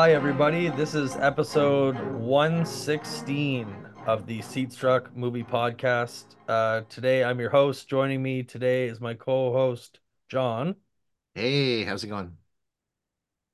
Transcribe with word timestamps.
Hi, 0.00 0.12
everybody. 0.12 0.70
This 0.70 0.94
is 0.94 1.14
episode 1.16 1.94
116 1.94 3.86
of 4.06 4.26
the 4.26 4.40
Seat 4.40 4.72
Struck 4.72 5.14
Movie 5.14 5.44
Podcast. 5.44 6.36
Uh, 6.48 6.80
today, 6.88 7.22
I'm 7.22 7.38
your 7.38 7.50
host. 7.50 7.86
Joining 7.86 8.22
me 8.22 8.42
today 8.42 8.86
is 8.86 8.98
my 8.98 9.12
co 9.12 9.52
host, 9.52 10.00
John. 10.30 10.76
Hey, 11.34 11.84
how's 11.84 12.02
it 12.02 12.06
going? 12.06 12.34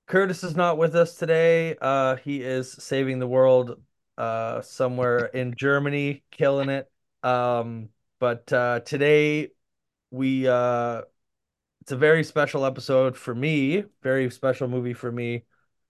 Curtis 0.07 0.45
is 0.45 0.55
not 0.55 0.79
with 0.79 0.95
us 0.95 1.17
today. 1.17 1.75
Uh, 1.81 2.15
he 2.15 2.43
is 2.43 2.71
saving 2.71 3.19
the 3.19 3.27
world 3.27 3.83
uh, 4.17 4.61
somewhere 4.61 5.25
in 5.27 5.53
Germany, 5.57 6.23
killing 6.31 6.69
it. 6.69 6.89
Um, 7.25 7.89
but 8.21 8.53
uh, 8.53 8.79
today, 8.85 9.49
we 10.13 10.47
uh, 10.47 11.03
it's 11.81 11.91
a 11.91 11.97
very 11.97 12.23
special 12.23 12.65
episode 12.65 13.17
for 13.17 13.35
me, 13.35 13.83
very 14.05 14.31
special 14.31 14.69
movie 14.69 14.95
for 14.95 15.11
me. 15.11 15.43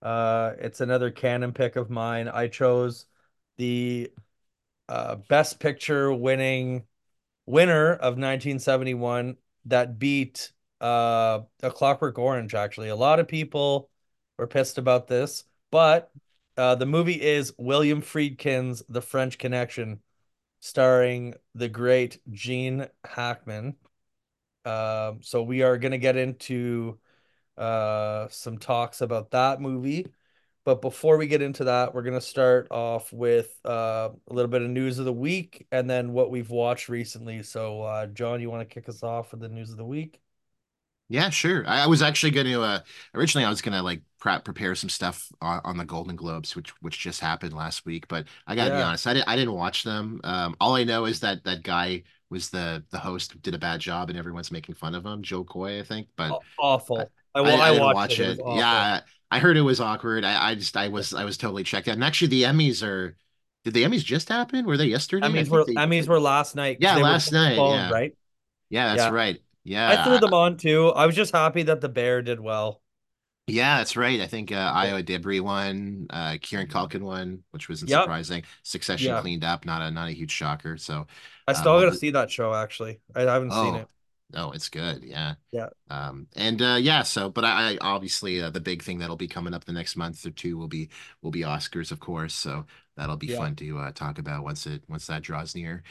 Uh, 0.07 0.55
it's 0.61 0.81
another 0.81 1.11
canon 1.11 1.53
pick 1.53 1.75
of 1.75 1.91
mine. 1.91 2.29
I 2.29 2.47
chose 2.47 3.07
the 3.57 4.13
uh, 4.89 5.17
Best 5.17 5.59
Picture 5.59 6.13
winning 6.13 6.85
winner 7.45 7.95
of 7.95 8.15
1971 8.15 9.37
that 9.65 9.99
beat 9.99 10.53
uh, 10.81 11.41
A 11.61 11.73
Clockwork 11.73 12.21
Orange, 12.21 12.55
actually. 12.55 12.89
A 12.89 12.95
lot 12.95 13.19
of 13.19 13.27
people 13.27 13.91
were 14.39 14.47
pissed 14.47 14.79
about 14.79 15.09
this, 15.09 15.43
but 15.73 16.13
uh, 16.57 16.77
the 16.77 16.87
movie 16.87 17.21
is 17.21 17.53
William 17.59 18.01
Friedkin's 18.01 18.85
The 18.89 19.03
French 19.03 19.39
Connection, 19.39 19.99
starring 20.61 21.35
the 21.57 21.69
great 21.69 22.21
Gene 22.31 22.87
Hackman. 23.05 23.75
Um, 24.65 25.19
so 25.23 25.43
we 25.43 25.63
are 25.63 25.79
going 25.79 25.91
to 25.91 25.99
get 25.99 26.17
into 26.17 27.01
uh, 27.59 28.29
some 28.29 28.59
talks 28.59 29.01
about 29.01 29.31
that 29.33 29.61
movie. 29.61 30.07
But 30.65 30.83
before 30.83 31.17
we 31.17 31.29
get 31.29 31.43
into 31.43 31.65
that, 31.65 31.95
we're 31.95 32.03
going 32.03 32.15
to 32.15 32.21
start 32.21 32.69
off 32.73 33.13
with 33.13 33.57
uh, 33.65 34.11
a 34.29 34.33
little 34.35 34.51
bit 34.51 34.63
of 34.63 34.71
news 34.71 34.99
of 34.99 35.05
the 35.05 35.13
week 35.13 35.67
and 35.71 35.89
then 35.89 36.13
what 36.13 36.31
we've 36.31 36.51
watched 36.51 36.89
recently. 36.89 37.43
So, 37.45 37.83
uh, 37.83 38.07
John, 38.09 38.41
you 38.41 38.51
want 38.51 38.69
to 38.69 38.75
kick 38.75 38.89
us 38.89 39.03
off 39.05 39.31
with 39.31 39.41
the 39.41 39.49
news 39.49 39.71
of 39.71 39.77
the 39.77 39.85
week? 39.85 40.21
Yeah, 41.09 41.31
sure. 41.31 41.65
I, 41.69 41.85
I 41.85 41.87
was 41.87 42.03
actually 42.03 42.33
going 42.33 42.47
to 42.49 42.63
uh 42.63 42.81
originally 43.15 43.45
I 43.45 43.49
was 43.49 43.63
going 43.63 43.75
to 43.77 43.83
like 43.83 44.03
prep 44.19 44.45
prepare 44.45 44.75
some 44.75 44.91
stuff 44.91 45.31
on, 45.41 45.61
on 45.65 45.77
the 45.77 45.85
Golden 45.85 46.17
Globes 46.17 46.57
which 46.57 46.71
which 46.83 46.99
just 46.99 47.21
happened 47.21 47.53
last 47.53 47.87
week, 47.87 48.09
but 48.09 48.27
I 48.47 48.57
got 48.57 48.67
to 48.67 48.73
be 48.73 48.83
honest, 48.83 49.07
I 49.07 49.15
didn't 49.15 49.29
I 49.29 49.37
didn't 49.37 49.55
watch 49.55 49.85
them. 49.85 50.21
Um 50.25 50.57
all 50.61 50.75
I 50.75 50.83
know 50.85 51.05
is 51.05 51.21
that 51.21 51.45
that 51.45 51.63
guy 51.63 52.03
was 52.29 52.51
the 52.51 52.85
the 52.91 52.99
host 52.99 53.41
did 53.41 53.55
a 53.55 53.59
bad 53.59 53.79
job 53.81 54.11
and 54.11 54.19
everyone's 54.19 54.51
making 54.51 54.75
fun 54.75 54.95
of 54.97 55.07
him, 55.07 55.23
Jo 55.23 55.45
Koy, 55.45 55.79
I 55.79 55.85
think, 55.85 56.09
but 56.17 56.37
awful. 56.59 56.99
I 56.99 57.07
I, 57.43 57.55
I 57.57 57.71
I 57.79 57.81
watched 57.81 58.11
it. 58.11 58.19
watch 58.19 58.19
It 58.21 58.39
it. 58.39 58.43
Yeah, 58.47 59.01
I 59.31 59.39
heard 59.39 59.57
it 59.57 59.63
was 59.63 59.81
awkward. 59.81 60.25
I 60.25 60.51
I 60.51 60.55
just 60.55 60.77
I 60.77 60.89
was 60.89 61.15
I 61.15 61.25
was 61.25 61.37
totally 61.37 61.65
checked 61.65 61.89
out. 61.89 61.95
And 61.95 62.05
actually 62.05 62.29
the 62.29 62.43
Emmys 62.45 62.83
are 62.87 63.17
did 63.65 63.75
the 63.75 63.83
Emmys 63.85 64.05
just 64.05 64.29
happen? 64.29 64.65
Were 64.67 64.77
they 64.77 64.87
yesterday? 64.87 65.27
I 65.27 65.31
Emmys 65.31 65.49
were 65.51 65.65
they 65.67 65.75
Emmys 65.75 66.09
were 66.09 66.21
last 66.21 66.55
night 66.57 66.81
Yeah, 66.81 66.97
last 66.97 67.33
night. 67.33 67.57
postponed, 67.57 67.71
Yeah. 67.71 67.91
right? 67.91 68.17
Yeah, 68.71 68.89
that's 68.89 69.07
Yeah, 69.07 69.11
right. 69.11 69.43
Yeah, 69.65 69.91
I 69.91 69.97
threw 69.97 70.19
them 70.19 70.35
on 70.35 70.57
too. 70.57 70.89
I 70.91 71.07
was 71.07 71.17
just 71.17 71.33
happy 71.35 71.63
that 71.65 71.81
the 71.81 71.89
Bear 71.89 72.23
did 72.23 72.41
well. 72.41 72.83
Yeah, 73.49 73.79
that's 73.79 73.97
right. 73.97 74.21
I 74.21 74.27
think 74.27 74.51
uh, 74.51 74.75
Ayo 74.75 75.03
Edebiri 75.05 75.41
won, 75.41 76.07
uh, 76.11 76.37
Kieran 76.43 76.67
Culkin 76.67 77.03
won, 77.03 77.45
which 77.53 77.69
wasn't 77.69 77.91
Yep. 77.91 78.01
surprising. 78.01 78.43
Succession 78.65 79.07
Yeah. 79.07 79.21
cleaned 79.21 79.45
up, 79.45 79.65
not 79.65 79.83
a 79.83 79.91
not 79.91 80.09
a 80.09 80.13
huge 80.13 80.33
shocker. 80.33 80.77
So, 80.77 81.07
I 81.47 81.53
um, 81.53 81.61
still 81.61 81.73
all 81.73 81.81
gotta 81.81 81.97
see 81.97 82.11
that 82.11 82.31
show 82.31 82.55
actually. 82.55 83.01
I 83.15 83.23
haven't 83.23 83.53
seen 83.53 83.75
oh, 83.75 83.77
it. 83.77 83.89
Oh, 84.35 84.51
it's 84.53 84.69
good. 84.69 85.03
Yeah. 85.05 85.35
Yeah, 85.53 85.69
Um, 85.91 86.27
and 86.37 86.61
uh, 86.61 86.79
yeah. 86.81 87.03
So, 87.03 87.31
but 87.31 87.45
I, 87.45 87.73
I 87.73 87.79
obviously 87.81 88.41
uh, 88.41 88.51
the 88.51 88.61
big 88.61 88.83
thing 88.83 88.99
that'll 88.99 89.17
be 89.17 89.29
coming 89.29 89.55
up 89.55 89.65
the 89.65 89.73
next 89.73 89.97
month 89.97 90.25
or 90.27 90.31
two 90.31 90.57
will 90.59 90.69
be 90.69 90.91
will 91.23 91.31
be 91.31 91.43
Oscars, 91.43 91.93
of 91.93 92.01
course. 92.01 92.35
So 92.35 92.67
that'll 92.97 93.17
be 93.17 93.29
yeah. 93.29 93.39
fun 93.39 93.57
to 93.57 93.79
uh, 93.79 93.93
talk 93.93 94.19
about 94.19 94.45
once 94.45 94.67
it 94.67 94.83
once 94.89 95.07
that 95.07 95.23
draws 95.23 95.55
near. 95.55 95.83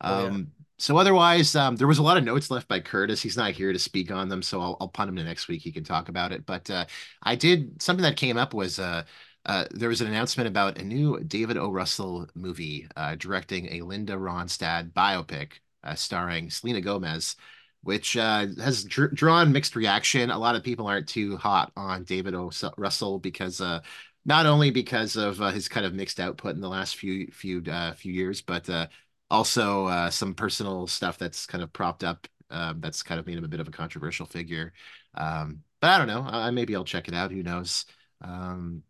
Oh 0.00 0.24
yeah. 0.24 0.30
Um, 0.30 0.52
so 0.78 0.96
otherwise, 0.96 1.54
um, 1.54 1.76
there 1.76 1.86
was 1.86 1.98
a 1.98 2.02
lot 2.02 2.16
of 2.16 2.24
notes 2.24 2.50
left 2.50 2.66
by 2.66 2.80
Curtis. 2.80 3.22
He's 3.22 3.36
not 3.36 3.52
here 3.52 3.72
to 3.72 3.78
speak 3.78 4.10
on 4.10 4.28
them, 4.28 4.42
so 4.42 4.60
I'll, 4.60 4.76
I'll 4.80 4.88
punt 4.88 5.08
him 5.08 5.16
to 5.16 5.24
next 5.24 5.46
week. 5.46 5.62
He 5.62 5.70
can 5.70 5.84
talk 5.84 6.08
about 6.08 6.32
it. 6.32 6.44
But 6.44 6.68
uh, 6.68 6.86
I 7.22 7.36
did 7.36 7.80
something 7.80 8.02
that 8.02 8.16
came 8.16 8.36
up 8.36 8.54
was 8.54 8.80
uh, 8.80 9.04
uh, 9.46 9.66
there 9.70 9.88
was 9.88 10.00
an 10.00 10.08
announcement 10.08 10.48
about 10.48 10.78
a 10.78 10.84
new 10.84 11.20
David 11.20 11.56
O. 11.58 11.70
Russell 11.70 12.28
movie 12.34 12.88
uh, 12.96 13.14
directing 13.16 13.66
a 13.72 13.82
Linda 13.82 14.14
Ronstadt 14.14 14.92
biopic 14.92 15.52
uh, 15.84 15.94
starring 15.94 16.50
Selena 16.50 16.80
Gomez, 16.80 17.36
which 17.84 18.16
uh, 18.16 18.46
has 18.62 18.84
dr 18.84 19.08
drawn 19.14 19.52
mixed 19.52 19.76
reaction. 19.76 20.30
A 20.30 20.38
lot 20.38 20.56
of 20.56 20.62
people 20.62 20.86
aren't 20.86 21.08
too 21.08 21.36
hot 21.36 21.72
on 21.76 22.04
David 22.04 22.34
O. 22.34 22.50
Russell 22.76 23.18
because 23.18 23.60
uh, 23.60 23.80
not 24.24 24.46
only 24.46 24.70
because 24.70 25.16
of 25.16 25.40
uh, 25.40 25.50
his 25.50 25.68
kind 25.68 25.86
of 25.86 25.94
mixed 25.94 26.18
output 26.20 26.54
in 26.54 26.60
the 26.60 26.68
last 26.68 26.96
few 26.96 27.28
few 27.28 27.62
uh, 27.70 27.92
few 27.92 28.12
years, 28.12 28.40
but 28.42 28.68
uh, 28.70 28.86
also 29.30 29.86
uh, 29.86 30.10
some 30.10 30.34
personal 30.34 30.86
stuff 30.86 31.18
that's 31.18 31.46
kind 31.46 31.62
of 31.62 31.72
propped 31.72 32.04
up 32.04 32.26
um, 32.50 32.80
that's 32.80 33.02
kind 33.02 33.20
of 33.20 33.26
made 33.26 33.38
him 33.38 33.44
a 33.44 33.48
bit 33.48 33.60
of 33.60 33.68
a 33.68 33.72
controversial 33.72 34.26
figure. 34.26 34.72
Um, 35.14 35.62
but 35.80 35.90
I 35.90 35.98
don't 35.98 36.08
know. 36.08 36.22
I, 36.26 36.50
maybe 36.50 36.74
I'll 36.74 36.84
check 36.84 37.08
it 37.08 37.14
out. 37.14 37.30
Who 37.30 37.42
knows? 37.42 37.84
Um, 38.22 38.82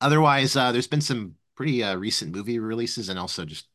otherwise, 0.00 0.54
there's 0.54 0.86
been 0.88 1.00
some 1.00 1.36
pretty 1.54 1.84
recent 1.96 2.34
movie 2.34 2.58
releases 2.58 3.08
and 3.08 3.18
also 3.18 3.44
just 3.44 3.68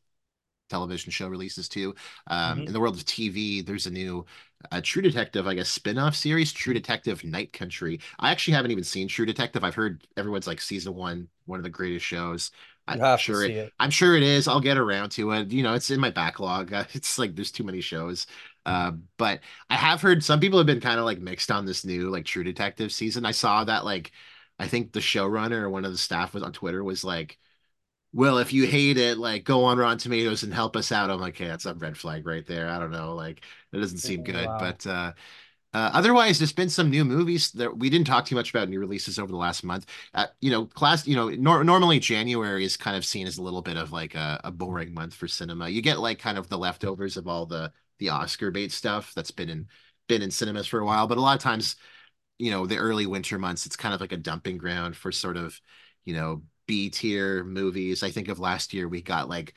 television 0.69 1.11
show 1.11 1.27
releases 1.27 1.69
too. 1.69 1.95
Um, 2.27 2.63
hmm 2.63 2.67
in 2.67 2.73
the 2.73 2.79
world 2.79 2.95
of 2.95 3.05
TV, 3.05 3.61
there's 3.61 3.87
a 3.87 3.91
new 3.91 4.25
uh, 4.71 4.81
True 4.83 5.01
Detective, 5.01 5.47
I 5.47 5.53
guess, 5.55 5.69
spin-off 5.69 6.15
series, 6.15 6.51
True 6.53 6.73
Detective 6.73 7.23
Night 7.23 7.53
Country. 7.53 7.99
I 8.19 8.31
actually 8.31 8.53
haven't 8.55 8.71
even 8.71 8.83
seen 8.83 9.07
True 9.07 9.25
Detective. 9.25 9.63
I've 9.63 9.75
heard 9.75 10.07
everyone's 10.17 10.47
like 10.47 10.61
season 10.61 10.95
one, 10.95 11.27
one 11.45 11.59
of 11.59 11.63
the 11.63 11.69
greatest 11.69 12.05
shows. 12.05 12.51
I'm 12.87 13.05
sure 13.15 13.43
it, 13.43 13.55
it. 13.55 13.73
I'm 13.79 13.89
sure 13.89 14.15
it 14.15 14.23
is. 14.23 14.47
I'll 14.47 14.61
get 14.61 14.77
around 14.77 15.09
to 15.11 15.31
it. 15.31 15.51
You 15.51 15.63
know, 15.63 15.73
it's 15.73 15.89
in 15.89 15.99
my 15.99 16.11
backlog. 16.11 16.71
It's 16.93 17.17
like 17.17 17.35
there's 17.35 17.51
too 17.51 17.63
many 17.63 17.81
shows. 17.81 18.27
Uh, 18.65 18.93
but 19.17 19.41
I 19.69 19.75
have 19.75 20.01
heard 20.01 20.23
some 20.23 20.39
people 20.39 20.59
have 20.59 20.65
been 20.67 20.81
kind 20.81 20.99
of 20.99 21.05
like 21.05 21.19
mixed 21.19 21.51
on 21.51 21.65
this 21.65 21.85
new 21.85 22.09
like 22.09 22.25
True 22.25 22.43
Detective 22.43 22.91
season. 22.91 23.25
I 23.25 23.31
saw 23.31 23.63
that 23.63 23.85
like 23.85 24.11
I 24.59 24.67
think 24.67 24.91
the 24.93 24.99
showrunner 24.99 25.61
or 25.63 25.69
one 25.69 25.85
of 25.85 25.91
the 25.91 25.97
staff 25.97 26.33
was 26.33 26.43
on 26.43 26.53
Twitter 26.53 26.83
was 26.83 27.03
like 27.03 27.37
well, 28.15 28.37
if 28.37 28.53
you 28.53 28.65
hate 28.65 28.97
it, 28.97 29.17
like 29.17 29.43
go 29.43 29.65
on 29.65 29.77
Rotten 29.77 29.97
Tomatoes 29.97 30.43
and 30.43 30.53
help 30.53 30.77
us 30.77 30.91
out. 30.93 31.09
I'm 31.09 31.19
like, 31.19 31.35
okay, 31.35 31.47
that's 31.47 31.65
a 31.65 31.73
red 31.73 31.97
flag 31.97 32.25
right 32.25 32.45
there. 32.47 32.69
I 32.69 32.79
don't 32.79 32.91
know, 32.91 33.13
like 33.13 33.41
that 33.71 33.79
doesn't 33.79 33.97
seem 33.97 34.23
good. 34.23 34.47
Wow. 34.47 34.57
But 34.57 34.87
uh, 34.87 35.11
uh, 35.73 35.91
otherwise, 35.93 36.39
there's 36.39 36.53
been 36.53 36.69
some 36.69 36.89
new 36.89 37.03
movies 37.03 37.51
that 37.51 37.77
we 37.77 37.89
didn't 37.89 38.07
talk 38.07 38.25
too 38.25 38.35
much 38.35 38.51
about 38.51 38.69
new 38.69 38.79
releases 38.79 39.19
over 39.19 39.29
the 39.29 39.37
last 39.37 39.65
month. 39.65 39.87
Uh, 40.13 40.27
you 40.39 40.49
know, 40.49 40.65
class, 40.65 41.05
you 41.05 41.15
know, 41.17 41.29
nor 41.29 41.65
normally 41.65 41.99
January 41.99 42.63
is 42.63 42.77
kind 42.77 42.95
of 42.95 43.03
seen 43.05 43.27
as 43.27 43.37
a 43.37 43.43
little 43.43 43.61
bit 43.61 43.75
of 43.75 43.91
like 43.91 44.15
a, 44.15 44.39
a 44.45 44.51
boring 44.51 44.93
month 44.93 45.13
for 45.13 45.27
cinema. 45.27 45.67
You 45.67 45.81
get 45.81 45.99
like 45.99 46.17
kind 46.17 46.37
of 46.37 46.47
the 46.47 46.57
leftovers 46.57 47.17
of 47.17 47.27
all 47.27 47.45
the 47.45 47.73
the 47.99 48.09
Oscar 48.09 48.49
bait 48.49 48.71
stuff 48.71 49.13
that's 49.13 49.31
been 49.31 49.49
in 49.49 49.67
been 50.07 50.21
in 50.21 50.31
cinemas 50.31 50.67
for 50.67 50.79
a 50.79 50.85
while, 50.85 51.07
but 51.07 51.17
a 51.17 51.21
lot 51.21 51.35
of 51.35 51.43
times 51.43 51.75
you 52.37 52.51
know, 52.51 52.65
the 52.65 52.77
early 52.77 53.05
winter 53.05 53.39
months, 53.39 53.65
it's 53.65 53.75
kind 53.75 53.93
of 53.93 54.01
like 54.01 54.11
a 54.11 54.17
dumping 54.17 54.57
ground 54.57 54.95
for 54.95 55.11
sort 55.11 55.37
of, 55.37 55.59
you 56.03 56.13
know, 56.13 56.43
B 56.67 56.89
tier 56.89 57.43
movies. 57.43 58.03
I 58.03 58.11
think 58.11 58.27
of 58.29 58.39
last 58.39 58.73
year 58.73 58.87
we 58.87 59.01
got 59.01 59.29
like, 59.29 59.53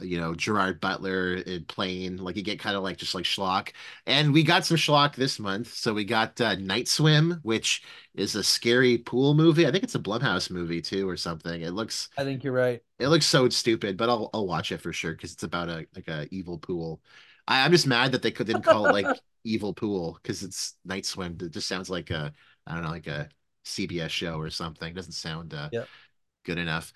you 0.00 0.18
know, 0.20 0.34
Gerard 0.34 0.80
Butler 0.80 1.34
in 1.36 1.64
Plane, 1.64 2.18
like 2.18 2.36
you 2.36 2.42
get 2.42 2.60
kind 2.60 2.76
of 2.76 2.82
like 2.82 2.98
just 2.98 3.14
like 3.14 3.24
schlock. 3.24 3.72
And 4.06 4.32
we 4.32 4.42
got 4.44 4.64
some 4.64 4.76
schlock 4.76 5.14
this 5.16 5.38
month. 5.40 5.74
So 5.74 5.92
we 5.94 6.04
got 6.04 6.40
uh, 6.40 6.54
Night 6.56 6.88
Swim, 6.88 7.40
which 7.42 7.82
is 8.14 8.34
a 8.36 8.44
scary 8.44 8.98
pool 8.98 9.34
movie. 9.34 9.66
I 9.66 9.72
think 9.72 9.84
it's 9.84 9.94
a 9.96 9.98
Blumhouse 10.00 10.50
movie 10.50 10.82
too 10.82 11.08
or 11.08 11.16
something. 11.16 11.62
It 11.62 11.72
looks 11.72 12.08
I 12.16 12.24
think 12.24 12.44
you're 12.44 12.52
right. 12.52 12.82
it 12.98 13.08
looks 13.08 13.26
so 13.26 13.48
stupid, 13.48 13.96
but 13.96 14.08
I'll 14.08 14.30
I'll 14.34 14.46
watch 14.46 14.72
it 14.72 14.80
for 14.80 14.92
sure 14.92 15.12
because 15.12 15.32
it's 15.32 15.42
about 15.44 15.68
a 15.68 15.86
like 15.94 16.08
a 16.08 16.26
evil 16.30 16.58
pool. 16.58 17.00
I, 17.46 17.64
I'm 17.64 17.72
just 17.72 17.86
mad 17.86 18.12
that 18.12 18.22
they 18.22 18.30
could 18.30 18.46
didn't 18.46 18.62
call 18.62 18.86
it 18.86 18.92
like 18.92 19.06
evil 19.44 19.74
pool 19.74 20.18
because 20.22 20.42
it's 20.42 20.74
Night 20.84 21.06
Swim. 21.06 21.36
It 21.40 21.50
just 21.52 21.68
sounds 21.68 21.90
like 21.90 22.10
a 22.10 22.32
I 22.66 22.74
don't 22.74 22.82
know 22.82 22.90
like 22.90 23.06
a 23.06 23.28
CBS 23.64 24.08
show 24.10 24.38
or 24.38 24.50
something. 24.50 24.88
It 24.90 24.94
doesn't 24.96 25.12
sound 25.12 25.54
uh, 25.54 25.70
Yeah. 25.70 25.84
Good 26.48 26.58
enough. 26.58 26.92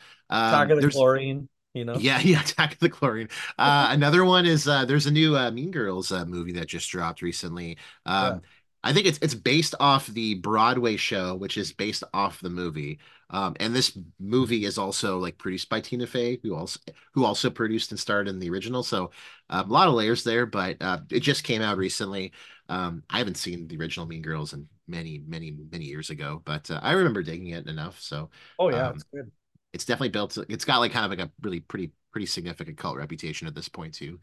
Attack 0.46 0.70
Um, 0.70 0.70
of 0.70 0.76
the 0.78 0.84
Chlorine, 0.84 1.48
you 1.74 1.84
know? 1.84 2.04
yeah 2.04 2.20
yeah 2.24 2.40
Attack 2.40 2.74
of 2.74 2.78
the 2.78 2.88
Chlorine. 2.90 3.28
Uh, 3.58 3.88
another 3.90 4.24
one 4.24 4.46
is 4.46 4.66
uh, 4.68 4.84
there's 4.84 5.06
a 5.06 5.10
new 5.10 5.36
uh, 5.36 5.50
Mean 5.50 5.70
Girls 5.70 6.12
uh, 6.12 6.24
movie 6.24 6.52
that 6.52 6.68
just 6.68 6.90
dropped 6.90 7.22
recently. 7.22 7.78
Yeah. 8.20 8.36
Um, 8.36 8.42
I 8.84 8.92
think 8.92 9.06
it's 9.06 9.18
it's 9.22 9.34
based 9.34 9.74
off 9.78 10.06
the 10.08 10.34
Broadway 10.36 10.96
show, 10.96 11.36
which 11.36 11.56
is 11.56 11.72
based 11.72 12.02
off 12.12 12.40
the 12.40 12.50
movie. 12.50 12.98
Um, 13.30 13.54
and 13.60 13.74
this 13.74 13.96
movie 14.20 14.64
is 14.64 14.76
also 14.76 15.18
like 15.18 15.38
produced 15.38 15.68
by 15.68 15.80
Tina 15.80 16.06
Fey, 16.06 16.40
who 16.42 16.54
also 16.56 16.80
who 17.14 17.24
also 17.24 17.48
produced 17.48 17.90
and 17.92 18.00
starred 18.00 18.28
in 18.28 18.38
the 18.40 18.50
original. 18.50 18.82
So 18.82 19.12
um, 19.50 19.70
a 19.70 19.72
lot 19.72 19.88
of 19.88 19.94
layers 19.94 20.24
there, 20.24 20.46
but 20.46 20.76
uh, 20.82 20.98
it 21.10 21.20
just 21.20 21.44
came 21.44 21.62
out 21.62 21.78
recently. 21.78 22.32
Um, 22.68 23.04
I 23.08 23.18
haven't 23.18 23.36
seen 23.36 23.68
the 23.68 23.76
original 23.78 24.06
Mean 24.06 24.22
Girls 24.22 24.52
in 24.52 24.68
many, 24.88 25.22
many, 25.26 25.56
many 25.70 25.84
years 25.84 26.10
ago, 26.10 26.42
but 26.44 26.70
uh, 26.70 26.80
I 26.82 26.92
remember 26.92 27.22
digging 27.22 27.48
it 27.48 27.68
enough. 27.68 28.00
So 28.00 28.30
Oh 28.58 28.68
yeah, 28.70 28.88
um, 28.88 28.94
it's 28.94 29.04
good. 29.04 29.30
It's 29.72 29.84
definitely 29.84 30.10
built. 30.10 30.38
It's 30.48 30.64
got 30.64 30.78
like 30.78 30.92
kind 30.92 31.04
of 31.04 31.18
like 31.18 31.26
a 31.26 31.32
really 31.42 31.60
pretty, 31.60 31.92
pretty 32.12 32.26
significant 32.26 32.76
cult 32.78 32.96
reputation 32.96 33.46
at 33.46 33.54
this 33.54 33.68
point 33.68 33.94
too. 33.94 34.18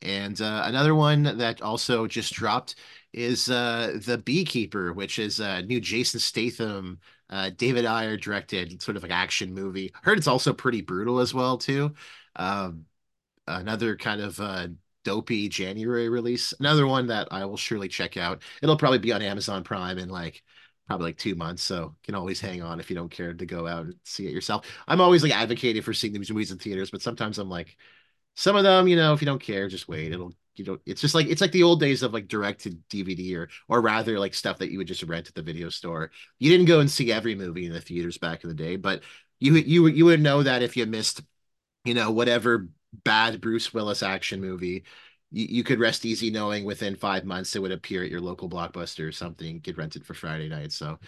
And 0.00 0.40
uh, 0.40 0.62
another 0.64 0.94
one 0.94 1.24
that 1.38 1.60
also 1.60 2.06
just 2.06 2.32
dropped 2.32 2.76
is 3.12 3.50
uh, 3.50 3.98
The 4.04 4.18
Beekeeper, 4.18 4.92
which 4.92 5.18
is 5.18 5.40
a 5.40 5.62
new 5.62 5.80
Jason 5.80 6.20
Statham 6.20 7.00
Uh, 7.30 7.50
David 7.56 7.84
Ayer 7.84 8.16
directed 8.16 8.80
sort 8.80 8.96
of 8.96 9.02
like 9.02 9.12
action 9.12 9.52
movie. 9.52 9.92
Heard 10.02 10.18
it's 10.18 10.26
also 10.28 10.52
pretty 10.52 10.80
brutal 10.82 11.18
as 11.20 11.34
well 11.34 11.58
too. 11.58 11.94
Um, 12.36 12.86
another 13.46 13.96
kind 13.96 14.20
of 14.20 14.40
uh, 14.40 14.68
dopey 15.04 15.48
January 15.48 16.08
release. 16.08 16.54
Another 16.60 16.86
one 16.86 17.08
that 17.08 17.28
I 17.30 17.44
will 17.44 17.56
surely 17.56 17.88
check 17.88 18.16
out. 18.16 18.42
It'll 18.62 18.76
probably 18.76 18.98
be 18.98 19.12
on 19.12 19.22
Amazon 19.22 19.64
Prime 19.64 19.98
in 19.98 20.08
like 20.08 20.42
probably 20.88 21.06
like 21.06 21.18
two 21.18 21.36
months, 21.36 21.62
so 21.62 21.82
you 21.82 21.96
can 22.02 22.16
always 22.16 22.40
hang 22.40 22.62
on 22.62 22.80
if 22.80 22.90
you 22.90 22.96
don't 22.96 23.10
care 23.10 23.32
to 23.34 23.46
go 23.46 23.68
out 23.68 23.84
and 23.86 23.94
see 24.04 24.26
it 24.26 24.32
yourself. 24.32 24.66
I'm 24.88 25.00
always 25.00 25.22
like 25.22 25.36
advocating 25.36 25.82
for 25.82 25.94
seeing 25.94 26.14
these 26.14 26.30
movies 26.30 26.50
in 26.50 26.58
theaters, 26.58 26.90
but 26.90 27.02
sometimes 27.02 27.38
I'm 27.38 27.50
like, 27.50 27.76
some 28.34 28.56
of 28.56 28.64
them, 28.64 28.88
you 28.88 28.96
know, 28.96 29.12
if 29.12 29.20
you 29.20 29.26
don't 29.26 29.42
care, 29.42 29.68
just 29.68 29.88
wait. 29.88 30.12
It'll 30.12 30.32
you 30.56 30.64
know, 30.64 30.78
it's 30.86 31.00
just 31.00 31.14
like 31.14 31.26
it's 31.28 31.40
like 31.40 31.52
the 31.52 31.62
old 31.62 31.80
days 31.80 32.02
of 32.02 32.12
like 32.12 32.28
directed 32.28 32.82
DVD 32.88 33.36
or 33.36 33.48
or 33.68 33.80
rather 33.80 34.18
like 34.18 34.34
stuff 34.34 34.58
that 34.58 34.70
you 34.70 34.78
would 34.78 34.88
just 34.88 35.02
rent 35.04 35.28
at 35.28 35.34
the 35.34 35.42
video 35.42 35.68
store. 35.68 36.10
You 36.38 36.50
didn't 36.50 36.66
go 36.66 36.80
and 36.80 36.90
see 36.90 37.12
every 37.12 37.34
movie 37.34 37.66
in 37.66 37.72
the 37.72 37.80
theaters 37.80 38.18
back 38.18 38.42
in 38.44 38.48
the 38.48 38.54
day, 38.54 38.76
but 38.76 39.02
you 39.40 39.54
you 39.54 39.86
you 39.88 40.04
would 40.06 40.20
know 40.20 40.42
that 40.42 40.62
if 40.62 40.76
you 40.76 40.86
missed, 40.86 41.22
you 41.84 41.94
know, 41.94 42.10
whatever 42.10 42.68
bad 43.04 43.40
Bruce 43.40 43.72
Willis 43.74 44.02
action 44.02 44.40
movie, 44.40 44.84
you, 45.30 45.46
you 45.48 45.64
could 45.64 45.78
rest 45.80 46.04
easy 46.04 46.30
knowing 46.30 46.64
within 46.64 46.96
five 46.96 47.24
months 47.24 47.54
it 47.56 47.62
would 47.62 47.72
appear 47.72 48.02
at 48.04 48.10
your 48.10 48.20
local 48.20 48.48
blockbuster 48.48 49.06
or 49.08 49.12
something, 49.12 49.60
get 49.60 49.76
rented 49.78 50.04
for 50.06 50.14
Friday 50.14 50.48
night. 50.48 50.72
So 50.72 50.98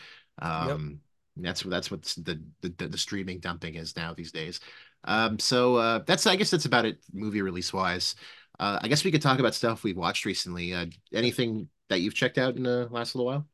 Yep. 0.58 0.82
um 0.82 1.00
that's 1.36 1.62
that's 1.62 1.90
what 1.90 2.02
the, 2.02 2.42
the 2.62 2.88
the 2.88 2.98
streaming 2.98 3.38
dumping 3.40 3.76
is 3.76 3.96
now 3.96 4.14
these 4.14 4.32
days. 4.32 4.60
Um 5.04 5.38
so 5.38 5.76
uh 5.76 6.00
that's 6.06 6.26
I 6.26 6.36
guess 6.36 6.50
that's 6.50 6.66
about 6.66 6.84
it 6.86 6.98
movie 7.12 7.42
release 7.42 7.72
wise. 7.72 8.14
Uh 8.58 8.78
I 8.82 8.88
guess 8.88 9.04
we 9.04 9.10
could 9.12 9.22
talk 9.22 9.38
about 9.38 9.54
stuff 9.54 9.84
we've 9.84 9.96
watched 9.96 10.24
recently. 10.24 10.74
Uh 10.74 10.86
anything 11.12 11.68
that 11.88 12.00
you've 12.00 12.14
checked 12.14 12.38
out 12.38 12.56
in 12.56 12.62
the 12.62 12.88
last 12.90 13.14
little 13.14 13.26
while? 13.26 13.46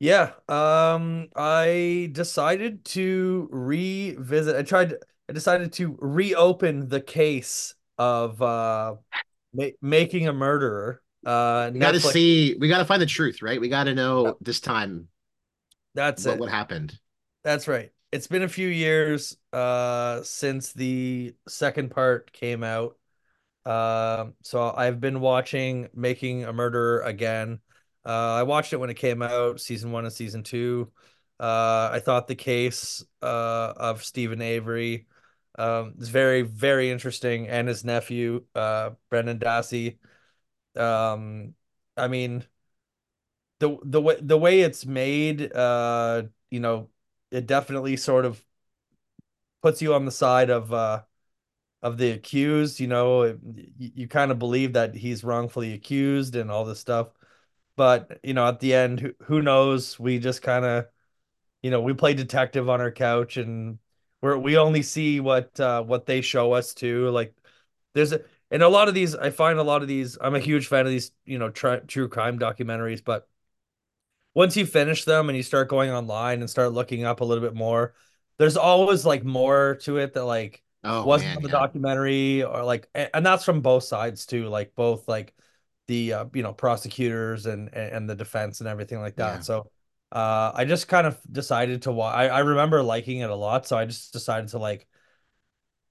Yeah, 0.00 0.34
um, 0.48 1.28
I 1.34 2.10
decided 2.12 2.84
to 2.86 3.48
revisit. 3.50 4.54
I 4.56 4.62
tried. 4.62 4.94
I 5.28 5.32
decided 5.32 5.72
to 5.74 5.96
reopen 6.00 6.88
the 6.88 7.00
case 7.00 7.74
of 7.98 8.40
uh, 8.40 8.96
ma 9.52 9.66
making 9.82 10.28
a 10.28 10.32
murderer. 10.32 11.02
Uh, 11.24 11.70
We 11.72 11.80
got 11.80 11.92
to 11.92 12.00
see, 12.00 12.56
we 12.58 12.68
got 12.68 12.78
to 12.78 12.84
find 12.84 13.00
the 13.02 13.06
truth, 13.06 13.42
right? 13.42 13.60
We 13.60 13.68
got 13.68 13.84
to 13.84 13.94
Yeah, 14.24 14.32
know 14.34 14.38
this 14.40 14.60
time 14.60 15.08
that's 15.94 16.26
what 16.26 16.38
it. 16.38 16.38
what 16.38 16.48
happened. 16.50 16.98
That's 17.44 17.68
right. 17.68 17.92
It's 18.12 18.26
been 18.26 18.42
a 18.42 18.48
few 18.48 18.68
years 18.68 19.36
uh 19.52 20.22
since 20.22 20.72
the 20.72 21.34
second 21.48 21.90
part 21.90 22.32
came 22.32 22.62
out. 22.64 22.96
Um, 23.66 24.34
so 24.42 24.72
I've 24.76 25.00
been 25.00 25.20
watching 25.20 25.88
Making 25.94 26.44
a 26.44 26.52
Murderer 26.52 27.02
again. 27.02 27.60
Uh, 28.06 28.10
I 28.34 28.44
watched 28.44 28.72
it 28.72 28.78
when 28.78 28.90
it 28.90 28.94
came 28.96 29.22
out, 29.22 29.60
season 29.60 29.92
one 29.92 30.04
and 30.04 30.14
season 30.14 30.42
two. 30.44 30.92
Uh, 31.40 31.90
I 31.92 32.00
thought 32.04 32.28
the 32.28 32.36
case 32.36 33.04
uh, 33.22 33.74
of 33.76 34.04
Steven 34.04 34.42
Avery 34.42 35.06
um, 35.58 35.94
is 35.98 36.08
very, 36.08 36.42
very 36.42 36.90
interesting, 36.90 37.48
and 37.48 37.68
his 37.68 37.84
nephew, 37.84 38.44
uh, 38.54 38.90
Brendan 39.10 39.38
Dassey. 39.38 39.98
Um, 40.76 41.54
I 41.96 42.08
mean, 42.08 42.46
the 43.60 43.76
the 43.82 44.00
way 44.00 44.16
the 44.20 44.38
way 44.38 44.60
it's 44.60 44.86
made, 44.86 45.52
uh, 45.52 46.22
you 46.50 46.60
know, 46.60 46.90
it 47.30 47.46
definitely 47.46 47.96
sort 47.96 48.24
of 48.24 48.42
puts 49.62 49.82
you 49.82 49.94
on 49.94 50.04
the 50.04 50.10
side 50.10 50.50
of 50.50 50.72
uh, 50.72 51.02
of 51.82 51.98
the 51.98 52.10
accused, 52.12 52.80
you 52.80 52.88
know, 52.88 53.24
you, 53.24 53.92
you 53.94 54.08
kind 54.08 54.30
of 54.32 54.38
believe 54.38 54.74
that 54.74 54.94
he's 54.94 55.24
wrongfully 55.24 55.74
accused 55.74 56.36
and 56.36 56.50
all 56.50 56.64
this 56.64 56.80
stuff. 56.80 57.08
But, 57.76 58.20
you 58.24 58.34
know, 58.34 58.48
at 58.48 58.60
the 58.60 58.74
end, 58.74 59.00
who, 59.00 59.14
who 59.24 59.42
knows? 59.42 59.98
We 60.00 60.18
just 60.18 60.42
kind 60.42 60.64
of, 60.64 60.86
you 61.62 61.70
know, 61.70 61.82
we 61.82 61.94
play 61.94 62.14
detective 62.14 62.68
on 62.68 62.80
our 62.80 62.92
couch 62.92 63.36
and 63.36 63.78
we're 64.22 64.36
we 64.38 64.56
only 64.58 64.82
see 64.82 65.20
what 65.20 65.58
uh 65.60 65.82
what 65.82 66.06
they 66.06 66.20
show 66.20 66.52
us 66.52 66.74
too. 66.74 67.10
Like 67.10 67.34
there's 67.94 68.12
a 68.12 68.22
and 68.50 68.62
a 68.62 68.68
lot 68.68 68.88
of 68.88 68.94
these 68.94 69.14
I 69.14 69.30
find 69.30 69.58
a 69.58 69.62
lot 69.62 69.82
of 69.82 69.88
these 69.88 70.18
I'm 70.20 70.34
a 70.34 70.40
huge 70.40 70.66
fan 70.68 70.86
of 70.86 70.92
these, 70.92 71.12
you 71.24 71.38
know, 71.38 71.50
tr 71.50 71.76
true 71.86 72.08
crime 72.08 72.38
documentaries, 72.38 73.02
but 73.04 73.28
once 74.34 74.56
you 74.56 74.66
finish 74.66 75.04
them 75.04 75.28
and 75.28 75.36
you 75.36 75.42
start 75.42 75.68
going 75.68 75.90
online 75.90 76.40
and 76.40 76.50
start 76.50 76.72
looking 76.72 77.04
up 77.04 77.20
a 77.20 77.24
little 77.24 77.42
bit 77.42 77.54
more, 77.54 77.94
there's 78.38 78.56
always 78.56 79.04
like 79.04 79.24
more 79.24 79.76
to 79.82 79.98
it 79.98 80.14
that 80.14 80.24
like 80.24 80.62
Oh 80.82 81.02
wasn't 81.02 81.30
man, 81.30 81.38
the 81.42 81.48
yeah. 81.48 81.54
documentary 81.58 82.42
or 82.42 82.62
like 82.64 82.88
and, 82.94 83.10
and 83.14 83.26
that's 83.26 83.44
from 83.44 83.60
both 83.62 83.84
sides 83.84 84.26
too, 84.26 84.48
like 84.48 84.74
both 84.74 85.08
like 85.08 85.34
the 85.88 86.12
uh, 86.12 86.24
you 86.34 86.42
know 86.42 86.52
prosecutors 86.52 87.46
and 87.46 87.74
and 87.74 88.08
the 88.08 88.14
defense 88.14 88.60
and 88.60 88.68
everything 88.68 89.00
like 89.00 89.16
that. 89.16 89.42
Yeah. 89.42 89.44
So 89.44 89.70
uh 90.12 90.52
I 90.54 90.64
just 90.64 90.88
kind 90.88 91.06
of 91.06 91.18
decided 91.30 91.82
to 91.82 91.92
watch 91.92 92.14
I, 92.16 92.28
I 92.28 92.38
remember 92.40 92.82
liking 92.82 93.20
it 93.20 93.30
a 93.30 93.34
lot, 93.34 93.66
so 93.66 93.76
I 93.76 93.84
just 93.86 94.12
decided 94.12 94.48
to 94.50 94.58
like 94.58 94.86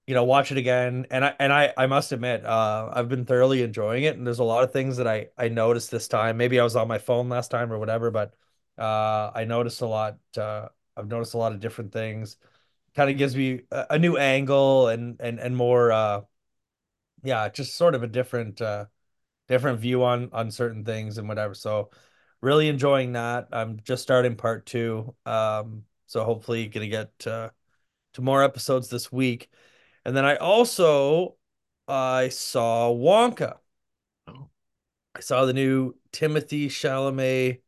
you 0.05 0.13
know, 0.13 0.23
watch 0.23 0.51
it 0.51 0.57
again. 0.57 1.05
And 1.11 1.25
I 1.25 1.35
and 1.39 1.51
I 1.51 1.73
I 1.77 1.87
must 1.87 2.11
admit, 2.11 2.45
uh, 2.45 2.89
I've 2.93 3.09
been 3.09 3.25
thoroughly 3.25 3.61
enjoying 3.61 4.03
it. 4.03 4.15
And 4.17 4.25
there's 4.25 4.39
a 4.39 4.43
lot 4.43 4.63
of 4.63 4.71
things 4.71 4.97
that 4.97 5.07
I 5.07 5.27
I 5.37 5.49
noticed 5.49 5.91
this 5.91 6.07
time. 6.07 6.37
Maybe 6.37 6.59
I 6.59 6.63
was 6.63 6.75
on 6.75 6.87
my 6.87 6.97
phone 6.97 7.29
last 7.29 7.51
time 7.51 7.71
or 7.73 7.79
whatever, 7.79 8.09
but 8.11 8.33
uh, 8.77 9.31
I 9.35 9.45
noticed 9.45 9.81
a 9.81 9.85
lot. 9.87 10.17
Uh, 10.37 10.69
I've 10.95 11.07
noticed 11.07 11.33
a 11.33 11.37
lot 11.37 11.51
of 11.51 11.59
different 11.59 11.91
things. 11.91 12.37
Kind 12.95 13.09
of 13.11 13.17
gives 13.17 13.35
me 13.35 13.61
a, 13.71 13.87
a 13.91 13.99
new 13.99 14.17
angle 14.17 14.87
and 14.89 15.17
and 15.21 15.39
and 15.39 15.55
more. 15.57 15.91
Uh, 15.91 16.21
yeah, 17.23 17.49
just 17.49 17.75
sort 17.75 17.95
of 17.95 18.03
a 18.03 18.07
different 18.07 18.61
uh 18.61 18.85
different 19.47 19.79
view 19.79 20.03
on 20.03 20.29
on 20.33 20.51
certain 20.51 20.85
things 20.85 21.17
and 21.17 21.27
whatever. 21.27 21.53
So 21.53 21.91
really 22.41 22.67
enjoying 22.67 23.13
that. 23.13 23.47
I'm 23.51 23.79
just 23.83 24.03
starting 24.03 24.35
part 24.35 24.65
two. 24.65 25.15
Um, 25.25 25.83
so 26.05 26.23
hopefully 26.23 26.67
gonna 26.67 26.87
get 26.87 27.11
uh, 27.25 27.49
to 28.13 28.21
more 28.21 28.43
episodes 28.43 28.89
this 28.89 29.11
week. 29.11 29.49
And 30.05 30.15
then 30.15 30.25
I 30.25 30.35
also 30.37 31.35
I 31.87 32.29
saw 32.29 32.89
Wonka. 32.93 33.57
Oh. 34.27 34.49
I 35.15 35.19
saw 35.21 35.45
the 35.45 35.53
new 35.53 35.95
Timothée 36.11 36.67
Chalamet 36.67 37.61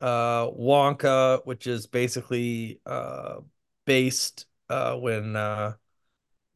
uh 0.00 0.46
Wonka, 0.48 1.44
which 1.44 1.66
is 1.66 1.86
basically 1.86 2.80
uh 2.86 3.36
based 3.84 4.46
uh 4.68 4.94
when 4.96 5.34
uh 5.34 5.74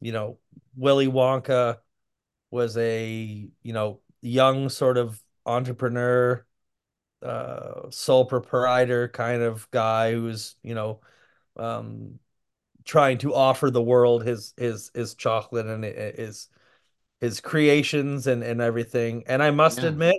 you 0.01 0.11
know 0.11 0.39
Willy 0.75 1.07
Wonka 1.07 1.79
was 2.51 2.77
a 2.77 3.49
you 3.63 3.73
know 3.73 3.99
young 4.21 4.69
sort 4.69 4.97
of 4.97 5.21
entrepreneur 5.45 6.45
uh 7.23 7.89
sole 7.91 8.25
proprietor 8.25 9.07
kind 9.09 9.41
of 9.43 9.69
guy 9.71 10.13
who's 10.13 10.55
you 10.63 10.75
know 10.75 11.01
um 11.57 12.19
trying 12.85 13.17
to 13.19 13.33
offer 13.35 13.71
the 13.71 13.81
world 13.83 14.25
his 14.25 14.53
his 14.57 14.91
his 14.95 15.15
chocolate 15.15 15.67
and 15.67 15.83
his 15.85 16.49
his 17.21 17.41
creations 17.41 18.27
and 18.27 18.43
and 18.43 18.61
everything. 18.61 19.23
And 19.27 19.43
I 19.43 19.51
must 19.51 19.83
Yeah. 19.83 19.83
admit, 19.83 20.17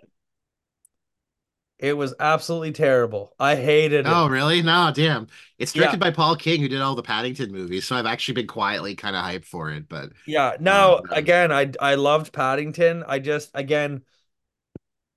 it 1.79 1.97
was 1.97 2.15
absolutely 2.19 2.73
terrible. 2.73 3.35
I 3.39 3.57
hated 3.57 4.07
Oh, 4.07 4.27
it. 4.27 4.29
really? 4.29 4.61
No, 4.63 4.93
damn. 4.95 5.29
It's 5.59 5.73
Yeah, 5.75 5.97
directed 5.97 5.99
by 5.99 6.11
Paul 6.11 6.37
King, 6.37 6.61
who 6.61 6.69
did 6.69 6.81
all 6.83 6.95
the 6.95 7.03
Paddington 7.03 7.51
movies, 7.51 7.87
so 7.87 7.97
I've 7.97 8.05
actually 8.07 8.35
been 8.35 8.47
quietly 8.47 8.95
kind 8.95 9.17
of 9.17 9.25
hyped 9.25 9.47
for 9.47 9.71
it, 9.71 9.89
but 9.89 10.13
yeah. 10.27 10.57
Now 10.61 11.01
no. 11.01 11.11
again, 11.11 11.53
I 11.53 11.73
I 11.81 11.95
loved 11.97 12.33
Paddington. 12.33 13.05
I 13.07 13.19
just 13.19 13.51
again 13.55 14.03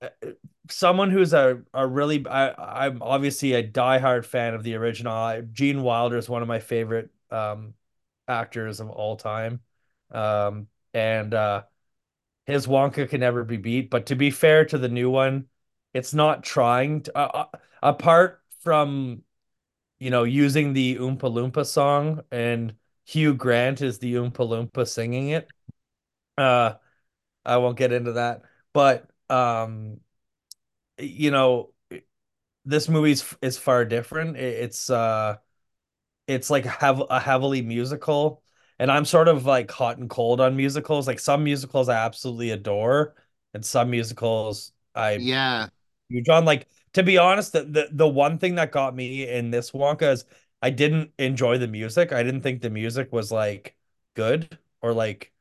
uh, 0.01 0.09
someone 0.69 1.11
who's 1.11 1.33
a 1.33 1.61
a 1.73 1.87
really 1.87 2.25
I 2.27 2.85
I'm 2.85 3.01
obviously 3.01 3.53
a 3.53 3.67
diehard 3.67 4.25
fan 4.25 4.53
of 4.53 4.63
the 4.63 4.75
original. 4.75 5.41
Gene 5.51 5.83
Wilder 5.83 6.17
is 6.17 6.29
one 6.29 6.41
of 6.41 6.47
my 6.47 6.59
favorite 6.59 7.09
um 7.31 7.73
actors 8.27 8.79
of 8.79 8.89
all 8.89 9.15
time. 9.17 9.61
Um 10.11 10.67
and 10.93 11.33
uh 11.33 11.63
his 12.45 12.67
Wonka 12.67 13.09
can 13.09 13.19
never 13.21 13.43
be 13.43 13.57
beat. 13.57 13.89
But 13.89 14.07
to 14.07 14.15
be 14.15 14.31
fair 14.31 14.65
to 14.65 14.77
the 14.77 14.89
new 14.89 15.09
one, 15.09 15.47
it's 15.93 16.13
not 16.13 16.43
trying 16.43 17.01
to, 17.03 17.17
uh, 17.17 17.45
apart 17.83 18.41
from, 18.61 19.23
you 19.99 20.09
know, 20.11 20.23
using 20.23 20.73
the 20.73 20.97
Oompa 20.97 21.21
Loompa 21.21 21.65
song 21.65 22.23
and 22.31 22.75
Hugh 23.05 23.33
Grant 23.33 23.81
is 23.81 23.99
the 23.99 24.15
Oompa 24.15 24.37
Loompa 24.47 24.87
singing 24.87 25.29
it. 25.29 25.47
Uh, 26.37 26.75
I 27.45 27.57
won't 27.57 27.77
get 27.77 27.93
into 27.93 28.13
that, 28.13 28.43
but 28.73 29.09
um, 29.29 29.99
you 30.99 31.31
know, 31.31 31.73
this 32.65 32.89
movie's 32.89 33.35
is 33.41 33.57
far 33.57 33.85
different. 33.85 34.37
It's 34.37 34.89
uh 34.89 35.37
it's 36.27 36.49
like 36.49 36.65
have 36.65 37.03
a 37.09 37.19
heavily 37.19 37.61
musical 37.61 38.43
and 38.79 38.91
I'm 38.91 39.05
sort 39.05 39.27
of 39.27 39.45
like 39.45 39.71
hot 39.71 39.97
and 39.97 40.09
cold 40.09 40.41
on 40.41 40.55
musicals. 40.57 41.07
Like 41.07 41.19
some 41.19 41.43
musicals 41.43 41.89
I 41.89 41.97
absolutely 42.05 42.51
adore 42.51 43.15
and 43.53 43.65
some 43.65 43.89
musicals 43.91 44.73
I 44.95 45.25
Yeah. 45.25 45.69
you 46.09 46.23
John 46.23 46.45
like 46.45 46.67
to 46.93 47.03
be 47.03 47.17
honest 47.17 47.53
the, 47.53 47.63
the 47.63 47.89
the 47.91 48.07
one 48.07 48.37
thing 48.39 48.55
that 48.55 48.71
got 48.71 48.95
me 48.95 49.27
in 49.29 49.51
this 49.51 49.71
Wonka 49.71 50.13
is 50.13 50.25
I 50.61 50.69
didn't 50.71 51.11
enjoy 51.19 51.57
the 51.59 51.67
music. 51.67 52.11
I 52.13 52.23
didn't 52.23 52.41
think 52.41 52.61
the 52.61 52.69
music 52.69 53.11
was 53.13 53.31
like 53.31 53.77
good 54.15 54.57
or 54.81 54.93
like 54.93 55.31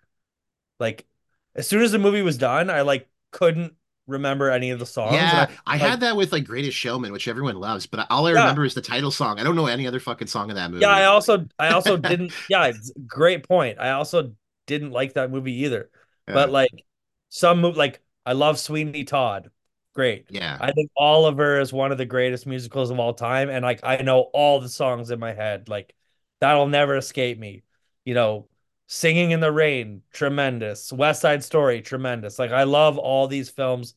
like 0.79 1.07
as 1.55 1.69
soon 1.69 1.83
as 1.83 1.93
the 1.93 1.99
movie 1.99 2.23
was 2.23 2.39
done 2.39 2.71
I 2.71 2.83
like 2.83 3.09
couldn't 3.31 3.75
remember 4.07 4.51
any 4.51 4.71
of 4.71 4.79
the 4.79 4.87
songs, 4.87 5.33
and 5.33 5.41
I 5.41 5.47
Yeah, 5.49 5.51
I 5.67 5.77
like 5.79 5.79
had 5.79 6.01
that 6.01 6.17
with 6.17 6.33
like 6.33 6.45
Greatest 6.45 6.77
Showman, 6.77 7.13
which 7.13 7.29
everyone 7.29 7.57
loves, 7.57 7.87
but 7.87 8.07
all 8.11 8.27
I 8.27 8.33
yeah 8.33 8.41
remember 8.41 8.65
is 8.65 8.75
the 8.75 8.83
title 8.83 9.11
song. 9.11 9.39
I 9.41 9.45
don't 9.45 9.57
know 9.57 9.67
any 9.67 9.87
other 9.87 10.01
fucking 10.01 10.29
song 10.29 10.51
in 10.51 10.57
that 10.57 10.71
movie. 10.71 10.91
yeah. 10.91 10.91
I 10.91 11.05
also 11.07 11.47
I 11.59 11.71
also 11.71 11.97
didn't 11.99 12.35
yeah. 12.49 12.73
Great 13.07 13.47
point. 13.47 13.79
I 13.79 13.93
also 13.93 14.35
didn't 14.67 14.91
like 14.91 15.15
that 15.15 15.31
movie 15.31 15.65
either, 15.65 15.91
but 16.31 16.51
like 16.51 16.85
some 17.29 17.61
move 17.61 17.77
like 17.77 18.03
I 18.25 18.33
love 18.33 18.59
Sweeney 18.59 19.05
Todd. 19.05 19.51
Great. 19.95 20.27
yeah. 20.29 20.61
I 20.61 20.73
think 20.73 20.91
Oliver 20.97 21.59
is 21.61 21.73
one 21.73 21.91
of 21.93 21.99
the 21.99 22.05
greatest 22.05 22.47
musicals 22.47 22.91
of 22.91 22.99
all 23.01 23.15
time, 23.15 23.49
and 23.51 23.65
like 23.65 23.81
I 23.83 23.99
know 24.03 24.21
all 24.35 24.61
the 24.61 24.69
songs 24.69 25.11
in 25.11 25.19
my 25.21 25.33
head. 25.33 25.69
Like 25.69 25.95
that'll 26.41 26.69
never 26.69 26.97
escape 26.97 27.39
me. 27.39 27.63
You 28.05 28.15
know, 28.15 28.49
Singing 28.89 29.33
in 29.33 29.41
the 29.41 29.51
Rain, 29.51 30.03
tremendous. 30.13 30.93
West 30.93 31.23
Side 31.23 31.43
Story, 31.43 31.83
tremendous. 31.83 32.39
Like 32.39 32.53
I 32.53 32.65
love 32.65 32.99
all 32.99 33.27
these 33.27 33.51
films, 33.51 33.95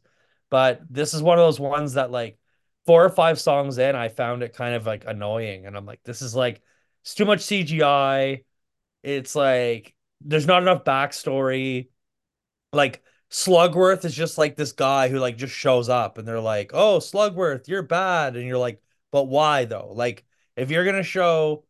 but 0.49 0.81
this 0.89 1.13
is 1.13 1.21
one 1.21 1.37
of 1.37 1.45
those 1.45 1.59
ones 1.59 1.93
that 1.93 2.11
like 2.11 2.37
four 2.85 3.05
or 3.05 3.09
five 3.09 3.39
songs 3.39 3.77
in, 3.77 3.95
I 3.95 4.09
found 4.09 4.41
it 4.43 4.53
kind 4.53 4.73
of 4.75 4.85
like 4.87 5.05
annoying, 5.05 5.65
and 5.65 5.77
I'm 5.77 5.85
like, 5.85 6.01
this 6.03 6.21
is 6.21 6.35
like 6.35 6.61
it's 7.01 7.13
too 7.13 7.25
much 7.25 7.41
CGI. 7.41 8.43
It's 9.03 9.35
like 9.35 9.95
there's 10.21 10.47
not 10.47 10.63
enough 10.63 10.83
backstory. 10.83 11.89
Like 12.73 13.03
Slugworth 13.31 14.05
is 14.05 14.15
just 14.15 14.37
like 14.37 14.55
this 14.55 14.71
guy 14.71 15.09
who 15.09 15.19
like 15.19 15.37
just 15.37 15.55
shows 15.55 15.89
up 15.89 16.17
and 16.17 16.27
they're 16.27 16.39
like, 16.39 16.71
"Oh, 16.73 16.99
Slugworth, 16.99 17.67
you're 17.67 17.83
bad." 17.83 18.35
And 18.35 18.47
you're 18.47 18.57
like, 18.57 18.81
"But 19.11 19.25
why 19.25 19.65
though?" 19.65 19.91
Like 19.93 20.25
if 20.55 20.71
you're 20.71 20.83
going 20.83 20.95
to 20.97 21.03
show 21.03 21.65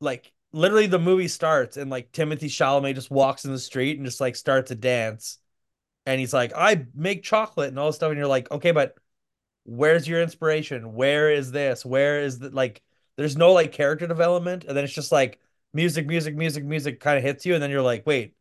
like 0.00 0.32
literally 0.56 0.86
the 0.86 0.98
movie 0.98 1.28
starts 1.28 1.76
and 1.76 1.90
like 1.90 2.10
Timothée 2.12 2.44
Chalamet 2.46 2.94
just 2.94 3.10
walks 3.10 3.44
in 3.44 3.52
the 3.52 3.58
street 3.58 3.98
and 3.98 4.06
just 4.06 4.20
like 4.22 4.34
starts 4.36 4.70
a 4.70 4.74
dance 4.74 5.38
and 6.06 6.18
he's 6.18 6.32
like, 6.32 6.52
"I 6.56 6.86
make 6.94 7.22
chocolate 7.22 7.68
and 7.68 7.78
all 7.78 7.88
this 7.88 7.96
stuff." 7.96 8.10
And 8.10 8.18
you're 8.18 8.26
like, 8.26 8.50
"Okay, 8.50 8.70
but 8.70 8.96
where's 9.64 10.08
your 10.08 10.22
inspiration? 10.22 10.94
Where 10.94 11.30
is 11.30 11.52
this? 11.52 11.84
Where 11.84 12.20
is 12.22 12.38
the 12.38 12.50
like 12.50 12.82
there's 13.16 13.36
no 13.36 13.52
like 13.52 13.72
character 13.72 14.06
development 14.06 14.64
and 14.64 14.76
then 14.76 14.84
it's 14.84 14.94
just 14.94 15.12
like 15.12 15.40
music, 15.74 16.06
music, 16.06 16.34
music, 16.36 16.64
music 16.64 17.00
kind 17.00 17.18
of 17.18 17.24
hits 17.24 17.44
you 17.44 17.54
and 17.54 17.62
then 17.62 17.70
you're 17.70 17.82
like, 17.82 18.06
"Wait, 18.06 18.34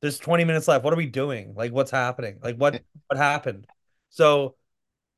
there's 0.00 0.18
20 0.18 0.44
minutes 0.44 0.68
left. 0.68 0.84
What 0.84 0.92
are 0.92 0.96
we 0.96 1.06
doing? 1.06 1.54
Like 1.56 1.72
what's 1.72 1.90
happening? 1.90 2.38
Like 2.42 2.56
what 2.56 2.82
what 3.08 3.18
happened? 3.18 3.66
So 4.10 4.56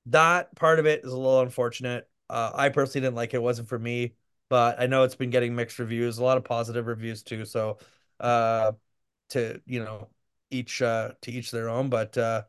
that 0.07 0.55
part 0.57 0.79
of 0.79 0.87
it 0.87 1.05
is 1.05 1.13
a 1.13 1.17
little 1.17 1.41
unfortunate. 1.41 2.09
Uh, 2.31 2.53
I 2.55 2.71
personally 2.71 3.05
didn't 3.07 3.17
like 3.17 3.35
it. 3.35 3.39
it. 3.39 3.43
wasn't 3.43 3.69
for 3.69 3.79
me, 3.79 4.15
but 4.49 4.81
I 4.81 4.87
know 4.87 5.03
it's 5.05 5.15
been 5.17 5.31
getting 5.31 5.55
mixed 5.57 5.79
reviews, 5.79 6.19
a 6.19 6.25
lot 6.25 6.37
of 6.39 6.45
positive 6.45 6.87
reviews 6.87 7.23
too. 7.23 7.45
So 7.45 7.79
uh 8.21 8.73
to 9.31 9.61
you 9.67 9.85
know 9.85 10.11
each 10.51 10.83
uh 10.83 11.13
to 11.23 11.33
each 11.33 11.51
their 11.51 11.69
own. 11.71 11.91
But 11.91 12.17
uh 12.19 12.45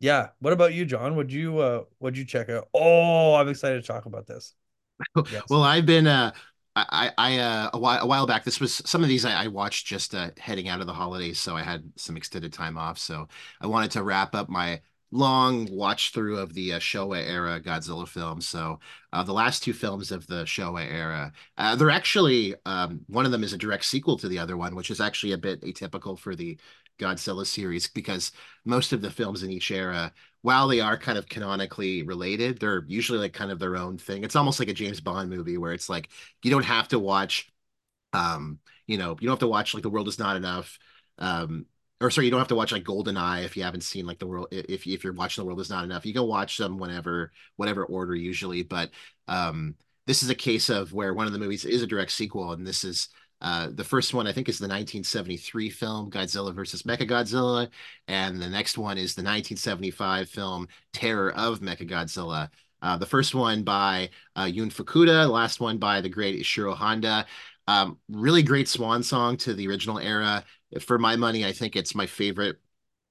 yeah, 0.00 0.30
what 0.40 0.52
about 0.52 0.74
you, 0.74 0.84
John? 0.86 1.16
Would 1.16 1.32
you 1.32 1.58
uh 1.58 1.84
would 2.00 2.16
you 2.16 2.24
check 2.24 2.48
out? 2.50 2.68
Oh, 2.74 3.34
I'm 3.34 3.48
excited 3.48 3.82
to 3.82 3.86
talk 3.86 4.06
about 4.06 4.26
this. 4.26 4.54
Yes. 5.28 5.44
Well, 5.48 5.62
I've 5.62 5.86
been 5.86 6.06
uh 6.06 6.32
I 6.76 7.10
I 7.18 7.38
uh 7.38 7.70
a 7.74 7.78
while 7.78 8.02
a 8.02 8.06
while 8.06 8.26
back 8.26 8.44
this 8.44 8.60
was 8.60 8.74
some 8.86 9.02
of 9.02 9.08
these 9.08 9.24
I, 9.24 9.44
I 9.44 9.46
watched 9.48 9.86
just 9.86 10.14
uh 10.14 10.30
heading 10.38 10.68
out 10.68 10.80
of 10.80 10.86
the 10.86 10.92
holidays, 10.92 11.38
so 11.40 11.56
I 11.56 11.62
had 11.62 11.90
some 11.96 12.16
extended 12.16 12.52
time 12.52 12.76
off. 12.78 12.98
So 12.98 13.28
I 13.60 13.66
wanted 13.66 13.90
to 13.92 14.02
wrap 14.02 14.34
up 14.34 14.48
my 14.48 14.80
long 15.10 15.66
watch 15.70 16.12
through 16.12 16.38
of 16.38 16.52
the 16.54 16.74
uh, 16.74 16.78
Showa 16.78 17.18
era 17.26 17.60
Godzilla 17.60 18.06
films. 18.06 18.46
So 18.46 18.78
uh, 19.12 19.22
the 19.22 19.32
last 19.32 19.62
two 19.62 19.72
films 19.72 20.12
of 20.12 20.26
the 20.26 20.44
Showa 20.44 20.84
era, 20.84 21.32
uh, 21.56 21.76
they're 21.76 21.90
actually 21.90 22.54
um 22.66 23.00
one 23.08 23.24
of 23.26 23.32
them 23.32 23.42
is 23.44 23.52
a 23.52 23.58
direct 23.58 23.84
sequel 23.84 24.18
to 24.18 24.28
the 24.28 24.38
other 24.38 24.56
one, 24.56 24.74
which 24.74 24.90
is 24.90 25.00
actually 25.00 25.32
a 25.32 25.38
bit 25.38 25.62
atypical 25.62 26.18
for 26.18 26.34
the 26.34 26.58
Godzilla 26.98 27.46
series 27.46 27.88
because 27.88 28.32
most 28.64 28.92
of 28.92 29.00
the 29.00 29.10
films 29.10 29.42
in 29.42 29.50
each 29.50 29.70
era 29.70 30.12
while 30.42 30.68
they 30.68 30.80
are 30.80 30.96
kind 30.98 31.18
of 31.18 31.28
canonically 31.28 32.02
related, 32.02 32.58
they're 32.60 32.84
usually 32.86 33.18
like 33.18 33.32
kind 33.32 33.50
of 33.50 33.58
their 33.58 33.76
own 33.76 33.98
thing. 33.98 34.22
It's 34.24 34.36
almost 34.36 34.60
like 34.60 34.68
a 34.68 34.74
James 34.74 35.00
Bond 35.00 35.30
movie 35.30 35.58
where 35.58 35.72
it's 35.72 35.88
like 35.88 36.08
you 36.42 36.50
don't 36.50 36.64
have 36.64 36.88
to 36.88 36.98
watch 36.98 37.50
um, 38.12 38.58
you 38.86 38.98
know, 38.98 39.10
you 39.20 39.26
don't 39.26 39.34
have 39.34 39.40
to 39.40 39.48
watch 39.48 39.74
like 39.74 39.82
The 39.82 39.90
World 39.90 40.08
Is 40.08 40.18
Not 40.18 40.36
Enough. 40.36 40.78
Um, 41.18 41.66
or 42.00 42.10
sorry, 42.10 42.26
you 42.26 42.30
don't 42.30 42.40
have 42.40 42.48
to 42.48 42.54
watch 42.54 42.72
like 42.72 42.84
Golden 42.84 43.16
Eye 43.16 43.40
if 43.40 43.56
you 43.56 43.62
haven't 43.62 43.82
seen 43.82 44.06
like 44.06 44.18
the 44.18 44.26
world 44.26 44.48
if 44.50 44.86
if 44.86 45.04
you're 45.04 45.12
watching 45.12 45.42
The 45.42 45.46
World 45.46 45.60
Is 45.60 45.70
Not 45.70 45.84
Enough. 45.84 46.06
You 46.06 46.14
can 46.14 46.26
watch 46.26 46.56
them 46.56 46.78
whenever, 46.78 47.32
whatever 47.56 47.84
order 47.84 48.14
usually. 48.14 48.62
But 48.62 48.90
um 49.26 49.74
this 50.06 50.22
is 50.22 50.30
a 50.30 50.34
case 50.34 50.70
of 50.70 50.94
where 50.94 51.12
one 51.12 51.26
of 51.26 51.34
the 51.34 51.38
movies 51.38 51.66
is 51.66 51.82
a 51.82 51.86
direct 51.86 52.10
sequel, 52.12 52.52
and 52.52 52.66
this 52.66 52.82
is 52.82 53.10
uh, 53.42 53.68
the 53.72 53.84
first 53.84 54.14
one 54.14 54.26
I 54.26 54.32
think 54.32 54.48
is 54.48 54.58
the 54.58 54.64
1973 54.64 55.68
film 55.70 56.10
Godzilla 56.10 56.54
versus 56.54 56.82
Mechagodzilla, 56.84 57.68
and 58.08 58.40
the 58.40 58.48
next 58.48 58.78
one 58.78 58.96
is 58.96 59.14
the 59.14 59.20
1975 59.20 60.28
film 60.30 60.66
Terror 60.94 61.32
of 61.34 61.60
Mechagodzilla. 61.60 62.48
Uh, 62.80 62.96
the 62.96 63.06
first 63.06 63.34
one 63.34 63.62
by 63.62 64.08
uh, 64.34 64.48
Jun 64.50 64.70
Fukuda, 64.70 65.24
the 65.24 65.28
last 65.28 65.60
one 65.60 65.78
by 65.78 66.00
the 66.00 66.08
great 66.08 66.40
Ishiro 66.40 66.74
Honda. 66.74 67.26
Um, 67.66 67.98
really 68.08 68.42
great 68.42 68.66
swan 68.66 69.02
song 69.02 69.36
to 69.38 69.52
the 69.52 69.68
original 69.68 69.98
era. 69.98 70.42
For 70.80 70.98
my 70.98 71.16
money, 71.16 71.44
I 71.44 71.52
think 71.52 71.76
it's 71.76 71.94
my 71.94 72.06
favorite 72.06 72.56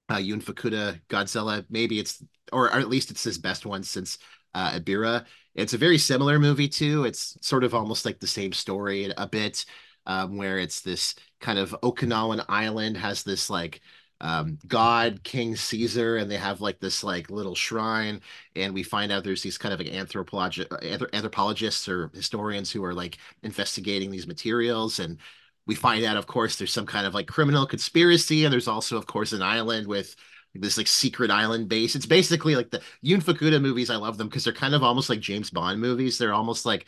uh, 0.08 0.20
Jun 0.22 0.40
Fukuda 0.40 1.00
Godzilla. 1.08 1.64
Maybe 1.68 1.98
it's, 1.98 2.22
or, 2.52 2.72
at 2.72 2.88
least 2.88 3.10
it's 3.10 3.24
his 3.24 3.38
best 3.38 3.66
one 3.66 3.82
since 3.82 4.18
uh, 4.54 4.72
Ebirah. 4.72 5.24
It's 5.54 5.74
a 5.74 5.78
very 5.78 5.98
similar 5.98 6.38
movie 6.38 6.68
too. 6.68 7.04
It's 7.04 7.36
sort 7.40 7.64
of 7.64 7.74
almost 7.74 8.04
like 8.04 8.20
the 8.20 8.26
same 8.26 8.52
story 8.52 9.12
a 9.16 9.26
bit 9.26 9.64
um, 10.06 10.36
where 10.36 10.58
it's 10.58 10.80
this 10.80 11.14
kind 11.40 11.58
of 11.58 11.76
Okinawan 11.82 12.44
island 12.48 12.96
has 12.96 13.22
this 13.22 13.50
like 13.50 13.80
um, 14.20 14.58
God, 14.66 15.22
King 15.22 15.54
Caesar, 15.54 16.16
and 16.16 16.28
they 16.30 16.36
have 16.38 16.60
like 16.60 16.80
this 16.80 17.04
like 17.04 17.30
little 17.30 17.54
shrine, 17.54 18.20
and 18.56 18.74
we 18.74 18.82
find 18.82 19.12
out 19.12 19.22
there's 19.22 19.42
these 19.42 19.58
kind 19.58 19.72
of 19.72 19.78
like 19.78 19.92
anthropologi 19.92 20.66
anthropologists 21.12 21.88
or 21.88 22.10
historians 22.14 22.72
who 22.72 22.84
are 22.84 22.94
like 22.94 23.18
investigating 23.44 24.10
these 24.10 24.26
materials, 24.26 24.98
and 24.98 25.18
we 25.68 25.76
find 25.76 26.04
out, 26.04 26.16
of 26.16 26.26
course, 26.26 26.56
there's 26.56 26.72
some 26.72 26.86
kind 26.86 27.06
of 27.06 27.14
like 27.14 27.28
criminal 27.28 27.66
conspiracy, 27.66 28.44
and 28.44 28.52
there's 28.52 28.68
also, 28.68 28.96
of 28.96 29.06
course, 29.06 29.32
an 29.32 29.42
island 29.42 29.86
with 29.86 30.16
this 30.54 30.78
like 30.78 30.88
secret 30.88 31.30
island 31.30 31.68
base. 31.68 31.94
It's 31.94 32.06
basically 32.06 32.56
like 32.56 32.70
the 32.70 32.82
Yun 33.02 33.20
Fukuda 33.22 33.62
movies. 33.62 33.90
I 33.90 33.96
love 33.96 34.18
them 34.18 34.28
because 34.28 34.44
they're 34.44 34.52
kind 34.54 34.74
of 34.74 34.82
almost 34.82 35.10
like 35.10 35.20
James 35.20 35.50
Bond 35.50 35.80
movies. 35.80 36.18
They're 36.18 36.34
almost 36.34 36.66
like 36.66 36.86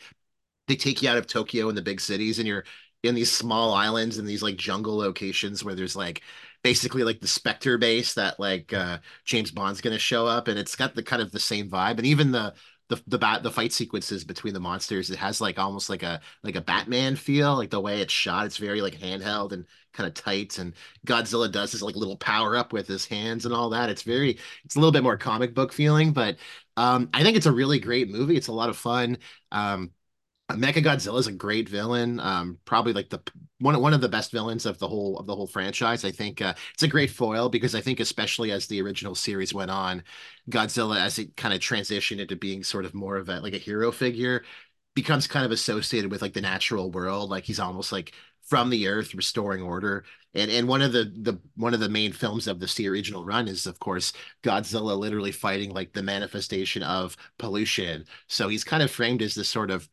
they 0.67 0.75
take 0.75 1.01
you 1.01 1.09
out 1.09 1.17
of 1.17 1.27
Tokyo 1.27 1.69
and 1.69 1.77
the 1.77 1.81
big 1.81 2.01
cities, 2.01 2.39
and 2.39 2.47
you're 2.47 2.65
in 3.03 3.15
these 3.15 3.31
small 3.31 3.73
islands 3.73 4.17
and 4.17 4.27
these 4.27 4.43
like 4.43 4.57
jungle 4.57 4.97
locations 4.97 5.63
where 5.63 5.75
there's 5.75 5.95
like 5.95 6.21
basically 6.63 7.03
like 7.03 7.19
the 7.19 7.27
Spectre 7.27 7.77
base 7.79 8.13
that 8.13 8.39
like 8.39 8.71
uh 8.73 8.99
James 9.25 9.49
Bond's 9.51 9.81
gonna 9.81 9.97
show 9.97 10.27
up 10.27 10.47
and 10.47 10.59
it's 10.59 10.75
got 10.75 10.93
the 10.93 11.01
kind 11.03 11.21
of 11.21 11.31
the 11.31 11.39
same 11.39 11.69
vibe 11.69 11.97
and 11.97 12.05
even 12.05 12.31
the 12.31 12.53
the 12.91 13.01
the 13.07 13.17
bat 13.17 13.41
the 13.41 13.49
fight 13.49 13.71
sequences 13.71 14.25
between 14.25 14.53
the 14.53 14.59
monsters 14.59 15.09
it 15.09 15.17
has 15.17 15.39
like 15.39 15.57
almost 15.57 15.89
like 15.89 16.03
a 16.03 16.19
like 16.43 16.57
a 16.57 16.61
Batman 16.61 17.15
feel 17.15 17.55
like 17.55 17.69
the 17.69 17.79
way 17.79 18.01
it's 18.01 18.11
shot 18.13 18.45
it's 18.45 18.57
very 18.57 18.81
like 18.81 18.99
handheld 18.99 19.53
and 19.53 19.65
kind 19.93 20.07
of 20.07 20.13
tight 20.13 20.57
and 20.57 20.73
Godzilla 21.07 21.49
does 21.49 21.71
his 21.71 21.81
like 21.81 21.95
little 21.95 22.17
power 22.17 22.57
up 22.57 22.73
with 22.73 22.87
his 22.87 23.05
hands 23.05 23.45
and 23.45 23.53
all 23.53 23.69
that. 23.69 23.89
It's 23.89 24.03
very 24.03 24.39
it's 24.65 24.75
a 24.75 24.79
little 24.79 24.91
bit 24.91 25.03
more 25.03 25.17
comic 25.17 25.53
book 25.55 25.71
feeling 25.71 26.11
but 26.11 26.37
um 26.75 27.09
I 27.13 27.23
think 27.23 27.37
it's 27.37 27.45
a 27.45 27.51
really 27.51 27.79
great 27.79 28.09
movie. 28.09 28.35
It's 28.35 28.47
a 28.49 28.53
lot 28.53 28.69
of 28.69 28.75
fun. 28.77 29.17
Um 29.53 29.91
Mechagodzilla 30.55 31.19
is 31.19 31.27
a 31.27 31.31
great 31.31 31.67
villain. 31.69 32.19
Um, 32.19 32.57
probably 32.65 32.93
like 32.93 33.09
the 33.09 33.19
one 33.59 33.79
one 33.81 33.93
of 33.93 34.01
the 34.01 34.09
best 34.09 34.31
villains 34.31 34.65
of 34.65 34.77
the 34.79 34.87
whole 34.87 35.17
of 35.19 35.25
the 35.27 35.35
whole 35.35 35.47
franchise. 35.47 36.05
I 36.05 36.11
think 36.11 36.41
uh, 36.41 36.53
it's 36.73 36.83
a 36.83 36.87
great 36.87 37.11
foil 37.11 37.49
because 37.49 37.75
I 37.75 37.81
think 37.81 37.99
especially 37.99 38.51
as 38.51 38.67
the 38.67 38.81
original 38.81 39.15
series 39.15 39.53
went 39.53 39.71
on, 39.71 40.03
Godzilla 40.49 40.99
as 40.99 41.19
it 41.19 41.35
kind 41.37 41.53
of 41.53 41.59
transitioned 41.59 42.19
into 42.19 42.35
being 42.35 42.63
sort 42.63 42.85
of 42.85 42.93
more 42.93 43.17
of 43.17 43.29
a 43.29 43.39
like 43.39 43.53
a 43.53 43.57
hero 43.57 43.91
figure, 43.91 44.43
becomes 44.95 45.27
kind 45.27 45.45
of 45.45 45.51
associated 45.51 46.11
with 46.11 46.21
like 46.21 46.33
the 46.33 46.41
natural 46.41 46.91
world. 46.91 47.29
Like 47.29 47.43
he's 47.45 47.59
almost 47.59 47.91
like 47.91 48.13
from 48.43 48.69
the 48.69 48.87
earth 48.87 49.13
restoring 49.15 49.61
order. 49.61 50.03
And 50.33 50.49
and 50.51 50.67
one 50.67 50.81
of 50.81 50.93
the 50.93 51.05
the 51.21 51.39
one 51.55 51.73
of 51.73 51.79
the 51.79 51.89
main 51.89 52.13
films 52.13 52.47
of 52.47 52.59
the 52.59 52.67
series 52.67 52.91
original 52.91 53.25
run 53.25 53.47
is 53.47 53.65
of 53.65 53.79
course 53.79 54.13
Godzilla 54.43 54.97
literally 54.97 55.31
fighting 55.31 55.71
like 55.73 55.93
the 55.93 56.03
manifestation 56.03 56.83
of 56.83 57.17
pollution. 57.37 58.05
So 58.27 58.47
he's 58.47 58.63
kind 58.63 58.83
of 58.83 58.91
framed 58.91 59.21
as 59.21 59.35
this 59.35 59.49
sort 59.49 59.71
of 59.71 59.87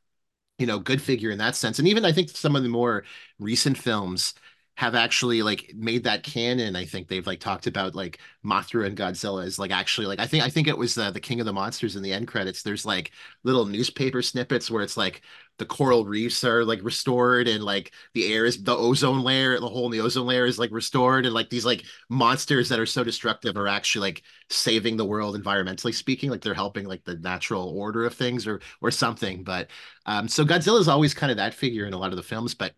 you 0.58 0.66
know, 0.66 0.78
good 0.78 1.00
figure 1.02 1.30
in 1.30 1.38
that 1.38 1.56
sense. 1.56 1.78
And 1.78 1.88
even 1.88 2.04
I 2.04 2.12
think 2.12 2.30
some 2.30 2.56
of 2.56 2.62
the 2.62 2.68
more 2.68 3.04
recent 3.38 3.78
films 3.78 4.34
have 4.78 4.94
actually 4.94 5.42
like 5.42 5.72
made 5.74 6.04
that 6.04 6.22
canon. 6.22 6.76
I 6.76 6.84
think 6.84 7.08
they've 7.08 7.26
like 7.26 7.40
talked 7.40 7.66
about 7.66 7.96
like 7.96 8.20
Mothra 8.46 8.86
and 8.86 8.96
Godzilla 8.96 9.44
is 9.44 9.58
like 9.58 9.72
actually 9.72 10.06
like 10.06 10.20
I 10.20 10.26
think 10.28 10.44
I 10.44 10.50
think 10.50 10.68
it 10.68 10.78
was 10.78 10.94
the 10.94 11.10
the 11.10 11.18
King 11.18 11.40
of 11.40 11.46
the 11.46 11.52
Monsters 11.52 11.96
in 11.96 12.02
the 12.04 12.12
end 12.12 12.28
credits. 12.28 12.62
There's 12.62 12.86
like 12.86 13.10
little 13.42 13.66
newspaper 13.66 14.22
snippets 14.22 14.70
where 14.70 14.84
it's 14.84 14.96
like 14.96 15.22
the 15.58 15.66
coral 15.66 16.04
reefs 16.04 16.44
are 16.44 16.64
like 16.64 16.78
restored 16.84 17.48
and 17.48 17.64
like 17.64 17.92
the 18.14 18.32
air 18.32 18.44
is 18.44 18.62
the 18.62 18.76
ozone 18.76 19.22
layer, 19.24 19.58
the 19.58 19.68
hole 19.68 19.86
in 19.86 19.90
the 19.90 20.00
ozone 20.00 20.28
layer 20.28 20.46
is 20.46 20.60
like 20.60 20.70
restored 20.70 21.26
and 21.26 21.34
like 21.34 21.50
these 21.50 21.66
like 21.66 21.82
monsters 22.08 22.68
that 22.68 22.78
are 22.78 22.86
so 22.86 23.02
destructive 23.02 23.56
are 23.56 23.66
actually 23.66 24.02
like 24.08 24.22
saving 24.48 24.96
the 24.96 25.04
world 25.04 25.36
environmentally 25.36 25.92
speaking, 25.92 26.30
like 26.30 26.40
they're 26.40 26.54
helping 26.54 26.86
like 26.86 27.02
the 27.02 27.16
natural 27.16 27.68
order 27.76 28.04
of 28.04 28.14
things 28.14 28.46
or 28.46 28.60
or 28.80 28.92
something. 28.92 29.42
But 29.42 29.70
um 30.06 30.28
so 30.28 30.44
Godzilla 30.44 30.78
is 30.78 30.86
always 30.86 31.14
kind 31.14 31.32
of 31.32 31.38
that 31.38 31.52
figure 31.54 31.84
in 31.84 31.94
a 31.94 31.98
lot 31.98 32.12
of 32.12 32.16
the 32.16 32.22
films, 32.22 32.54
but 32.54 32.74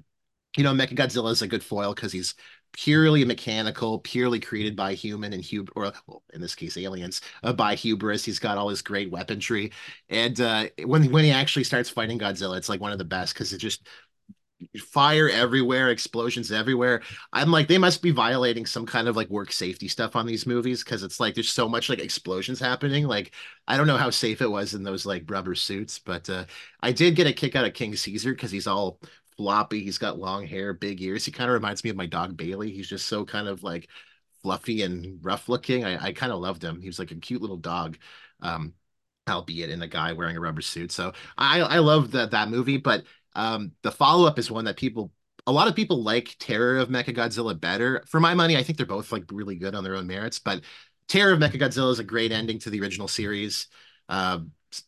you 0.56 0.64
know, 0.64 0.72
Mechagodzilla 0.72 1.30
is 1.32 1.42
a 1.42 1.48
good 1.48 1.62
foil 1.62 1.94
because 1.94 2.12
he's 2.12 2.34
purely 2.72 3.24
mechanical, 3.24 3.98
purely 4.00 4.38
created 4.40 4.76
by 4.76 4.94
human 4.94 5.32
and 5.32 5.44
hub 5.44 5.70
or 5.76 5.92
well, 6.06 6.22
in 6.32 6.40
this 6.40 6.54
case 6.54 6.76
aliens 6.76 7.20
uh, 7.42 7.52
by 7.52 7.74
hubris. 7.74 8.24
He's 8.24 8.38
got 8.38 8.58
all 8.58 8.68
his 8.68 8.82
great 8.82 9.10
weaponry, 9.10 9.72
and 10.08 10.40
uh, 10.40 10.66
when 10.84 11.10
when 11.10 11.24
he 11.24 11.30
actually 11.30 11.64
starts 11.64 11.90
fighting 11.90 12.18
Godzilla, 12.18 12.56
it's 12.56 12.68
like 12.68 12.80
one 12.80 12.92
of 12.92 12.98
the 12.98 13.04
best 13.04 13.34
because 13.34 13.52
it 13.52 13.58
just 13.58 13.82
fire 14.78 15.28
everywhere, 15.28 15.88
explosions 15.90 16.52
everywhere. 16.52 17.02
I'm 17.32 17.50
like, 17.50 17.66
they 17.66 17.78
must 17.78 18.02
be 18.02 18.10
violating 18.10 18.66
some 18.66 18.84
kind 18.86 19.08
of 19.08 19.16
like 19.16 19.28
work 19.30 19.52
safety 19.52 19.88
stuff 19.88 20.16
on 20.16 20.26
these 20.26 20.46
movies 20.46 20.84
because 20.84 21.02
it's 21.02 21.18
like 21.18 21.34
there's 21.34 21.48
so 21.50 21.68
much 21.68 21.88
like 21.88 21.98
explosions 21.98 22.60
happening. 22.60 23.06
Like, 23.06 23.32
I 23.66 23.76
don't 23.76 23.86
know 23.86 23.96
how 23.96 24.10
safe 24.10 24.42
it 24.42 24.50
was 24.50 24.74
in 24.74 24.82
those 24.82 25.06
like 25.06 25.24
rubber 25.30 25.54
suits, 25.54 25.98
but 25.98 26.28
uh, 26.28 26.44
I 26.82 26.92
did 26.92 27.16
get 27.16 27.26
a 27.26 27.32
kick 27.32 27.56
out 27.56 27.64
of 27.64 27.72
King 27.74 27.96
Caesar 27.96 28.32
because 28.32 28.50
he's 28.50 28.66
all 28.66 29.00
floppy. 29.40 29.82
He's 29.82 29.96
got 29.96 30.18
long 30.18 30.46
hair, 30.46 30.74
big 30.74 31.00
ears. 31.00 31.24
He 31.24 31.32
kind 31.32 31.48
of 31.48 31.54
reminds 31.54 31.82
me 31.82 31.88
of 31.88 31.96
my 31.96 32.04
dog 32.04 32.36
Bailey. 32.36 32.70
He's 32.70 32.88
just 32.88 33.06
so 33.06 33.24
kind 33.24 33.48
of 33.48 33.62
like 33.62 33.88
fluffy 34.42 34.82
and 34.82 35.18
rough 35.22 35.48
looking. 35.48 35.82
I, 35.82 36.08
I 36.08 36.12
kind 36.12 36.30
of 36.30 36.40
loved 36.40 36.62
him. 36.62 36.78
He 36.82 36.88
was 36.88 36.98
like 36.98 37.10
a 37.10 37.14
cute 37.14 37.40
little 37.40 37.56
dog. 37.56 37.96
Um, 38.42 38.74
albeit 39.28 39.70
in 39.70 39.80
a 39.80 39.86
guy 39.86 40.12
wearing 40.12 40.36
a 40.36 40.40
rubber 40.40 40.60
suit. 40.60 40.92
So 40.92 41.12
I 41.38 41.60
I 41.60 41.78
love 41.78 42.10
that 42.12 42.32
that 42.32 42.50
movie, 42.50 42.76
but 42.76 43.04
um, 43.34 43.72
the 43.82 43.92
follow 43.92 44.26
up 44.26 44.38
is 44.38 44.50
one 44.50 44.64
that 44.64 44.76
people, 44.76 45.12
a 45.46 45.52
lot 45.52 45.68
of 45.68 45.76
people 45.76 46.02
like 46.02 46.36
Terror 46.38 46.78
of 46.78 46.88
Mechagodzilla 46.88 47.58
better. 47.58 48.04
For 48.08 48.20
my 48.20 48.34
money, 48.34 48.56
I 48.56 48.62
think 48.62 48.76
they're 48.76 48.86
both 48.86 49.12
like 49.12 49.24
really 49.30 49.56
good 49.56 49.74
on 49.74 49.84
their 49.84 49.94
own 49.96 50.06
merits. 50.06 50.38
But 50.38 50.62
Terror 51.08 51.32
of 51.32 51.38
Mechagodzilla 51.38 51.92
is 51.92 51.98
a 51.98 52.04
great 52.04 52.32
ending 52.32 52.58
to 52.60 52.70
the 52.70 52.80
original 52.80 53.08
series. 53.08 53.68
Uh, 54.08 54.40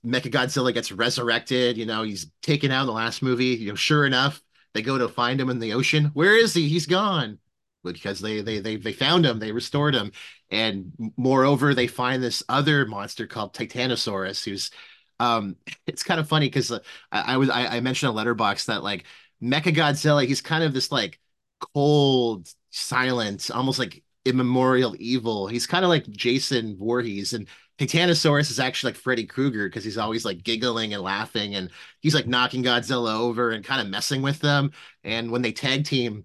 Mechagodzilla 0.05 0.73
gets 0.73 0.93
resurrected. 0.93 1.77
You 1.77 1.87
know, 1.87 2.03
he's 2.03 2.31
taken 2.43 2.71
out 2.71 2.83
in 2.83 2.87
the 2.87 2.93
last 2.93 3.23
movie. 3.23 3.47
You 3.47 3.71
know, 3.71 3.75
sure 3.75 4.07
enough, 4.07 4.41
they 4.75 4.83
go 4.83 4.99
to 4.99 5.09
find 5.09 5.41
him 5.41 5.51
in 5.51 5.59
the 5.59 5.73
ocean. 5.73 6.07
Where 6.15 6.37
is 6.37 6.55
he? 6.55 6.69
He's 6.69 6.87
gone. 6.87 7.39
Because 7.85 8.21
they 8.21 8.43
they 8.43 8.61
they 8.61 8.77
they 8.77 8.93
found 8.93 9.27
him, 9.27 9.41
they 9.41 9.51
restored 9.51 9.93
him, 9.93 10.13
and 10.53 10.93
moreover, 11.17 11.75
they 11.75 11.89
find 11.89 12.23
this 12.23 12.41
other 12.49 12.87
monster 12.87 13.27
called 13.27 13.55
Titanosaurus, 13.55 14.45
who's 14.45 14.71
um, 15.19 15.57
it's 15.87 16.03
kind 16.03 16.21
of 16.21 16.29
funny 16.29 16.47
because 16.47 16.71
uh, 16.71 16.79
I, 17.11 17.35
I, 17.35 17.37
was 17.39 17.51
I, 17.51 17.67
I 17.67 17.81
mentioned 17.81 18.17
a 18.17 18.21
Letterboxd 18.21 18.67
that 18.67 18.83
like 18.83 19.05
Mecha 19.43 19.75
Godzilla, 19.75 20.27
he's 20.27 20.41
kind 20.41 20.65
of 20.65 20.73
this 20.73 20.93
like 20.93 21.19
cold, 21.75 22.49
silent, 22.71 23.51
almost 23.51 23.79
like 23.79 24.03
immemorial 24.25 24.95
evil. 24.99 25.47
He's 25.47 25.67
kind 25.67 25.85
of 25.85 25.89
like 25.89 26.09
Jason 26.11 26.77
Voorhees, 26.77 27.33
and 27.33 27.49
Titanosaurus 27.83 28.51
is 28.51 28.61
actually 28.61 28.93
like 28.93 29.01
Freddy 29.01 29.27
Krueger 29.27 29.69
because 29.69 29.83
he's 29.85 29.99
always 29.99 30.25
like 30.25 30.45
giggling 30.45 30.95
and 30.95 31.03
laughing, 31.03 31.57
and 31.57 31.71
he's 32.01 32.15
like 32.15 32.27
knocking 32.29 32.63
Godzilla 32.63 33.15
over 33.19 33.51
and 33.51 33.65
kind 33.65 33.81
of 33.81 33.89
messing 33.89 34.23
with 34.23 34.39
them. 34.41 34.71
And 35.05 35.31
when 35.33 35.43
they 35.43 35.53
tag 35.53 35.85
team 35.85 36.25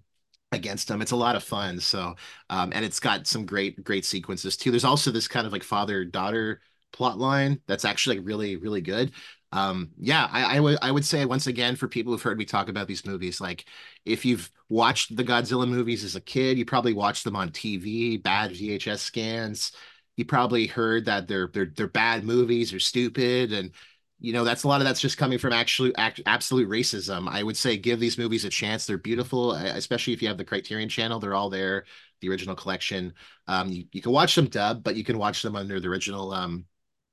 against 0.51 0.89
him, 0.89 1.01
it's 1.01 1.11
a 1.11 1.15
lot 1.15 1.35
of 1.35 1.43
fun. 1.43 1.79
So, 1.79 2.15
um, 2.49 2.71
and 2.75 2.85
it's 2.85 2.99
got 2.99 3.25
some 3.27 3.45
great 3.45 3.83
great 3.83 4.05
sequences 4.05 4.55
too. 4.55 4.71
There's 4.71 4.83
also 4.83 5.09
this 5.11 5.27
kind 5.27 5.47
of 5.47 5.53
like 5.53 5.63
father 5.63 6.05
daughter 6.05 6.61
plot 6.93 7.17
line 7.17 7.59
that's 7.67 7.85
actually 7.85 8.17
like 8.17 8.27
really 8.27 8.55
really 8.55 8.79
good 8.79 9.11
um 9.51 9.91
yeah 9.99 10.27
I, 10.31 10.57
I 10.57 10.59
would 10.61 10.77
i 10.81 10.89
would 10.89 11.05
say 11.05 11.25
once 11.25 11.47
again 11.47 11.75
for 11.75 11.87
people 11.87 12.11
who've 12.13 12.21
heard 12.21 12.37
me 12.37 12.45
talk 12.45 12.69
about 12.69 12.87
these 12.87 13.05
movies 13.05 13.39
like 13.41 13.65
if 14.05 14.25
you've 14.25 14.49
watched 14.69 15.15
the 15.15 15.23
godzilla 15.23 15.67
movies 15.67 16.03
as 16.05 16.15
a 16.15 16.21
kid 16.21 16.57
you 16.57 16.65
probably 16.65 16.93
watched 16.93 17.23
them 17.25 17.35
on 17.35 17.49
tv 17.49 18.21
bad 18.21 18.51
vhs 18.51 18.99
scans 18.99 19.73
you 20.17 20.25
probably 20.25 20.67
heard 20.67 21.05
that 21.05 21.27
they're 21.27 21.50
they're 21.53 21.71
they're 21.75 21.88
bad 21.88 22.24
movies 22.24 22.74
or 22.74 22.79
stupid 22.79 23.53
and 23.53 23.71
you 24.19 24.33
know 24.33 24.43
that's 24.43 24.63
a 24.63 24.67
lot 24.67 24.81
of 24.81 24.86
that's 24.88 25.00
just 25.00 25.17
coming 25.17 25.38
from 25.38 25.53
actually 25.53 25.95
act, 25.95 26.21
absolute 26.25 26.67
racism 26.67 27.30
i 27.30 27.41
would 27.43 27.56
say 27.56 27.77
give 27.77 27.99
these 27.99 28.17
movies 28.17 28.43
a 28.45 28.49
chance 28.49 28.86
they're 28.86 28.97
beautiful 28.97 29.53
especially 29.53 30.13
if 30.13 30.21
you 30.21 30.27
have 30.27 30.38
the 30.38 30.45
criterion 30.45 30.89
channel 30.89 31.19
they're 31.19 31.36
all 31.36 31.49
there 31.49 31.86
the 32.21 32.30
original 32.30 32.56
collection 32.56 33.13
um 33.47 33.69
you, 33.69 33.86
you 33.91 34.01
can 34.01 34.12
watch 34.12 34.36
them 34.36 34.47
dub 34.47 34.84
but 34.84 34.95
you 34.95 35.03
can 35.03 35.17
watch 35.17 35.41
them 35.43 35.56
under 35.56 35.80
the 35.80 35.88
original 35.88 36.34
um 36.34 36.65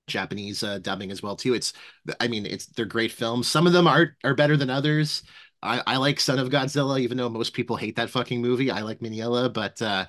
Japanese 0.06 0.62
uh, 0.62 0.78
dubbing 0.80 1.10
as 1.10 1.22
well 1.22 1.36
too. 1.36 1.54
It's, 1.54 1.72
I 2.20 2.28
mean, 2.28 2.44
it's 2.46 2.66
they're 2.66 2.84
great 2.84 3.12
films. 3.12 3.48
Some 3.48 3.66
of 3.66 3.72
them 3.72 3.86
are 3.86 4.16
are 4.22 4.34
better 4.34 4.56
than 4.56 4.70
others. 4.70 5.22
I, 5.62 5.82
I 5.86 5.96
like 5.96 6.20
Son 6.20 6.38
of 6.38 6.50
Godzilla, 6.50 7.00
even 7.00 7.16
though 7.16 7.30
most 7.30 7.54
people 7.54 7.76
hate 7.76 7.96
that 7.96 8.10
fucking 8.10 8.42
movie. 8.42 8.70
I 8.70 8.82
like 8.82 9.00
Minilla, 9.00 9.50
but 9.50 9.80
uh, 9.80 10.04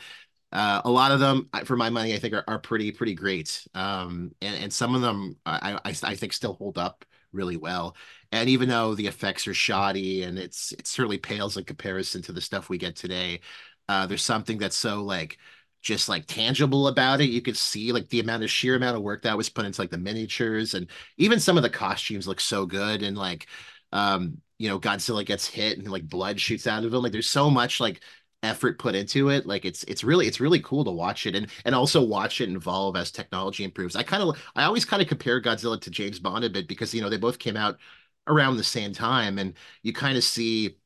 uh, 0.51 0.81
a 0.85 0.89
lot 0.89 1.11
of 1.11 1.19
them, 1.19 1.49
for 1.65 1.75
my 1.75 1.89
money, 1.89 2.13
I 2.13 2.19
think 2.19 2.33
are, 2.33 2.43
are 2.47 2.59
pretty 2.59 2.91
pretty 2.91 3.13
great. 3.15 3.67
Um, 3.73 4.31
and, 4.41 4.63
and 4.65 4.73
some 4.73 4.95
of 4.95 5.01
them 5.01 5.37
I, 5.45 5.79
I 5.83 5.89
I 6.03 6.15
think 6.15 6.33
still 6.33 6.53
hold 6.53 6.77
up 6.77 7.05
really 7.33 7.57
well. 7.57 7.95
And 8.31 8.49
even 8.49 8.69
though 8.69 8.95
the 8.95 9.07
effects 9.07 9.47
are 9.47 9.53
shoddy 9.53 10.23
and 10.23 10.39
it's 10.39 10.71
it 10.73 10.87
certainly 10.87 11.17
pales 11.17 11.57
in 11.57 11.65
comparison 11.65 12.21
to 12.23 12.31
the 12.31 12.41
stuff 12.41 12.69
we 12.69 12.77
get 12.77 12.95
today, 12.95 13.41
uh, 13.89 14.05
there's 14.07 14.23
something 14.23 14.57
that's 14.57 14.75
so 14.75 15.03
like 15.03 15.37
just 15.81 16.09
like 16.09 16.25
tangible 16.25 16.87
about 16.87 17.21
it. 17.21 17.29
You 17.29 17.41
could 17.41 17.57
see 17.57 17.91
like 17.91 18.09
the 18.09 18.19
amount 18.19 18.43
of 18.43 18.49
sheer 18.49 18.75
amount 18.75 18.97
of 18.97 19.03
work 19.03 19.23
that 19.23 19.37
was 19.37 19.49
put 19.49 19.65
into 19.65 19.81
like 19.81 19.91
the 19.91 19.97
miniatures 19.97 20.73
and 20.73 20.87
even 21.17 21.39
some 21.39 21.57
of 21.57 21.63
the 21.63 21.69
costumes 21.69 22.27
look 22.27 22.39
so 22.39 22.65
good 22.65 23.03
and 23.03 23.17
like 23.17 23.47
um 23.91 24.41
you 24.57 24.67
know 24.69 24.79
Godzilla 24.79 25.25
gets 25.25 25.47
hit 25.47 25.77
and 25.77 25.87
like 25.89 26.07
blood 26.09 26.39
shoots 26.39 26.65
out 26.67 26.83
of 26.83 26.93
him 26.93 27.01
like 27.03 27.11
there's 27.11 27.29
so 27.29 27.49
much 27.51 27.79
like 27.79 28.01
effort 28.45 28.79
put 28.79 28.95
into 28.95 29.29
it 29.29 29.45
like 29.45 29.65
it's 29.65 29.83
it's 29.85 30.03
really 30.03 30.27
it's 30.27 30.39
really 30.39 30.59
cool 30.61 30.83
to 30.85 30.91
watch 30.91 31.25
it 31.25 31.35
and 31.35 31.47
and 31.65 31.75
also 31.75 32.03
watch 32.03 32.41
it 32.41 32.49
evolve 32.49 32.95
as 32.95 33.11
technology 33.11 33.63
improves. 33.63 33.95
I 33.95 34.03
kind 34.03 34.23
of 34.23 34.37
I 34.55 34.63
always 34.63 34.85
kind 34.85 35.01
of 35.01 35.07
compare 35.09 35.41
Godzilla 35.41 35.79
to 35.81 35.89
James 35.89 36.19
Bond 36.19 36.45
a 36.45 36.49
bit 36.49 36.67
because 36.67 36.93
you 36.93 37.01
know 37.01 37.09
they 37.09 37.17
both 37.17 37.39
came 37.39 37.57
out 37.57 37.77
around 38.27 38.57
the 38.57 38.63
same 38.63 38.93
time 38.93 39.37
and 39.37 39.53
you 39.83 39.93
kind 39.93 40.17
of 40.17 40.23
see 40.23 40.77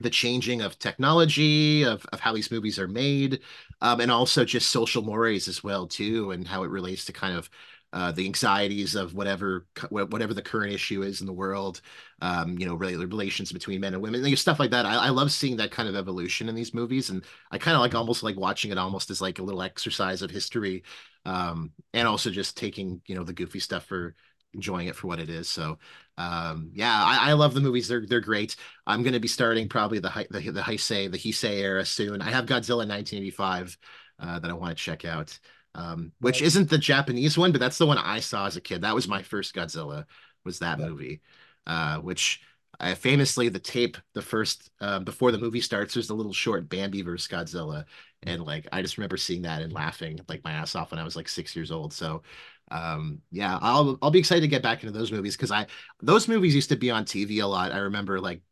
the 0.00 0.10
changing 0.10 0.62
of 0.62 0.78
technology 0.78 1.82
of, 1.84 2.06
of 2.12 2.20
how 2.20 2.32
these 2.32 2.50
movies 2.50 2.78
are 2.78 2.88
made 2.88 3.40
um, 3.82 4.00
and 4.00 4.10
also 4.10 4.44
just 4.44 4.70
social 4.70 5.02
mores 5.02 5.46
as 5.48 5.62
well 5.62 5.86
too 5.86 6.30
and 6.30 6.48
how 6.48 6.62
it 6.64 6.70
relates 6.70 7.04
to 7.04 7.12
kind 7.12 7.36
of 7.36 7.50
uh, 7.92 8.12
the 8.12 8.24
anxieties 8.24 8.94
of 8.94 9.14
whatever 9.14 9.66
whatever 9.90 10.32
the 10.32 10.42
current 10.42 10.72
issue 10.72 11.02
is 11.02 11.20
in 11.20 11.26
the 11.26 11.32
world 11.32 11.80
um, 12.22 12.58
you 12.58 12.66
know 12.66 12.74
really 12.74 12.96
relations 12.96 13.52
between 13.52 13.80
men 13.80 13.94
and 13.94 14.02
women 14.02 14.22
like, 14.22 14.36
stuff 14.38 14.60
like 14.60 14.70
that 14.70 14.86
I, 14.86 15.06
I 15.06 15.08
love 15.10 15.32
seeing 15.32 15.56
that 15.56 15.70
kind 15.70 15.88
of 15.88 15.96
evolution 15.96 16.48
in 16.48 16.54
these 16.54 16.74
movies 16.74 17.10
and 17.10 17.24
i 17.50 17.58
kind 17.58 17.74
of 17.74 17.80
like 17.80 17.94
almost 17.94 18.22
like 18.22 18.36
watching 18.36 18.70
it 18.70 18.78
almost 18.78 19.10
as 19.10 19.20
like 19.20 19.38
a 19.38 19.42
little 19.42 19.62
exercise 19.62 20.22
of 20.22 20.30
history 20.30 20.84
um, 21.24 21.72
and 21.92 22.06
also 22.06 22.30
just 22.30 22.56
taking 22.56 23.00
you 23.06 23.14
know 23.14 23.24
the 23.24 23.32
goofy 23.32 23.60
stuff 23.60 23.84
for 23.84 24.14
enjoying 24.54 24.88
it 24.88 24.96
for 24.96 25.06
what 25.06 25.20
it 25.20 25.30
is. 25.30 25.48
So, 25.48 25.78
um, 26.18 26.70
yeah, 26.74 26.92
I, 26.92 27.30
I, 27.30 27.32
love 27.34 27.54
the 27.54 27.60
movies. 27.60 27.88
They're 27.88 28.04
they're 28.06 28.20
great. 28.20 28.56
I'm 28.86 29.02
to 29.04 29.20
be 29.20 29.28
starting 29.28 29.68
probably 29.68 30.00
the 30.00 30.26
the 30.30 30.50
the 30.50 30.60
Heisei 30.60 31.10
the 31.10 31.18
Heisei 31.18 31.60
era 31.60 31.84
soon. 31.84 32.20
I 32.20 32.30
have 32.30 32.46
Godzilla 32.46 32.86
1985 32.86 33.78
uh, 34.18 34.38
that 34.38 34.50
I 34.50 34.54
want 34.54 34.76
to 34.76 34.82
check 34.82 35.04
out, 35.04 35.38
um, 35.74 36.12
which 36.20 36.42
isn't 36.42 36.70
the 36.70 36.78
Japanese 36.78 37.38
one, 37.38 37.52
but 37.52 37.60
that's 37.60 37.78
the 37.78 37.86
one 37.86 37.98
I 37.98 38.20
saw 38.20 38.46
as 38.46 38.56
a 38.56 38.60
kid. 38.60 38.82
That 38.82 38.94
was 38.94 39.08
my 39.08 39.22
first 39.22 39.54
Godzilla. 39.54 40.04
Was 40.44 40.60
that 40.60 40.78
yeah. 40.78 40.86
movie, 40.86 41.20
uh, 41.66 41.98
which. 41.98 42.42
I 42.82 42.94
famously, 42.94 43.50
the 43.50 43.58
tape, 43.58 43.98
the 44.14 44.22
first 44.22 44.70
uh, 44.80 45.00
before 45.00 45.32
the 45.32 45.38
movie 45.38 45.60
starts, 45.60 45.92
there's 45.92 46.08
a 46.08 46.14
little 46.14 46.32
short 46.32 46.66
Bambi 46.70 47.02
versus 47.02 47.28
Godzilla, 47.28 47.84
and 48.22 48.42
like 48.42 48.66
I 48.72 48.80
just 48.80 48.96
remember 48.96 49.18
seeing 49.18 49.42
that 49.42 49.60
and 49.60 49.70
laughing 49.70 50.18
like 50.30 50.42
my 50.44 50.52
ass 50.52 50.74
off 50.74 50.90
when 50.90 50.98
I 50.98 51.04
was 51.04 51.14
like 51.14 51.28
six 51.28 51.54
years 51.54 51.70
old. 51.70 51.92
So 51.92 52.22
um 52.70 53.20
yeah 53.32 53.58
i'll 53.62 53.98
i'll 54.00 54.10
be 54.10 54.18
excited 54.18 54.42
to 54.42 54.48
get 54.48 54.62
back 54.62 54.82
into 54.82 54.96
those 54.96 55.10
movies 55.10 55.36
because 55.36 55.50
i 55.50 55.66
those 56.00 56.28
movies 56.28 56.54
used 56.54 56.68
to 56.68 56.76
be 56.76 56.90
on 56.90 57.04
tv 57.04 57.42
a 57.42 57.46
lot 57.46 57.72
i 57.72 57.78
remember 57.78 58.20
like 58.20 58.42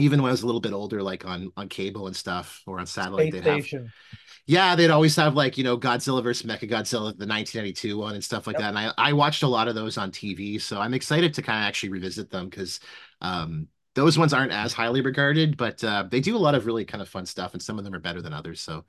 even 0.00 0.20
when 0.22 0.28
i 0.28 0.32
was 0.32 0.42
a 0.42 0.46
little 0.46 0.60
bit 0.60 0.72
older 0.72 1.02
like 1.02 1.24
on 1.24 1.52
on 1.56 1.68
cable 1.68 2.06
and 2.06 2.16
stuff 2.16 2.62
or 2.66 2.78
on 2.78 2.86
satellite 2.86 3.32
Space 3.32 3.44
they'd 3.44 3.62
Station. 3.62 3.82
have 3.84 3.92
yeah 4.46 4.74
they'd 4.74 4.90
always 4.90 5.14
have 5.16 5.34
like 5.34 5.58
you 5.58 5.64
know 5.64 5.78
godzilla 5.78 6.22
versus 6.22 6.46
mecha 6.46 6.68
godzilla 6.68 7.16
the 7.16 7.26
1992 7.26 7.98
one 7.98 8.14
and 8.14 8.24
stuff 8.24 8.46
like 8.46 8.54
yep. 8.54 8.62
that 8.62 8.68
and 8.68 8.78
i 8.78 8.92
i 8.98 9.12
watched 9.12 9.42
a 9.42 9.48
lot 9.48 9.68
of 9.68 9.74
those 9.74 9.98
on 9.98 10.10
tv 10.10 10.60
so 10.60 10.80
i'm 10.80 10.94
excited 10.94 11.34
to 11.34 11.42
kind 11.42 11.62
of 11.62 11.68
actually 11.68 11.90
revisit 11.90 12.30
them 12.30 12.48
because 12.48 12.80
um 13.20 13.68
those 13.94 14.16
ones 14.16 14.32
aren't 14.32 14.52
as 14.52 14.72
highly 14.72 15.00
regarded 15.00 15.56
but 15.56 15.82
uh 15.84 16.04
they 16.10 16.20
do 16.20 16.36
a 16.36 16.38
lot 16.38 16.54
of 16.54 16.66
really 16.66 16.84
kind 16.84 17.02
of 17.02 17.08
fun 17.08 17.26
stuff 17.26 17.52
and 17.52 17.62
some 17.62 17.78
of 17.78 17.84
them 17.84 17.94
are 17.94 18.00
better 18.00 18.22
than 18.22 18.32
others 18.32 18.60
so 18.60 18.84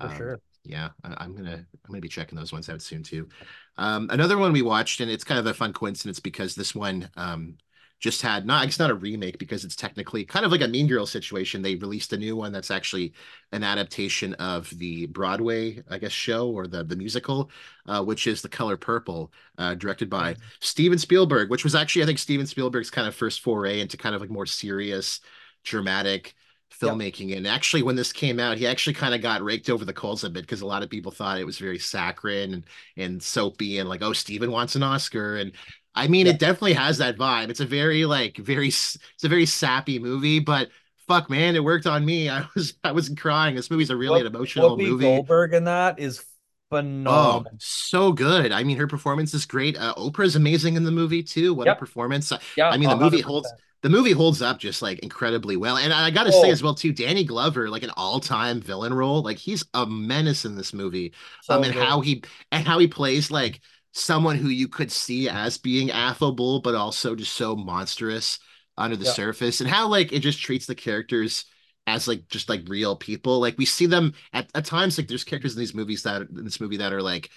um, 0.00 0.10
for 0.10 0.16
sure 0.16 0.40
yeah 0.64 0.90
I, 1.02 1.24
am 1.24 1.34
gonna 1.34 1.54
i'm 1.54 1.88
gonna 1.88 2.00
be 2.00 2.08
checking 2.08 2.38
those 2.38 2.52
ones 2.52 2.68
out 2.68 2.80
soon 2.82 3.02
too 3.02 3.28
um, 3.76 4.08
another 4.10 4.38
one 4.38 4.52
we 4.52 4.62
watched, 4.62 5.00
and 5.00 5.10
it's 5.10 5.24
kind 5.24 5.40
of 5.40 5.46
a 5.46 5.54
fun 5.54 5.72
coincidence 5.72 6.20
because 6.20 6.54
this 6.54 6.74
one 6.74 7.08
um, 7.16 7.56
just 8.02 8.20
had 8.20 8.44
not 8.44 8.66
it's 8.66 8.80
not 8.80 8.90
a 8.90 8.94
remake 8.94 9.38
because 9.38 9.64
it's 9.64 9.76
technically 9.76 10.24
kind 10.24 10.44
of 10.44 10.50
like 10.50 10.60
a 10.60 10.66
Mean 10.66 10.88
Girl 10.88 11.06
situation. 11.06 11.62
They 11.62 11.76
released 11.76 12.12
a 12.12 12.18
new 12.18 12.34
one 12.34 12.50
that's 12.50 12.72
actually 12.72 13.12
an 13.52 13.62
adaptation 13.62 14.34
of 14.34 14.68
the 14.70 15.06
Broadway, 15.06 15.82
I 15.88 15.98
guess, 15.98 16.10
show 16.10 16.50
or 16.50 16.66
the 16.66 16.82
the 16.82 16.96
musical, 16.96 17.48
uh, 17.86 18.02
which 18.02 18.26
is 18.26 18.42
The 18.42 18.48
Color 18.48 18.76
Purple, 18.76 19.32
uh, 19.56 19.76
directed 19.76 20.10
by 20.10 20.34
mm-hmm. 20.34 20.42
Steven 20.58 20.98
Spielberg, 20.98 21.48
which 21.48 21.62
was 21.62 21.76
actually 21.76 22.02
I 22.02 22.06
think 22.06 22.18
Steven 22.18 22.46
Spielberg's 22.46 22.90
kind 22.90 23.06
of 23.06 23.14
first 23.14 23.40
foray 23.40 23.80
into 23.80 23.96
kind 23.96 24.16
of 24.16 24.20
like 24.20 24.30
more 24.30 24.46
serious, 24.46 25.20
dramatic 25.62 26.34
filmmaking. 26.72 27.28
Yep. 27.28 27.38
And 27.38 27.46
actually, 27.46 27.84
when 27.84 27.94
this 27.94 28.12
came 28.12 28.40
out, 28.40 28.58
he 28.58 28.66
actually 28.66 28.94
kind 28.94 29.14
of 29.14 29.22
got 29.22 29.42
raked 29.42 29.70
over 29.70 29.84
the 29.84 29.92
coals 29.92 30.24
a 30.24 30.30
bit 30.30 30.40
because 30.42 30.62
a 30.62 30.66
lot 30.66 30.82
of 30.82 30.90
people 30.90 31.12
thought 31.12 31.38
it 31.38 31.44
was 31.44 31.58
very 31.58 31.78
saccharine 31.78 32.54
and, 32.54 32.64
and 32.96 33.22
soapy 33.22 33.78
and 33.78 33.88
like, 33.88 34.02
oh, 34.02 34.12
Steven 34.12 34.50
wants 34.50 34.74
an 34.74 34.82
Oscar. 34.82 35.36
And 35.36 35.52
I 35.94 36.08
mean, 36.08 36.26
yep. 36.26 36.36
it 36.36 36.38
definitely 36.38 36.74
has 36.74 36.98
that 36.98 37.16
vibe. 37.16 37.50
It's 37.50 37.60
a 37.60 37.66
very 37.66 38.04
like 38.04 38.36
very 38.36 38.68
it's 38.68 38.98
a 39.22 39.28
very 39.28 39.46
sappy 39.46 39.98
movie, 39.98 40.40
but 40.40 40.70
fuck, 41.06 41.28
man, 41.28 41.56
it 41.56 41.64
worked 41.64 41.86
on 41.86 42.04
me. 42.04 42.28
I 42.30 42.46
was 42.54 42.74
I 42.84 42.92
was 42.92 43.08
crying. 43.10 43.54
This 43.54 43.70
movie's 43.70 43.90
a 43.90 43.96
really 43.96 44.20
an 44.20 44.26
emotional 44.26 44.76
Whoopi 44.76 44.88
movie. 44.88 45.04
Goldberg 45.04 45.54
in 45.54 45.64
that 45.64 45.98
is 45.98 46.24
phenomenal. 46.70 47.52
Oh, 47.52 47.56
so 47.58 48.12
good. 48.12 48.52
I 48.52 48.64
mean, 48.64 48.78
her 48.78 48.86
performance 48.86 49.34
is 49.34 49.44
great. 49.44 49.78
Uh, 49.78 49.94
Oprah's 49.94 50.36
amazing 50.36 50.76
in 50.76 50.84
the 50.84 50.90
movie 50.90 51.22
too. 51.22 51.54
What 51.54 51.68
a 51.68 51.74
performance. 51.74 52.32
Yeah, 52.56 52.70
I 52.70 52.78
mean, 52.78 52.88
the 52.88 52.96
movie 52.96 53.20
holds 53.20 53.52
the 53.82 53.90
movie 53.90 54.12
holds 54.12 54.40
up 54.40 54.58
just 54.58 54.80
like 54.80 55.00
incredibly 55.00 55.56
well. 55.56 55.76
And 55.76 55.92
I 55.92 56.10
got 56.10 56.24
to 56.24 56.32
say 56.32 56.48
Oh, 56.48 56.50
as 56.50 56.62
well 56.62 56.74
too, 56.74 56.92
Danny 56.92 57.24
Glover, 57.24 57.68
like 57.68 57.82
an 57.82 57.90
all-time 57.96 58.60
villain 58.60 58.94
role, 58.94 59.22
like 59.22 59.38
he's 59.38 59.64
a 59.74 59.84
menace 59.84 60.44
in 60.44 60.54
this 60.54 60.72
movie. 60.72 61.12
Um, 61.48 61.62
so 61.62 61.62
and 61.64 61.74
good. 61.74 61.82
how 61.82 62.00
he 62.00 62.22
and 62.52 62.66
how 62.66 62.78
he 62.78 62.86
plays 62.86 63.30
like 63.30 63.60
someone 63.92 64.36
who 64.36 64.48
you 64.48 64.68
could 64.68 64.90
see 64.90 65.28
as 65.28 65.58
being 65.58 65.90
affable, 65.90 66.60
but 66.60 66.74
also 66.74 67.14
just 67.14 67.32
so 67.34 67.54
monstrous 67.56 68.38
under 68.76 68.96
the 68.96 69.04
Yeah, 69.04 69.06
surface, 69.06 69.60
and 69.60 69.68
how 69.70 69.88
like 69.88 70.12
it 70.12 70.20
just 70.20 70.40
treats 70.40 70.66
the 70.66 70.74
characters 70.74 71.44
as 71.86 72.08
like 72.08 72.28
just 72.28 72.48
like 72.48 72.62
real 72.68 72.96
people. 72.96 73.40
Like 73.40 73.58
we 73.58 73.66
see 73.66 73.86
them 73.86 74.14
at, 74.32 74.50
at 74.54 74.64
times, 74.64 74.96
like 74.98 75.08
there's 75.08 75.24
characters 75.24 75.54
in 75.54 75.58
these 75.60 75.74
movies 75.74 76.02
that 76.04 76.22
in 76.22 76.44
this 76.44 76.60
movie 76.60 76.78
that 76.78 76.92
are 76.92 77.02
like 77.02 77.30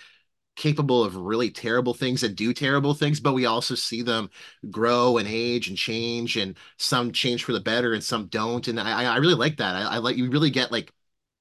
capable 0.56 1.04
of 1.04 1.16
really 1.18 1.52
terrible 1.52 1.94
things 1.94 2.24
and 2.24 2.36
do 2.36 2.54
terrible 2.54 2.94
things, 2.94 3.20
but 3.20 3.34
we 3.34 3.46
also 3.46 3.76
see 3.76 4.02
them 4.02 4.30
grow 4.72 5.18
and 5.18 5.28
age 5.28 5.68
and 5.68 5.78
change, 5.78 6.38
and 6.38 6.58
some 6.78 7.12
change 7.12 7.44
for 7.44 7.52
the 7.54 7.60
better 7.60 7.94
and 7.94 8.04
some 8.04 8.28
don't. 8.28 8.68
And 8.70 8.80
I, 8.80 9.14
I 9.14 9.18
really 9.18 9.36
like 9.36 9.58
that. 9.58 9.76
I, 9.76 9.96
I 9.96 9.98
like 9.98 10.16
you 10.18 10.30
really 10.30 10.50
get 10.52 10.72
like 10.72 10.92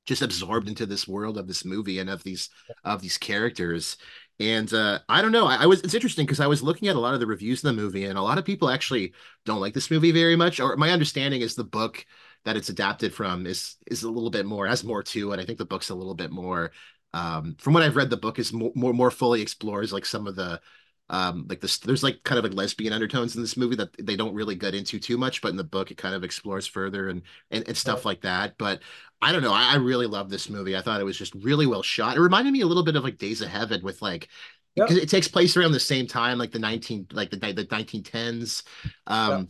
just 0.07 0.23
absorbed 0.23 0.69
into 0.69 0.87
this 0.87 1.09
world 1.09 1.39
of 1.39 1.49
this 1.49 1.65
movie 1.65 1.99
and 1.99 2.11
of 2.11 2.23
these 2.25 2.51
of 2.85 3.03
these 3.03 3.19
characters. 3.19 3.97
And 4.41 4.73
uh, 4.75 4.99
I 5.09 5.23
don't 5.23 5.33
know. 5.33 5.47
I, 5.47 5.63
I 5.63 5.67
was 5.67 5.81
it's 5.83 5.95
interesting 5.95 6.27
because 6.27 6.41
I 6.41 6.47
was 6.49 6.63
looking 6.63 6.89
at 6.89 6.97
a 6.97 7.01
lot 7.01 7.15
of 7.15 7.21
the 7.21 7.27
reviews 7.27 7.63
of 7.65 7.75
the 7.75 7.81
movie, 7.83 8.05
and 8.05 8.19
a 8.19 8.23
lot 8.23 8.39
of 8.39 8.45
people 8.45 8.69
actually 8.69 9.15
don't 9.45 9.61
like 9.61 9.75
this 9.75 9.91
movie 9.91 10.11
very 10.11 10.37
much. 10.37 10.59
Or 10.61 10.77
my 10.77 10.91
understanding 10.91 11.41
is 11.41 11.55
the 11.55 11.65
book 11.65 12.05
that 12.45 12.57
it's 12.57 12.69
adapted 12.69 13.15
from 13.15 13.47
is 13.47 13.77
is 13.87 14.03
a 14.03 14.11
little 14.11 14.31
bit 14.31 14.45
more 14.47 14.67
has 14.67 14.83
more 14.85 15.03
to 15.05 15.33
it. 15.33 15.41
I 15.41 15.45
think 15.45 15.59
the 15.59 15.65
book's 15.65 15.91
a 15.91 15.95
little 15.95 16.15
bit 16.15 16.33
more 16.33 16.73
um, 17.13 17.55
from 17.61 17.75
what 17.75 17.83
I've 17.85 17.97
read, 17.97 18.11
the 18.11 18.17
book 18.17 18.39
is 18.39 18.53
more 18.53 18.73
more, 18.75 18.93
more 18.93 19.11
fully 19.11 19.41
explores 19.41 19.93
like 19.93 20.05
some 20.07 20.27
of 20.27 20.37
the 20.37 20.61
um 21.11 21.45
like 21.51 21.61
this 21.61 21.79
there's 21.81 22.03
like 22.03 22.23
kind 22.25 22.39
of 22.39 22.45
like 22.45 22.55
lesbian 22.55 22.95
undertones 22.95 23.37
in 23.37 23.43
this 23.43 23.59
movie 23.59 23.77
that 23.77 23.91
they 23.99 24.17
don't 24.17 24.35
really 24.35 24.55
get 24.55 24.75
into 24.75 24.99
too 24.99 25.19
much 25.19 25.43
but 25.43 25.51
in 25.51 25.57
the 25.57 25.63
book 25.63 25.91
it 25.91 25.99
kind 25.99 26.15
of 26.15 26.25
explores 26.25 26.67
further 26.67 27.11
and 27.11 27.21
and, 27.51 27.63
and 27.69 27.77
stuff 27.77 28.07
like 28.07 28.23
that 28.23 28.57
but 28.57 28.81
I 29.25 29.33
don't 29.33 29.43
know 29.43 29.53
I, 29.53 29.73
I 29.73 29.77
really 29.77 30.07
love 30.07 30.31
this 30.31 30.49
movie 30.51 30.77
I 30.77 30.83
thought 30.83 31.01
it 31.01 31.05
was 31.05 31.19
just 31.19 31.35
really 31.35 31.67
well 31.67 31.83
shot 31.83 32.17
it 32.17 32.21
reminded 32.21 32.53
me 32.53 32.61
a 32.63 32.67
little 32.67 32.85
bit 32.85 32.97
of 32.97 33.05
like 33.05 33.19
Days 33.19 33.41
of 33.41 33.49
Heaven 33.49 33.83
with 33.83 34.03
like 34.03 34.29
because 34.77 34.97
Yep, 34.97 34.99
it 34.99 35.09
takes 35.09 35.29
place 35.29 35.57
around 35.57 35.73
the 35.73 35.81
same 35.81 36.07
time 36.07 36.39
like 36.39 36.53
the 36.53 36.59
19 36.59 37.07
like 37.13 37.31
the, 37.31 37.37
the 37.39 37.67
1910s 37.71 38.63
yep, 39.27 39.45
um 39.47 39.49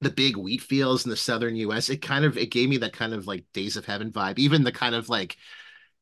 the 0.00 0.10
big 0.10 0.36
wheat 0.36 0.60
fields 0.62 1.04
in 1.04 1.10
the 1.10 1.16
southern 1.16 1.56
US 1.56 1.88
it 1.90 1.98
kind 2.02 2.24
of 2.24 2.36
it 2.38 2.50
gave 2.50 2.68
me 2.68 2.78
that 2.78 2.92
kind 2.92 3.14
of 3.14 3.26
like 3.26 3.44
Days 3.52 3.76
of 3.76 3.86
Heaven 3.86 4.12
vibe 4.12 4.38
even 4.38 4.64
the 4.64 4.72
kind 4.72 4.94
of 4.94 5.08
like 5.08 5.36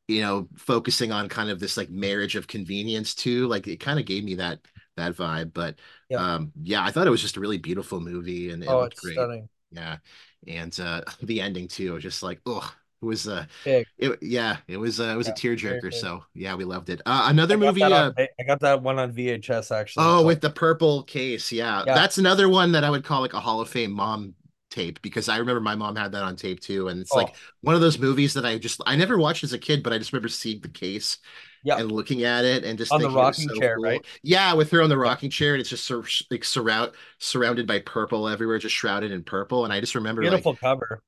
you 0.08 0.20
know, 0.20 0.48
focusing 0.56 1.12
on 1.12 1.28
kind 1.28 1.50
of 1.50 1.60
this 1.60 1.76
like 1.76 1.90
marriage 1.90 2.36
of 2.36 2.46
convenience 2.46 3.14
too. 3.14 3.46
Like 3.48 3.66
it 3.68 3.78
kind 3.78 3.98
of 3.98 4.06
gave 4.06 4.24
me 4.24 4.34
that 4.36 4.60
that 4.96 5.14
vibe. 5.14 5.52
But 5.52 5.76
yep. 6.08 6.22
um 6.22 6.52
yeah, 6.62 6.84
I 6.84 6.90
thought 6.90 7.06
it 7.06 7.10
was 7.10 7.22
just 7.22 7.36
a 7.36 7.40
really 7.40 7.58
beautiful 7.58 8.00
movie 8.00 8.50
and 8.50 8.62
it 8.64 8.72
Oh, 8.72 8.82
it's 8.82 9.00
great. 9.00 9.30
stunning. 9.30 9.48
Yeah. 9.70 9.98
And 10.46 10.78
uh 10.80 11.02
the 11.22 11.40
ending 11.40 11.68
too, 11.68 11.98
just 12.00 12.22
like, 12.22 12.40
oh, 12.46 12.72
it 13.02 13.06
was 13.06 13.28
uh 13.28 13.46
Big. 13.64 13.86
it 13.98 14.18
yeah, 14.22 14.58
it 14.68 14.78
was 14.78 15.00
uh, 15.00 15.04
it 15.04 15.16
was 15.16 15.28
a 15.28 15.32
Yeah, 15.32 15.36
very 15.68 15.82
tearjerker. 15.82 15.92
So 15.94 16.24
yeah, 16.34 16.54
we 16.54 16.64
loved 16.64 16.90
it. 16.90 17.02
Uh 17.06 17.26
another 17.28 17.58
I 17.64 17.72
movie 17.72 17.92
on. 17.92 18.04
uh 18.16 18.26
I 18.38 18.42
got 18.46 18.60
that 18.60 18.82
one 18.82 18.98
on 18.98 19.12
VHS 19.12 19.70
actually. 19.70 20.16
Oh, 20.16 20.24
with 20.24 20.40
the 20.40 20.50
purple 20.50 21.02
case. 21.02 21.52
Yeah. 21.52 21.84
yeah. 21.84 21.92
That's 21.92 22.18
another 22.18 22.48
one 22.48 22.72
that 22.72 22.84
I 22.84 22.90
would 22.90 23.04
call 23.04 23.20
like 23.20 23.34
a 23.34 23.40
Hall 23.40 23.60
of 23.60 23.68
Fame 23.68 23.92
mom 23.92 24.34
tape 24.70 25.02
because 25.02 25.28
I 25.28 25.36
remember 25.36 25.60
my 25.60 25.74
mom 25.74 25.96
had 25.96 26.12
that 26.12 26.22
on 26.22 26.34
tape 26.36 26.60
too. 26.60 26.88
And 26.88 27.00
it's 27.00 27.14
like 27.14 27.34
one 27.60 27.74
of 27.74 27.80
those 27.82 27.98
movies 27.98 28.32
that 28.34 28.46
I 28.46 28.58
just 28.58 28.80
I 28.86 28.96
never 28.96 29.18
watched 29.18 29.44
as 29.44 29.52
a 29.52 29.58
kid, 29.58 29.82
but 29.82 29.92
I 29.92 29.98
just 29.98 30.12
remember 30.12 30.28
seeing 30.28 30.60
the 30.60 30.68
case 30.68 31.18
and 31.76 31.92
looking 31.92 32.24
at 32.24 32.44
it 32.44 32.64
and 32.64 32.78
just 32.78 32.92
On 32.92 33.02
the 33.02 33.10
rocking 33.10 33.48
so 33.48 33.60
chair, 33.60 33.80
cool. 33.82 33.82
right? 33.82 34.04
Yeah, 34.22 34.54
with 34.54 34.70
her 34.72 34.82
on 34.82 34.88
the 34.90 34.98
rocking 34.98 35.30
chair 35.30 35.54
and 35.54 35.60
it's 35.60 35.70
just 35.70 35.90
like 36.30 36.44
surround 36.44 36.92
surrounded 37.18 37.66
by 37.66 37.80
purple 37.80 38.28
everywhere, 38.28 38.58
just 38.58 38.74
shrouded 38.76 39.12
in 39.12 39.24
purple. 39.24 39.64
And 39.64 39.72
I 39.72 39.80
just 39.80 39.94
remember 39.94 40.26
like 40.26 40.46
Beautiful 40.46 40.56
cover. 40.56 41.02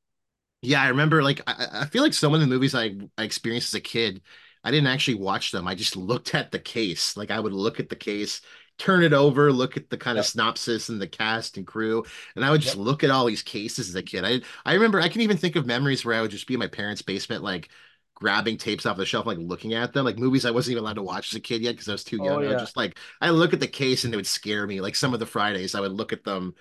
Yeah, 0.64 0.82
I 0.82 0.88
remember 0.88 1.22
like 1.22 1.40
I, 1.46 1.82
I 1.82 1.86
feel 1.86 2.02
like 2.02 2.14
some 2.14 2.34
of 2.34 2.40
the 2.40 2.46
movies 2.46 2.74
I 2.74 2.96
I 3.18 3.24
experienced 3.24 3.68
as 3.74 3.78
a 3.78 3.80
kid, 3.80 4.22
I 4.62 4.70
didn't 4.70 4.86
actually 4.88 5.16
watch 5.16 5.52
them. 5.52 5.66
I 5.68 5.74
just 5.74 5.96
looked 5.96 6.34
at 6.34 6.50
the 6.52 6.58
case. 6.58 7.16
Like 7.16 7.30
I 7.30 7.40
would 7.40 7.52
look 7.52 7.80
at 7.80 7.88
the 7.88 7.96
case, 7.96 8.40
turn 8.78 9.02
it 9.04 9.12
over, 9.12 9.52
look 9.52 9.76
at 9.76 9.90
the 9.90 9.98
kind 9.98 10.18
of 10.18 10.24
synopsis 10.24 10.88
and 10.88 11.00
the 11.00 11.08
cast 11.08 11.56
and 11.56 11.66
crew, 11.66 12.04
and 12.36 12.44
I 12.44 12.50
would 12.50 12.60
just 12.62 12.74
Yep. 12.74 12.78
look 12.78 13.04
at 13.04 13.10
all 13.10 13.26
these 13.26 13.42
cases 13.42 13.88
as 13.88 13.94
a 13.94 14.02
kid. 14.02 14.24
I 14.24 14.42
I 14.70 14.74
remember 14.74 15.00
I 15.00 15.08
can 15.08 15.20
even 15.22 15.36
think 15.36 15.56
of 15.56 15.66
memories 15.66 16.04
where 16.04 16.16
I 16.16 16.22
would 16.22 16.30
just 16.30 16.46
be 16.46 16.54
in 16.54 16.60
my 16.60 16.68
parents' 16.68 17.02
basement, 17.02 17.42
like 17.42 17.68
grabbing 18.14 18.56
tapes 18.56 18.86
off 18.86 18.96
the 18.96 19.04
shelf, 19.06 19.26
like 19.26 19.38
looking 19.38 19.74
at 19.74 19.92
them, 19.92 20.04
like 20.04 20.18
movies 20.18 20.44
I 20.44 20.50
wasn't 20.52 20.72
even 20.72 20.84
allowed 20.84 20.94
to 20.94 21.02
watch 21.02 21.32
as 21.32 21.36
a 21.36 21.40
kid 21.40 21.62
yet 21.62 21.72
because 21.72 21.88
I 21.88 21.92
was 21.92 22.04
too 22.04 22.18
Oh 22.18 22.40
young. 22.40 22.44
I 22.44 22.48
would 22.48 22.58
yeah. 22.58 22.66
just 22.66 22.76
like 22.76 22.98
I 23.20 23.30
look 23.30 23.52
at 23.52 23.60
the 23.60 23.66
case 23.68 24.04
and 24.04 24.12
it 24.14 24.16
would 24.16 24.26
scare 24.26 24.66
me. 24.66 24.80
Like 24.80 24.94
some 24.96 25.12
of 25.14 25.20
the 25.20 25.26
Fridays, 25.26 25.74
I 25.74 25.80
would 25.80 25.92
look 25.92 26.12
at 26.12 26.24
them 26.24 26.54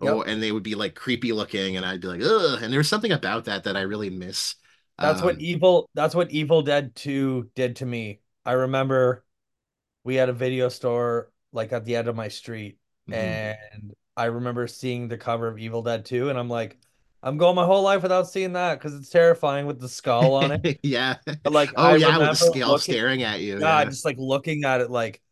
Oh, 0.00 0.22
Yep. 0.22 0.22
and 0.22 0.42
they 0.42 0.52
would 0.52 0.62
be 0.62 0.74
like 0.76 0.94
creepy 0.94 1.32
looking, 1.32 1.76
and 1.76 1.84
I'd 1.84 2.00
be 2.00 2.06
like, 2.08 2.22
ugh. 2.22 2.62
And 2.62 2.72
there's 2.72 2.88
something 2.88 3.12
about 3.12 3.46
that 3.46 3.64
that 3.64 3.76
I 3.76 3.80
really 3.82 4.10
miss. 4.10 4.54
That's 5.00 5.22
what 5.22 5.36
Um, 5.36 5.40
Evil. 5.40 5.88
That's 5.94 6.14
what 6.14 6.30
Evil 6.30 6.62
Dead 6.62 6.94
2 6.96 7.50
did 7.54 7.76
to 7.76 7.86
me. 7.86 8.20
I 8.44 8.52
remember 8.52 9.24
we 10.04 10.16
had 10.16 10.28
a 10.28 10.32
video 10.32 10.68
store 10.68 11.32
like 11.52 11.72
at 11.72 11.84
the 11.84 11.96
end 11.96 12.08
of 12.08 12.16
my 12.16 12.28
street, 12.28 12.78
mhm. 13.06 13.16
and 13.16 13.94
I 14.16 14.26
remember 14.26 14.66
seeing 14.66 15.08
the 15.08 15.18
cover 15.18 15.48
of 15.48 15.58
Evil 15.58 15.82
Dead 15.82 16.04
2, 16.06 16.30
and 16.30 16.38
I'm 16.38 16.48
like, 16.50 16.78
I'm 17.22 17.38
going 17.38 17.56
my 17.56 17.66
whole 17.66 17.82
life 17.82 18.02
without 18.02 18.28
seeing 18.28 18.54
that 18.54 18.76
because 18.78 18.94
it's 18.94 19.10
terrifying 19.10 19.66
with 19.66 19.80
the 19.80 19.88
skull 19.88 20.34
on 20.34 20.52
it. 20.52 20.62
Yeah. 20.82 21.16
But 21.44 21.52
like 21.52 21.74
Oh 21.76 21.94
I 21.94 21.94
yeah, 21.94 22.18
with 22.18 22.30
the 22.30 22.36
skull 22.36 22.72
looking, 22.72 22.78
staring 22.78 23.22
at 23.22 23.40
you. 23.40 23.58
yeah, 23.58 23.78
Yeah. 23.80 23.84
just 23.84 24.04
like 24.04 24.16
looking 24.18 24.64
at 24.64 24.80
it 24.80 24.90
like 24.90 25.22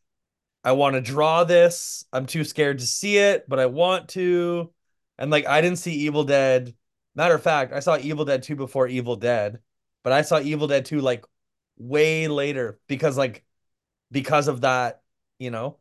I 0.67 0.73
want 0.73 0.95
to 0.97 1.01
draw 1.01 1.45
this. 1.45 2.05
I'm 2.13 2.27
too 2.27 2.43
scared 2.43 2.81
to 2.81 2.87
see 2.87 3.19
it, 3.19 3.49
but 3.49 3.61
I 3.61 3.67
want 3.67 4.09
to. 4.11 4.73
And 5.17 5.31
like 5.31 5.47
I 5.47 5.61
didn't 5.61 5.79
see 5.79 5.93
Evil 5.93 6.25
Dead. 6.25 6.75
Matter 7.15 7.37
of 7.37 7.43
fact, 7.43 7.73
I 7.73 7.79
saw 7.79 7.97
Evil 7.97 8.25
Dead 8.25 8.43
2 8.43 8.57
before 8.57 8.89
Evil 8.89 9.15
Dead, 9.15 9.61
but 10.03 10.13
I 10.13 10.23
saw 10.23 10.41
Evil 10.41 10.67
Dead 10.67 10.85
2 10.85 11.01
like 11.01 11.25
way 11.79 12.27
later 12.27 12.81
because 12.89 13.17
like 13.17 13.45
because 14.11 14.49
of 14.49 14.63
that, 14.63 15.03
you 15.39 15.53
know. 15.53 15.79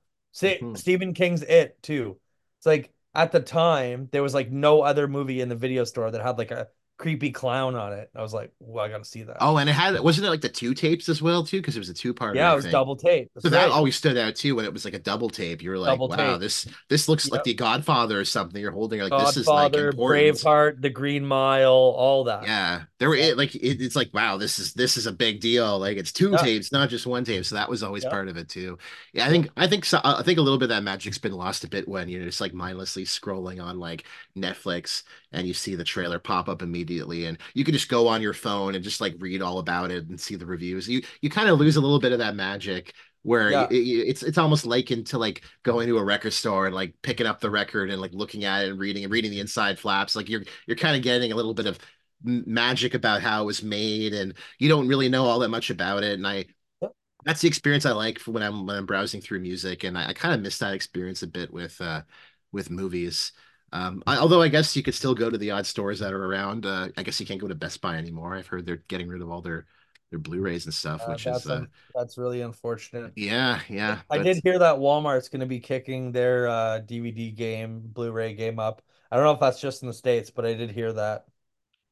Mhm. 0.62 0.78
Stephen 0.78 1.14
King's 1.16 1.42
It 1.42 1.82
too. 1.82 2.20
It's 2.60 2.68
like 2.68 2.94
at 3.16 3.32
the 3.32 3.40
time 3.40 4.08
there 4.12 4.22
was 4.22 4.36
like 4.36 4.52
no 4.52 4.82
other 4.82 5.08
movie 5.08 5.42
in 5.42 5.50
the 5.50 5.56
video 5.56 5.84
store 5.84 6.12
that 6.12 6.22
had 6.22 6.38
like 6.38 6.52
a 6.52 6.68
creepy 6.98 7.32
clown 7.32 7.76
on 7.76 7.94
it. 7.94 8.10
I 8.16 8.22
was 8.22 8.34
like, 8.34 8.52
well, 8.60 8.86
I 8.86 8.90
gotta 8.90 9.06
see 9.06 9.24
that. 9.24 9.38
Oh, 9.42 9.58
and 9.58 9.70
it 9.70 9.74
had 9.74 10.00
wasn't 10.00 10.28
it 10.28 10.30
like 10.30 10.42
the 10.42 10.50
two 10.50 10.74
tapes 10.74 11.10
as 11.10 11.22
well 11.22 11.44
too? 11.44 11.58
Because 11.58 11.76
it 11.76 11.80
was 11.80 11.90
a 11.90 11.94
two 11.94 12.14
part. 12.14 12.36
Yeah, 12.36 12.54
it 12.54 12.56
was 12.56 12.66
double 12.66 12.96
tape. 12.96 13.30
So 13.40 13.50
That's 13.50 13.66
that 13.66 13.72
always 13.72 13.96
stood 13.96 14.18
out 14.18 14.36
too 14.36 14.56
when 14.56 14.66
it 14.66 14.74
was 14.74 14.86
like 14.86 14.94
a 14.94 15.00
double 15.00 15.30
tape. 15.30 15.62
You 15.62 15.72
were 15.72 15.78
like, 15.78 15.92
Double 15.92 16.08
wow, 16.08 16.16
tape. 16.16 16.40
this 16.40 16.68
this 16.90 17.08
looks 17.10 17.30
like 17.30 17.44
The 17.44 17.54
Godfather 17.54 18.20
or 18.20 18.26
something. 18.26 18.62
You're 18.62 18.72
holding 18.72 19.02
like 19.02 19.12
this 19.26 19.38
is 19.38 19.48
like 19.48 19.76
important. 19.76 20.38
Braveheart, 20.38 20.82
The 20.82 20.90
Green 20.90 21.26
Mile, 21.26 21.72
all 21.72 22.26
that. 22.26 22.44
Yeah, 22.44 22.84
there 23.00 23.10
were 23.10 23.16
Yeah. 23.16 23.32
it 23.32 23.38
like 23.38 23.54
it, 23.56 23.82
it's 23.82 23.96
like 23.96 24.14
wow, 24.14 24.38
this 24.38 24.58
is 24.60 24.74
this 24.74 24.98
is 24.98 25.06
a 25.06 25.12
big 25.12 25.42
deal. 25.42 25.80
Like 25.80 25.98
it's 25.98 26.12
two 26.14 26.32
Yeah. 26.32 26.38
tapes, 26.38 26.72
not 26.72 26.90
just 26.90 27.06
one 27.06 27.24
tape. 27.26 27.46
So 27.46 27.56
that 27.56 27.70
was 27.70 27.84
always 27.84 28.06
Yeah. 28.06 28.10
part 28.10 28.28
of 28.30 28.38
it 28.38 28.48
too. 28.50 28.78
Yeah, 29.14 29.26
I 29.26 29.30
think 29.30 29.50
I 29.58 29.68
think 29.68 29.86
so, 29.86 30.00
I 30.04 30.24
think 30.24 30.40
a 30.40 30.42
little 30.42 30.58
bit 30.58 30.66
of 30.66 30.70
that 30.70 30.84
magic's 30.84 31.18
been 31.18 31.34
lost 31.34 31.64
a 31.64 31.68
bit 31.70 31.88
when 31.88 32.08
you're 32.10 32.24
just 32.26 32.42
like 32.42 32.54
mindlessly 32.54 33.04
scrolling 33.06 33.62
on 33.64 33.80
like 33.80 34.06
Netflix 34.38 35.04
and 35.32 35.48
you 35.48 35.54
see 35.54 35.76
the 35.76 35.84
trailer 35.84 36.20
pop 36.20 36.48
up 36.50 36.62
immediately, 36.62 37.26
and 37.26 37.38
you 37.54 37.64
can 37.64 37.74
just 37.74 37.90
go 37.90 38.08
on 38.08 38.22
your 38.22 38.34
phone 38.34 38.76
and 38.76 38.84
just 38.84 39.02
like 39.02 39.16
read 39.20 39.42
all 39.42 39.60
about 39.60 39.92
it 39.92 40.08
and 40.08 40.20
see 40.20 40.36
the 40.36 40.46
reviews. 40.46 40.88
You 40.88 41.02
you 41.22 41.30
kind 41.30 41.50
of 41.50 41.60
lose 41.60 41.76
a 41.76 41.82
little 41.82 42.00
bit 42.00 42.12
of 42.14 42.20
that 42.20 42.36
magic 42.36 42.94
where 43.24 43.50
Yeah. 43.52 43.62
y- 43.64 43.68
it's 43.72 44.22
it's 44.24 44.38
almost 44.38 44.66
likened 44.68 45.08
to 45.08 45.18
like 45.18 45.44
going 45.64 45.88
to 45.88 45.98
a 45.98 46.04
record 46.04 46.32
store 46.34 46.68
and 46.68 46.76
like 46.76 46.94
picking 47.02 47.26
up 47.26 47.40
the 47.42 47.50
record 47.50 47.90
and 47.90 48.00
like 48.00 48.14
looking 48.14 48.44
at 48.46 48.66
it 48.66 48.70
and 48.70 48.80
reading 48.80 49.04
and 49.04 49.12
reading 49.12 49.32
the 49.32 49.40
inside 49.40 49.80
flaps. 49.80 50.16
Like 50.16 50.30
you're 50.30 50.44
you're 50.68 50.78
kind 50.78 50.96
of 50.96 51.02
getting 51.02 51.32
a 51.32 51.36
little 51.36 51.54
bit 51.56 51.66
of 51.66 51.80
magic 52.26 52.94
about 52.94 53.22
how 53.22 53.44
it 53.44 53.46
was 53.46 53.64
made, 53.64 54.14
and 54.14 54.34
you 54.60 54.70
don't 54.70 54.88
really 54.88 55.10
know 55.10 55.26
all 55.26 55.40
that 55.40 55.50
much 55.50 55.70
about 55.70 56.04
it. 56.04 56.14
And 56.14 56.28
I 56.28 56.46
that's 57.26 57.42
the 57.42 57.48
experience 57.48 57.86
I 57.86 57.92
like 57.92 58.20
for 58.20 58.32
when 58.32 58.44
I'm 58.44 58.66
when 58.66 58.76
I'm 58.78 58.86
browsing 58.86 59.22
through 59.22 59.40
music, 59.42 59.84
and 59.84 59.98
I, 59.98 60.10
I 60.10 60.14
kind 60.14 60.36
of 60.36 60.42
miss 60.42 60.60
that 60.60 60.74
experience 60.74 61.24
a 61.24 61.28
bit 61.28 61.52
with 61.54 61.80
uh 61.82 62.04
with 62.52 62.70
movies. 62.70 63.32
Um, 63.74 64.04
I, 64.08 64.18
although 64.18 64.42
I 64.42 64.48
guess 64.50 64.76
you 64.76 64.84
could 64.84 64.96
still 64.96 65.16
go 65.16 65.30
to 65.30 65.38
the 65.38 65.52
odd 65.52 65.66
stores 65.66 66.00
that 66.00 66.14
are 66.14 66.26
around. 66.26 66.66
Uh, 66.66 66.90
I 66.98 67.04
guess 67.04 67.20
you 67.20 67.26
can't 67.26 67.42
go 67.42 67.48
to 67.48 67.56
Best 67.56 67.82
Buy 67.82 67.98
anymore. 67.98 68.36
I've 68.36 68.48
heard 68.48 68.66
they're 68.66 68.78
getting 68.88 69.08
rid 69.10 69.22
of 69.22 69.30
all 69.32 69.42
their 69.42 69.66
their 70.12 70.20
Blu-rays 70.20 70.66
and 70.66 70.74
stuff, 70.74 71.08
Uh, 71.08 71.08
which 71.08 71.28
is 71.28 71.46
that's 71.46 71.50
uh 71.50 71.62
un 71.62 71.68
that's 71.94 72.18
really 72.18 72.42
unfortunate. 72.42 73.14
yeah, 73.16 73.62
yeah. 73.70 74.02
I 74.10 74.18
But 74.18 74.20
did 74.20 74.42
hear 74.44 74.60
that 74.60 74.78
Walmart's 74.78 75.30
going 75.30 75.42
to 75.42 75.46
be 75.48 75.60
kicking 75.60 76.12
their 76.12 76.48
uh, 76.48 76.80
DVD 76.80 77.32
game, 77.32 77.82
Blu-ray 77.82 78.36
game 78.36 78.60
up. 78.60 78.82
I 79.12 79.16
don't 79.18 79.26
know 79.26 79.34
if 79.34 79.40
that's 79.40 79.62
just 79.62 79.84
in 79.84 79.88
the 79.90 79.94
States, 79.96 80.32
but 80.32 80.46
I 80.46 80.54
did 80.56 80.72
hear 80.72 80.94
that. 80.94 81.28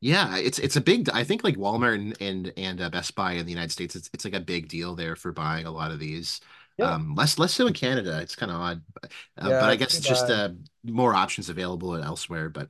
Yeah, 0.04 0.38
it's 0.38 0.60
it's 0.60 0.76
a 0.76 0.82
big. 0.82 1.10
I 1.12 1.24
think 1.24 1.44
like 1.46 1.56
Walmart 1.56 1.96
and 1.96 2.22
and, 2.22 2.54
and 2.58 2.82
uh, 2.82 2.90
Best 2.90 3.16
Buy 3.16 3.34
in 3.34 3.46
the 3.46 3.52
United 3.52 3.72
States, 3.72 3.96
it's 3.96 4.10
it's 4.14 4.26
like 4.26 4.34
a 4.34 4.40
big 4.42 4.68
deal 4.68 4.96
there 4.96 5.16
for 5.16 5.32
buying 5.32 5.66
a 5.66 5.72
lot 5.72 5.92
of 5.92 6.00
these. 6.00 6.42
Yeah. 6.78 6.92
Um, 6.96 7.16
less 7.16 7.40
less 7.40 7.54
so 7.54 7.68
in 7.68 7.74
Canada. 7.74 8.20
It's 8.22 8.36
kind 8.36 8.52
of 8.52 8.58
odd, 8.60 8.82
but, 8.94 9.12
uh, 9.38 9.54
but 9.54 9.70
I 9.70 9.76
guess 9.78 9.98
it's 9.98 10.08
just 10.08 10.30
uh, 10.30 10.50
more 10.84 11.14
options 11.16 11.48
available 11.50 11.96
elsewhere. 11.96 12.50
But 12.50 12.70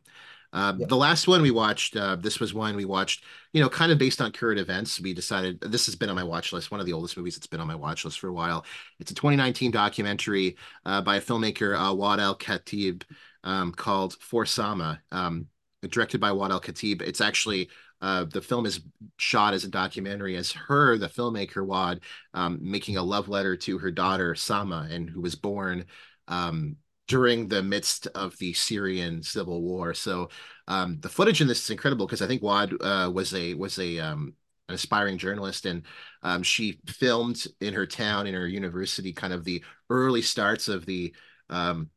Yeah. 0.76 0.86
the 0.88 0.96
last 0.98 1.28
one 1.28 1.42
we 1.42 1.50
watched, 1.52 1.96
uh, 1.96 2.16
this 2.18 2.40
was 2.40 2.54
one 2.54 2.76
we 2.76 2.86
watched, 2.86 3.24
you 3.54 3.62
know, 3.62 3.70
kind 3.70 3.92
of 3.92 3.98
based 3.98 4.22
on 4.22 4.32
current 4.32 4.60
events. 4.60 5.00
We 5.00 5.14
decided 5.16 5.60
this 5.62 5.88
has 5.88 5.96
been 5.96 6.10
on 6.10 6.16
my 6.16 6.24
watch 6.24 6.54
list, 6.54 6.70
one 6.70 6.80
of 6.80 6.86
the 6.86 6.94
oldest 6.94 7.18
movies 7.18 7.36
that's 7.36 7.48
been 7.48 7.62
on 7.62 7.68
my 7.68 7.76
watch 7.76 8.06
list 8.06 8.20
for 8.20 8.28
a 8.28 8.34
while. 8.34 8.66
It's 9.00 9.10
a 9.12 9.16
2019 9.16 9.72
documentary 9.72 10.58
uh, 10.86 11.02
by 11.02 11.16
a 11.16 11.22
filmmaker, 11.22 11.76
uh, 11.76 11.94
Waad 11.96 12.20
Al-Kateab, 12.20 13.04
um, 13.44 13.72
called 13.72 14.14
For 14.22 14.46
Sama, 14.46 15.02
um, 15.12 15.48
directed 15.90 16.20
by 16.20 16.30
Waad 16.32 16.52
Al-Kateab. 16.52 17.02
It's 17.02 17.22
actually 17.22 17.70
uh, 18.02 18.26
the 18.26 18.42
film 18.42 18.66
is 18.66 18.82
shot 19.18 19.54
as 19.54 19.64
a 19.64 19.70
documentary 19.70 20.36
as 20.36 20.52
her, 20.52 20.98
the 20.98 21.08
filmmaker 21.08 21.66
Waad, 21.66 22.02
um, 22.34 22.60
making 22.62 22.98
a 22.98 23.04
love 23.04 23.30
letter 23.30 23.56
to 23.56 23.78
her 23.78 23.92
daughter 23.92 24.36
Sama, 24.36 24.88
and 24.92 25.10
who 25.10 25.22
was 25.22 25.36
born 25.36 25.86
um, 26.28 26.76
during 27.08 27.48
the 27.48 27.64
midst 27.64 28.08
of 28.08 28.38
the 28.38 28.54
Syrian 28.54 29.24
civil 29.24 29.62
war. 29.62 29.94
So 29.94 30.30
um, 30.68 31.00
the 31.00 31.10
footage 31.10 31.42
in 31.42 31.48
this 31.48 31.64
is 31.64 31.70
incredible 31.70 32.06
because 32.06 32.22
I 32.22 32.28
think 32.28 32.42
Waad 32.42 32.76
uh, 32.82 33.12
was 33.12 33.34
a 33.34 33.54
was 33.54 33.80
a 33.80 34.00
um, 34.00 34.34
an 34.68 34.76
aspiring 34.76 35.18
journalist, 35.18 35.66
and 35.66 35.84
um, 36.24 36.44
she 36.44 36.80
filmed 36.88 37.46
in 37.62 37.74
her 37.74 37.86
town, 37.86 38.28
in 38.28 38.34
her 38.34 38.48
university, 38.48 39.14
kind 39.14 39.34
of 39.34 39.44
the 39.44 39.64
early 39.90 40.22
starts 40.22 40.68
of 40.68 40.86
the 40.86 41.14
um, 41.50 41.90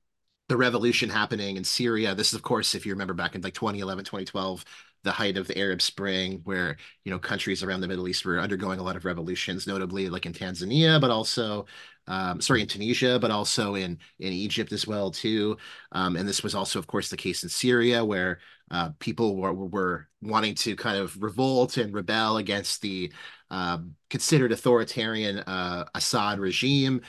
the 0.48 0.56
revolution 0.56 1.09
happening 1.11 1.56
in 1.56 1.64
Syria. 1.64 2.14
This 2.14 2.28
is, 2.28 2.35
of 2.35 2.42
course, 2.42 2.74
if 2.74 2.87
you 2.87 2.92
remember 2.92 3.14
back 3.14 3.35
in 3.35 3.42
like 3.42 3.54
2011, 3.54 4.04
2012, 4.04 4.64
the 5.02 5.12
height 5.12 5.37
of 5.37 5.46
the 5.46 5.59
Arab 5.59 5.80
Spring, 5.82 6.40
where 6.44 6.76
you 7.04 7.12
know 7.12 7.18
countries 7.18 7.62
around 7.62 7.80
the 7.80 7.88
Middle 7.88 8.09
East 8.09 8.24
were 8.24 8.40
undergoing 8.40 8.80
a 8.80 8.82
lot 8.82 8.96
of 8.96 9.04
revolutions, 9.04 9.66
notably 9.66 10.09
like 10.09 10.26
in 10.26 10.32
Tanzania, 10.32 11.00
but 11.00 11.11
also 11.11 11.66
um, 12.09 12.40
sorry 12.40 12.61
in 12.62 12.68
Tunisia, 12.68 13.18
but 13.18 13.30
also 13.30 13.74
in 13.74 13.98
in 14.18 14.32
Egypt 14.32 14.72
as 14.72 14.87
well 14.87 15.11
too. 15.11 15.56
Um, 15.92 16.16
and 16.16 16.28
this 16.28 16.42
was 16.42 16.54
also, 16.54 16.78
of 16.78 16.87
course, 16.87 17.09
the 17.09 17.16
case 17.16 17.42
in 17.42 17.48
Syria, 17.48 18.04
where 18.04 18.40
uh, 18.70 18.90
people 18.98 19.37
were, 19.37 19.52
were 19.52 20.09
wanting 20.22 20.54
to 20.56 20.74
kind 20.74 20.98
of 20.98 21.20
revolt 21.22 21.76
and 21.76 21.94
rebel 21.94 22.37
against 22.38 22.82
the 22.82 23.12
uh, 23.50 23.78
considered 24.11 24.50
authoritarian 24.52 25.38
uh, 25.40 25.85
Assad 25.94 26.40
regime 26.40 27.00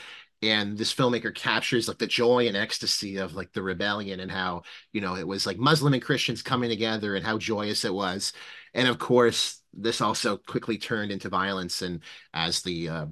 and 0.42 0.78
this 0.78 0.94
filmmaker 0.94 1.34
captures 1.34 1.88
like 1.88 1.98
the 1.98 2.08
joy 2.08 2.48
and 2.48 2.56
ecstasy 2.56 3.18
of 3.18 3.34
like 3.36 3.52
the 3.54 3.62
rebellion 3.62 4.20
and 4.20 4.32
how 4.32 4.62
you 4.94 5.02
know 5.02 5.16
it 5.16 5.28
was 5.28 5.46
like 5.46 5.58
muslim 5.58 5.94
and 5.94 6.04
christians 6.04 6.42
coming 6.42 6.70
together 6.70 7.16
and 7.16 7.26
how 7.26 7.38
joyous 7.38 7.86
it 7.86 7.94
was. 7.94 8.34
And 8.74 8.88
of 8.88 9.00
course 9.00 9.62
this 9.74 10.02
also 10.02 10.38
quickly 10.38 10.78
turned 10.78 11.12
into 11.12 11.30
violence 11.30 11.82
and 11.82 12.02
as 12.34 12.62
the 12.62 12.90
uh, 12.90 13.06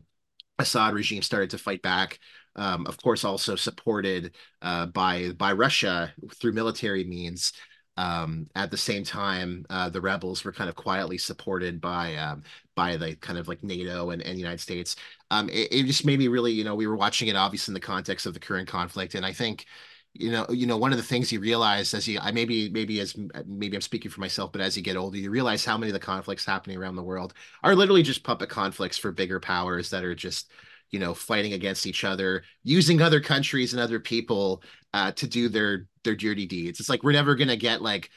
assad 0.60 0.94
regime 0.94 1.22
started 1.22 1.50
to 1.52 1.58
fight 1.58 1.82
back 1.82 2.20
um, 2.56 2.86
of 2.88 2.98
course 3.02 3.24
also 3.24 3.56
supported 3.56 4.36
uh, 4.62 4.86
by 4.88 5.32
by 5.38 5.52
russia 5.52 6.14
through 6.36 6.54
military 6.54 7.04
means 7.04 7.54
um, 7.98 8.48
at 8.56 8.72
the 8.72 8.78
same 8.78 9.04
time, 9.04 9.66
uh, 9.70 9.90
the 9.90 10.02
rebels 10.02 10.44
were 10.44 10.52
kind 10.52 10.70
of 10.70 10.76
quietly 10.76 11.18
supported 11.18 11.80
by 11.80 12.16
um, 12.16 12.44
by 12.76 12.98
the 12.98 13.16
kind 13.16 13.40
of 13.40 13.48
like 13.48 13.64
NATO 13.64 14.10
and, 14.12 14.22
and 14.22 14.36
the 14.36 14.40
United 14.40 14.60
States. 14.60 14.96
Um, 15.32 15.50
it, 15.50 15.72
it 15.72 15.84
just 15.86 16.06
made 16.06 16.20
me 16.20 16.28
really, 16.28 16.52
you 16.52 16.64
know, 16.64 16.76
we 16.76 16.88
were 16.88 16.98
watching 16.98 17.30
it 17.30 17.36
obviously 17.36 17.72
in 17.72 17.76
the 17.76 17.80
context 17.80 18.26
of 18.26 18.34
the 18.34 18.40
current 18.40 18.68
conflict, 18.68 19.16
and 19.16 19.26
I 19.26 19.32
think, 19.32 19.66
you 20.14 20.32
know, 20.32 20.46
you 20.50 20.66
know, 20.66 20.78
one 20.78 20.92
of 20.92 20.98
the 20.98 21.04
things 21.04 21.32
you 21.32 21.40
realize 21.40 21.94
as 21.94 22.08
you, 22.08 22.20
I 22.22 22.32
maybe 22.32 22.70
maybe 22.70 23.00
as 23.00 23.16
maybe 23.46 23.76
I'm 23.78 23.82
speaking 23.82 24.12
for 24.12 24.22
myself, 24.22 24.52
but 24.52 24.62
as 24.62 24.76
you 24.76 24.84
get 24.84 24.98
older, 24.98 25.18
you 25.18 25.30
realize 25.30 25.64
how 25.66 25.78
many 25.78 25.90
of 25.90 25.94
the 25.94 26.00
conflicts 26.00 26.46
happening 26.46 26.78
around 26.78 26.96
the 26.96 27.04
world 27.04 27.34
are 27.64 27.76
literally 27.76 28.04
just 28.04 28.24
puppet 28.24 28.50
conflicts 28.50 28.98
for 28.98 29.12
bigger 29.12 29.40
powers 29.40 29.90
that 29.90 30.04
are 30.04 30.16
just 30.16 30.50
you 30.96 31.00
know 31.00 31.14
fighting 31.14 31.54
against 31.54 31.86
each 31.86 32.04
other 32.04 32.44
using 32.64 33.02
other 33.02 33.20
countries 33.20 33.74
and 33.74 33.82
other 33.82 34.00
people 34.00 34.64
uh, 34.94 35.12
to 35.12 35.28
do 35.28 35.50
their 35.50 35.88
their 36.04 36.16
dirty 36.16 36.48
deeds. 36.48 36.80
It's 36.80 36.90
like 36.90 37.04
we're 37.04 37.12
never 37.12 37.36
going 37.36 37.50
to 37.50 37.58
get 37.58 37.82
like 37.82 38.10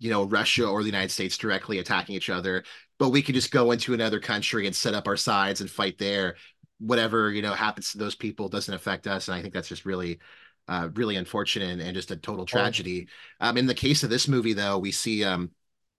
you 0.00 0.10
know 0.10 0.24
russia 0.24 0.66
or 0.66 0.82
the 0.82 0.88
united 0.88 1.12
states 1.12 1.38
directly 1.38 1.78
attacking 1.78 2.16
each 2.16 2.28
other 2.28 2.64
but 2.98 3.10
we 3.10 3.22
could 3.22 3.34
just 3.34 3.50
go 3.50 3.72
into 3.72 3.94
another 3.94 4.20
country 4.20 4.66
and 4.66 4.74
set 4.74 4.94
up 4.94 5.08
our 5.08 5.16
sides 5.16 5.60
and 5.60 5.70
fight 5.70 5.98
there. 5.98 6.36
Whatever 6.78 7.30
you 7.30 7.42
know 7.42 7.52
happens 7.52 7.92
to 7.92 7.98
those 7.98 8.14
people 8.14 8.48
doesn't 8.48 8.74
affect 8.74 9.06
us 9.06 9.28
and 9.28 9.36
i 9.36 9.40
think 9.40 9.54
that's 9.54 9.68
just 9.68 9.86
really 9.86 10.18
uh, 10.66 10.88
really 10.94 11.16
unfortunate 11.16 11.78
and 11.78 11.94
just 11.94 12.10
a 12.10 12.16
total 12.16 12.46
tragedy. 12.46 13.06
Um, 13.38 13.58
in 13.58 13.66
the 13.66 13.74
case 13.74 14.02
of 14.02 14.10
this 14.10 14.28
movie 14.28 14.54
though 14.54 14.78
we 14.78 14.92
see 14.92 15.22
um, 15.22 15.50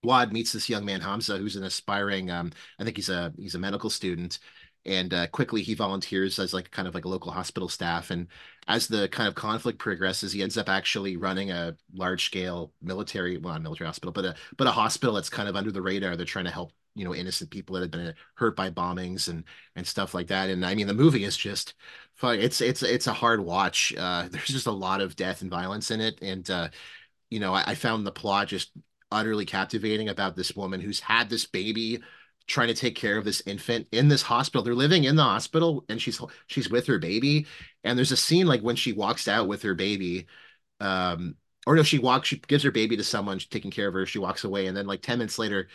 Waad 0.04 0.32
meets 0.32 0.52
this 0.52 0.68
young 0.68 0.84
man 0.84 1.00
Hamza, 1.00 1.38
who's 1.38 1.56
an 1.56 1.64
aspiring. 1.64 2.30
Um, 2.30 2.52
I 2.78 2.84
think 2.84 2.96
he's 2.96 3.08
a 3.08 3.32
he's 3.38 3.54
a 3.54 3.58
medical 3.58 3.90
student, 3.90 4.38
and 4.86 5.12
uh, 5.12 5.26
quickly 5.28 5.62
he 5.62 5.74
volunteers 5.74 6.38
as 6.38 6.54
like 6.54 6.70
kind 6.70 6.88
of 6.88 6.94
like 6.94 7.04
a 7.04 7.08
local 7.08 7.32
hospital 7.32 7.68
staff 7.68 8.10
and 8.10 8.28
as 8.68 8.88
the 8.88 9.08
kind 9.08 9.28
of 9.28 9.34
conflict 9.34 9.78
progresses 9.78 10.32
he 10.32 10.42
ends 10.42 10.56
up 10.56 10.68
actually 10.68 11.16
running 11.16 11.50
a 11.50 11.76
large 11.94 12.24
scale 12.24 12.72
military 12.82 13.36
well 13.38 13.52
not 13.54 13.62
military 13.62 13.86
hospital 13.86 14.12
but 14.12 14.24
a 14.24 14.34
but 14.56 14.66
a 14.66 14.72
hospital 14.72 15.14
that's 15.14 15.28
kind 15.30 15.48
of 15.48 15.56
under 15.56 15.70
the 15.72 15.82
radar. 15.82 16.16
They're 16.16 16.26
trying 16.26 16.44
to 16.46 16.50
help 16.50 16.72
you 16.94 17.04
know 17.04 17.14
innocent 17.14 17.50
people 17.50 17.74
that 17.74 17.82
have 17.82 17.90
been 17.90 18.14
hurt 18.36 18.56
by 18.56 18.70
bombings 18.70 19.28
and 19.28 19.44
and 19.76 19.86
stuff 19.86 20.14
like 20.14 20.28
that 20.28 20.48
and 20.48 20.64
i 20.64 20.74
mean 20.74 20.86
the 20.86 20.94
movie 20.94 21.24
is 21.24 21.36
just 21.36 21.74
it's 22.22 22.60
it's 22.62 22.82
it's 22.82 23.06
a 23.06 23.12
hard 23.12 23.40
watch. 23.40 23.94
Uh 23.98 24.28
there's 24.30 24.46
just 24.46 24.66
a 24.66 24.72
lot 24.72 25.00
of 25.00 25.16
death 25.16 25.42
and 25.42 25.50
violence 25.50 25.90
in 25.90 26.00
it 26.00 26.18
and 26.22 26.48
uh 26.50 26.68
you 27.30 27.40
know 27.40 27.54
I, 27.54 27.64
I 27.68 27.74
found 27.74 28.06
the 28.06 28.12
plot 28.12 28.48
just 28.48 28.72
utterly 29.10 29.44
captivating 29.46 30.08
about 30.08 30.36
this 30.36 30.56
woman 30.56 30.80
who's 30.80 31.00
had 31.00 31.30
this 31.30 31.46
baby 31.46 32.02
trying 32.46 32.68
to 32.68 32.74
take 32.74 32.94
care 32.94 33.16
of 33.18 33.24
this 33.24 33.42
infant 33.46 33.88
in 33.92 34.08
this 34.08 34.22
hospital. 34.22 34.62
They're 34.62 34.74
living 34.74 35.04
in 35.04 35.16
the 35.16 35.22
hospital 35.22 35.84
and 35.88 36.00
she's 36.00 36.20
she's 36.46 36.70
with 36.70 36.86
her 36.86 36.98
baby. 36.98 37.46
And 37.84 37.98
there's 37.98 38.12
a 38.12 38.16
scene 38.16 38.46
like 38.46 38.60
when 38.62 38.76
she 38.76 38.92
walks 38.92 39.28
out 39.28 39.48
with 39.48 39.62
her 39.62 39.74
baby, 39.74 40.26
um, 40.80 41.36
or 41.66 41.74
no, 41.74 41.82
she 41.82 41.98
walks, 41.98 42.28
she 42.28 42.38
gives 42.38 42.62
her 42.62 42.70
baby 42.70 42.96
to 42.96 43.04
someone 43.04 43.38
taking 43.38 43.70
care 43.70 43.88
of 43.88 43.94
her. 43.94 44.06
She 44.06 44.18
walks 44.20 44.44
away, 44.44 44.66
and 44.66 44.76
then 44.76 44.86
like 44.86 45.02
10 45.02 45.18
minutes 45.18 45.38
later, 45.38 45.68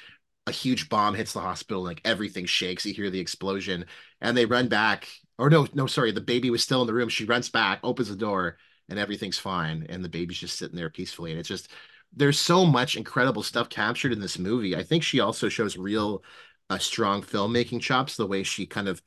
a 0.47 0.51
huge 0.51 0.89
bomb 0.89 1.13
hits 1.15 1.33
the 1.33 1.41
hospital, 1.41 1.83
like 1.83 2.01
everything 2.05 2.45
shakes. 2.45 2.85
You 2.85 2.93
hear 2.93 3.09
the 3.09 3.19
explosion, 3.19 3.85
and 4.21 4.35
they 4.35 4.45
run 4.45 4.69
back. 4.69 5.07
Or 5.37 5.49
no, 5.49 5.67
no, 5.73 5.87
sorry, 5.87 6.11
the 6.11 6.21
baby 6.21 6.49
was 6.49 6.63
still 6.63 6.81
in 6.81 6.87
the 6.87 6.93
room. 6.93 7.09
She 7.09 7.25
runs 7.25 7.49
back, 7.49 7.79
opens 7.83 8.09
the 8.09 8.15
door, 8.15 8.57
and 8.89 8.97
everything's 8.99 9.39
fine. 9.39 9.85
And 9.89 10.03
the 10.03 10.09
baby's 10.09 10.39
just 10.39 10.57
sitting 10.57 10.75
there 10.75 10.89
peacefully. 10.89 11.31
And 11.31 11.39
it's 11.39 11.49
just 11.49 11.69
there's 12.13 12.39
so 12.39 12.65
much 12.65 12.97
incredible 12.97 13.43
stuff 13.43 13.69
captured 13.69 14.11
in 14.11 14.19
this 14.19 14.39
movie. 14.39 14.75
I 14.75 14.83
think 14.83 15.03
she 15.03 15.19
also 15.19 15.49
shows 15.49 15.77
real 15.77 16.23
uh, 16.71 16.77
strong 16.77 17.21
filmmaking 17.21 17.81
chops, 17.81 18.15
the 18.15 18.25
way 18.25 18.43
she 18.43 18.65
kind 18.65 18.87
of 18.87 19.01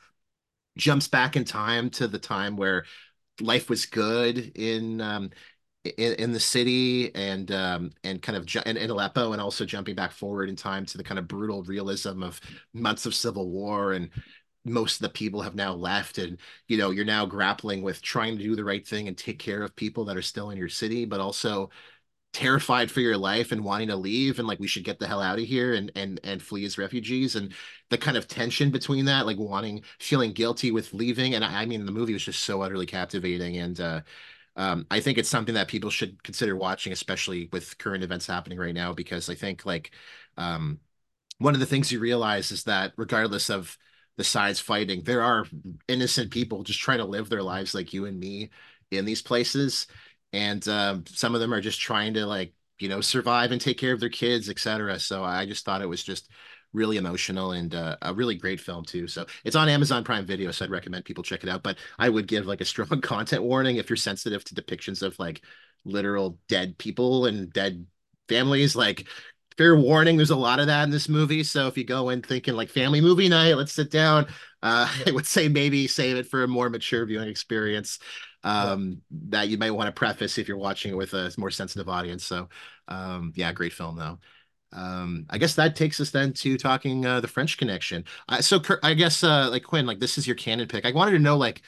jumps 0.77 1.09
back 1.09 1.37
in 1.37 1.45
time 1.45 1.89
to 1.89 2.07
the 2.09 2.19
time 2.19 2.57
where 2.57 2.85
life 3.41 3.71
was 3.71 3.87
good 3.87 4.53
in 4.57 5.01
um, 5.01 5.31
in, 5.85 6.15
in 6.15 6.33
the 6.33 6.41
city 6.41 7.15
and 7.15 7.51
um, 7.53 7.91
and 8.05 8.21
kind 8.21 8.37
of 8.37 8.45
ju- 8.45 8.63
in, 8.67 8.77
in 8.77 8.91
Aleppo, 8.91 9.33
and 9.33 9.41
also 9.41 9.65
jumping 9.65 9.95
back 9.95 10.13
forward 10.13 10.51
in 10.51 10.57
time 10.57 10.85
to 10.87 10.99
the 10.99 11.05
kind 11.05 11.19
of 11.19 11.27
brutal 11.27 11.63
realism 11.63 12.23
of 12.23 12.41
months 12.75 13.07
of 13.07 13.15
civil 13.15 13.51
war 13.51 13.93
and 13.93 14.11
most 14.67 14.97
of 14.97 15.03
the 15.03 15.09
people 15.11 15.43
have 15.43 15.55
now 15.55 15.75
left 15.75 16.19
and 16.19 16.39
you 16.69 16.77
know 16.79 16.91
you're 16.91 17.05
now 17.05 17.27
grappling 17.27 17.83
with 17.83 18.01
trying 18.03 18.37
to 18.37 18.43
do 18.43 18.57
the 18.57 18.65
right 18.65 18.87
thing 18.87 19.09
and 19.09 19.19
take 19.19 19.39
care 19.39 19.63
of 19.63 19.77
people 19.77 20.05
that 20.07 20.17
are 20.17 20.23
still 20.23 20.51
in 20.51 20.59
your 20.59 20.71
city 20.71 21.05
but 21.05 21.21
also 21.21 21.69
terrified 22.35 22.91
for 22.91 23.01
your 23.01 23.17
life 23.17 23.53
and 23.53 23.65
wanting 23.65 23.89
to 23.89 23.97
leave 23.97 24.39
and 24.39 24.49
like 24.49 24.61
we 24.61 24.67
should 24.67 24.85
get 24.85 24.99
the 24.99 25.07
hell 25.07 25.23
out 25.23 25.39
of 25.39 25.45
here 25.47 25.75
and 25.75 25.91
and 25.97 26.21
and 26.25 26.43
flee 26.43 26.65
as 26.65 26.79
refugees. 26.79 27.37
And 27.37 27.55
the 27.91 27.99
kind 27.99 28.17
of 28.17 28.29
tension 28.29 28.71
between 28.71 29.07
that 29.07 29.27
like 29.27 29.39
wanting 29.39 29.83
feeling 30.01 30.33
guilty 30.33 30.71
with 30.73 30.93
leaving 30.95 31.35
and 31.35 31.45
I, 31.45 31.63
I 31.63 31.67
mean 31.67 31.87
the 31.87 31.93
movie 31.93 32.13
was 32.13 32.25
just 32.25 32.45
so 32.45 32.63
utterly 32.63 32.87
captivating. 32.87 33.59
And 33.59 33.81
uh 33.81 34.01
um, 34.57 34.87
I 34.91 35.01
think 35.01 35.19
it's 35.19 35.29
something 35.29 35.55
that 35.57 35.69
people 35.69 35.91
should 35.91 36.23
consider 36.23 36.57
watching, 36.57 36.93
especially 36.93 37.49
with 37.53 37.79
current 37.79 38.05
events 38.05 38.27
happening 38.27 38.59
right 38.59 38.75
now, 38.75 38.93
because 38.93 39.29
I 39.29 39.35
think 39.35 39.67
like 39.67 39.93
um, 40.37 40.81
one 41.39 41.55
of 41.55 41.61
the 41.61 41.67
things 41.67 41.91
you 41.91 42.01
realize 42.01 42.53
is 42.53 42.65
that 42.65 42.93
regardless 42.97 43.51
of 43.51 43.77
the 44.17 44.25
sides 44.25 44.61
fighting, 44.61 45.03
there 45.03 45.23
are 45.23 45.47
innocent 45.89 46.31
people 46.31 46.63
just 46.63 46.81
trying 46.81 46.99
to 46.99 47.05
live 47.05 47.29
their 47.29 47.43
lives 47.43 47.75
like 47.75 47.93
you 47.93 48.07
and 48.07 48.19
me 48.19 48.51
in 48.91 49.05
these 49.05 49.23
places 49.23 49.87
and 50.35 50.67
um, 50.69 51.05
some 51.07 51.35
of 51.35 51.41
them 51.41 51.55
are 51.55 51.61
just 51.61 51.81
trying 51.81 52.15
to 52.15 52.27
like 52.27 52.53
you 52.79 52.89
know 52.89 53.01
survive 53.01 53.53
and 53.53 53.61
take 53.61 53.79
care 53.79 53.93
of 53.93 54.01
their 54.01 54.09
kids 54.09 54.49
etc 54.51 54.99
so 54.99 55.23
i 55.23 55.47
just 55.47 55.65
thought 55.65 55.81
it 55.81 55.89
was 55.89 56.03
just 56.03 56.29
really 56.73 56.97
emotional 56.97 57.53
and 57.53 57.75
uh, 57.75 57.97
a 58.03 58.13
really 58.13 58.35
great 58.35 58.61
film 58.61 58.85
too. 58.85 59.07
So 59.07 59.25
it's 59.45 59.57
on 59.57 59.69
amazon 59.69 60.05
prime 60.05 60.27
video 60.27 60.51
so 60.51 60.65
i'd 60.65 60.71
recommend 60.71 61.05
people 61.05 61.23
check 61.23 61.45
it 61.45 61.49
out. 61.49 61.63
But 61.63 61.79
i 61.99 62.09
would 62.09 62.27
give 62.27 62.47
like 62.47 62.61
a 62.61 62.65
strong 62.65 63.01
content 63.01 63.45
warning 63.45 63.77
if 63.77 63.89
you're 63.89 63.97
sensitive 63.97 64.45
to 64.45 64.55
depictions 64.55 65.03
of 65.03 65.19
like 65.19 65.43
literal 65.85 66.39
dead 66.49 66.77
people 66.77 67.27
and 67.27 67.53
dead 67.53 67.87
families 68.29 68.75
like 68.75 69.07
fair 69.57 69.77
warning 69.77 70.17
there's 70.17 70.31
a 70.31 70.37
lot 70.37 70.59
of 70.59 70.67
that 70.67 70.83
in 70.83 70.91
this 70.91 71.09
movie. 71.09 71.45
So 71.45 71.69
if 71.69 71.79
you 71.79 71.85
go 71.85 72.09
in 72.09 72.23
thinking 72.23 72.55
like 72.55 72.71
family 72.71 73.01
movie 73.01 73.29
night 73.29 73.55
let's 73.57 73.73
sit 73.73 73.91
down 73.91 74.27
uh, 74.63 74.93
i 75.07 75.13
would 75.13 75.27
say 75.27 75.49
maybe 75.49 75.87
save 75.87 76.17
it 76.17 76.27
for 76.27 76.43
a 76.43 76.49
more 76.49 76.69
mature 76.69 77.07
viewing 77.07 77.29
experience 77.29 78.01
um, 78.45 79.03
that 79.11 79.49
you 79.49 79.59
might 79.59 79.73
want 79.73 79.89
to 79.89 79.99
preface 79.99 80.39
if 80.39 80.47
you're 80.47 80.57
watching 80.57 80.93
it 80.93 80.97
with 80.97 81.15
a 81.15 81.33
more 81.37 81.51
sensitive 81.51 81.89
audience. 81.89 82.25
So, 82.25 82.49
um, 82.89 83.33
yeah, 83.35 83.53
great 83.53 83.73
film 83.73 83.97
though. 83.97 84.19
Um, 84.73 85.27
I 85.31 85.39
guess 85.39 85.55
that 85.55 85.77
takes 85.77 86.01
us 86.01 86.11
then 86.11 86.33
to 86.35 86.57
talking 86.59 87.07
uh, 87.07 87.21
the 87.21 87.29
French 87.29 87.59
Connection. 87.59 88.05
Uh, 88.29 88.41
so, 88.41 88.61
I 88.83 88.95
guess 88.95 89.25
uh, 89.25 89.49
like 89.51 89.65
Quinn, 89.65 89.87
like 89.87 89.99
this 89.99 90.19
is 90.19 90.27
your 90.27 90.37
canon 90.37 90.69
pick. 90.69 90.85
I 90.85 90.93
wanted 90.93 91.13
to 91.13 91.19
know 91.19 91.37
like 91.37 91.63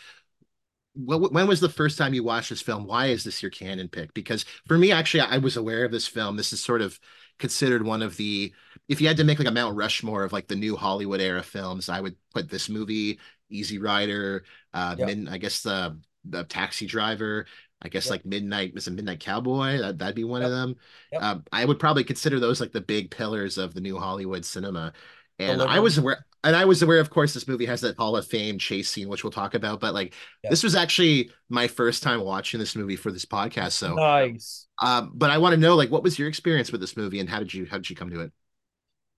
when 0.99 1.47
was 1.47 1.61
the 1.61 1.69
first 1.69 1.99
time 1.99 2.15
you 2.15 2.25
watched 2.25 2.49
this 2.49 2.62
film? 2.62 2.87
Why 2.87 3.07
is 3.07 3.23
this 3.23 3.43
your 3.43 3.51
canon 3.51 3.89
pick? 3.89 4.15
Because 4.15 4.45
for 4.67 4.79
me, 4.79 4.93
actually, 4.93 5.21
I 5.21 5.39
was 5.39 5.59
aware 5.59 5.85
of 5.85 5.93
this 5.93 6.07
film. 6.07 6.37
This 6.37 6.55
is 6.55 6.65
sort 6.65 6.81
of 6.81 6.99
considered 7.39 7.85
one 7.85 8.01
of 8.01 8.17
the, 8.17 8.55
if 8.89 9.01
you 9.01 9.07
had 9.07 9.19
to 9.19 9.25
make 9.25 9.39
like 9.39 9.49
a 9.49 9.53
Mount 9.53 9.77
Rushmore 9.77 10.25
of 10.25 10.33
like 10.33 10.49
the 10.49 10.57
new 10.57 10.75
Hollywood 10.75 11.21
era 11.21 11.43
films, 11.43 11.91
I 11.91 12.01
would 12.01 12.17
put 12.33 12.49
this 12.49 12.71
movie, 12.71 13.21
Easy 13.51 13.79
Rider, 13.79 14.45
uh, 14.73 14.97
Yep. 14.99 15.07
Min, 15.07 15.29
I 15.29 15.37
guess 15.37 15.62
the 15.62 15.99
the 16.29 16.45
Taxi 16.45 16.87
Driver, 16.87 17.47
I 17.83 17.89
guess 17.89 18.07
Yep. 18.07 18.11
like 18.11 18.27
Midnight 18.27 18.75
was 18.75 18.87
a 18.87 18.91
Midnight 18.91 19.21
Cowboy. 19.21 19.79
That, 19.79 19.99
that'd 19.99 20.15
be 20.17 20.25
one 20.25 20.43
of 20.43 20.51
them. 20.51 20.77
Yep. 21.12 21.23
Um, 21.23 21.45
I 21.53 21.65
would 21.65 21.79
probably 21.79 22.05
consider 22.05 22.41
those 22.41 22.61
like 22.61 22.73
the 22.73 22.81
big 22.81 23.11
pillars 23.11 23.59
of 23.59 23.75
the 23.75 23.81
new 23.81 23.99
Hollywood 23.99 24.45
cinema. 24.45 24.93
And 25.39 25.61
I 25.62 25.81
was 25.81 25.99
aware, 25.99 26.25
and 26.45 26.57
I 26.57 26.65
was 26.65 26.83
aware, 26.83 26.99
of 26.99 27.11
course, 27.11 27.35
this 27.35 27.47
movie 27.47 27.67
has 27.67 27.83
that 27.83 27.97
Hall 27.99 28.17
of 28.17 28.27
Fame 28.27 28.59
chase 28.59 28.89
scene, 28.89 29.09
which 29.09 29.23
we'll 29.25 29.31
talk 29.33 29.55
about. 29.55 29.81
But 29.81 29.93
like, 29.95 30.15
Yep. 30.43 30.51
this 30.51 30.62
was 30.62 30.75
actually 30.75 31.31
my 31.51 31.69
first 31.69 32.03
time 32.03 32.21
watching 32.23 32.59
this 32.59 32.75
movie 32.75 32.97
for 32.97 33.12
this 33.12 33.27
podcast. 33.27 33.73
So, 33.73 33.95
Nice. 33.95 34.67
um, 34.83 35.12
but 35.15 35.31
I 35.31 35.39
want 35.39 35.55
to 35.55 35.61
know, 35.61 35.77
like, 35.77 35.91
what 35.91 36.03
was 36.03 36.19
your 36.19 36.29
experience 36.29 36.73
with 36.73 36.81
this 36.81 36.97
movie, 36.97 37.21
and 37.21 37.29
how 37.29 37.39
did 37.39 37.53
you 37.53 37.67
how 37.67 37.77
did 37.77 37.91
you 37.91 37.97
come 37.97 38.11
to 38.11 38.21
it? 38.21 38.33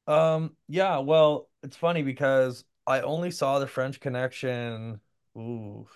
Um, 0.06 0.56
yeah, 0.68 0.98
well, 0.98 1.48
it's 1.62 1.76
funny 1.76 2.02
because 2.02 2.64
I 2.86 3.00
only 3.02 3.30
saw 3.30 3.58
the 3.58 3.66
French 3.66 4.00
Connection, 4.00 5.00
ooh, 5.36 5.86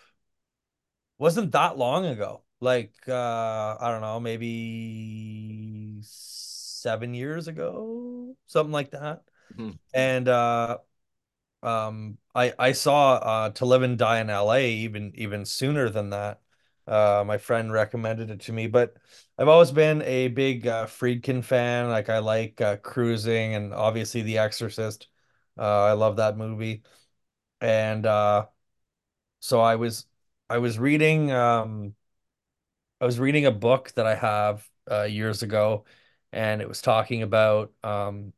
wasn't 1.23 1.53
that 1.53 1.79
long 1.79 2.07
ago. 2.07 2.45
Like, 2.61 2.95
uh, 3.09 3.77
I 3.81 3.91
don't 3.91 4.01
know, 4.03 4.21
maybe 4.21 6.01
seven 6.03 7.15
years 7.15 7.49
ago, 7.49 8.37
something 8.47 8.73
like 8.73 8.91
that. 8.93 9.25
Mhm. 9.55 9.79
And 9.95 10.29
uh 10.29 10.79
um 11.63 12.19
I 12.35 12.55
I 12.59 12.73
saw 12.73 13.15
uh 13.17 13.51
To 13.51 13.67
Live 13.67 13.83
and 13.83 13.99
Die 13.99 14.21
in 14.21 14.31
LA 14.31 14.71
even 14.79 15.13
even 15.17 15.45
sooner 15.47 15.91
than 15.91 16.11
that. 16.11 16.41
Uh 16.87 17.25
my 17.27 17.39
friend 17.39 17.73
recommended 17.73 18.31
it 18.31 18.41
to 18.43 18.53
me, 18.53 18.67
but 18.69 18.97
I've 19.39 19.49
always 19.49 19.73
been 19.73 20.03
a 20.03 20.29
big 20.29 20.67
uh 20.67 20.87
Friedkin 20.87 21.45
fan. 21.45 21.89
Like 21.91 22.09
I 22.11 22.19
like 22.21 22.61
uh 22.61 22.77
Cruising 22.79 23.55
and 23.55 23.75
obviously 23.75 24.23
The 24.23 24.39
Exorcist. 24.39 25.09
Uh 25.59 25.85
I 25.85 25.93
love 25.95 26.17
that 26.17 26.37
movie. 26.39 26.83
And 27.61 28.07
uh 28.07 28.47
so 29.41 29.61
I 29.61 29.77
was 29.77 30.07
I 30.53 30.59
was 30.59 30.79
reading 30.79 31.33
um 31.33 31.95
I 33.01 33.05
was 33.07 33.19
reading 33.19 33.47
a 33.47 33.51
book 33.51 33.93
that 33.97 34.07
I 34.07 34.15
have 34.15 34.69
uh 34.91 35.03
years 35.05 35.43
ago 35.43 35.85
and 36.33 36.61
it 36.61 36.69
was 36.69 36.83
talking 36.83 37.23
about 37.23 37.73
um 37.85 38.33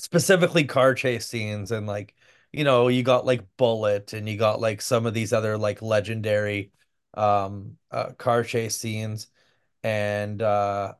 specifically 0.00 0.64
car 0.64 0.94
chase 0.94 1.26
scenes 1.28 1.72
and 1.72 1.86
like 1.86 2.14
you 2.52 2.64
know 2.64 2.88
you 2.88 3.02
got 3.04 3.26
like 3.26 3.44
Bullitt 3.58 4.14
and 4.14 4.28
you 4.28 4.38
got 4.38 4.60
like 4.60 4.82
some 4.82 5.06
of 5.06 5.14
these 5.14 5.32
other 5.34 5.58
like 5.58 5.82
legendary 5.82 6.72
um 7.14 7.78
uh, 7.92 8.12
car 8.14 8.44
chase 8.44 8.76
scenes 8.78 9.28
and 9.84 10.42
uh 10.42 10.94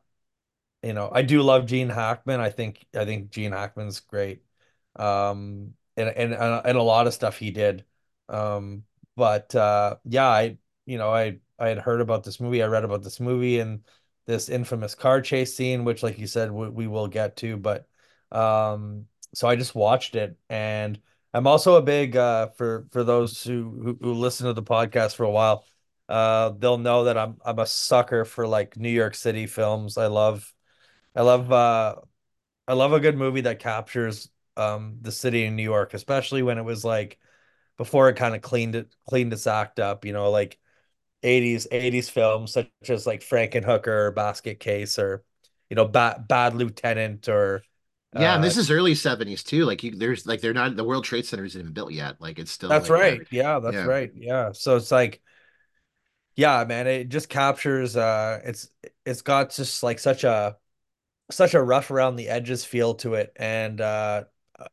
you 0.83 0.93
know, 0.93 1.09
I 1.13 1.21
do 1.23 1.41
love 1.43 1.65
Gene 1.67 1.89
Hackman. 1.89 2.39
I 2.39 2.49
think 2.49 2.85
I 2.95 3.05
think 3.05 3.31
Gene 3.31 3.51
Hackman's 3.51 3.99
great. 4.01 4.43
Um 4.95 5.75
and 5.97 6.09
and 6.09 6.33
uh, 6.33 6.61
and 6.65 6.77
a 6.77 6.81
lot 6.83 7.07
of 7.07 7.13
stuff 7.13 7.37
he 7.37 7.51
did. 7.51 7.85
Um 8.29 8.83
but 9.21 9.53
uh 9.53 9.97
yeah, 10.03 10.27
I 10.27 10.57
you 10.87 10.97
know, 10.97 11.11
I 11.13 11.37
I 11.59 11.67
had 11.69 11.77
heard 11.77 12.01
about 12.01 12.23
this 12.23 12.39
movie. 12.39 12.63
I 12.63 12.67
read 12.67 12.83
about 12.83 13.03
this 13.03 13.19
movie 13.19 13.59
and 13.59 13.81
this 14.25 14.49
infamous 14.49 14.95
car 14.95 15.21
chase 15.21 15.55
scene 15.55 15.83
which 15.85 16.01
like 16.01 16.17
you 16.17 16.25
said 16.25 16.51
we, 16.51 16.69
we 16.69 16.87
will 16.87 17.07
get 17.07 17.37
to, 17.37 17.55
but 17.57 17.87
um 18.31 19.05
so 19.35 19.47
I 19.47 19.55
just 19.55 19.75
watched 19.75 20.15
it 20.15 20.37
and 20.49 20.99
I'm 21.35 21.45
also 21.45 21.75
a 21.75 21.83
big 21.83 22.17
uh 22.17 22.47
for 22.57 22.87
for 22.91 23.03
those 23.03 23.43
who 23.43 23.95
who, 24.01 24.13
listen 24.13 24.47
to 24.47 24.53
the 24.53 24.63
podcast 24.63 25.15
for 25.15 25.23
a 25.25 25.29
while, 25.31 25.65
uh 26.09 26.49
they'll 26.57 26.79
know 26.79 27.03
that 27.03 27.17
I'm 27.17 27.37
I'm 27.45 27.59
a 27.59 27.67
sucker 27.67 28.25
for 28.25 28.47
like 28.47 28.75
New 28.77 28.89
York 28.89 29.13
City 29.13 29.45
films. 29.45 29.97
I 29.99 30.07
love 30.07 30.51
I 31.15 31.21
love 31.21 31.51
uh 31.51 31.95
I 32.67 32.73
love 32.73 32.93
a 32.93 32.99
good 32.99 33.17
movie 33.17 33.41
that 33.41 33.59
captures 33.59 34.29
um 34.57 34.97
the 35.01 35.11
city 35.11 35.45
in 35.45 35.55
New 35.55 35.63
York, 35.63 35.93
especially 35.93 36.41
when 36.43 36.57
it 36.57 36.63
was 36.65 36.83
like 36.83 37.19
before 37.81 38.09
it 38.09 38.15
kind 38.15 38.35
of 38.35 38.41
cleaned 38.43 38.75
it 38.75 38.95
cleaned 39.09 39.33
its 39.33 39.47
act 39.47 39.79
up, 39.79 40.05
you 40.05 40.13
know, 40.13 40.29
like 40.31 40.59
80s 41.23 41.67
80s 41.71 42.09
films 42.09 42.53
such 42.53 42.69
as 42.89 43.07
like 43.07 43.21
Frankenhooker 43.21 43.87
or 43.87 44.11
Basket 44.11 44.59
Case 44.59 44.99
or 44.99 45.23
you 45.69 45.75
know 45.75 45.87
Bad 45.87 46.27
Bad 46.27 46.55
Lieutenant 46.55 47.27
or 47.29 47.63
Yeah, 48.13 48.35
and 48.35 48.43
uh 48.43 48.43
this 48.43 48.57
is 48.57 48.69
early 48.69 48.93
70s 48.95 49.43
too. 49.43 49.65
Like, 49.65 49.83
you, 49.83 49.91
there's 49.95 50.25
like 50.25 50.41
they're 50.41 50.53
not 50.53 50.75
the 50.75 50.83
World 50.83 51.05
Trade 51.05 51.25
Center 51.25 51.45
isn't 51.45 51.59
even 51.59 51.73
built 51.73 51.93
yet. 51.93 52.19
Like, 52.19 52.39
it's 52.39 52.51
still 52.51 52.77
that's 52.77 52.89
like, 52.89 52.99
uh, 52.99 53.01
right. 53.01 53.27
Yeah, 53.31 53.59
that's 53.59 53.73
yeah. 53.73 53.85
right. 53.85 54.11
Yeah. 54.15 54.51
So 54.53 54.75
it's 54.77 54.91
like 54.91 55.21
yeah, 56.35 56.63
man, 56.65 56.87
it 56.87 57.09
just 57.09 57.29
captures 57.29 57.95
uh 57.97 58.39
it's 58.43 58.69
it's 59.05 59.21
got 59.21 59.51
just 59.51 59.83
like 59.83 59.99
such 59.99 60.23
a 60.23 60.57
such 61.31 61.55
a 61.55 61.61
rough 61.63 61.91
around 61.91 62.17
the 62.17 62.29
edges 62.29 62.65
feel 62.65 62.95
to 62.95 63.15
it 63.15 63.33
and 63.37 63.81
uh 63.81 64.25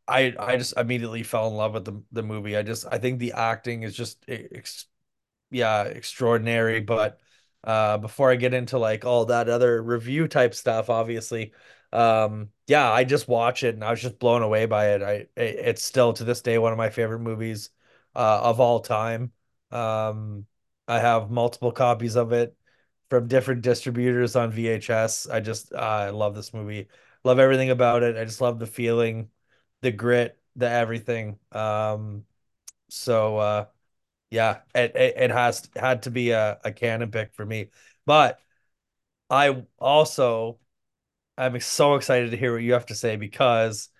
I 0.06 0.34
I 0.38 0.56
just 0.56 0.76
immediately 0.76 1.22
fell 1.22 1.48
in 1.48 1.54
love 1.54 1.74
with 1.74 1.84
the 1.84 2.02
the 2.12 2.22
movie. 2.22 2.56
I 2.56 2.62
just 2.62 2.86
I 2.90 2.98
think 2.98 3.18
the 3.18 3.32
acting 3.32 3.82
is 3.82 3.94
just 3.96 4.24
ex 4.28 4.86
yeah, 5.50 5.84
extraordinary, 5.84 6.80
but 6.80 7.20
uh 7.64 7.98
before 7.98 8.30
I 8.30 8.36
get 8.36 8.54
into 8.54 8.78
like 8.78 9.04
all 9.04 9.26
that 9.26 9.48
other 9.48 9.82
review 9.82 10.28
type 10.28 10.54
stuff, 10.54 10.90
obviously, 10.90 11.52
um 11.92 12.50
yeah, 12.66 12.90
I 12.90 13.04
just 13.04 13.28
watch 13.28 13.62
it 13.64 13.74
and 13.74 13.84
I 13.84 13.90
was 13.90 14.02
just 14.02 14.18
blown 14.18 14.42
away 14.42 14.66
by 14.66 14.90
it. 14.94 15.02
I 15.02 15.12
it, 15.12 15.28
it's 15.36 15.82
still 15.84 16.12
to 16.14 16.24
this 16.24 16.42
day 16.42 16.58
one 16.58 16.72
of 16.72 16.78
my 16.78 16.90
favorite 16.90 17.20
movies 17.20 17.70
uh 18.14 18.40
of 18.44 18.60
all 18.60 18.80
time. 18.80 19.32
Um 19.70 20.46
I 20.88 21.00
have 21.00 21.30
multiple 21.30 21.72
copies 21.72 22.16
of 22.16 22.32
it 22.32 22.56
from 23.10 23.28
different 23.28 23.62
distributors 23.62 24.36
on 24.36 24.50
VHS. 24.52 25.26
I 25.28 25.40
just 25.40 25.72
uh, 25.72 25.76
I 25.76 26.10
love 26.10 26.34
this 26.34 26.52
movie. 26.54 26.88
Love 27.24 27.38
everything 27.38 27.70
about 27.70 28.02
it. 28.02 28.16
I 28.16 28.24
just 28.24 28.40
love 28.40 28.58
the 28.58 28.66
feeling, 28.66 29.30
the 29.82 29.92
grit, 29.92 30.38
the 30.56 30.68
everything. 30.70 31.38
Um 31.52 32.24
so 32.90 33.38
uh 33.38 33.66
yeah, 34.30 34.60
it, 34.74 34.96
it, 34.96 35.14
it 35.18 35.30
has 35.32 35.68
had 35.76 36.04
to 36.04 36.10
be 36.12 36.30
a, 36.32 36.60
a 36.64 36.72
canon 36.72 37.10
pick 37.12 37.34
for 37.34 37.46
me. 37.46 37.70
But 38.06 38.40
I 39.30 39.64
also 39.78 40.58
I'm 41.38 41.60
so 41.60 41.94
excited 41.96 42.30
to 42.32 42.36
hear 42.36 42.52
what 42.54 42.62
you 42.62 42.74
have 42.74 42.86
to 42.86 42.94
say 42.96 43.16
because 43.16 43.90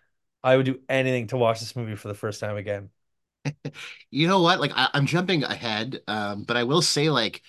I 0.45 0.57
would 0.57 0.67
do 0.67 0.81
anything 0.89 1.29
to 1.29 1.37
watch 1.39 1.61
this 1.61 1.77
movie 1.77 1.97
for 1.97 2.09
the 2.09 2.15
first 2.15 2.41
time 2.41 2.57
again. 2.57 2.91
You 4.11 4.27
know 4.29 4.41
what? 4.43 4.61
Like, 4.61 4.73
I, 4.75 4.89
I'm 4.95 5.07
jumping 5.07 5.45
ahead, 5.45 6.01
um, 6.09 6.45
but 6.45 6.57
I 6.57 6.65
will 6.65 6.83
say, 6.83 7.11
like, 7.11 7.43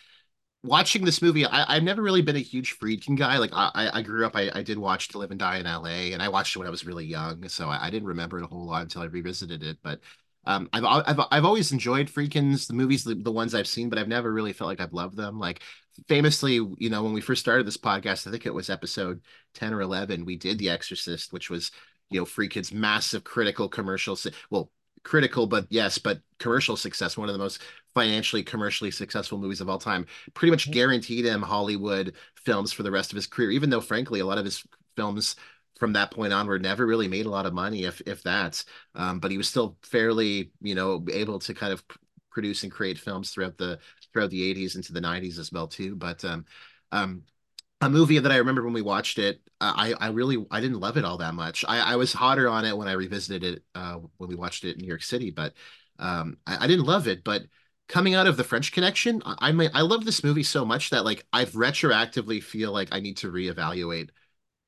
watching 0.63 1.05
this 1.05 1.21
movie, 1.21 1.45
I, 1.45 1.75
I've 1.75 1.83
never 1.83 2.01
really 2.01 2.21
been 2.21 2.35
a 2.35 2.39
huge 2.39 2.77
Friedkin 2.79 3.17
guy. 3.17 3.37
Like 3.37 3.51
I, 3.53 3.89
I 3.93 4.01
grew 4.01 4.25
up, 4.25 4.35
I, 4.35 4.51
I 4.53 4.63
did 4.63 4.77
watch 4.77 5.09
To 5.09 5.17
Live 5.17 5.31
and 5.31 5.39
Die 5.39 5.57
in 5.57 5.65
LA, 5.65 6.13
and 6.13 6.21
I 6.21 6.29
watched 6.29 6.55
it 6.55 6.59
when 6.59 6.67
I 6.67 6.71
was 6.71 6.85
really 6.85 7.05
young, 7.05 7.47
so 7.47 7.69
I, 7.69 7.87
I 7.87 7.89
didn't 7.89 8.07
remember 8.07 8.39
it 8.39 8.43
a 8.43 8.47
whole 8.47 8.65
lot 8.65 8.81
until 8.81 9.01
I 9.01 9.05
revisited 9.05 9.63
it. 9.63 9.77
But 9.83 9.99
um, 10.45 10.69
I've 10.73 10.85
I've 10.85 11.19
I've 11.31 11.45
always 11.45 11.71
enjoyed 11.71 12.07
Friedkin's 12.09 12.67
the 12.67 12.73
movies, 12.73 13.03
the, 13.03 13.15
the 13.15 13.31
ones 13.31 13.53
I've 13.55 13.67
seen, 13.67 13.89
but 13.89 13.99
I've 13.99 14.07
never 14.07 14.31
really 14.31 14.53
felt 14.53 14.69
like 14.69 14.81
I've 14.81 14.93
loved 14.93 15.17
them. 15.17 15.39
Like 15.39 15.61
famously, 16.07 16.53
you 16.53 16.89
know, 16.89 17.03
when 17.03 17.13
we 17.13 17.21
first 17.21 17.41
started 17.41 17.67
this 17.67 17.77
podcast, 17.77 18.27
I 18.27 18.31
think 18.31 18.45
it 18.45 18.53
was 18.53 18.69
episode 18.69 19.21
10 19.53 19.73
or 19.73 19.81
11, 19.81 20.25
we 20.25 20.37
did 20.37 20.57
The 20.57 20.69
Exorcist, 20.69 21.33
which 21.33 21.49
was, 21.49 21.71
you 22.09 22.19
know, 22.19 22.25
Friedkin's 22.25 22.71
massive 22.73 23.23
critical 23.23 23.67
commercial, 23.69 24.17
well, 24.49 24.71
critical, 25.09 25.47
but 25.47 25.65
yes, 25.69 25.97
but 25.97 26.21
commercial 26.37 26.77
success, 26.77 27.17
one 27.17 27.29
of 27.29 27.33
the 27.33 27.39
most 27.39 27.61
financially 27.95 28.43
commercially 28.43 28.91
successful 28.91 29.39
movies 29.39 29.61
of 29.61 29.69
all 29.69 29.79
time 29.79 30.05
pretty 30.35 30.51
much 30.51 30.69
guaranteed 30.69 31.25
him 31.25 31.41
hollywood 31.41 32.13
films 32.35 32.71
for 32.71 32.83
the 32.83 32.91
rest 32.91 33.11
of 33.11 33.15
his 33.15 33.25
career 33.25 33.49
even 33.49 33.71
though 33.71 33.81
frankly 33.81 34.19
a 34.19 34.25
lot 34.25 34.37
of 34.37 34.45
his 34.45 34.63
films 34.95 35.35
from 35.79 35.93
that 35.93 36.11
point 36.11 36.33
onward 36.33 36.61
never 36.61 36.85
really 36.85 37.07
made 37.07 37.25
a 37.25 37.29
lot 37.29 37.45
of 37.45 37.53
money 37.53 37.85
if 37.85 38.01
if 38.05 38.21
that. 38.23 38.63
Um, 38.93 39.19
but 39.19 39.31
he 39.31 39.37
was 39.37 39.47
still 39.47 39.77
fairly 39.81 40.51
you 40.61 40.75
know 40.75 41.03
able 41.11 41.39
to 41.39 41.53
kind 41.53 41.73
of 41.73 41.83
produce 42.29 42.63
and 42.63 42.71
create 42.71 42.99
films 42.99 43.31
throughout 43.31 43.57
the 43.57 43.79
throughout 44.13 44.29
the 44.29 44.53
80s 44.53 44.75
into 44.75 44.93
the 44.93 44.99
90s 44.99 45.39
as 45.39 45.51
well 45.51 45.67
too 45.67 45.95
but 45.95 46.23
um 46.25 46.45
um 46.91 47.23
a 47.81 47.89
movie 47.89 48.19
that 48.19 48.31
I 48.31 48.37
remember 48.37 48.63
when 48.63 48.73
we 48.73 48.81
watched 48.81 49.19
it, 49.19 49.41
I 49.61 49.93
I 49.99 50.09
really 50.09 50.45
I 50.51 50.59
didn't 50.61 50.79
love 50.79 50.97
it 50.97 51.05
all 51.05 51.17
that 51.17 51.33
much. 51.33 51.63
I, 51.67 51.93
I 51.93 51.95
was 51.95 52.13
hotter 52.13 52.47
on 52.47 52.65
it 52.65 52.77
when 52.77 52.87
I 52.87 52.93
revisited 52.93 53.43
it 53.43 53.63
uh, 53.75 53.99
when 54.17 54.29
we 54.29 54.35
watched 54.35 54.63
it 54.63 54.75
in 54.75 54.81
New 54.81 54.87
York 54.87 55.03
City, 55.03 55.31
but 55.31 55.53
um, 55.97 56.37
I, 56.45 56.65
I 56.65 56.67
didn't 56.67 56.85
love 56.85 57.07
it. 57.07 57.23
But 57.23 57.43
coming 57.87 58.15
out 58.15 58.27
of 58.27 58.37
the 58.37 58.43
French 58.43 58.71
Connection, 58.71 59.21
I 59.25 59.51
I, 59.51 59.69
I 59.73 59.81
love 59.81 60.05
this 60.05 60.23
movie 60.23 60.43
so 60.43 60.65
much 60.65 60.89
that 60.89 61.05
like 61.05 61.25
I've 61.33 61.51
retroactively 61.51 62.43
feel 62.43 62.71
like 62.71 62.89
I 62.91 62.99
need 62.99 63.17
to 63.17 63.31
reevaluate 63.31 64.09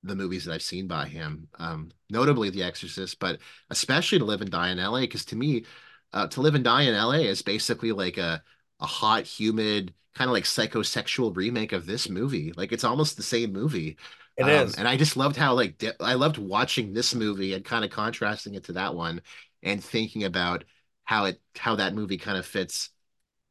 the 0.04 0.16
movies 0.16 0.46
that 0.46 0.54
I've 0.54 0.62
seen 0.64 0.88
by 0.88 1.08
him, 1.08 1.48
um, 1.60 1.92
notably 2.10 2.50
The 2.50 2.64
Exorcist, 2.64 3.20
but 3.20 3.40
especially 3.70 4.20
To 4.20 4.26
Live 4.26 4.42
and 4.42 4.50
Die 4.50 4.70
in 4.72 4.80
LA, 4.80 5.02
because 5.02 5.26
to 5.26 5.36
me, 5.36 5.66
uh, 6.14 6.28
To 6.28 6.42
Live 6.42 6.56
and 6.56 6.64
Die 6.64 6.82
in 6.84 6.96
LA 6.96 7.20
is 7.30 7.42
basically 7.42 7.92
like 7.92 8.18
a 8.18 8.44
a 8.82 8.86
hot, 8.86 9.26
humid, 9.26 9.94
kind 10.16 10.30
of 10.30 10.34
like 10.34 10.44
psychosexual 10.46 11.36
remake 11.36 11.72
of 11.74 11.86
this 11.86 12.10
movie. 12.10 12.54
Like 12.56 12.72
it's 12.72 12.84
almost 12.84 13.18
the 13.18 13.24
same 13.24 13.54
movie. 13.54 13.98
It 14.38 14.48
Um, 14.48 14.50
is. 14.50 14.76
and 14.78 14.88
I 14.88 14.98
just 14.98 15.18
loved 15.18 15.36
how 15.36 15.54
like 15.54 15.78
di- 15.78 15.92
I 16.00 16.16
loved 16.16 16.38
watching 16.38 16.94
this 16.94 17.14
movie 17.16 17.54
and 17.54 17.64
kind 17.64 17.86
of 17.86 17.92
contrasting 17.92 18.56
it 18.56 18.66
to 18.66 18.74
that 18.74 18.96
one 18.96 19.22
and 19.64 19.84
thinking 19.84 20.24
about 20.24 20.64
how 21.06 21.26
it 21.26 21.40
how 21.58 21.76
that 21.76 21.94
movie 21.94 22.18
kind 22.18 22.38
of 22.38 22.46
fits 22.46 22.90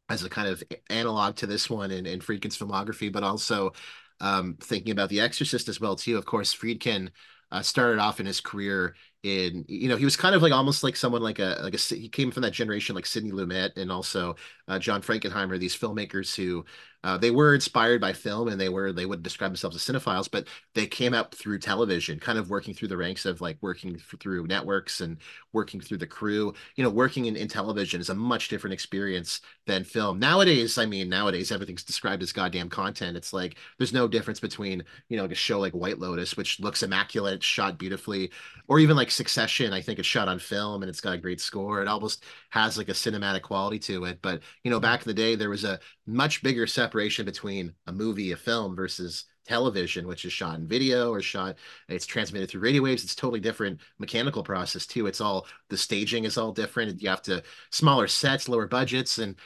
as 0.08 0.24
a 0.24 0.30
kind 0.30 0.48
of 0.48 0.62
analog 0.88 1.36
to 1.36 1.46
this 1.46 1.70
one 1.70 1.90
in, 1.90 2.06
in 2.06 2.20
Friedkin's 2.20 2.58
filmography, 2.58 3.12
but 3.12 3.22
also 3.22 3.72
um, 4.20 4.56
thinking 4.60 4.92
about 4.92 5.08
The 5.08 5.20
Exorcist 5.20 5.68
as 5.68 5.80
well 5.80 5.96
too. 5.96 6.16
Of 6.18 6.26
course, 6.26 6.54
Friedkin 6.54 7.10
uh, 7.52 7.62
started 7.62 8.00
off 8.00 8.20
in 8.20 8.26
his 8.26 8.40
career 8.40 8.94
in 9.22 9.66
you 9.68 9.88
know 9.88 9.96
he 9.96 10.04
was 10.04 10.16
kind 10.16 10.34
of 10.34 10.40
like 10.40 10.52
almost 10.52 10.82
like 10.82 10.96
someone 10.96 11.20
like 11.20 11.38
a 11.38 11.58
like 11.62 11.74
a 11.74 11.76
he 11.76 12.08
came 12.08 12.30
from 12.30 12.42
that 12.42 12.52
generation 12.52 12.94
like 12.94 13.04
Sidney 13.04 13.32
Lumet 13.32 13.76
and 13.76 13.92
also 13.92 14.34
uh, 14.66 14.78
John 14.78 15.02
Frankenheimer 15.02 15.58
these 15.58 15.76
filmmakers 15.76 16.34
who 16.34 16.64
uh, 17.02 17.16
they 17.16 17.30
were 17.30 17.54
inspired 17.54 18.00
by 18.00 18.12
film 18.12 18.48
and 18.48 18.60
they 18.60 18.68
were 18.68 18.92
they 18.92 19.06
would 19.06 19.22
describe 19.22 19.50
themselves 19.50 19.76
as 19.76 19.82
cinephiles 19.82 20.30
but 20.30 20.46
they 20.74 20.86
came 20.86 21.14
up 21.14 21.34
through 21.34 21.58
television 21.58 22.18
kind 22.18 22.38
of 22.38 22.50
working 22.50 22.74
through 22.74 22.88
the 22.88 22.96
ranks 22.96 23.24
of 23.24 23.40
like 23.40 23.56
working 23.60 23.98
through 23.98 24.46
networks 24.46 25.00
and 25.00 25.18
working 25.52 25.80
through 25.80 25.96
the 25.98 26.06
crew. 26.06 26.52
You 26.76 26.84
know 26.84 26.90
working 26.90 27.26
in, 27.26 27.36
in 27.36 27.48
television 27.48 28.00
is 28.00 28.10
a 28.10 28.14
much 28.14 28.48
different 28.48 28.74
experience 28.74 29.40
than 29.66 29.84
film. 29.84 30.18
Nowadays 30.18 30.78
I 30.78 30.86
mean 30.86 31.08
nowadays 31.08 31.52
everything's 31.52 31.84
described 31.84 32.22
as 32.22 32.32
goddamn 32.32 32.68
content. 32.68 33.16
It's 33.16 33.32
like 33.32 33.56
there's 33.78 33.92
no 33.92 34.08
difference 34.08 34.40
between 34.40 34.82
you 35.08 35.16
know 35.16 35.24
like 35.24 35.32
a 35.32 35.34
show 35.34 35.58
like 35.60 35.72
White 35.72 35.98
Lotus 35.98 36.36
which 36.36 36.60
looks 36.60 36.82
immaculate 36.82 37.42
shot 37.42 37.78
beautifully 37.78 38.30
or 38.68 38.78
even 38.78 38.96
like 38.96 39.09
Succession 39.10 39.72
I 39.72 39.80
think 39.80 39.98
it's 39.98 40.08
shot 40.08 40.28
on 40.28 40.38
film 40.38 40.82
and 40.82 40.88
it's 40.90 41.00
got 41.00 41.14
a 41.14 41.18
great 41.18 41.40
score 41.40 41.82
it 41.82 41.88
almost 41.88 42.24
has 42.50 42.78
like 42.78 42.88
a 42.88 42.92
cinematic 42.92 43.42
quality 43.42 43.78
to 43.80 44.04
it 44.04 44.20
but 44.22 44.42
you 44.64 44.70
know 44.70 44.80
back 44.80 45.02
in 45.02 45.08
the 45.08 45.14
day 45.14 45.34
there 45.34 45.50
was 45.50 45.64
a 45.64 45.78
much 46.06 46.42
bigger 46.42 46.66
separation 46.66 47.24
between 47.24 47.72
a 47.86 47.92
movie, 47.92 48.32
a 48.32 48.36
film 48.36 48.74
versus 48.74 49.24
television, 49.46 50.06
which 50.06 50.24
is 50.24 50.32
shot 50.32 50.58
in 50.58 50.66
video 50.68 51.10
or 51.12 51.20
shot, 51.20 51.56
it's 51.88 52.06
transmitted 52.06 52.48
through 52.48 52.60
radio 52.60 52.82
waves. 52.82 53.02
It's 53.04 53.14
totally 53.14 53.40
different 53.40 53.80
mechanical 53.98 54.42
process 54.42 54.86
too. 54.86 55.06
It's 55.06 55.20
all 55.20 55.46
the 55.68 55.76
staging 55.76 56.24
is 56.24 56.38
all 56.38 56.52
different. 56.52 57.00
You 57.02 57.08
have 57.08 57.22
to 57.22 57.42
smaller 57.70 58.06
sets, 58.06 58.48
lower 58.48 58.66
budgets, 58.66 59.18
and 59.18 59.36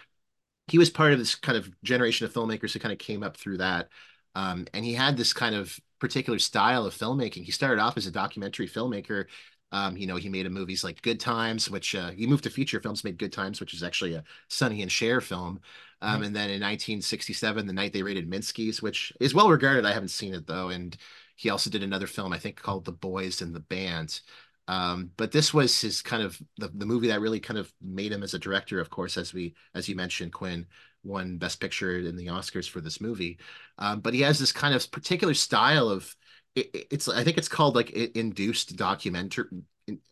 he 0.69 0.79
was 0.79 0.91
part 0.91 1.13
of 1.13 1.19
this 1.19 1.35
kind 1.35 1.57
of 1.57 1.71
generation 1.83 2.27
of 2.27 2.33
filmmakers 2.33 2.73
who 2.73 2.81
kind 2.81 2.93
of 2.93 2.99
came 2.99 3.23
up 3.23 3.37
through 3.37 3.59
that. 3.59 3.89
Um, 4.35 4.67
and 4.75 4.85
he 4.85 4.95
had 4.95 5.17
this 5.17 5.33
kind 5.33 5.55
of 5.55 5.79
particular 6.01 6.39
style 6.39 6.87
of 6.87 6.95
filmmaking. 6.95 7.45
He 7.45 7.53
started 7.53 7.81
off 7.81 7.97
as 7.97 8.07
a 8.07 8.11
documentary 8.11 8.69
filmmaker 8.69 9.27
um, 9.75 9.97
you 9.97 10.07
know, 10.07 10.15
he 10.15 10.29
made 10.29 10.47
a 10.47 10.51
movies 10.51 10.85
like 10.85 11.03
Good 11.03 11.19
Times, 11.19 11.69
which 11.69 11.97
uh, 11.97 12.13
he 12.13 12.29
moved 12.29 12.45
to 12.45 12.51
feature 12.51 12.79
films, 12.79 13.03
made 13.03 13.19
Good 13.19 13.33
Times, 13.33 13.59
which 13.59 13.75
is 13.75 13.83
actually 13.83 14.15
a 14.15 14.23
Sonny 14.47 14.83
and 14.83 14.93
Cher 14.93 15.21
film. 15.21 15.59
Um, 16.01 16.15
mm-hmm. 16.15 16.23
And 16.23 16.37
then 16.37 16.45
in 16.45 16.61
1967, 16.61 17.67
The 17.67 17.73
Night 17.73 17.93
They 17.93 18.05
Raided 18.05 18.31
Minsky's, 18.31 18.81
which 18.81 19.13
is 19.19 19.35
well 19.35 19.51
regarded. 19.51 19.85
I 19.85 19.93
haven't 19.93 20.09
seen 20.11 20.33
it 20.33 20.47
though. 20.47 20.69
And 20.69 20.97
he 21.35 21.51
also 21.51 21.71
did 21.71 21.83
another 21.83 22.07
film, 22.07 22.33
I 22.33 22.39
think, 22.39 22.55
called 22.55 22.85
The 22.85 22.93
Boys 22.93 23.43
and 23.43 23.53
the 23.53 23.59
Band. 23.59 24.21
Um, 24.69 25.11
but 25.17 25.33
this 25.33 25.53
was 25.53 25.81
his 25.81 26.03
kind 26.03 26.23
of 26.23 26.41
the, 26.57 26.69
the 26.69 26.87
movie 26.87 27.09
that 27.09 27.21
really 27.21 27.41
kind 27.41 27.59
of 27.59 27.73
made 27.83 28.13
him 28.13 28.23
as 28.23 28.33
a 28.33 28.39
director, 28.39 28.79
of 28.79 28.91
course, 28.91 29.19
as 29.19 29.35
we 29.35 29.57
as 29.75 29.89
you 29.89 29.97
mentioned, 29.97 30.33
Quinn 30.33 30.67
won 31.03 31.37
Best 31.37 31.59
Picture 31.61 31.99
in 31.99 32.17
the 32.17 32.29
Oscars 32.29 32.71
for 32.71 32.81
this 32.81 33.01
movie. 33.01 33.39
Um, 33.79 33.99
but 34.01 34.15
he 34.15 34.21
has 34.21 34.39
this 34.39 34.53
kind 34.53 34.73
of 34.73 34.89
particular 34.93 35.35
style 35.35 35.89
of 35.89 36.15
it, 36.55 36.87
it's 36.91 37.09
I 37.09 37.25
think 37.25 37.39
it's 37.39 37.49
called 37.49 37.75
like 37.75 37.91
induced 37.91 38.77
documentary 38.77 39.47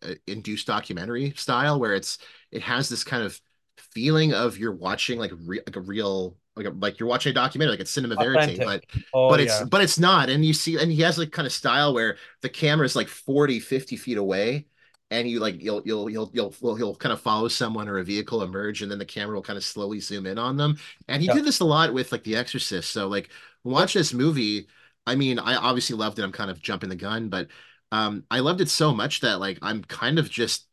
uh, 0.03 0.13
induced 0.27 0.67
documentary 0.67 1.33
style 1.35 1.79
where 1.79 1.93
it's 1.93 2.17
it 2.51 2.61
has 2.61 2.89
this 2.89 3.03
kind 3.03 3.23
of 3.23 3.39
feeling 3.77 4.33
of 4.33 4.57
you're 4.57 4.75
watching 4.75 5.19
like 5.19 5.31
re- 5.45 5.61
like 5.65 5.75
a 5.75 5.81
real 5.81 6.37
like 6.55 6.67
a, 6.67 6.69
like 6.69 6.99
you're 6.99 7.09
watching 7.09 7.31
a 7.31 7.33
documentary 7.33 7.71
like 7.71 7.79
it's 7.79 7.91
cinema 7.91 8.15
verite 8.15 8.59
but 8.59 8.83
oh, 9.13 9.29
but 9.29 9.39
it's 9.39 9.59
yeah. 9.59 9.65
but 9.65 9.81
it's 9.81 9.97
not 9.97 10.29
and 10.29 10.45
you 10.45 10.53
see 10.53 10.77
and 10.79 10.91
he 10.91 11.01
has 11.01 11.17
like 11.17 11.31
kind 11.31 11.45
of 11.45 11.51
style 11.51 11.93
where 11.93 12.17
the 12.41 12.49
camera 12.49 12.85
is 12.85 12.95
like 12.95 13.07
40 13.07 13.59
50 13.59 13.95
feet 13.95 14.17
away 14.17 14.67
and 15.09 15.27
you 15.27 15.39
like 15.39 15.61
you'll 15.61 15.81
you'll 15.85 16.09
you'll 16.09 16.29
you'll 16.33 16.53
you'll 16.61 16.95
kind 16.95 17.13
of 17.13 17.21
follow 17.21 17.47
someone 17.47 17.87
or 17.87 17.97
a 17.97 18.03
vehicle 18.03 18.43
emerge 18.43 18.81
and 18.81 18.91
then 18.91 18.99
the 18.99 19.05
camera 19.05 19.35
will 19.35 19.41
kind 19.41 19.57
of 19.57 19.63
slowly 19.63 19.99
zoom 19.99 20.25
in 20.25 20.37
on 20.37 20.57
them 20.57 20.77
and 21.07 21.21
he 21.21 21.27
yeah. 21.27 21.33
did 21.33 21.45
this 21.45 21.59
a 21.59 21.65
lot 21.65 21.93
with 21.93 22.11
like 22.11 22.23
the 22.23 22.35
exorcist 22.35 22.91
so 22.91 23.07
like 23.07 23.29
watch 23.63 23.93
this 23.93 24.13
movie 24.13 24.67
I 25.05 25.15
mean, 25.15 25.39
I 25.39 25.55
obviously 25.55 25.95
loved 25.95 26.19
it. 26.19 26.23
I'm 26.23 26.31
kind 26.31 26.51
of 26.51 26.61
jumping 26.61 26.89
the 26.89 26.95
gun, 26.95 27.29
but 27.29 27.47
um, 27.91 28.23
I 28.31 28.39
loved 28.39 28.61
it 28.61 28.69
so 28.69 28.93
much 28.93 29.21
that 29.21 29.39
like 29.39 29.59
I'm 29.61 29.83
kind 29.83 30.17
of 30.19 30.29
just 30.29 30.67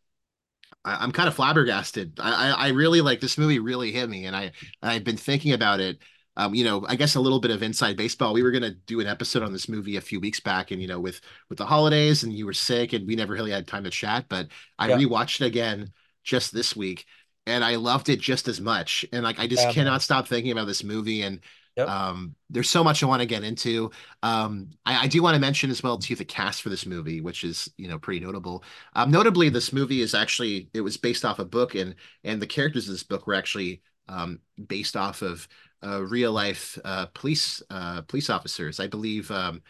I, 0.84 1.04
am 1.04 1.12
kind 1.12 1.28
of 1.28 1.34
flabbergasted. 1.34 2.18
I, 2.20 2.50
I, 2.50 2.50
I 2.50 2.68
really 2.68 3.00
like 3.00 3.20
this 3.20 3.38
movie. 3.38 3.58
Really 3.58 3.92
hit 3.92 4.08
me, 4.08 4.26
and 4.26 4.34
I 4.34 4.52
I've 4.82 5.04
been 5.04 5.16
thinking 5.16 5.52
about 5.52 5.80
it. 5.80 5.98
Um, 6.36 6.54
you 6.54 6.64
know, 6.64 6.86
I 6.88 6.96
guess 6.96 7.16
a 7.16 7.20
little 7.20 7.40
bit 7.40 7.50
of 7.50 7.62
inside 7.62 7.96
baseball. 7.96 8.32
We 8.32 8.42
were 8.42 8.52
gonna 8.52 8.70
do 8.70 9.00
an 9.00 9.06
episode 9.06 9.42
on 9.42 9.52
this 9.52 9.68
movie 9.68 9.96
a 9.96 10.00
few 10.00 10.20
weeks 10.20 10.40
back, 10.40 10.70
and 10.70 10.80
you 10.80 10.88
know, 10.88 11.00
with 11.00 11.20
with 11.48 11.58
the 11.58 11.66
holidays, 11.66 12.22
and 12.22 12.32
you 12.32 12.46
were 12.46 12.52
sick, 12.52 12.92
and 12.92 13.06
we 13.06 13.16
never 13.16 13.34
really 13.34 13.50
had 13.50 13.66
time 13.66 13.84
to 13.84 13.90
chat. 13.90 14.26
But 14.28 14.48
I 14.78 14.88
yeah. 14.88 14.96
rewatched 14.96 15.40
it 15.42 15.46
again 15.46 15.92
just 16.24 16.54
this 16.54 16.74
week, 16.74 17.04
and 17.46 17.64
I 17.64 17.76
loved 17.76 18.08
it 18.08 18.20
just 18.20 18.48
as 18.48 18.60
much. 18.60 19.04
And 19.12 19.24
like, 19.24 19.38
I 19.38 19.46
just 19.46 19.64
yeah, 19.64 19.72
cannot 19.72 20.02
stop 20.02 20.28
thinking 20.28 20.52
about 20.52 20.66
this 20.66 20.84
movie. 20.84 21.22
And 21.22 21.40
Yep. 21.80 21.88
Um, 21.88 22.34
there's 22.50 22.68
so 22.68 22.84
much 22.84 23.02
I 23.02 23.06
want 23.06 23.20
to 23.20 23.26
get 23.26 23.42
into. 23.42 23.90
Um, 24.22 24.70
I, 24.84 25.04
I, 25.04 25.06
do 25.06 25.22
want 25.22 25.34
to 25.34 25.40
mention 25.40 25.70
as 25.70 25.82
well 25.82 25.96
too 25.96 26.14
the 26.14 26.24
cast 26.24 26.60
for 26.60 26.68
this 26.68 26.84
movie, 26.84 27.20
which 27.20 27.42
is 27.42 27.70
you 27.78 27.88
know 27.88 27.98
pretty 27.98 28.20
notable. 28.20 28.64
Um, 28.94 29.10
notably, 29.10 29.48
this 29.48 29.72
movie 29.72 30.02
is 30.02 30.14
actually 30.14 30.68
it 30.74 30.82
was 30.82 30.96
based 30.96 31.24
off 31.24 31.38
a 31.38 31.44
book, 31.44 31.74
and 31.74 31.94
and 32.22 32.40
the 32.40 32.46
characters 32.46 32.86
of 32.86 32.92
this 32.92 33.02
book 33.02 33.26
were 33.26 33.34
actually 33.34 33.80
um, 34.08 34.40
based 34.66 34.96
off 34.96 35.22
of 35.22 35.48
uh, 35.82 36.02
real 36.02 36.32
life 36.32 36.78
uh, 36.84 37.06
police 37.06 37.62
uh, 37.70 38.02
police 38.02 38.28
officers. 38.28 38.78
I 38.78 38.86
believe 38.86 39.30
um, 39.30 39.62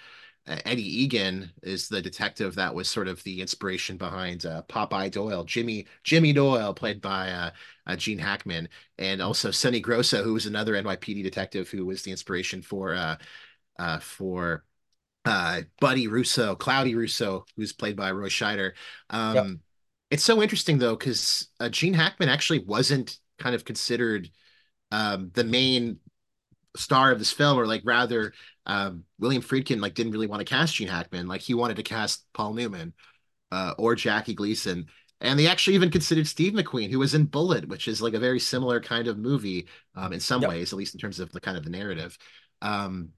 Eddie 0.64 1.03
Egan 1.03 1.53
is 1.62 1.88
the 1.88 2.03
detective 2.03 2.55
that 2.55 2.74
was 2.74 2.88
sort 2.88 3.09
of 3.09 3.22
the 3.22 3.40
inspiration 3.40 3.96
behind 3.96 4.46
uh, 4.46 4.62
Popeye 4.68 5.11
Doyle, 5.11 5.44
Jimmy 5.44 5.86
Jimmy 6.03 6.32
Doyle, 6.32 6.74
played 6.74 7.01
by 7.01 7.30
uh, 7.30 7.51
uh, 7.86 7.96
Gene 7.96 8.18
Hackman, 8.18 8.68
and 8.98 9.22
also 9.22 9.51
Sonny 9.51 9.80
Grosso, 9.80 10.22
who 10.22 10.32
was 10.32 10.46
another 10.46 10.74
NYPD 10.74 11.22
detective 11.22 11.68
who 11.68 11.86
was 11.86 12.03
the 12.03 12.11
inspiration 12.11 12.62
for 12.62 12.94
uh, 12.94 13.16
uh, 13.78 13.98
for 14.01 14.64
uh, 15.24 15.62
Buddy 15.80 16.09
Russo, 16.09 16.55
Cloudy 16.55 16.94
Russo, 16.94 17.44
who's 17.57 17.72
played 17.72 17.96
by 17.96 18.11
Roy 18.11 18.28
Scheider. 18.28 18.72
Um, 19.11 19.34
yep. 19.34 19.46
It's 20.11 20.24
so 20.24 20.42
interesting 20.42 20.78
though, 20.78 20.96
because 20.96 21.48
uh, 21.61 21.68
Gene 21.68 21.94
Hackman 21.94 22.28
actually 22.28 22.64
wasn't 22.64 23.18
kind 23.38 23.55
of 23.55 23.64
considered 23.64 24.30
um, 24.90 25.30
the 25.34 25.44
main 25.44 25.98
star 26.76 27.12
of 27.12 27.18
this 27.18 27.32
film, 27.32 27.59
or 27.59 27.66
like 27.66 27.82
rather, 27.84 28.32
um, 28.66 29.04
William 29.18 29.42
Friedkin 29.42 29.80
like 29.80 29.94
didn't 29.94 30.12
really 30.12 30.26
want 30.26 30.40
to 30.40 30.44
cast 30.44 30.74
Gene 30.74 30.88
Hackman. 30.88 31.28
Like 31.28 31.40
he 31.40 31.54
wanted 31.54 31.76
to 31.76 31.82
cast 31.82 32.24
Paul 32.32 32.54
Newman 32.54 32.92
uh, 33.50 33.74
or 33.78 33.94
Jackie 33.94 34.34
Gleason. 34.34 34.86
And 35.22 35.38
they 35.38 35.46
actually 35.46 35.74
even 35.74 35.90
considered 35.90 36.26
Steve 36.26 36.54
McQueen, 36.54 36.90
who 36.90 36.98
was 36.98 37.14
in 37.14 37.26
Bullitt, 37.26 37.68
which 37.68 37.88
is 37.88 38.00
like 38.00 38.14
a 38.14 38.18
very 38.18 38.40
similar 38.40 38.80
kind 38.80 39.06
of 39.06 39.18
movie 39.18 39.66
um, 39.94 40.12
in 40.14 40.20
some 40.20 40.40
yep. 40.40 40.50
ways, 40.50 40.72
at 40.72 40.78
least 40.78 40.94
in 40.94 41.00
terms 41.00 41.20
of 41.20 41.30
the 41.32 41.40
kind 41.40 41.58
of 41.58 41.64
the 41.64 41.70
narrative. 41.70 42.16
Um, 42.62 43.11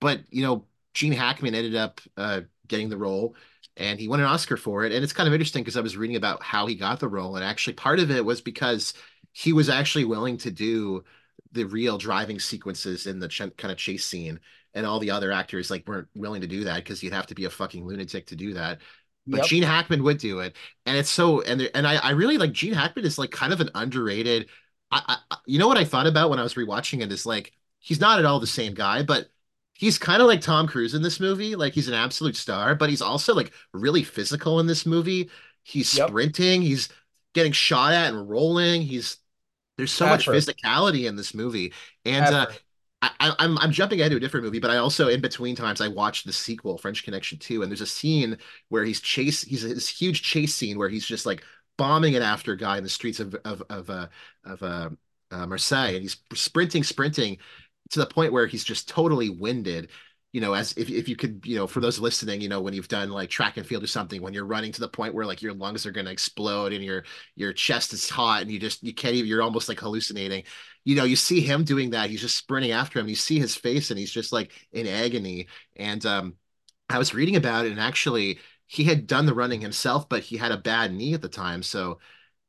but 0.00 0.20
you 0.30 0.42
know, 0.42 0.66
Gene 0.94 1.12
Hackman 1.12 1.54
ended 1.54 1.74
up 1.74 2.00
uh, 2.16 2.42
getting 2.68 2.88
the 2.88 2.96
role, 2.96 3.34
and 3.76 3.98
he 3.98 4.06
won 4.06 4.20
an 4.20 4.26
Oscar 4.26 4.56
for 4.56 4.84
it. 4.84 4.92
And 4.92 5.02
it's 5.02 5.12
kind 5.12 5.26
of 5.26 5.34
interesting 5.34 5.62
because 5.62 5.76
I 5.76 5.80
was 5.80 5.96
reading 5.96 6.16
about 6.16 6.42
how 6.42 6.66
he 6.66 6.76
got 6.76 7.00
the 7.00 7.08
role, 7.08 7.34
and 7.34 7.44
actually 7.44 7.74
part 7.74 7.98
of 7.98 8.10
it 8.12 8.24
was 8.24 8.40
because 8.40 8.94
he 9.32 9.52
was 9.52 9.68
actually 9.68 10.04
willing 10.04 10.36
to 10.38 10.52
do 10.52 11.02
the 11.52 11.64
real 11.64 11.98
driving 11.98 12.38
sequences 12.38 13.06
in 13.06 13.18
the 13.18 13.28
ch- 13.28 13.56
kind 13.56 13.72
of 13.72 13.78
chase 13.78 14.04
scene 14.04 14.38
and 14.74 14.86
all 14.86 14.98
the 14.98 15.10
other 15.10 15.32
actors 15.32 15.70
like 15.70 15.86
weren't 15.88 16.08
willing 16.14 16.40
to 16.40 16.46
do 16.46 16.64
that 16.64 16.76
because 16.76 17.02
you'd 17.02 17.12
have 17.12 17.26
to 17.26 17.34
be 17.34 17.44
a 17.44 17.50
fucking 17.50 17.86
lunatic 17.86 18.26
to 18.26 18.36
do 18.36 18.54
that 18.54 18.78
but 19.28 19.38
yep. 19.38 19.46
Gene 19.46 19.62
Hackman 19.62 20.02
would 20.02 20.18
do 20.18 20.40
it, 20.40 20.56
and 20.86 20.96
it's 20.96 21.10
so 21.10 21.42
and 21.42 21.70
and 21.74 21.86
I 21.86 21.96
I 21.96 22.10
really 22.10 22.38
like 22.38 22.52
Gene 22.52 22.72
Hackman 22.72 23.04
is 23.04 23.18
like 23.18 23.30
kind 23.30 23.52
of 23.52 23.60
an 23.60 23.70
underrated. 23.74 24.48
I, 24.90 25.18
I 25.30 25.36
you 25.46 25.58
know 25.58 25.68
what 25.68 25.76
I 25.76 25.84
thought 25.84 26.06
about 26.06 26.30
when 26.30 26.38
I 26.38 26.42
was 26.42 26.54
rewatching 26.54 27.02
it 27.02 27.12
is 27.12 27.26
like 27.26 27.52
he's 27.78 28.00
not 28.00 28.18
at 28.18 28.24
all 28.24 28.40
the 28.40 28.46
same 28.46 28.72
guy, 28.72 29.02
but 29.02 29.28
he's 29.74 29.98
kind 29.98 30.22
of 30.22 30.28
like 30.28 30.40
Tom 30.40 30.66
Cruise 30.66 30.94
in 30.94 31.02
this 31.02 31.20
movie. 31.20 31.56
Like 31.56 31.74
he's 31.74 31.88
an 31.88 31.94
absolute 31.94 32.36
star, 32.36 32.74
but 32.74 32.88
he's 32.88 33.02
also 33.02 33.34
like 33.34 33.52
really 33.74 34.02
physical 34.02 34.60
in 34.60 34.66
this 34.66 34.86
movie. 34.86 35.28
He's 35.62 35.96
yep. 35.96 36.08
sprinting, 36.08 36.62
he's 36.62 36.88
getting 37.34 37.52
shot 37.52 37.92
at 37.92 38.14
and 38.14 38.28
rolling. 38.30 38.80
He's 38.80 39.18
there's 39.76 39.92
so 39.92 40.06
Effort. 40.06 40.32
much 40.32 40.36
physicality 40.36 41.06
in 41.06 41.16
this 41.16 41.34
movie, 41.34 41.74
and 42.06 42.34
uh, 42.34 42.46
I, 43.00 43.10
am 43.20 43.34
I'm, 43.38 43.58
I'm 43.58 43.72
jumping 43.72 44.00
ahead 44.00 44.10
to 44.10 44.16
a 44.16 44.20
different 44.20 44.44
movie, 44.44 44.58
but 44.58 44.70
I 44.70 44.78
also 44.78 45.08
in 45.08 45.20
between 45.20 45.54
times 45.54 45.80
I 45.80 45.88
watched 45.88 46.26
the 46.26 46.32
sequel, 46.32 46.78
French 46.78 47.04
Connection 47.04 47.38
2, 47.38 47.62
and 47.62 47.70
there's 47.70 47.80
a 47.80 47.86
scene 47.86 48.36
where 48.68 48.84
he's 48.84 49.00
chase 49.00 49.42
he's 49.42 49.62
this 49.62 49.88
huge 49.88 50.22
chase 50.22 50.54
scene 50.54 50.78
where 50.78 50.88
he's 50.88 51.06
just 51.06 51.26
like 51.26 51.44
bombing 51.76 52.14
it 52.14 52.22
after 52.22 52.52
a 52.52 52.56
guy 52.56 52.76
in 52.76 52.82
the 52.82 52.88
streets 52.90 53.20
of 53.20 53.34
of 53.44 53.62
of 53.70 53.88
uh, 53.90 54.08
of 54.44 54.62
uh, 54.62 54.90
uh, 55.30 55.46
Marseille, 55.46 55.94
and 55.94 56.02
he's 56.02 56.16
sprinting, 56.34 56.82
sprinting 56.82 57.38
to 57.90 58.00
the 58.00 58.06
point 58.06 58.32
where 58.32 58.46
he's 58.46 58.64
just 58.64 58.88
totally 58.88 59.30
winded, 59.30 59.90
you 60.32 60.40
know, 60.40 60.52
as 60.52 60.72
if, 60.72 60.90
if 60.90 61.08
you 61.08 61.16
could, 61.16 61.40
you 61.44 61.56
know, 61.56 61.66
for 61.66 61.80
those 61.80 61.98
listening, 61.98 62.40
you 62.40 62.48
know, 62.48 62.60
when 62.60 62.74
you've 62.74 62.88
done 62.88 63.10
like 63.10 63.30
track 63.30 63.56
and 63.56 63.66
field 63.66 63.82
or 63.82 63.86
something, 63.86 64.20
when 64.20 64.34
you're 64.34 64.44
running 64.44 64.72
to 64.72 64.80
the 64.80 64.88
point 64.88 65.14
where 65.14 65.24
like 65.24 65.40
your 65.40 65.54
lungs 65.54 65.86
are 65.86 65.90
going 65.90 66.04
to 66.06 66.12
explode 66.12 66.72
and 66.72 66.84
your 66.84 67.04
your 67.34 67.52
chest 67.52 67.92
is 67.94 68.10
hot 68.10 68.42
and 68.42 68.50
you 68.50 68.58
just 68.58 68.82
you 68.82 68.92
can't 68.94 69.14
even 69.14 69.28
you're 69.28 69.42
almost 69.42 69.68
like 69.68 69.80
hallucinating. 69.80 70.44
You 70.84 70.96
know, 70.96 71.04
you 71.04 71.16
see 71.16 71.40
him 71.40 71.64
doing 71.64 71.90
that. 71.90 72.10
He's 72.10 72.20
just 72.20 72.36
sprinting 72.36 72.72
after 72.72 72.98
him. 72.98 73.08
You 73.08 73.14
see 73.14 73.38
his 73.38 73.56
face 73.56 73.90
and 73.90 73.98
he's 73.98 74.12
just 74.12 74.32
like 74.32 74.52
in 74.72 74.86
agony. 74.86 75.48
And 75.76 76.04
um, 76.06 76.34
I 76.90 76.98
was 76.98 77.14
reading 77.14 77.36
about 77.36 77.66
it 77.66 77.72
and 77.72 77.80
actually 77.80 78.38
he 78.66 78.84
had 78.84 79.06
done 79.06 79.26
the 79.26 79.34
running 79.34 79.60
himself, 79.60 80.08
but 80.08 80.22
he 80.22 80.36
had 80.36 80.52
a 80.52 80.58
bad 80.58 80.92
knee 80.92 81.14
at 81.14 81.22
the 81.22 81.28
time, 81.28 81.62
so 81.62 81.98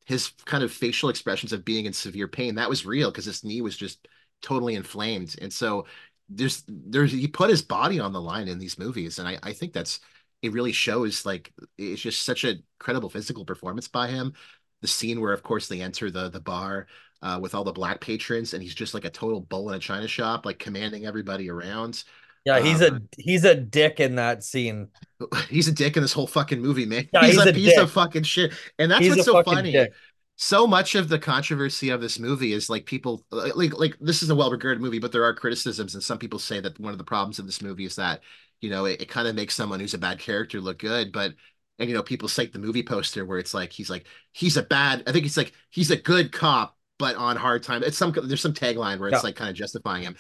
his 0.06 0.30
kind 0.46 0.64
of 0.64 0.72
facial 0.72 1.10
expressions 1.10 1.54
of 1.54 1.66
being 1.66 1.86
in 1.86 1.94
severe 1.94 2.28
pain, 2.28 2.56
that 2.56 2.70
was 2.70 2.86
real 2.86 3.12
because 3.12 3.26
his 3.26 3.44
knee 3.44 3.62
was 3.62 3.78
just 3.78 4.08
totally 4.42 4.76
inflamed. 4.76 5.36
And 5.42 5.54
so 5.54 5.86
there's 6.30 6.64
there's 6.68 7.12
he 7.12 7.28
put 7.28 7.50
his 7.50 7.62
body 7.62 8.00
on 8.00 8.14
the 8.14 8.22
line 8.22 8.48
in 8.48 8.60
these 8.60 8.78
movies, 8.80 9.20
and 9.20 9.28
I, 9.28 9.38
I 9.44 9.54
think 9.54 9.74
that's 9.74 10.00
it 10.42 10.54
really 10.54 10.72
shows 10.72 11.26
like 11.26 11.54
it's 11.78 12.02
just 12.02 12.24
such 12.24 12.44
a 12.46 12.56
credible 12.80 13.10
physical 13.10 13.46
performance 13.46 13.88
by 13.88 14.08
him. 14.08 14.34
The 14.82 14.88
scene 14.88 15.20
where, 15.22 15.34
of 15.34 15.44
course, 15.44 15.68
they 15.68 15.82
enter 15.82 16.10
the 16.12 16.30
the 16.30 16.40
bar 16.40 16.88
uh, 17.22 17.40
with 17.42 17.54
all 17.56 17.64
the 17.64 17.74
black 17.74 18.00
patrons, 18.02 18.54
and 18.54 18.64
he's 18.64 18.76
just 18.76 18.94
like 18.94 19.06
a 19.06 19.10
total 19.10 19.42
bull 19.42 19.70
in 19.70 19.76
a 19.76 19.80
china 19.80 20.08
shop, 20.08 20.46
like 20.46 20.60
commanding 20.60 21.06
everybody 21.06 21.50
around. 21.50 22.04
Yeah, 22.46 22.60
he's 22.62 22.82
Um, 22.82 22.82
a 22.82 23.02
he's 23.18 23.44
a 23.44 23.56
dick 23.56 24.00
in 24.00 24.16
that 24.16 24.44
scene. 24.44 24.90
he's 25.50 25.68
a 25.68 25.72
dick 25.72 25.98
in 25.98 26.02
this 26.04 26.14
whole 26.14 26.28
fucking 26.28 26.62
movie, 26.62 26.86
man. 26.86 27.10
Yeah, 27.14 27.28
He's 27.28 27.30
he's 27.30 27.46
a 27.46 27.48
a 27.48 27.54
piece 27.54 27.78
dick. 27.78 27.78
of 27.78 27.92
fucking 27.92 28.24
shit. 28.24 28.54
And 28.78 28.92
that's 28.92 29.08
He's 29.08 29.10
what's 29.10 29.24
so 29.24 29.38
funny. 29.44 29.72
dick. 29.72 29.94
So 30.42 30.66
much 30.66 30.96
of 30.96 31.10
the 31.10 31.20
controversy 31.20 31.90
of 31.90 32.00
this 32.00 32.18
movie 32.18 32.54
is 32.54 32.70
like 32.70 32.86
people 32.86 33.26
like 33.30 33.74
like 33.78 33.98
this 34.00 34.24
is 34.24 34.30
a 34.30 34.36
well-regarded 34.36 34.80
movie, 34.82 35.00
but 35.00 35.12
there 35.12 35.26
are 35.26 35.34
criticisms, 35.34 35.96
and 35.96 36.04
some 36.04 36.18
people 36.18 36.40
say 36.40 36.62
that 36.62 36.80
one 36.80 36.94
of 36.94 36.98
the 36.98 37.04
problems 37.04 37.40
of 37.40 37.46
this 37.46 37.62
movie 37.62 37.84
is 37.86 37.98
that, 37.98 38.22
you 38.62 38.70
know, 38.70 38.86
it, 38.86 39.02
it 39.02 39.10
kind 39.10 39.28
of 39.28 39.36
makes 39.36 39.54
someone 39.54 39.82
who's 39.82 39.94
a 39.94 39.98
bad 39.98 40.18
character 40.20 40.62
look 40.62 40.80
good. 40.80 41.12
But 41.12 41.36
and 41.78 41.90
you 41.90 41.96
know, 41.96 42.04
people 42.04 42.30
cite 42.30 42.54
the 42.54 42.60
movie 42.60 42.84
poster 42.84 43.26
where 43.26 43.38
it's 43.38 43.54
like 43.54 43.74
he's 43.74 43.90
like 43.90 44.06
he's 44.32 44.56
a 44.56 44.64
bad, 44.64 45.04
I 45.08 45.12
think 45.12 45.26
it's 45.26 45.36
like 45.38 45.52
he's 45.72 45.92
a 45.92 45.98
good 45.98 46.32
cop, 46.32 46.78
but 46.98 47.18
on 47.18 47.36
hard 47.36 47.62
time. 47.64 47.84
It's 47.84 47.98
some 47.98 48.14
there's 48.24 48.42
some 48.42 48.54
tagline 48.54 49.00
where 49.00 49.10
it's 49.10 49.24
Yeah, 49.24 49.24
like 49.24 49.36
kind 49.36 49.50
of 49.50 49.58
justifying 49.58 50.04
him. 50.04 50.16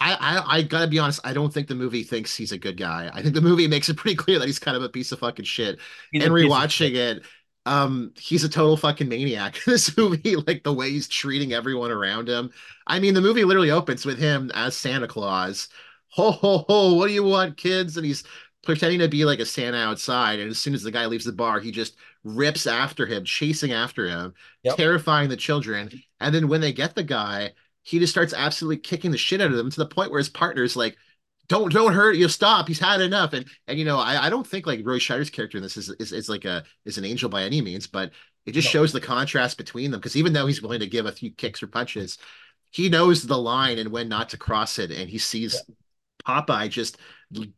I, 0.00 0.14
I 0.14 0.56
I 0.58 0.62
gotta 0.62 0.88
be 0.88 0.98
honest. 0.98 1.20
I 1.24 1.32
don't 1.32 1.52
think 1.52 1.68
the 1.68 1.74
movie 1.76 2.02
thinks 2.02 2.36
he's 2.36 2.52
a 2.52 2.58
good 2.58 2.76
guy. 2.76 3.10
I 3.12 3.22
think 3.22 3.34
the 3.34 3.40
movie 3.40 3.68
makes 3.68 3.88
it 3.88 3.96
pretty 3.96 4.16
clear 4.16 4.38
that 4.38 4.46
he's 4.46 4.58
kind 4.58 4.76
of 4.76 4.82
a 4.82 4.88
piece 4.88 5.12
of 5.12 5.20
fucking 5.20 5.44
shit. 5.44 5.78
he's 6.10 6.24
And 6.24 6.32
rewatching 6.32 6.94
it, 6.94 7.22
um, 7.66 8.12
he's 8.18 8.44
a 8.44 8.48
total 8.48 8.76
fucking 8.76 9.08
maniac. 9.08 9.58
This 9.66 9.96
movie, 9.96 10.36
like 10.36 10.62
the 10.64 10.72
way 10.72 10.90
he's 10.90 11.08
treating 11.08 11.52
everyone 11.52 11.90
around 11.90 12.28
him. 12.28 12.50
I 12.86 12.98
mean, 13.00 13.14
the 13.14 13.20
movie 13.20 13.44
literally 13.44 13.70
opens 13.70 14.04
with 14.04 14.18
him 14.18 14.50
as 14.54 14.76
Santa 14.76 15.06
Claus. 15.08 15.68
Ho 16.10 16.30
ho 16.32 16.64
ho! 16.68 16.94
What 16.94 17.08
do 17.08 17.14
you 17.14 17.24
want, 17.24 17.56
kids? 17.56 17.96
And 17.96 18.04
he's 18.06 18.24
pretending 18.64 19.00
to 19.00 19.08
be 19.08 19.24
like 19.24 19.38
a 19.40 19.46
Santa 19.46 19.78
outside. 19.78 20.38
And 20.40 20.50
as 20.50 20.58
soon 20.58 20.74
as 20.74 20.82
the 20.82 20.90
guy 20.90 21.06
leaves 21.06 21.24
the 21.24 21.32
bar, 21.32 21.60
he 21.60 21.70
just 21.70 21.96
rips 22.24 22.66
after 22.66 23.06
him, 23.06 23.24
chasing 23.24 23.72
after 23.72 24.06
him, 24.08 24.34
Yep. 24.62 24.76
terrifying 24.76 25.28
the 25.28 25.36
children. 25.36 25.90
And 26.20 26.34
then 26.34 26.48
when 26.48 26.60
they 26.60 26.72
get 26.72 26.94
the 26.94 27.02
guy 27.04 27.52
he 27.84 27.98
just 27.98 28.12
starts 28.12 28.32
absolutely 28.32 28.76
kicking 28.76 29.10
the 29.10 29.18
shit 29.18 29.40
out 29.40 29.50
of 29.50 29.56
them 29.56 29.68
to 29.68 29.76
the 29.80 29.86
point 29.86 30.12
where 30.12 30.18
his 30.20 30.28
partner's 30.28 30.76
like, 30.76 30.96
"Don't 31.52 31.72
don't 31.72 31.92
hurt 31.94 32.16
you 32.16 32.28
stop. 32.28 32.68
He's 32.68 32.78
had 32.80 33.00
enough." 33.00 33.32
And 33.32 33.46
and 33.66 33.78
you 33.78 33.84
know, 33.84 33.98
I, 33.98 34.26
I 34.26 34.30
don't 34.30 34.46
think 34.46 34.66
like 34.66 34.80
Roy 34.84 34.98
Scheider's 34.98 35.30
character 35.30 35.58
in 35.58 35.62
this 35.62 35.76
is, 35.76 35.90
is 35.90 36.12
is 36.12 36.28
like 36.28 36.44
a 36.44 36.64
is 36.84 36.98
an 36.98 37.04
angel 37.04 37.28
by 37.30 37.42
any 37.44 37.60
means, 37.60 37.86
but 37.86 38.12
it 38.46 38.52
just 38.52 38.66
No. 38.66 38.70
shows 38.70 38.92
the 38.92 39.00
contrast 39.00 39.58
between 39.58 39.90
them 39.90 40.00
because 40.00 40.16
even 40.16 40.32
though 40.32 40.46
he's 40.46 40.62
willing 40.62 40.80
to 40.80 40.86
give 40.86 41.06
a 41.06 41.12
few 41.12 41.30
kicks 41.32 41.62
or 41.62 41.66
punches, 41.68 42.18
he 42.70 42.88
knows 42.88 43.22
the 43.24 43.38
line 43.38 43.78
and 43.78 43.90
when 43.92 44.08
not 44.08 44.30
to 44.30 44.38
cross 44.38 44.78
it, 44.78 44.90
and 44.90 45.10
he 45.10 45.18
Yeah. 45.52 45.58
sees 45.58 45.64
Popeye 46.26 46.68
just 46.70 46.98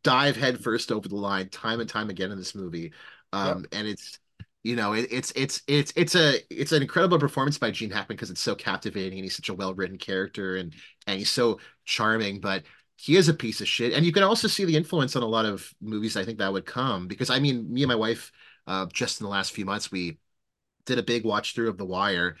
dive 0.03 0.35
headfirst 0.37 0.91
over 0.91 1.07
the 1.07 1.15
line 1.15 1.49
time 1.49 1.79
and 1.79 1.89
time 1.89 2.09
again 2.09 2.31
in 2.31 2.37
this 2.37 2.55
movie. 2.55 2.93
Um, 3.33 3.65
and 3.71 3.87
it's 3.87 4.19
you 4.63 4.75
know 4.75 4.93
it, 4.93 5.07
it's 5.11 5.31
it's 5.35 5.61
it's 5.67 5.93
it's 5.95 6.15
a 6.15 6.39
it's 6.49 6.71
an 6.71 6.81
incredible 6.81 7.19
performance 7.19 7.57
by 7.57 7.71
Gene 7.71 7.91
Hackman 7.91 8.15
because 8.15 8.31
it's 8.31 8.41
so 8.41 8.55
captivating 8.55 9.19
and 9.19 9.23
he's 9.25 9.35
such 9.35 9.49
a 9.49 9.53
well 9.53 9.73
written 9.73 9.97
character 9.97 10.55
and 10.57 10.73
and 11.07 11.19
he's 11.19 11.29
so 11.31 11.59
charming, 11.85 12.39
but 12.39 12.63
he 12.97 13.17
is 13.17 13.27
a 13.29 13.33
piece 13.33 13.61
of 13.61 13.67
shit. 13.67 13.93
And 13.93 14.05
you 14.05 14.11
can 14.11 14.23
also 14.23 14.47
see 14.47 14.65
the 14.65 14.75
influence 14.77 15.15
on 15.15 15.23
a 15.23 15.27
lot 15.27 15.45
of 15.45 15.73
movies 15.81 16.15
I 16.17 16.23
think 16.25 16.39
that 16.39 16.53
would 16.53 16.65
come 16.65 17.07
because 17.07 17.29
I 17.29 17.39
mean 17.39 17.71
me 17.71 17.83
and 17.83 17.89
my 17.89 17.95
wife 17.95 18.31
uh, 18.67 18.87
just 18.91 19.19
in 19.19 19.25
the 19.25 19.31
last 19.31 19.51
few 19.51 19.65
months 19.65 19.91
we 19.91 20.17
did 20.85 20.99
a 20.99 21.03
big 21.03 21.25
watch 21.25 21.53
through 21.53 21.69
of 21.69 21.77
The 21.77 21.85
Wire 21.85 22.37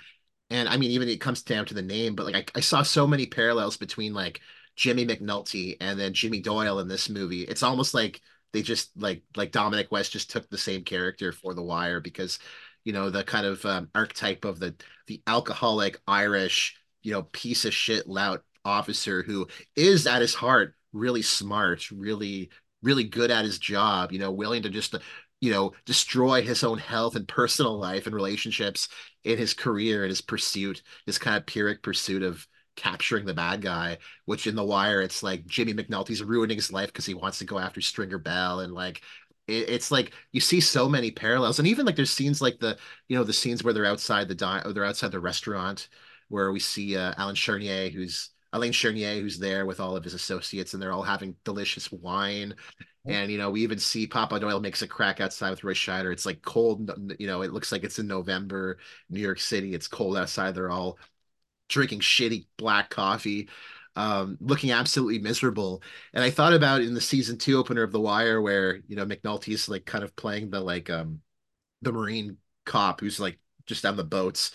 and 0.49 0.69
I 0.69 0.77
mean, 0.77 0.91
even 0.91 1.09
it 1.09 1.21
comes 1.21 1.41
down 1.41 1.65
to 1.65 1.73
the 1.73 1.81
name, 1.81 2.15
but 2.15 2.25
like 2.25 2.51
I, 2.55 2.59
I 2.59 2.61
saw 2.61 2.83
so 2.83 3.07
many 3.07 3.25
parallels 3.25 3.77
between 3.77 4.13
like 4.13 4.41
Jimmy 4.75 5.05
McNulty 5.05 5.77
and 5.81 5.99
then 5.99 6.13
Jimmy 6.13 6.39
Doyle 6.41 6.79
in 6.79 6.87
this 6.87 7.09
movie. 7.09 7.43
It's 7.43 7.63
almost 7.63 7.93
like 7.93 8.21
they 8.53 8.61
just 8.61 8.91
like 8.95 9.23
like 9.35 9.51
Dominic 9.51 9.91
West 9.91 10.11
just 10.11 10.29
took 10.29 10.49
the 10.49 10.57
same 10.57 10.83
character 10.83 11.31
for 11.31 11.53
The 11.53 11.63
Wire 11.63 11.99
because 11.99 12.39
you 12.83 12.93
know 12.93 13.09
the 13.09 13.23
kind 13.23 13.45
of 13.45 13.65
um, 13.65 13.89
archetype 13.95 14.45
of 14.45 14.59
the 14.59 14.75
the 15.07 15.21
alcoholic 15.27 15.99
Irish 16.07 16.75
you 17.01 17.11
know 17.11 17.23
piece 17.23 17.65
of 17.65 17.73
shit 17.73 18.07
lout 18.07 18.43
officer 18.65 19.23
who 19.23 19.47
is 19.75 20.07
at 20.07 20.21
his 20.21 20.35
heart 20.35 20.75
really 20.93 21.21
smart, 21.21 21.89
really 21.91 22.49
really 22.81 23.03
good 23.03 23.31
at 23.31 23.45
his 23.45 23.57
job, 23.57 24.11
you 24.11 24.19
know, 24.19 24.31
willing 24.31 24.63
to 24.63 24.69
just 24.69 24.95
you 25.41 25.51
know 25.51 25.73
destroy 25.85 26.41
his 26.41 26.63
own 26.63 26.77
health 26.77 27.15
and 27.15 27.27
personal 27.27 27.77
life 27.77 28.05
and 28.05 28.15
relationships 28.15 28.87
in 29.23 29.37
his 29.37 29.53
career 29.53 30.03
and 30.03 30.09
his 30.09 30.21
pursuit, 30.21 30.81
his 31.05 31.17
kind 31.17 31.37
of 31.37 31.45
pyrrhic 31.45 31.83
pursuit 31.83 32.23
of 32.23 32.47
capturing 32.75 33.25
the 33.25 33.33
bad 33.33 33.61
guy, 33.61 33.97
which 34.25 34.47
in 34.47 34.55
The 34.55 34.63
Wire, 34.63 35.01
it's 35.01 35.23
like 35.23 35.45
Jimmy 35.45 35.73
McNulty's 35.73 36.21
ruining 36.23 36.57
his 36.57 36.71
life 36.73 36.87
because 36.89 37.05
he 37.05 37.13
wants 37.13 37.39
to 37.39 37.45
go 37.45 37.57
after 37.57 37.81
Stringer 37.81 38.17
Bell 38.17 38.59
and 38.59 38.73
like 38.73 39.01
it, 39.47 39.69
it's 39.69 39.91
like 39.91 40.13
you 40.31 40.41
see 40.41 40.59
so 40.61 40.89
many 40.89 41.11
parallels. 41.11 41.59
And 41.59 41.67
even 41.67 41.85
like 41.85 41.95
there's 41.95 42.11
scenes 42.11 42.41
like 42.41 42.59
the 42.59 42.77
you 43.07 43.17
know 43.17 43.23
the 43.23 43.33
scenes 43.33 43.63
where 43.63 43.73
they're 43.73 43.85
outside 43.85 44.27
the 44.27 44.35
di- 44.35 44.61
or 44.65 44.73
they're 44.73 44.85
outside 44.85 45.11
the 45.11 45.19
restaurant 45.19 45.89
where 46.29 46.51
we 46.51 46.59
see 46.59 46.97
uh, 46.97 47.13
Alan 47.17 47.35
Chernier 47.35 47.89
who's 47.91 48.29
Alain 48.55 48.71
Chernier 48.71 49.21
who's 49.21 49.39
there 49.39 49.65
with 49.65 49.79
all 49.79 49.95
of 49.95 50.03
his 50.03 50.13
associates 50.13 50.73
and 50.73 50.81
they're 50.81 50.93
all 50.93 51.03
having 51.03 51.35
delicious 51.43 51.91
wine 51.91 52.55
and 53.07 53.31
you 53.31 53.37
know, 53.37 53.51
we 53.51 53.61
even 53.61 53.77
see 53.77 54.07
Popeye 54.07 54.41
Doyle 54.41 54.59
makes 54.59 54.81
a 54.81 54.87
crack 54.87 55.21
outside 55.21 55.51
with 55.51 55.63
Roy 55.63 55.73
Scheider. 55.73 56.11
It's 56.11 56.25
like 56.25 56.41
cold, 56.41 56.91
you 57.19 57.27
know, 57.27 57.43
it 57.43 57.53
looks 57.53 57.71
like 57.71 57.83
it's 57.83 57.99
in 57.99 58.07
November, 58.07 58.79
New 59.09 59.19
York 59.19 59.39
City. 59.39 59.75
It's 59.75 59.87
cold 59.87 60.17
outside. 60.17 60.55
They're 60.55 60.71
all 60.71 60.97
drinking 61.69 61.99
shitty 61.99 62.47
black 62.57 62.89
coffee, 62.89 63.49
um, 63.95 64.37
looking 64.41 64.71
absolutely 64.71 65.19
miserable. 65.19 65.83
And 66.13 66.23
I 66.23 66.31
thought 66.31 66.53
about 66.53 66.81
in 66.81 66.95
the 66.95 67.01
season 67.01 67.37
two 67.37 67.57
opener 67.57 67.83
of 67.83 67.91
The 67.91 68.01
Wire, 68.01 68.41
where 68.41 68.77
you 68.87 68.95
know 68.95 69.05
McNulty's 69.05 69.69
like 69.69 69.85
kind 69.85 70.03
of 70.03 70.15
playing 70.15 70.49
the 70.49 70.59
like 70.59 70.89
um 70.89 71.21
the 71.83 71.91
Marine 71.91 72.37
cop 72.65 73.01
who's 73.01 73.19
like 73.19 73.37
just 73.67 73.85
on 73.85 73.97
the 73.97 74.03
boats, 74.03 74.51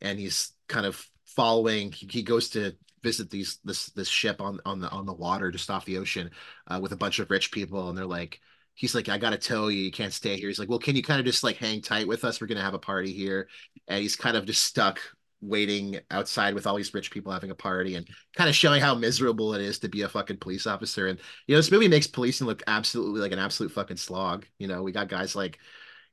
and 0.00 0.18
he's 0.18 0.52
kind 0.68 0.86
of 0.86 1.04
following. 1.24 1.92
He, 1.92 2.08
he 2.10 2.22
goes 2.24 2.50
to 2.50 2.76
visit 3.02 3.30
these 3.30 3.58
this 3.64 3.86
this 3.90 4.08
ship 4.08 4.40
on 4.40 4.60
on 4.64 4.80
the 4.80 4.88
on 4.90 5.06
the 5.06 5.12
water 5.12 5.50
just 5.50 5.70
off 5.70 5.84
the 5.84 5.98
ocean 5.98 6.30
uh, 6.68 6.78
with 6.80 6.92
a 6.92 6.96
bunch 6.96 7.18
of 7.18 7.30
rich 7.30 7.52
people, 7.52 7.88
and 7.88 7.96
they're 7.96 8.06
like. 8.06 8.40
He's 8.74 8.94
like, 8.94 9.10
I 9.10 9.18
gotta 9.18 9.36
tell 9.36 9.70
you, 9.70 9.82
you 9.82 9.90
can't 9.90 10.14
stay 10.14 10.38
here. 10.38 10.48
He's 10.48 10.58
like, 10.58 10.70
well, 10.70 10.78
can 10.78 10.96
you 10.96 11.02
kind 11.02 11.20
of 11.20 11.26
just 11.26 11.44
like 11.44 11.58
hang 11.58 11.82
tight 11.82 12.08
with 12.08 12.24
us? 12.24 12.40
We're 12.40 12.46
gonna 12.46 12.62
have 12.62 12.72
a 12.72 12.78
party 12.78 13.12
here, 13.12 13.48
and 13.86 14.00
he's 14.00 14.16
kind 14.16 14.34
of 14.34 14.46
just 14.46 14.62
stuck 14.62 14.98
waiting 15.42 15.98
outside 16.10 16.54
with 16.54 16.66
all 16.66 16.76
these 16.76 16.94
rich 16.94 17.10
people 17.10 17.32
having 17.32 17.50
a 17.50 17.54
party 17.54 17.96
and 17.96 18.08
kind 18.34 18.48
of 18.48 18.54
showing 18.56 18.80
how 18.80 18.94
miserable 18.94 19.54
it 19.54 19.60
is 19.60 19.80
to 19.80 19.88
be 19.88 20.02
a 20.02 20.08
fucking 20.08 20.38
police 20.38 20.66
officer. 20.66 21.08
And 21.08 21.18
you 21.46 21.54
know, 21.54 21.58
this 21.58 21.70
movie 21.70 21.88
makes 21.88 22.06
policing 22.06 22.46
look 22.46 22.62
absolutely 22.66 23.20
like 23.20 23.32
an 23.32 23.38
absolute 23.38 23.72
fucking 23.72 23.96
slog. 23.98 24.46
You 24.58 24.68
know, 24.68 24.82
we 24.82 24.92
got 24.92 25.08
guys 25.08 25.36
like 25.36 25.58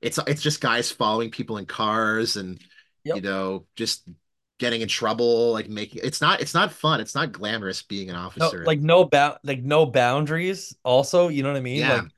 it's 0.02 0.20
it's 0.28 0.42
just 0.42 0.62
guys 0.62 0.92
following 0.92 1.30
people 1.30 1.58
in 1.58 1.66
cars 1.66 2.36
and 2.36 2.60
you 3.04 3.22
know 3.22 3.66
just 3.76 4.08
getting 4.60 4.82
in 4.82 4.88
trouble, 4.90 5.54
like 5.54 5.70
making 5.70 6.02
it's 6.04 6.22
not 6.22 6.42
it's 6.42 6.54
not 6.54 6.72
fun. 6.74 7.02
It's 7.02 7.16
not 7.16 7.32
glamorous 7.34 7.82
being 7.84 8.10
an 8.10 8.16
No, 8.36 8.56
officer. 8.56 8.64
like 8.64 8.80
no 8.80 9.06
bound 9.06 9.40
like 9.44 9.62
no 9.64 9.86
boundaries 9.86 10.76
also, 10.84 11.28
you 11.28 11.44
know 11.44 11.50
what 11.50 11.58
I 11.58 11.62
mean? 11.62 11.88
Yeah, 11.88 11.88
Like 11.88 12.14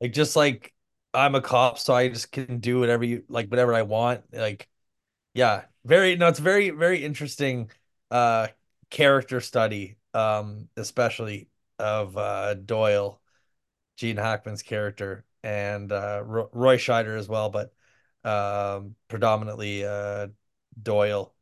like 0.00 0.12
just 0.12 0.36
like 0.36 0.74
I'm 1.14 1.34
a 1.36 1.42
cop, 1.42 1.78
so 1.78 1.94
I 1.94 2.08
just 2.08 2.32
can 2.32 2.60
do 2.60 2.80
whatever 2.80 3.04
you 3.04 3.24
like 3.28 3.48
whatever 3.50 3.74
I 3.74 3.82
want. 3.82 4.24
Like 4.34 4.68
yeah, 5.34 5.64
very 5.84 6.16
no, 6.16 6.28
it's 6.28 6.40
very, 6.40 6.70
very 6.70 7.04
interesting 7.04 7.70
uh 8.10 8.48
character 8.90 9.40
study, 9.42 9.98
um, 10.14 10.68
especially 10.76 11.48
of 11.78 12.16
uh 12.18 12.54
Doyle, 12.54 13.20
Gene 13.98 14.18
Hackman's 14.18 14.62
character, 14.64 15.26
and 15.44 15.92
uh 15.92 16.22
Roy 16.24 16.78
Scheider 16.78 17.18
as 17.18 17.28
well, 17.28 17.50
but 17.50 17.74
um 18.24 18.96
predominantly 19.08 19.84
uh 19.86 20.28
Doyle. 20.82 21.34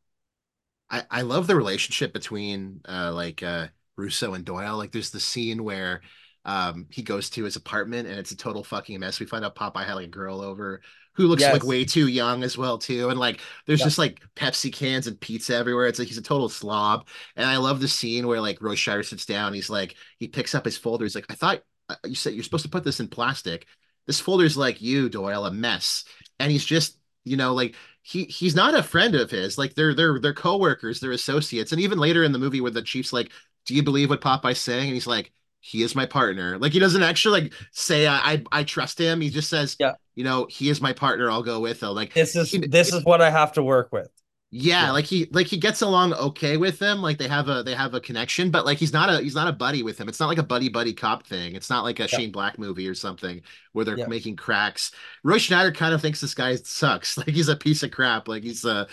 I, 0.91 1.05
I 1.11 1.23
love 1.23 1.47
the 1.47 1.57
relationship 1.57 2.13
between 2.13 2.81
uh 2.89 3.13
like 3.13 3.43
uh 3.43 3.69
Russo 3.97 4.35
and 4.35 4.45
Doyle. 4.45 4.77
Like 4.77 4.93
there's 4.93 5.11
the 5.11 5.21
scene 5.21 5.65
where 5.65 6.03
um 6.45 6.87
he 6.91 7.03
goes 7.03 7.31
to 7.31 7.45
his 7.45 7.57
apartment 7.57 8.09
and 8.09 8.19
it's 8.19 8.33
a 8.33 8.37
total 8.37 8.65
fucking 8.65 9.01
mess. 9.01 9.21
We 9.21 9.27
find 9.27 9.45
out 9.45 9.55
Popeye 9.57 9.85
had 9.85 9.95
like 9.95 10.07
a 10.07 10.09
girl 10.09 10.41
over 10.41 10.83
who 11.15 11.27
looks 11.29 11.47
like 11.49 11.63
way 11.65 11.85
too 11.85 12.09
young 12.09 12.43
as 12.43 12.59
well 12.59 12.77
too. 12.79 13.09
And 13.09 13.19
like 13.19 13.41
there's 13.67 13.81
Yeah. 13.81 13.85
just 13.85 13.99
like 13.99 14.21
Pepsi 14.37 14.73
cans 14.73 15.07
and 15.07 15.21
pizza 15.21 15.55
everywhere. 15.55 15.87
It's 15.87 15.99
like 15.99 16.09
he's 16.09 16.19
a 16.19 16.23
total 16.23 16.49
slob. 16.49 17.07
And 17.37 17.47
I 17.47 17.57
love 17.57 17.81
the 17.81 17.89
scene 17.89 18.27
where 18.27 18.41
like 18.41 18.61
Roy 18.61 18.75
Scheider 18.75 19.05
sits 19.05 19.25
down. 19.27 19.55
He's 19.55 19.71
like 19.71 19.95
he 20.19 20.29
picks 20.29 20.55
up 20.55 20.65
his 20.65 20.77
folder. 20.77 21.05
He's 21.05 21.15
like, 21.15 21.27
I 21.31 21.35
thought 21.35 21.63
uh, 21.89 21.97
you 22.05 22.15
said 22.15 22.35
you're 22.35 22.43
supposed 22.45 22.65
to 22.65 22.71
put 22.71 22.85
this 22.85 23.01
in 23.01 23.09
plastic. 23.09 23.67
This 24.07 24.21
folder's 24.21 24.57
like 24.57 24.83
you, 24.83 25.09
Doyle, 25.09 25.47
a 25.47 25.51
mess. 25.51 26.05
And 26.39 26.51
he's 26.51 26.65
just 26.65 26.99
you 27.25 27.37
know 27.37 27.55
like 27.55 27.75
he 28.07 28.25
he's 28.25 28.55
not 28.55 28.75
a 28.79 28.83
friend 28.83 29.15
of 29.15 29.31
his. 29.31 29.57
Like 29.57 29.75
they're 29.75 29.95
they're 29.95 30.21
they're 30.21 30.35
coworkers, 30.35 31.01
they're 31.01 31.13
associates. 31.13 31.73
And 31.73 31.81
even 31.81 31.99
later 31.99 32.23
in 32.23 32.33
the 32.33 32.39
movie 32.39 32.61
where 32.61 32.71
the 32.71 32.83
chief's 32.83 33.13
like, 33.15 33.33
"Do 33.65 33.75
you 33.75 33.83
believe 33.83 34.11
what 34.11 34.21
Popeye's 34.21 34.61
saying?" 34.61 34.85
and 34.85 34.93
he's 34.95 35.07
like, 35.07 35.33
he 35.61 35.83
is 35.83 35.95
my 35.95 36.05
partner. 36.05 36.59
Like 36.59 36.73
he 36.73 36.79
doesn't 36.79 37.03
actually 37.03 37.41
like 37.41 37.55
say 37.73 38.07
I 38.07 38.33
I, 38.33 38.43
I 38.53 38.65
trust 38.65 39.01
him. 39.01 39.23
He 39.23 39.31
just 39.31 39.49
says, 39.49 39.77
Yeah. 39.81 39.93
you 40.15 40.23
know, 40.23 40.47
he 40.51 40.69
is 40.69 40.83
my 40.83 40.93
partner. 40.93 41.31
I'll 41.31 41.43
go 41.43 41.61
with 41.61 41.83
him. 41.83 41.95
Like 41.95 42.13
This 42.13 42.37
is 42.37 42.51
he, 42.51 42.59
this 42.59 42.93
is 42.93 43.03
what 43.05 43.23
I 43.23 43.31
have 43.31 43.53
to 43.53 43.63
work 43.63 43.89
with. 43.91 44.09
Yeah, 44.57 44.85
Yeah. 44.85 44.93
like 44.93 45.05
he 45.07 45.27
like 45.33 45.49
he 45.49 45.57
gets 45.57 45.83
along 45.83 46.13
okay 46.15 46.57
with 46.57 46.79
them. 46.79 47.03
Like 47.03 47.19
they 47.19 47.27
have 47.27 47.49
a 47.49 47.63
they 47.65 47.75
have 47.75 47.95
a 47.95 48.01
connection, 48.01 48.51
but 48.53 48.65
like 48.65 48.79
he's 48.79 48.93
not 48.93 49.11
a 49.11 49.21
he's 49.21 49.35
not 49.35 49.49
a 49.49 49.53
buddy 49.53 49.83
with 49.83 49.99
him. 49.99 50.09
It's 50.09 50.21
not 50.21 50.29
like 50.29 50.39
a 50.39 50.45
buddy 50.45 50.69
buddy 50.69 50.93
cop 50.93 51.27
thing. 51.27 51.57
It's 51.57 51.69
not 51.71 51.83
like 51.83 51.99
a 51.99 52.07
Yeah. 52.11 52.19
Shane 52.19 52.31
Black 52.31 52.57
movie 52.59 52.89
or 52.89 52.95
something 52.95 53.43
where 53.73 53.85
they're 53.85 53.99
Yeah. 53.99 54.07
making 54.07 54.37
cracks. 54.37 54.93
Roy 55.25 55.39
Scheider 55.39 55.75
kind 55.75 55.93
of 55.93 56.01
thinks 56.01 56.21
this 56.21 56.35
guy 56.35 56.55
sucks. 56.57 57.17
Like 57.19 57.29
he's 57.31 57.49
a 57.49 57.57
piece 57.57 57.83
of 57.83 57.91
crap. 57.91 58.29
Like 58.29 58.45
he's 58.45 58.65
uh 58.65 58.87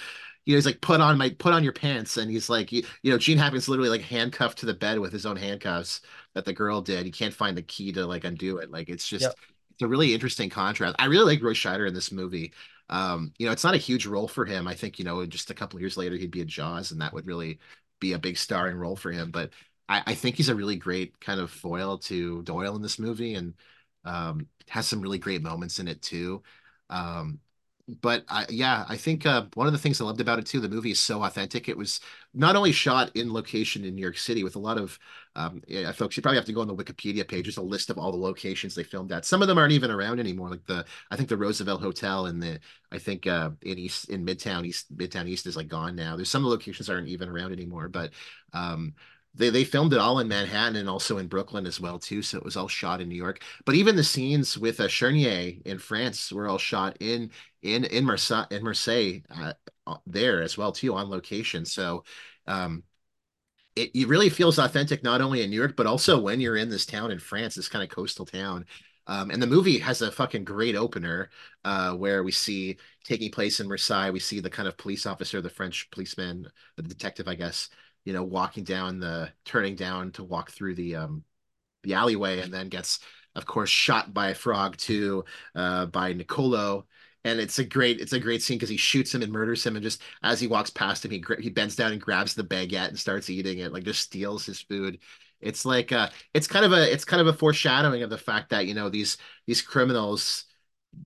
you 0.46 0.54
know, 0.54 0.58
he's 0.58 0.66
like 0.66 0.82
put 0.82 1.02
on 1.02 1.18
my 1.18 1.30
put 1.30 1.54
on 1.54 1.64
your 1.64 1.74
pants, 1.74 2.18
and 2.18 2.30
he's 2.32 2.50
like, 2.50 2.72
you, 2.72 2.84
you 3.04 3.12
know, 3.12 3.18
Gene 3.20 3.38
Hackman 3.38 3.62
literally 3.68 3.90
like 3.90 4.02
handcuffed 4.02 4.58
to 4.60 4.66
the 4.66 4.74
bed 4.74 4.98
with 5.00 5.14
his 5.14 5.26
own 5.26 5.36
handcuffs 5.38 6.02
that 6.34 6.46
the 6.46 6.54
girl 6.54 6.82
did. 6.82 7.06
He 7.06 7.12
can't 7.12 7.34
find 7.34 7.56
the 7.56 7.62
key 7.62 7.92
to 7.94 8.06
like 8.08 8.24
undo 8.24 8.58
it. 8.58 8.72
Like 8.72 8.90
it's 8.90 9.08
just 9.08 9.36
it's 9.74 9.82
a 9.84 9.88
really 9.88 10.14
interesting 10.14 10.50
contrast. 10.50 10.96
I 11.00 11.06
really 11.06 11.36
like 11.36 11.44
Roy 11.44 11.54
Scheider 11.54 11.88
in 11.88 11.94
this 11.94 12.12
movie. 12.12 12.54
Um, 12.92 13.34
you 13.40 13.46
know, 13.46 13.52
it's 13.54 13.64
not 13.64 13.74
a 13.74 13.78
huge 13.78 14.06
role 14.06 14.28
for 14.28 14.46
him. 14.46 14.68
I 14.68 14.76
think, 14.76 15.00
you 15.00 15.06
know, 15.06 15.26
just 15.26 15.50
a 15.50 15.54
couple 15.56 15.80
years 15.80 15.98
later 15.98 16.16
he'd 16.18 16.32
be 16.32 16.42
a 16.42 16.46
Jaws, 16.46 16.92
and 16.92 17.02
that 17.02 17.14
would 17.14 17.26
really 17.26 17.60
be 18.00 18.14
a 18.14 18.20
big 18.20 18.38
starring 18.38 18.78
role 18.78 18.96
for 18.96 19.12
him. 19.12 19.32
But 19.32 19.52
I, 19.90 20.04
I 20.08 20.16
think 20.16 20.36
he's 20.36 20.50
a 20.50 20.56
really 20.56 20.76
great 20.76 21.20
kind 21.20 21.40
of 21.40 21.52
foil 21.52 21.98
to 22.00 22.44
Doyle 22.44 22.76
in 22.76 22.82
this 22.82 23.00
movie, 23.00 23.36
and 23.36 23.54
um, 24.06 24.48
has 24.70 24.88
some 24.88 25.02
really 25.02 25.20
great 25.20 25.42
moments 25.42 25.80
in 25.80 25.88
it 25.88 26.02
too. 26.02 26.44
Um, 26.90 27.40
but 28.00 28.24
I, 28.30 28.46
yeah, 28.50 28.86
I 28.88 28.96
think 28.96 29.26
uh, 29.26 29.46
one 29.56 29.68
of 29.68 29.74
the 29.74 29.80
things 29.80 30.00
I 30.00 30.06
loved 30.06 30.22
about 30.22 30.40
it 30.40 30.46
too, 30.46 30.62
the 30.62 30.70
movie 30.70 30.92
is 30.92 31.00
so 31.00 31.24
authentic. 31.24 31.68
It 31.68 31.78
was 31.78 32.00
not 32.34 32.56
only 32.56 32.72
shot 32.72 33.12
in 33.16 33.34
location 33.34 33.84
in 33.84 33.96
New 33.96 34.02
York 34.02 34.18
City 34.18 34.44
with 34.44 34.56
a 34.56 34.60
lot 34.60 34.78
of, 34.78 34.98
um, 35.36 35.62
yeah, 35.68 35.92
folks, 35.92 36.16
you 36.16 36.24
probably 36.24 36.38
have 36.38 36.46
to 36.46 36.54
go 36.54 36.62
on 36.62 36.68
the 36.68 36.76
Wikipedia 36.76 37.28
page. 37.28 37.46
There's 37.46 37.58
a 37.58 37.62
list 37.62 37.90
of 37.90 37.98
all 37.98 38.12
the 38.12 38.18
locations 38.18 38.76
they 38.76 38.84
filmed 38.84 39.12
at. 39.12 39.26
Some 39.26 39.42
of 39.42 39.50
them 39.50 39.58
aren't 39.58 39.74
even 39.74 39.92
around 39.92 40.20
anymore. 40.20 40.50
Like 40.50 40.66
the, 40.66 40.86
I 41.10 41.18
think 41.18 41.28
the 41.28 41.38
Roosevelt 41.38 41.82
Hotel 41.82 42.28
and 42.28 42.42
the, 42.42 42.60
I 42.92 42.98
think 42.98 43.28
uh, 43.28 43.50
in 43.62 43.78
East, 43.78 44.10
in 44.10 44.26
Midtown 44.26 44.66
East, 44.66 44.96
Midtown 44.96 45.28
East 45.28 45.46
is 45.46 45.58
like 45.58 45.68
gone 45.68 45.96
now. 45.96 46.16
There's 46.16 46.30
some 46.30 46.46
of 46.46 46.50
the 46.50 46.56
locations 46.56 46.90
aren't 46.90 47.10
even 47.10 47.28
around 47.28 47.52
anymore, 47.52 47.90
but 47.90 48.12
um, 48.54 48.94
they 49.34 49.50
they 49.50 49.64
filmed 49.64 49.94
it 49.94 50.00
all 50.00 50.20
in 50.20 50.28
Manhattan 50.28 50.76
and 50.76 50.90
also 50.90 51.18
in 51.18 51.28
Brooklyn 51.28 51.66
as 51.66 51.80
well 51.80 52.00
too. 52.00 52.22
So 52.22 52.38
it 52.38 52.44
was 52.44 52.58
all 52.58 52.68
shot 52.68 53.02
in 53.02 53.10
New 53.10 53.16
York. 53.16 53.44
But 53.66 53.76
even 53.76 53.96
the 53.96 54.04
scenes 54.04 54.58
with 54.58 54.80
uh, 54.80 54.88
Chernier 54.88 55.62
in 55.66 55.80
France 55.80 56.32
were 56.32 56.48
all 56.48 56.58
shot 56.58 56.98
in 57.00 57.32
in 57.62 57.86
in 57.86 58.06
Marseille 58.06 58.46
in 58.52 58.64
Marseille 58.64 59.22
uh, 59.30 59.54
uh, 59.88 59.98
there 60.06 60.42
as 60.42 60.58
well 60.58 60.72
too 60.72 60.94
on 60.96 61.10
location. 61.10 61.66
So 61.66 62.04
um, 62.48 62.84
it, 63.76 63.92
it 63.96 64.08
really 64.08 64.30
feels 64.30 64.60
authentic 64.60 65.04
not 65.04 65.22
only 65.22 65.44
in 65.44 65.50
New 65.50 65.58
York 65.58 65.76
but 65.76 65.88
also 65.88 66.20
when 66.20 66.42
you're 66.42 66.58
in 66.58 66.70
this 66.70 66.86
town 66.86 67.12
in 67.12 67.20
France, 67.20 67.56
this 67.56 67.70
kind 67.70 67.84
of 67.84 67.90
coastal 67.90 68.26
town. 68.26 68.66
Um, 69.08 69.32
and 69.32 69.42
the 69.42 69.48
movie 69.48 69.80
has 69.80 70.02
a 70.02 70.12
fucking 70.12 70.44
great 70.46 70.76
opener 70.76 71.30
uh, 71.66 71.94
where 71.96 72.24
we 72.24 72.32
see 72.32 72.78
taking 73.04 73.32
place 73.32 73.60
in 73.60 73.68
Marseille. 73.68 74.12
We 74.12 74.20
see 74.20 74.40
the 74.40 74.50
kind 74.50 74.68
of 74.68 74.78
police 74.78 75.06
officer, 75.06 75.42
the 75.42 75.50
French 75.50 75.90
policeman, 75.92 76.48
the 76.78 76.84
detective, 76.84 77.28
I 77.28 77.36
guess, 77.36 77.70
you 78.06 78.14
know, 78.14 78.24
walking 78.24 78.64
down 78.64 79.00
the 79.00 79.32
turning 79.46 79.76
down 79.76 80.12
to 80.14 80.24
walk 80.24 80.52
through 80.52 80.76
the 80.76 80.96
um 80.96 81.24
the 81.84 81.94
alleyway 81.94 82.40
and 82.42 82.54
then 82.54 82.70
gets, 82.70 83.00
of 83.36 83.46
course, 83.46 83.70
shot 83.70 84.14
by 84.14 84.30
a 84.30 84.36
frog 84.36 84.78
too, 84.78 85.26
uh, 85.56 85.86
by 85.88 86.14
Nicolo. 86.14 86.86
And 87.24 87.40
it's 87.40 87.60
a 87.60 87.64
great, 87.64 88.02
it's 88.02 88.14
a 88.14 88.20
great 88.20 88.42
scene 88.42 88.58
because 88.58 88.70
he 88.70 88.78
shoots 88.78 89.14
him 89.14 89.22
and 89.22 89.32
murders 89.32 89.66
him, 89.66 89.76
and 89.76 89.84
just 89.84 90.02
as 90.24 90.40
he 90.40 90.48
walks 90.48 90.72
past 90.72 91.06
him, 91.06 91.12
he 91.12 91.24
he 91.40 91.50
bends 91.52 91.76
down 91.76 91.92
and 91.92 92.02
grabs 92.02 92.34
the 92.34 92.44
baguette 92.44 92.88
and 92.90 92.98
starts 93.00 93.30
eating 93.30 93.60
it, 93.60 93.72
like 93.74 93.84
just 93.84 94.02
steals 94.02 94.46
his 94.46 94.60
food. 94.62 94.98
It's 95.40 95.64
like 95.66 95.92
uh, 95.92 96.10
it's 96.34 96.48
kind 96.48 96.66
of 96.66 96.72
a, 96.74 96.92
it's 96.92 97.06
kind 97.06 97.22
of 97.22 97.28
a 97.28 97.34
foreshadowing 97.34 98.02
of 98.04 98.10
the 98.10 98.18
fact 98.18 98.50
that 98.50 98.66
you 98.68 98.74
know 98.74 98.90
these 98.90 99.18
these 99.46 99.62
criminals 99.62 100.46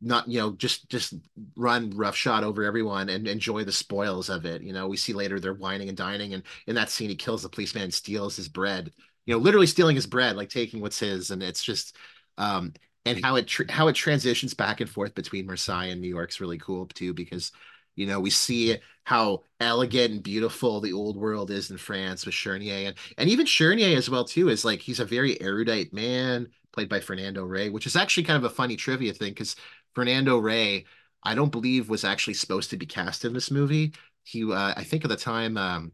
not 0.01 0.27
you 0.27 0.39
know 0.39 0.51
just 0.53 0.89
just 0.89 1.13
run 1.55 1.91
roughshod 1.91 2.43
over 2.43 2.63
everyone 2.63 3.09
and 3.09 3.27
enjoy 3.27 3.63
the 3.63 3.71
spoils 3.71 4.29
of 4.29 4.45
it. 4.45 4.61
You 4.61 4.73
know 4.73 4.88
we 4.88 4.97
see 4.97 5.13
later 5.13 5.39
they're 5.39 5.53
wining 5.53 5.89
and 5.89 5.97
dining 5.97 6.33
and 6.33 6.43
in 6.67 6.75
that 6.75 6.89
scene 6.89 7.09
he 7.09 7.15
kills 7.15 7.43
the 7.43 7.49
policeman 7.49 7.83
and 7.83 7.93
steals 7.93 8.36
his 8.36 8.47
bread 8.47 8.91
you 9.25 9.33
know 9.33 9.39
literally 9.39 9.67
stealing 9.67 9.95
his 9.95 10.07
bread 10.07 10.36
like 10.36 10.49
taking 10.49 10.81
what's 10.81 10.99
his 10.99 11.31
and 11.31 11.41
it's 11.43 11.63
just 11.63 11.95
um 12.38 12.73
and 13.05 13.23
how 13.23 13.36
it 13.36 13.51
how 13.69 13.88
it 13.88 13.93
transitions 13.93 14.53
back 14.53 14.81
and 14.81 14.89
forth 14.89 15.13
between 15.13 15.45
Marseille 15.45 15.89
and 15.91 16.01
New 16.01 16.07
York's 16.07 16.41
really 16.41 16.57
cool 16.57 16.88
too 16.88 17.13
because 17.13 17.51
you 17.95 18.05
know 18.05 18.19
we 18.19 18.29
see 18.29 18.77
how 19.03 19.43
elegant 19.59 20.13
and 20.13 20.23
beautiful 20.23 20.81
the 20.81 20.93
old 20.93 21.15
world 21.15 21.51
is 21.51 21.69
in 21.69 21.77
France 21.77 22.25
with 22.25 22.35
Chernier. 22.35 22.87
And 22.87 22.95
and 23.17 23.29
even 23.29 23.45
Chernier 23.45 23.95
as 23.97 24.09
well 24.09 24.25
too 24.25 24.49
is 24.49 24.65
like 24.65 24.81
he's 24.81 24.99
a 24.99 25.05
very 25.05 25.39
erudite 25.41 25.93
man 25.93 26.47
played 26.71 26.89
by 26.89 26.99
Fernando 26.99 27.43
Rey 27.43 27.69
which 27.69 27.85
is 27.87 27.95
actually 27.95 28.23
kind 28.23 28.37
of 28.37 28.51
a 28.51 28.55
funny 28.55 28.75
trivia 28.75 29.13
thing 29.13 29.31
because 29.31 29.55
Fernando 29.93 30.37
Rey 30.37 30.85
I 31.23 31.35
don't 31.35 31.51
believe 31.51 31.89
was 31.89 32.03
actually 32.03 32.35
supposed 32.35 32.69
to 32.71 32.77
be 32.77 32.85
cast 32.85 33.25
in 33.25 33.33
this 33.33 33.49
movie. 33.51 33.93
He 34.23 34.43
uh, 34.51 34.73
I 34.75 34.83
think 34.83 35.03
at 35.05 35.09
the 35.09 35.15
time 35.17 35.57
um 35.57 35.91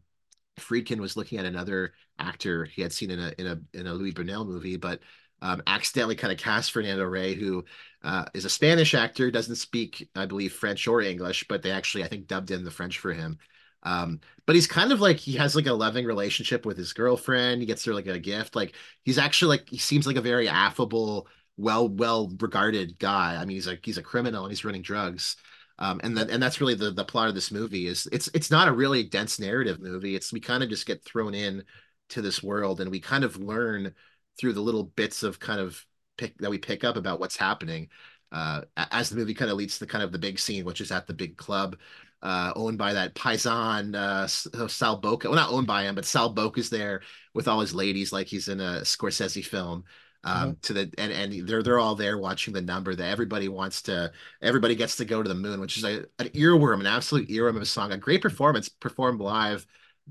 Friedkin 0.58 0.98
was 1.00 1.16
looking 1.16 1.38
at 1.38 1.46
another 1.46 1.94
actor 2.18 2.64
he 2.64 2.82
had 2.82 2.92
seen 2.92 3.10
in 3.10 3.18
a 3.20 3.32
in 3.38 3.46
a 3.46 3.78
in 3.78 3.86
a 3.86 3.94
Louis 3.94 4.12
Buñuel 4.12 4.46
movie, 4.46 4.76
but 4.76 5.00
um, 5.42 5.62
accidentally 5.66 6.14
kind 6.14 6.32
of 6.32 6.38
cast 6.38 6.70
Fernando 6.70 7.04
Rey, 7.04 7.34
who 7.34 7.64
uh, 8.02 8.24
is 8.32 8.44
a 8.44 8.50
Spanish 8.50 8.94
actor, 8.94 9.30
doesn't 9.30 9.56
speak, 9.56 10.08
I 10.14 10.24
believe, 10.24 10.52
French 10.52 10.86
or 10.86 11.02
English, 11.02 11.44
but 11.48 11.62
they 11.62 11.72
actually, 11.72 12.04
I 12.04 12.08
think, 12.08 12.28
dubbed 12.28 12.52
in 12.52 12.64
the 12.64 12.70
French 12.70 12.98
for 13.00 13.12
him. 13.12 13.38
Um, 13.82 14.20
but 14.46 14.54
he's 14.54 14.68
kind 14.68 14.92
of 14.92 15.00
like 15.00 15.16
he 15.16 15.32
has 15.34 15.56
like 15.56 15.66
a 15.66 15.72
loving 15.72 16.06
relationship 16.06 16.64
with 16.64 16.76
his 16.78 16.92
girlfriend. 16.92 17.60
He 17.60 17.66
gets 17.66 17.84
her 17.84 17.92
like 17.92 18.06
a 18.06 18.20
gift. 18.20 18.54
Like 18.54 18.76
he's 19.04 19.18
actually 19.18 19.58
like 19.58 19.68
he 19.68 19.78
seems 19.78 20.06
like 20.06 20.16
a 20.16 20.20
very 20.20 20.48
affable, 20.48 21.26
well 21.56 21.88
well 21.88 22.32
regarded 22.40 22.98
guy. 23.00 23.36
I 23.36 23.44
mean, 23.44 23.56
he's 23.56 23.66
like 23.66 23.84
he's 23.84 23.98
a 23.98 24.02
criminal 24.02 24.44
and 24.44 24.52
he's 24.52 24.64
running 24.64 24.82
drugs. 24.82 25.36
Um, 25.78 26.00
and 26.04 26.16
then 26.16 26.30
and 26.30 26.40
that's 26.40 26.60
really 26.60 26.74
the 26.74 26.92
the 26.92 27.04
plot 27.04 27.28
of 27.28 27.34
this 27.34 27.50
movie 27.50 27.88
is 27.88 28.08
it's 28.12 28.28
it's 28.34 28.50
not 28.52 28.68
a 28.68 28.72
really 28.72 29.02
dense 29.02 29.40
narrative 29.40 29.80
movie. 29.80 30.14
It's 30.14 30.32
we 30.32 30.38
kind 30.38 30.62
of 30.62 30.68
just 30.68 30.86
get 30.86 31.04
thrown 31.04 31.34
in 31.34 31.64
to 32.10 32.22
this 32.22 32.42
world 32.42 32.80
and 32.80 32.90
we 32.90 33.00
kind 33.00 33.24
of 33.24 33.36
learn 33.38 33.94
through 34.42 34.52
the 34.52 34.60
little 34.60 34.82
bits 34.82 35.22
of 35.22 35.38
kind 35.38 35.60
of 35.60 35.86
pick 36.18 36.36
that 36.38 36.50
we 36.50 36.58
pick 36.58 36.82
up 36.82 36.96
about 36.96 37.20
what's 37.20 37.36
happening 37.36 37.88
uh, 38.32 38.62
as 38.76 39.08
the 39.08 39.16
movie 39.16 39.34
kind 39.34 39.52
of 39.52 39.56
leads 39.56 39.78
to 39.78 39.86
kind 39.86 40.02
of 40.02 40.10
the 40.10 40.18
big 40.18 40.36
scene, 40.36 40.64
which 40.64 40.80
is 40.80 40.90
at 40.90 41.06
the 41.06 41.14
big 41.14 41.36
club 41.36 41.76
uh, 42.22 42.52
owned 42.56 42.76
by 42.76 42.92
that 42.92 43.14
paisan 43.14 43.94
uh, 43.94 44.26
Sal 44.26 44.96
Boca. 44.96 45.28
Well, 45.28 45.36
not 45.38 45.52
owned 45.52 45.68
by 45.68 45.84
him, 45.84 45.94
but 45.94 46.04
Sal 46.04 46.30
Boca 46.30 46.58
is 46.58 46.70
there 46.70 47.02
with 47.34 47.46
all 47.46 47.60
his 47.60 47.72
ladies, 47.72 48.12
like 48.12 48.26
he's 48.26 48.48
in 48.48 48.60
a 48.60 48.80
Scorsese 48.80 49.44
film 49.44 49.84
um 50.24 50.56
to 50.62 50.72
the 50.72 50.88
and 50.98 51.12
and 51.12 51.48
they're 51.48 51.64
they're 51.64 51.80
all 51.80 51.96
there 51.96 52.16
watching 52.16 52.54
the 52.54 52.62
number 52.62 52.94
that 52.94 53.10
everybody 53.10 53.48
wants 53.48 53.82
to 53.82 54.12
everybody 54.40 54.76
gets 54.76 54.94
to 54.94 55.04
go 55.04 55.20
to 55.20 55.28
the 55.28 55.34
moon 55.34 55.58
which 55.58 55.76
is 55.76 55.82
a, 55.82 56.04
an 56.20 56.28
earworm 56.28 56.78
an 56.78 56.86
absolute 56.86 57.28
earworm 57.28 57.56
of 57.56 57.62
a 57.62 57.66
song 57.66 57.90
a 57.90 57.96
great 57.96 58.22
performance 58.22 58.68
performed 58.68 59.20
live 59.20 59.66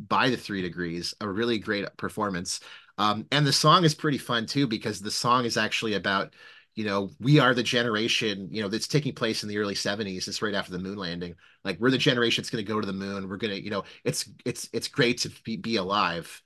by 0.09 0.29
the 0.29 0.35
three 0.35 0.61
degrees 0.61 1.13
a 1.21 1.27
really 1.29 1.57
great 1.57 1.85
performance 1.95 2.59
um 3.01 3.25
and 3.31 3.45
the 3.47 3.53
song 3.53 3.83
is 3.83 3.95
pretty 3.95 4.17
fun 4.17 4.45
too 4.45 4.67
because 4.67 4.99
the 5.01 5.11
song 5.11 5.45
is 5.45 5.57
actually 5.57 5.95
about 5.95 6.33
you 6.75 6.85
know 6.85 7.09
we 7.19 7.39
are 7.39 7.53
the 7.53 7.63
generation 7.63 8.47
you 8.51 8.61
know 8.61 8.69
that's 8.69 8.87
taking 8.87 9.13
place 9.13 9.43
in 9.43 9.49
the 9.49 9.57
early 9.57 9.75
70s 9.75 10.27
it's 10.27 10.41
right 10.41 10.53
after 10.53 10.71
the 10.71 10.79
moon 10.79 10.97
landing. 10.97 11.35
Like 11.63 11.79
we're 11.79 11.91
the 11.91 11.97
generation 11.97 12.41
that's 12.41 12.49
going 12.51 12.63
to 12.63 12.71
go 12.71 12.79
to 12.79 12.87
the 12.87 12.93
moon 12.93 13.27
we're 13.27 13.37
going 13.37 13.53
to 13.55 13.63
you 13.63 13.71
know 13.71 13.83
it's 14.03 14.29
it's 14.45 14.69
it's 14.73 14.87
great 14.87 15.19
to 15.19 15.31
be, 15.43 15.57
be 15.57 15.75
alive. 15.77 16.41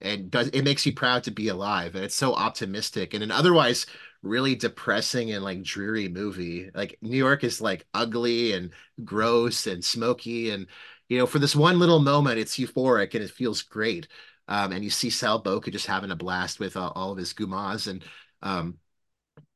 And 0.00 0.30
does 0.30 0.48
it 0.48 0.62
makes 0.62 0.84
you 0.84 0.92
proud 0.92 1.24
to 1.24 1.30
be 1.30 1.48
alive 1.48 1.94
and 1.94 2.04
it's 2.04 2.14
so 2.14 2.34
optimistic 2.34 3.14
and 3.14 3.22
an 3.24 3.30
otherwise 3.30 3.86
really 4.22 4.54
depressing 4.54 5.32
and 5.32 5.44
like 5.44 5.62
dreary 5.62 6.08
movie. 6.08 6.70
Like 6.74 6.98
New 7.02 7.16
York 7.16 7.44
is 7.44 7.60
like 7.60 7.86
ugly 7.94 8.52
and 8.52 8.70
gross 9.04 9.66
and 9.66 9.84
smoky 9.84 10.50
and 10.50 10.66
you 11.08 11.18
know 11.18 11.26
for 11.26 11.38
this 11.38 11.56
one 11.56 11.78
little 11.78 12.00
moment 12.00 12.38
it's 12.38 12.58
euphoric 12.58 13.14
and 13.14 13.24
it 13.24 13.30
feels 13.30 13.62
great 13.62 14.08
um 14.48 14.72
and 14.72 14.84
you 14.84 14.90
see 14.90 15.10
Sal 15.10 15.38
Boca 15.40 15.70
just 15.70 15.86
having 15.86 16.10
a 16.10 16.16
blast 16.16 16.60
with 16.60 16.76
uh, 16.76 16.92
all 16.94 17.12
of 17.12 17.18
his 17.18 17.32
gumas 17.34 17.86
and 17.88 18.04
um 18.42 18.78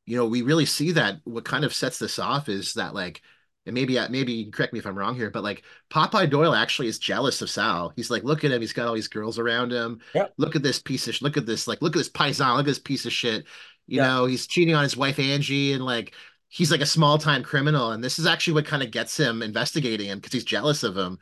you 0.07 0.16
know, 0.16 0.26
we 0.26 0.43
really 0.43 0.66
see 0.66 0.93
that 0.93 1.20
what 1.24 1.45
kind 1.45 1.64
of 1.64 1.74
sets 1.74 1.99
this 1.99 2.18
off 2.18 2.49
is 2.49 2.74
that 2.74 2.95
like, 2.95 3.22
and 3.66 3.74
maybe 3.74 3.99
maybe 4.09 4.32
you 4.32 4.45
can 4.45 4.53
correct 4.53 4.72
me 4.72 4.78
if 4.78 4.86
I'm 4.86 4.97
wrong 4.97 5.14
here, 5.14 5.30
but 5.30 5.43
like 5.45 5.62
Popeye 5.91 6.30
Doyle 6.30 6.55
actually 6.55 6.89
is 6.89 6.99
jealous 6.99 7.43
of 7.43 7.51
Sal. 7.51 7.93
He's 7.97 8.11
like, 8.11 8.24
look 8.24 8.43
at 8.45 8.51
him, 8.51 8.61
he's 8.62 8.72
got 8.72 8.89
all 8.89 8.95
these 8.95 9.09
girls 9.09 9.39
around 9.39 9.70
him. 9.70 10.01
Yeah. 10.14 10.28
Look 10.39 10.57
at 10.57 10.62
this 10.62 10.80
piece 10.80 11.07
of 11.09 11.14
sh- 11.14 11.22
look 11.22 11.36
at 11.36 11.45
this, 11.45 11.68
like, 11.68 11.82
look 11.82 11.95
at 11.95 11.99
this 11.99 12.09
paisan, 12.09 12.53
look 12.53 12.61
at 12.61 12.66
this 12.66 12.78
piece 12.78 13.05
of 13.05 13.12
shit. 13.12 13.45
You 13.86 13.99
Yeah. 13.99 14.07
know, 14.07 14.24
he's 14.26 14.47
cheating 14.47 14.74
on 14.74 14.82
his 14.82 14.97
wife 14.97 15.18
Angie, 15.18 15.72
and 15.74 15.84
like 15.84 16.14
he's 16.49 16.70
like 16.70 16.80
a 16.80 16.86
small 16.86 17.18
time 17.18 17.43
criminal. 17.43 17.91
And 17.93 18.03
this 18.03 18.18
is 18.18 18.24
actually 18.26 18.55
what 18.55 18.66
kind 18.66 18.82
of 18.82 18.91
gets 18.91 19.16
him 19.18 19.43
investigating 19.43 20.07
him 20.07 20.18
because 20.18 20.32
he's 20.32 20.45
jealous 20.45 20.82
of 20.82 20.97
him. 20.97 21.18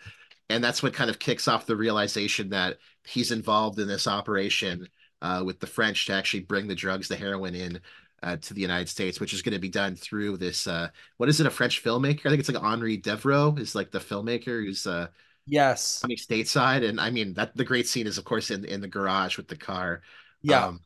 And 0.49 0.63
that's 0.63 0.83
what 0.83 0.95
kind 0.95 1.11
of 1.11 1.19
kicks 1.19 1.49
off 1.49 1.67
the 1.67 1.77
realization 1.77 2.51
that 2.51 2.79
he's 3.05 3.33
involved 3.33 3.79
in 3.79 3.89
this 3.89 4.07
operation 4.07 4.89
uh, 5.23 5.43
with 5.45 5.59
the 5.61 5.67
French 5.67 6.07
to 6.07 6.13
actually 6.13 6.41
bring 6.41 6.69
the 6.69 6.75
drugs, 6.75 7.09
the 7.09 7.17
heroin 7.17 7.55
in 7.55 7.81
uh, 8.23 8.37
to 8.37 8.55
the 8.55 8.61
United 8.61 8.89
States, 8.89 9.19
which 9.21 9.35
is 9.35 9.43
going 9.43 9.55
to 9.55 9.59
be 9.61 9.69
done 9.69 9.97
through 9.97 10.37
this. 10.37 10.67
Uh, 10.67 10.89
what 11.17 11.29
is 11.29 11.41
it? 11.41 11.47
A 11.47 11.51
French 11.51 11.83
filmmaker? 11.83 12.27
I 12.27 12.31
think 12.31 12.41
it's 12.41 12.49
like 12.49 12.63
Henri 12.63 12.97
Devereaux 12.97 13.57
is 13.59 13.75
like 13.75 13.91
the 13.91 13.99
filmmaker 13.99 14.65
who's 14.65 14.87
uh, 14.87 15.09
Yes. 15.47 16.03
coming 16.03 16.17
stateside. 16.17 16.89
And 16.89 17.01
I 17.01 17.11
mean 17.11 17.35
that 17.35 17.57
the 17.57 17.65
great 17.65 17.89
scene 17.89 18.07
is 18.07 18.19
of 18.19 18.25
course 18.25 18.51
in 18.51 18.65
in 18.65 18.81
the 18.81 18.89
garage 18.89 19.37
with 19.37 19.49
the 19.49 19.57
car. 19.57 20.03
Yeah. 20.43 20.67
Um, 20.69 20.81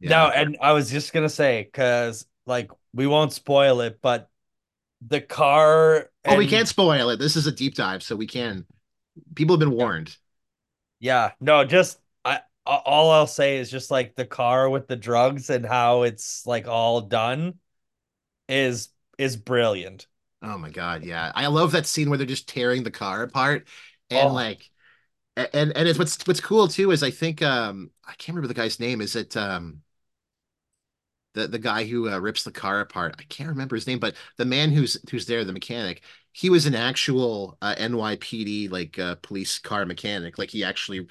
No, 0.00 0.28
and 0.30 0.58
I 0.62 0.72
was 0.72 0.90
just 0.90 1.12
gonna 1.12 1.28
say, 1.28 1.64
because 1.64 2.26
like 2.46 2.70
we 2.94 3.06
won't 3.06 3.32
spoil 3.32 3.80
it, 3.82 4.00
but 4.02 4.30
the 5.06 5.20
car 5.20 6.10
Oh, 6.26 6.36
we 6.36 6.46
can't 6.46 6.68
spoil 6.68 7.10
it. 7.10 7.18
This 7.18 7.36
is 7.36 7.46
a 7.46 7.52
deep 7.52 7.74
dive, 7.74 8.02
so 8.02 8.16
we 8.16 8.26
can. 8.26 8.66
People 9.34 9.54
have 9.54 9.60
been 9.60 9.70
warned. 9.72 10.16
yeah, 10.98 11.32
no, 11.40 11.64
just 11.64 11.98
I 12.24 12.40
all 12.64 13.10
I'll 13.10 13.26
say 13.26 13.58
is 13.58 13.70
just 13.70 13.90
like 13.90 14.14
the 14.14 14.26
car 14.26 14.68
with 14.70 14.88
the 14.88 14.96
drugs 14.96 15.50
and 15.50 15.64
how 15.64 16.02
it's 16.02 16.46
like 16.46 16.66
all 16.66 17.00
done 17.02 17.54
is 18.48 18.90
is 19.18 19.36
brilliant. 19.36 20.08
Oh 20.42 20.58
my 20.58 20.70
God, 20.70 21.02
yeah. 21.04 21.32
I 21.34 21.46
love 21.46 21.72
that 21.72 21.86
scene 21.86 22.08
where 22.08 22.18
they're 22.18 22.26
just 22.26 22.48
tearing 22.48 22.82
the 22.82 22.90
car 22.90 23.22
apart 23.22 23.66
and 24.10 24.30
Oh, 24.30 24.32
like 24.32 24.70
and 25.36 25.72
and 25.76 25.88
it's 25.88 25.98
what's 25.98 26.26
what's 26.26 26.40
cool 26.40 26.68
too 26.68 26.90
is 26.92 27.02
I 27.02 27.10
think 27.10 27.42
um 27.42 27.92
I 28.06 28.14
can't 28.14 28.36
remember 28.36 28.48
the 28.48 28.54
guy's 28.54 28.80
name. 28.80 29.00
Is 29.00 29.16
it 29.16 29.36
um 29.36 29.82
the 31.34 31.46
the 31.46 31.58
guy 31.58 31.84
who 31.84 32.08
uh, 32.10 32.18
rips 32.18 32.44
the 32.44 32.52
car 32.52 32.80
apart. 32.80 33.14
I 33.18 33.22
can't 33.24 33.48
remember 33.50 33.76
his 33.76 33.86
name, 33.86 33.98
but 33.98 34.14
the 34.36 34.44
man 34.44 34.70
who's 34.70 34.96
who's 35.10 35.26
there, 35.26 35.44
the 35.44 35.52
mechanic, 35.52 36.02
he 36.36 36.50
was 36.50 36.66
an 36.66 36.74
actual 36.74 37.56
uh, 37.62 37.74
NYPD 37.78 38.68
like 38.68 38.98
uh, 38.98 39.14
police 39.22 39.58
car 39.58 39.86
mechanic. 39.86 40.36
Like 40.36 40.50
he 40.50 40.62
actually 40.64 41.06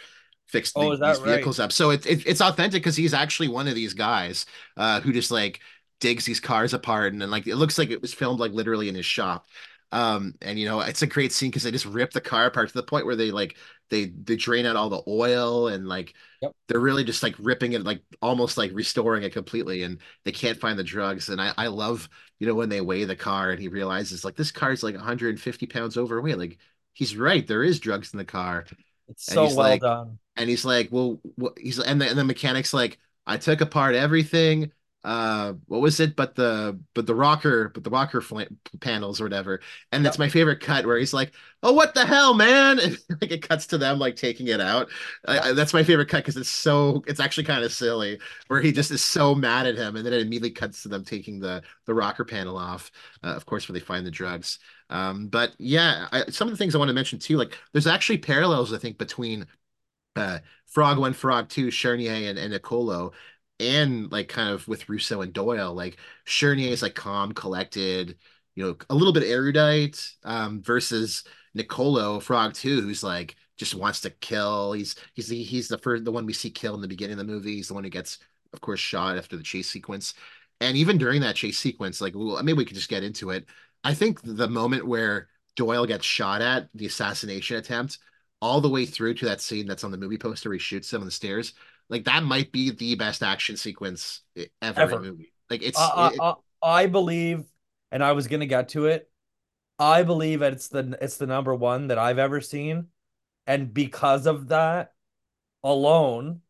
fixed 0.45 0.75
oh, 0.75 0.91
the, 0.91 0.91
is 0.91 0.99
these 1.01 1.19
right? 1.19 1.25
vehicles 1.29 1.59
up. 1.59 1.71
So 1.71 1.89
it, 1.89 2.05
it 2.05 2.27
it's 2.27 2.41
authentic 2.41 2.83
because 2.83 2.95
he's 2.95 3.13
actually 3.13 3.47
one 3.47 3.67
of 3.67 3.73
these 3.73 3.95
guys 3.95 4.45
uh, 4.77 5.01
who 5.01 5.11
just 5.11 5.31
like 5.31 5.61
digs 5.99 6.25
these 6.25 6.39
cars 6.39 6.75
apart 6.75 7.11
and 7.11 7.19
then 7.21 7.31
like 7.31 7.47
it 7.47 7.55
looks 7.55 7.79
like 7.79 7.89
it 7.89 8.03
was 8.03 8.13
filmed 8.13 8.39
like 8.39 8.51
literally 8.51 8.87
in 8.87 8.93
his 8.93 9.05
shop. 9.05 9.47
Um, 9.91 10.35
and 10.43 10.59
you 10.59 10.67
know, 10.67 10.81
it's 10.81 11.01
a 11.01 11.07
great 11.07 11.31
scene 11.31 11.49
because 11.49 11.63
they 11.63 11.71
just 11.71 11.85
rip 11.85 12.11
the 12.11 12.21
car 12.21 12.45
apart 12.45 12.67
to 12.69 12.75
the 12.75 12.83
point 12.83 13.07
where 13.07 13.15
they 13.15 13.31
like 13.31 13.57
they 13.89 14.05
they 14.05 14.35
drain 14.35 14.67
out 14.67 14.75
all 14.75 14.89
the 14.89 15.01
oil 15.07 15.69
and 15.69 15.87
like 15.87 16.13
Yep. 16.41 16.51
they're 16.67 16.79
really 16.79 17.03
just 17.03 17.23
like 17.23 17.35
ripping 17.39 17.73
it 17.73 17.83
like 17.83 18.01
almost 18.21 18.57
like 18.57 18.71
restoring 18.73 19.23
it 19.23 19.33
completely 19.33 19.83
and 19.83 19.99
they 20.23 20.31
can't 20.31 20.59
find 20.59 20.77
the 20.77 20.83
drugs 20.83 21.29
and 21.29 21.41
I, 21.41 21.53
I 21.57 21.67
love 21.67 22.09
you 22.39 22.47
know 22.47 22.55
when 22.55 22.69
they 22.69 22.81
weigh 22.81 23.05
the 23.05 23.15
car 23.15 23.51
and 23.51 23.59
he 23.59 23.67
realizes 23.67 24.25
like 24.25 24.35
this 24.35 24.51
car's 24.51 24.83
like 24.83 24.95
150 24.95 25.65
pounds 25.67 25.97
overweight 25.97 26.37
like 26.37 26.57
he's 26.93 27.15
right 27.17 27.47
there 27.47 27.63
is 27.63 27.79
drugs 27.79 28.13
in 28.13 28.17
the 28.17 28.25
car 28.25 28.65
It's 29.07 29.25
and 29.27 29.41
so 29.41 29.49
well 29.49 29.55
like 29.57 29.79
done. 29.79 30.19
and 30.35 30.49
he's 30.49 30.65
like 30.65 30.89
well 30.91 31.19
what 31.35 31.57
he's 31.59 31.79
and 31.79 32.01
the, 32.01 32.09
and 32.09 32.17
the 32.17 32.23
mechanic's 32.23 32.73
like 32.73 32.99
I 33.27 33.37
took 33.37 33.61
apart 33.61 33.95
everything 33.95 34.71
uh 35.05 35.53
what 35.67 35.81
was 35.81 35.99
it? 35.99 36.15
But 36.15 36.35
the 36.35 36.79
but 36.95 37.05
the 37.05 37.15
rocker 37.15 37.69
but 37.69 37.83
the 37.83 37.91
rocker 37.91 38.21
panels 38.81 39.21
or 39.21 39.25
whatever. 39.25 39.61
And 39.91 40.03
that's 40.05 40.19
my 40.19 40.29
favorite 40.29 40.61
cut 40.61 40.85
where 40.85 40.97
he's 40.97 41.13
like 41.13 41.33
oh 41.63 41.73
what 41.73 41.93
the 41.93 42.05
hell 42.05 42.33
man? 42.33 42.79
And 42.85 42.97
like 43.21 43.31
it 43.31 43.47
cuts 43.47 43.67
to 43.67 43.77
them 43.77 43.99
like 43.99 44.15
taking 44.15 44.47
it 44.47 44.59
out. 44.61 44.89
I, 45.27 45.35
Yep. 45.35 45.45
I, 45.45 45.53
that's 45.53 45.73
my 45.73 45.83
favorite 45.83 46.09
cut 46.09 46.19
because 46.19 46.37
it's 46.37 46.49
so 46.49 47.03
it's 47.07 47.19
actually 47.19 47.43
kind 47.45 47.63
of 47.63 47.71
silly 47.71 48.19
where 48.47 48.61
he 48.61 48.71
just 48.71 48.91
is 48.91 49.03
so 49.03 49.35
mad 49.35 49.67
at 49.67 49.75
him 49.77 49.95
and 49.95 50.05
then 50.05 50.13
it 50.13 50.21
immediately 50.21 50.51
cuts 50.51 50.83
to 50.83 50.89
them 50.89 51.03
taking 51.05 51.39
the 51.39 51.61
the 51.85 51.93
rocker 51.93 52.25
panel 52.25 52.57
off 52.57 52.91
uh, 53.23 53.27
of 53.35 53.45
course 53.45 53.67
when 53.67 53.73
they 53.75 53.79
find 53.79 54.05
the 54.05 54.11
drugs. 54.11 54.59
Um 54.89 55.27
but 55.27 55.53
yeah 55.59 56.07
I, 56.11 56.25
some 56.31 56.47
of 56.47 56.51
the 56.53 56.57
things 56.57 56.75
I 56.75 56.79
want 56.79 56.89
to 56.89 56.93
mention 56.93 57.19
too 57.19 57.37
like 57.37 57.57
there's 57.73 57.87
actually 57.87 58.17
parallels 58.19 58.73
I 58.73 58.77
think 58.77 58.97
between 58.97 59.45
uh 60.15 60.39
Frog 60.67 60.97
One, 60.97 61.13
Frog 61.13 61.49
Two, 61.49 61.67
Chernier 61.67 62.29
and, 62.29 62.37
and 62.39 62.51
Nicolo, 62.51 63.13
and 63.59 64.11
like 64.11 64.27
kind 64.29 64.49
of 64.49 64.67
with 64.67 64.89
Russo 64.89 65.21
and 65.21 65.33
Doyle. 65.33 65.73
Like 65.73 65.97
Chernier 66.25 66.69
is 66.71 66.81
like 66.81 66.95
calm, 66.95 67.33
collected, 67.33 68.17
you 68.55 68.63
know, 68.65 68.77
a 68.89 68.95
little 68.95 69.13
bit 69.13 69.23
erudite, 69.23 70.11
um, 70.23 70.61
versus 70.61 71.23
Nicolo, 71.53 72.19
Frog 72.19 72.53
Two, 72.53 72.81
who's 72.81 73.03
like 73.03 73.35
just 73.57 73.75
wants 73.75 74.01
to 74.01 74.09
kill. 74.09 74.73
He's 74.73 74.95
he's 75.13 75.27
the 75.27 75.41
he's 75.43 75.67
the 75.67 75.77
first 75.77 76.05
the 76.05 76.11
one 76.11 76.25
we 76.25 76.33
see 76.33 76.49
kill 76.49 76.75
in 76.75 76.81
the 76.81 76.87
beginning 76.87 77.19
of 77.19 77.25
the 77.25 77.33
movie. 77.33 77.55
He's 77.55 77.67
the 77.69 77.73
one 77.73 77.83
who 77.83 77.89
gets, 77.89 78.19
of 78.53 78.61
course, 78.61 78.79
shot 78.79 79.17
after 79.17 79.37
the 79.37 79.43
chase 79.43 79.69
sequence. 79.69 80.13
And 80.61 80.77
even 80.77 80.97
during 80.97 81.21
that 81.21 81.35
chase 81.35 81.57
sequence, 81.57 82.01
like 82.01 82.13
well, 82.15 82.41
maybe 82.43 82.57
we 82.57 82.65
could 82.65 82.75
just 82.75 82.89
get 82.89 83.03
into 83.03 83.29
it. 83.31 83.45
I 83.83 83.93
think 83.93 84.21
the 84.23 84.47
moment 84.47 84.87
where 84.87 85.27
Doyle 85.55 85.85
gets 85.85 86.05
shot 86.05 86.41
at, 86.41 86.69
the 86.73 86.85
assassination 86.85 87.57
attempt, 87.57 87.99
all 88.41 88.61
the 88.61 88.69
way 88.69 88.85
through 88.85 89.13
to 89.15 89.25
that 89.25 89.41
scene 89.41 89.65
that's 89.67 89.83
on 89.83 89.91
the 89.91 89.97
movie 89.97 90.17
poster 90.17 90.51
he 90.51 90.59
shoots 90.59 90.91
him 90.93 91.01
on 91.01 91.05
the 91.05 91.11
stairs. 91.11 91.53
Like 91.89 92.05
that 92.05 92.23
might 92.23 92.51
be 92.51 92.71
the 92.71 92.95
best 92.95 93.21
action 93.23 93.57
sequence 93.57 94.21
ever 94.61 94.81
in 94.81 94.93
a 94.93 94.99
movie. 94.99 95.31
Like 95.49 95.61
it's 95.61 95.79
I, 95.79 96.11
it, 96.13 96.19
I, 96.19 96.23
uh, 96.23 96.35
I 96.63 96.85
believe, 96.87 97.43
and 97.91 98.03
I 98.03 98.13
was 98.13 98.27
gonna 98.27 98.45
get 98.47 98.69
to 98.69 98.85
it. 98.87 99.09
I 99.77 100.03
believe 100.03 100.39
that 100.39 100.53
it's 100.53 100.67
the 100.67 100.97
it's 101.01 101.17
the 101.17 101.27
number 101.27 101.53
one 101.53 101.87
that 101.87 101.97
I've 101.97 102.19
ever 102.19 102.41
seen, 102.41 102.87
and 103.45 103.73
because 103.73 104.25
of 104.25 104.47
that 104.47 104.93
alone, 105.63 106.41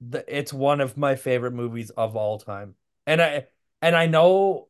the, 0.00 0.24
it's 0.28 0.52
one 0.52 0.80
of 0.80 0.96
my 0.96 1.16
favorite 1.16 1.52
movies 1.52 1.90
of 1.90 2.16
all 2.16 2.38
time. 2.38 2.74
And 3.06 3.20
I 3.20 3.46
and 3.82 3.94
I 3.96 4.06
know 4.06 4.68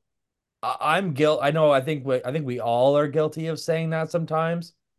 I'm 0.62 1.12
guilt. 1.12 1.40
I 1.42 1.50
know. 1.50 1.70
I 1.70 1.80
think 1.80 2.04
we 2.04 2.22
I 2.24 2.32
think 2.32 2.46
we 2.46 2.60
all 2.60 2.96
are 2.96 3.08
guilty 3.08 3.46
of 3.46 3.60
saying 3.60 3.90
that 3.90 4.10
sometimes. 4.10 4.74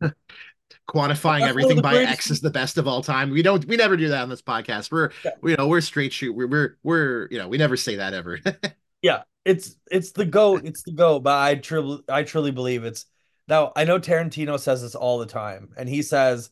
Quantifying 0.88 1.40
that's 1.40 1.50
everything 1.50 1.80
by 1.80 1.92
greatest. 1.92 2.12
X 2.12 2.30
is 2.30 2.40
the 2.40 2.50
best 2.50 2.78
of 2.78 2.86
all 2.86 3.02
time. 3.02 3.30
We 3.30 3.42
don't 3.42 3.64
we 3.66 3.76
never 3.76 3.96
do 3.96 4.08
that 4.08 4.22
on 4.22 4.28
this 4.28 4.42
podcast. 4.42 4.90
We're 4.90 5.10
Yeah, 5.24 5.32
you 5.42 5.56
know 5.56 5.68
we're 5.68 5.80
straight 5.80 6.12
shoot. 6.12 6.34
We're 6.34 6.46
we're 6.46 6.76
we're 6.82 7.28
you 7.30 7.38
know 7.38 7.48
we 7.48 7.58
never 7.58 7.76
say 7.76 7.96
that 7.96 8.14
ever. 8.14 8.38
yeah, 9.02 9.22
it's 9.44 9.76
it's 9.90 10.12
the 10.12 10.24
goat. 10.24 10.62
It's 10.64 10.82
the 10.82 10.92
goat. 10.92 11.20
But 11.20 11.38
I 11.38 11.54
truly 11.56 12.02
I 12.08 12.22
truly 12.22 12.50
believe 12.50 12.84
it's 12.84 13.06
now. 13.48 13.72
I 13.76 13.84
know 13.84 13.98
Tarantino 13.98 14.58
says 14.58 14.82
this 14.82 14.94
all 14.94 15.18
the 15.18 15.26
time, 15.26 15.70
and 15.76 15.88
he 15.88 16.02
says 16.02 16.50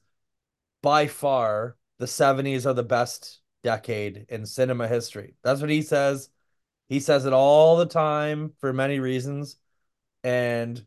by 0.83 1.07
far 1.07 1.77
the 1.99 2.07
70s 2.07 2.67
are 2.67 2.75
the 2.75 2.83
best 2.83 3.41
decade 3.65 4.27
in 4.29 4.47
cinema 4.47 4.87
history. 4.89 5.35
That's 5.43 5.61
what 5.61 5.71
he 5.71 5.83
says. 5.83 6.31
He 6.89 7.01
says 7.01 7.27
it 7.27 7.33
all 7.33 7.77
the 7.77 7.87
time 7.87 8.53
for 8.61 8.73
many 8.73 8.99
reasons. 9.01 9.57
And 10.25 10.83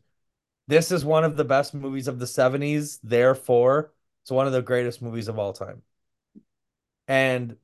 this 0.68 0.92
is 0.92 1.04
one 1.04 1.24
of 1.24 1.36
the 1.36 1.44
best 1.44 1.74
movies 1.74 2.08
of 2.08 2.18
the 2.18 2.26
70s. 2.26 2.98
Therefore, 3.02 3.92
it's 4.22 4.30
one 4.30 4.46
of 4.46 4.52
the 4.52 4.62
greatest 4.62 5.02
movies 5.02 5.28
of 5.28 5.38
all 5.38 5.52
time. 5.52 5.82
And 7.08 7.56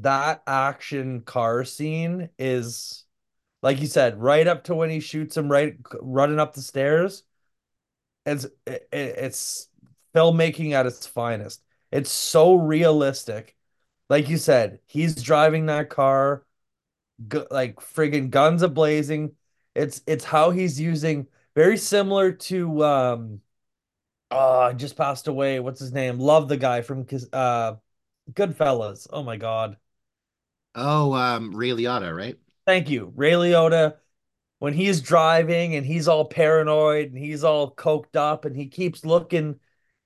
that 0.00 0.42
action 0.46 1.22
car 1.22 1.64
scene 1.64 2.28
is, 2.38 3.04
like 3.62 3.80
you 3.80 3.86
said, 3.86 4.20
right 4.20 4.46
up 4.46 4.64
to 4.64 4.74
when 4.74 4.90
he 4.90 5.00
shoots 5.00 5.36
him 5.36 5.50
right 5.50 5.76
running 6.00 6.38
up 6.38 6.54
the 6.54 6.62
stairs. 6.62 7.24
It's 8.26 8.46
it, 8.66 8.88
it's 8.92 9.68
filmmaking 10.14 10.72
at 10.72 10.86
its 10.86 11.06
finest. 11.06 11.62
It's 11.92 12.10
so 12.10 12.54
realistic. 12.54 13.56
Like 14.08 14.28
you 14.28 14.36
said, 14.36 14.80
he's 14.86 15.14
driving 15.22 15.66
that 15.66 15.90
car, 15.90 16.44
like 17.50 17.76
friggin' 17.76 18.30
guns 18.30 18.62
a 18.62 18.68
blazing. 18.68 19.32
It's 19.74 20.02
it's 20.06 20.24
how 20.24 20.50
he's 20.50 20.80
using 20.80 21.26
very 21.54 21.76
similar 21.76 22.32
to 22.32 22.84
um 22.84 23.40
uh 24.30 24.72
just 24.72 24.96
passed 24.96 25.28
away. 25.28 25.60
What's 25.60 25.80
his 25.80 25.92
name? 25.92 26.18
Love 26.18 26.48
the 26.48 26.56
guy 26.56 26.82
from 26.82 27.06
uh 27.32 27.74
Goodfellas. 28.32 29.06
Oh 29.10 29.22
my 29.22 29.36
God. 29.36 29.76
oh, 30.74 31.12
um, 31.12 31.54
Ray 31.54 31.70
Liotta, 31.70 32.14
right? 32.14 32.38
Thank 32.66 32.90
you. 32.90 33.12
Ray 33.14 33.32
Liotta 33.32 33.96
when 34.58 34.74
he's 34.74 35.00
driving 35.00 35.74
and 35.74 35.84
he's 35.84 36.08
all 36.08 36.24
paranoid 36.24 37.08
and 37.10 37.18
he's 37.18 37.44
all 37.44 37.74
coked 37.74 38.16
up 38.16 38.44
and 38.44 38.56
he 38.56 38.66
keeps 38.68 39.04
looking 39.04 39.60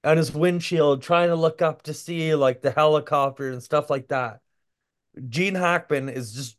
at 0.05 0.17
his 0.17 0.33
windshield 0.35 1.03
trying 1.03 1.29
to 1.29 1.37
look 1.37 1.63
up 1.63 1.83
to 1.83 1.95
see 1.95 2.35
like 2.35 2.63
the 2.63 2.71
helicopter 2.71 3.51
and 3.51 3.63
stuff 3.63 3.91
like 3.91 4.09
that. 4.09 4.41
Gene 5.29 5.55
Hackman 5.55 6.09
is 6.09 6.33
just 6.33 6.57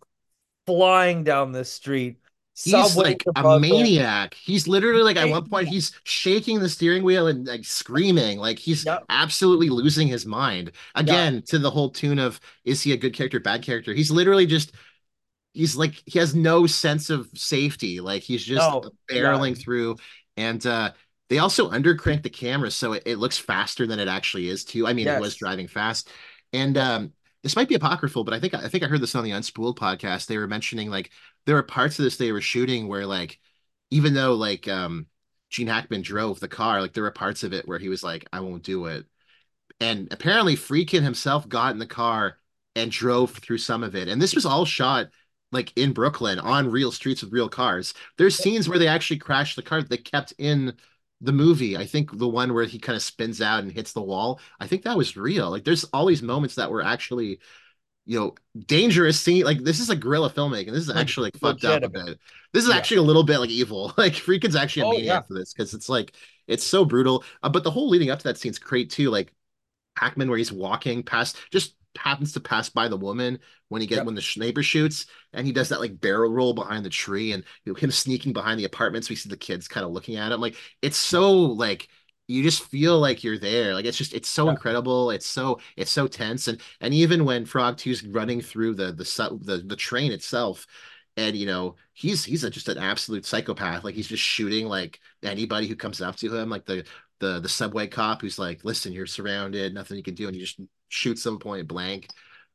flying 0.66 1.24
down 1.24 1.52
this 1.52 1.72
street. 1.72 2.20
He's 2.64 2.96
like 2.96 3.24
a 3.36 3.44
him. 3.44 3.60
maniac. 3.62 4.34
He's 4.34 4.68
literally 4.68 5.02
like 5.04 5.18
at 5.18 5.30
one 5.30 5.46
point 5.46 5.68
he's 5.70 5.94
shaking 6.04 6.60
the 6.60 6.70
steering 6.70 7.04
wheel 7.04 7.28
and 7.28 7.48
like 7.48 7.66
screaming, 7.66 8.38
like 8.40 8.60
he's 8.60 8.86
Yep. 8.86 9.08
absolutely 9.10 9.70
losing 9.70 10.08
his 10.08 10.26
mind. 10.26 10.72
Yeah. 11.00 11.04
Again, 11.04 11.42
to 11.48 11.60
the 11.60 11.72
whole 11.72 11.90
tune 11.90 12.20
of 12.20 12.40
is 12.66 12.82
he 12.82 12.92
a 12.92 12.98
good 12.98 13.14
character, 13.14 13.40
bad 13.40 13.64
character? 13.64 13.94
He's 13.94 14.12
literally 14.12 14.46
just 14.46 14.74
he's 15.54 15.76
like 15.76 16.02
he 16.06 16.20
has 16.20 16.36
no 16.36 16.68
sense 16.68 17.10
of 17.10 17.30
safety. 17.36 18.00
Like 18.02 18.24
he's 18.24 18.44
just 18.44 18.74
No. 18.74 18.82
Yeah. 19.10 19.18
barreling 19.18 19.58
through. 19.58 19.98
And 20.38 20.66
uh 20.66 20.94
they 21.30 21.40
also 21.40 21.70
undercrank 21.72 22.24
the 22.24 22.30
camera 22.30 22.72
so 22.72 22.94
it, 22.94 23.04
it 23.06 23.18
looks 23.18 23.38
faster 23.38 23.88
than 23.88 24.00
it 24.00 24.08
actually 24.08 24.50
is 24.50 24.66
too. 24.66 24.88
I 24.88 24.94
mean, 24.94 25.08
it 25.10 25.18
was 25.18 25.36
driving 25.36 25.68
fast. 25.68 26.10
And 26.54 26.78
um 26.78 27.14
this 27.44 27.56
might 27.56 27.70
be 27.70 27.76
apocryphal, 27.76 28.24
but 28.24 28.34
I 28.34 28.40
think 28.40 28.54
I 28.54 28.68
think 28.68 28.84
I 28.84 28.88
heard 28.88 29.02
this 29.02 29.16
on 29.16 29.24
the 29.24 29.32
Unspooled 29.32 29.78
podcast. 29.78 30.28
They 30.28 30.38
were 30.38 30.48
mentioning 30.48 30.90
like 30.90 31.12
there 31.46 31.56
were 31.56 31.64
parts 31.64 31.98
of 32.00 32.04
this 32.04 32.18
they 32.18 32.32
were 32.32 32.42
shooting 32.42 32.88
where 32.88 33.06
like 33.06 33.40
even 33.92 34.14
though 34.14 34.34
like 34.36 34.68
um 34.68 35.08
Gene 35.50 35.68
Hackman 35.68 36.02
drove 36.02 36.40
the 36.40 36.48
car, 36.48 36.82
like 36.82 36.94
there 36.94 37.04
were 37.04 37.12
parts 37.12 37.44
of 37.44 37.54
it 37.54 37.68
where 37.68 37.80
he 37.80 37.90
was 37.90 38.04
like, 38.04 38.28
I 38.32 38.42
won't 38.42 38.64
do 38.64 38.86
it. 38.86 39.06
And 39.80 40.08
apparently 40.12 40.56
Friedkin 40.56 41.04
himself 41.04 41.48
got 41.48 41.72
in 41.74 41.80
the 41.80 41.86
car 41.88 42.38
and 42.76 42.92
drove 42.92 43.32
through 43.32 43.58
some 43.60 43.84
of 43.84 43.96
it. 43.96 44.08
And 44.08 44.22
this 44.22 44.36
was 44.36 44.46
all 44.46 44.66
shot 44.66 45.08
like 45.52 45.76
in 45.78 45.94
Brooklyn 45.94 46.40
on 46.40 46.70
real 46.70 46.92
streets 46.92 47.24
with 47.24 47.34
real 47.34 47.50
cars. 47.50 47.94
There's 48.18 48.38
scenes 48.38 48.70
where 48.70 48.78
they 48.78 48.88
actually 48.88 49.18
crashed 49.18 49.56
the 49.56 49.64
car 49.64 49.82
that 49.82 49.90
they 49.90 49.98
kept 49.98 50.34
in 50.38 50.74
the 51.22 51.32
movie, 51.34 51.76
I 51.78 51.86
think 51.86 52.18
the 52.18 52.28
one 52.28 52.54
where 52.54 52.66
he 52.66 52.80
kind 52.80 52.96
of 52.96 53.02
spins 53.04 53.42
out 53.42 53.62
and 53.64 53.72
hits 53.72 53.94
the 53.94 54.02
wall, 54.02 54.40
I 54.60 54.68
think 54.68 54.84
that 54.84 54.98
was 54.98 55.18
real. 55.18 55.50
Like 55.52 55.64
there's 55.66 55.84
all 55.86 56.06
these 56.06 56.22
moments 56.24 56.56
that 56.56 56.72
were 56.72 56.82
actually, 56.84 57.40
you 58.06 58.20
know, 58.20 58.36
dangerous 58.68 59.20
scene. 59.20 59.44
Like 59.46 59.60
this 59.64 59.80
is 59.80 59.90
a 59.90 59.96
guerrilla 59.96 60.30
filmmaking. 60.32 60.72
This 60.72 60.88
is 60.90 60.96
actually 60.96 61.28
like 61.28 61.38
fucked 61.38 61.66
up 61.66 61.84
a 61.84 61.90
bit. 61.90 62.20
This 62.54 62.66
is 62.66 62.70
Yeah. 62.70 62.76
actually 62.76 62.98
a 62.98 63.04
little 63.04 63.24
bit 63.24 63.40
like 63.40 63.50
evil. 63.52 63.94
Like 64.00 64.14
Friedkin's 64.14 64.56
actually 64.56 64.84
a 64.84 64.86
Oh 64.86 64.98
yeah. 64.98 65.22
maniac 65.22 65.28
for 65.28 65.36
this 65.36 65.54
because 65.54 65.74
it's 65.74 65.90
like 65.90 66.14
it's 66.48 66.64
so 66.66 66.86
brutal. 66.86 67.24
Uh, 67.44 67.50
but 67.50 67.64
the 67.64 67.72
whole 67.72 67.90
leading 67.90 68.10
up 68.12 68.20
to 68.20 68.24
that 68.30 68.38
scene's 68.38 68.60
great 68.60 68.90
too. 68.90 69.10
Like 69.12 69.34
Hackman 69.98 70.30
where 70.30 70.38
he's 70.38 70.52
walking 70.52 71.04
past, 71.04 71.38
just 71.52 71.76
happens 71.98 72.34
to 72.34 72.40
pass 72.40 72.70
by 72.70 72.88
the 72.88 72.98
woman 72.98 73.40
when 73.70 73.82
he 73.82 73.88
get 73.88 74.04
Yep. 74.04 74.06
when 74.06 74.16
the 74.16 74.22
sniper 74.22 74.64
shoots, 74.64 75.06
and 75.34 75.46
he 75.46 75.54
does 75.54 75.70
that 75.70 75.80
like 75.80 76.00
barrel 76.00 76.32
roll 76.32 76.54
behind 76.54 76.86
the 76.86 76.90
tree, 76.90 77.32
and 77.34 77.44
you 77.66 77.74
know, 77.74 77.78
him 77.80 77.92
sneaking 77.92 78.34
behind 78.34 78.60
the 78.60 78.66
apartments. 78.66 79.10
We 79.10 79.16
see 79.16 79.30
the 79.30 79.38
kids 79.38 79.68
kind 79.68 79.86
of 79.86 79.92
looking 79.92 80.16
at 80.18 80.32
him. 80.32 80.42
Like 80.42 80.56
it's 80.82 80.98
so 80.98 81.32
like 81.34 81.90
you 82.28 82.44
just 82.44 82.64
feel 82.64 83.00
like 83.00 83.24
you're 83.24 83.40
there. 83.40 83.74
Like 83.74 83.86
it's 83.86 83.98
just 83.98 84.14
it's 84.14 84.30
so 84.30 84.46
Yeah. 84.46 84.52
incredible. 84.52 85.12
It's 85.12 85.26
so 85.26 85.60
it's 85.76 85.92
so 85.92 86.08
tense, 86.08 86.48
and 86.48 86.62
and 86.82 86.94
even 86.94 87.26
when 87.26 87.46
Frog 87.46 87.78
Two's 87.78 88.06
running 88.06 88.42
through 88.42 88.76
the 88.76 88.92
the 88.94 89.40
the 89.44 89.58
the 89.66 89.76
train 89.76 90.12
itself. 90.12 90.66
And 91.18 91.36
you 91.36 91.46
know 91.46 91.76
he's 91.94 92.24
he's 92.24 92.44
a, 92.44 92.50
just 92.50 92.70
an 92.70 92.78
absolute 92.78 93.26
psychopath. 93.26 93.84
Like 93.84 93.96
he's 93.96 94.08
just 94.08 94.24
shooting 94.24 94.68
like 94.68 95.00
anybody 95.24 95.68
who 95.68 95.76
comes 95.76 96.02
up 96.02 96.16
to 96.18 96.34
him. 96.34 96.50
Like 96.50 96.66
the 96.66 96.86
the 97.20 97.40
the 97.40 97.50
subway 97.50 97.88
cop 97.88 98.22
who's 98.22 98.40
like, 98.40 98.64
"Listen, 98.64 98.94
you're 98.94 99.06
surrounded, 99.06 99.74
nothing 99.74 99.98
you 99.98 100.04
can 100.04 100.16
do," 100.16 100.28
and 100.28 100.36
he 100.36 100.42
just 100.42 100.60
shoots 100.90 101.24
them 101.24 101.40
point 101.40 101.68
blank. 101.68 102.08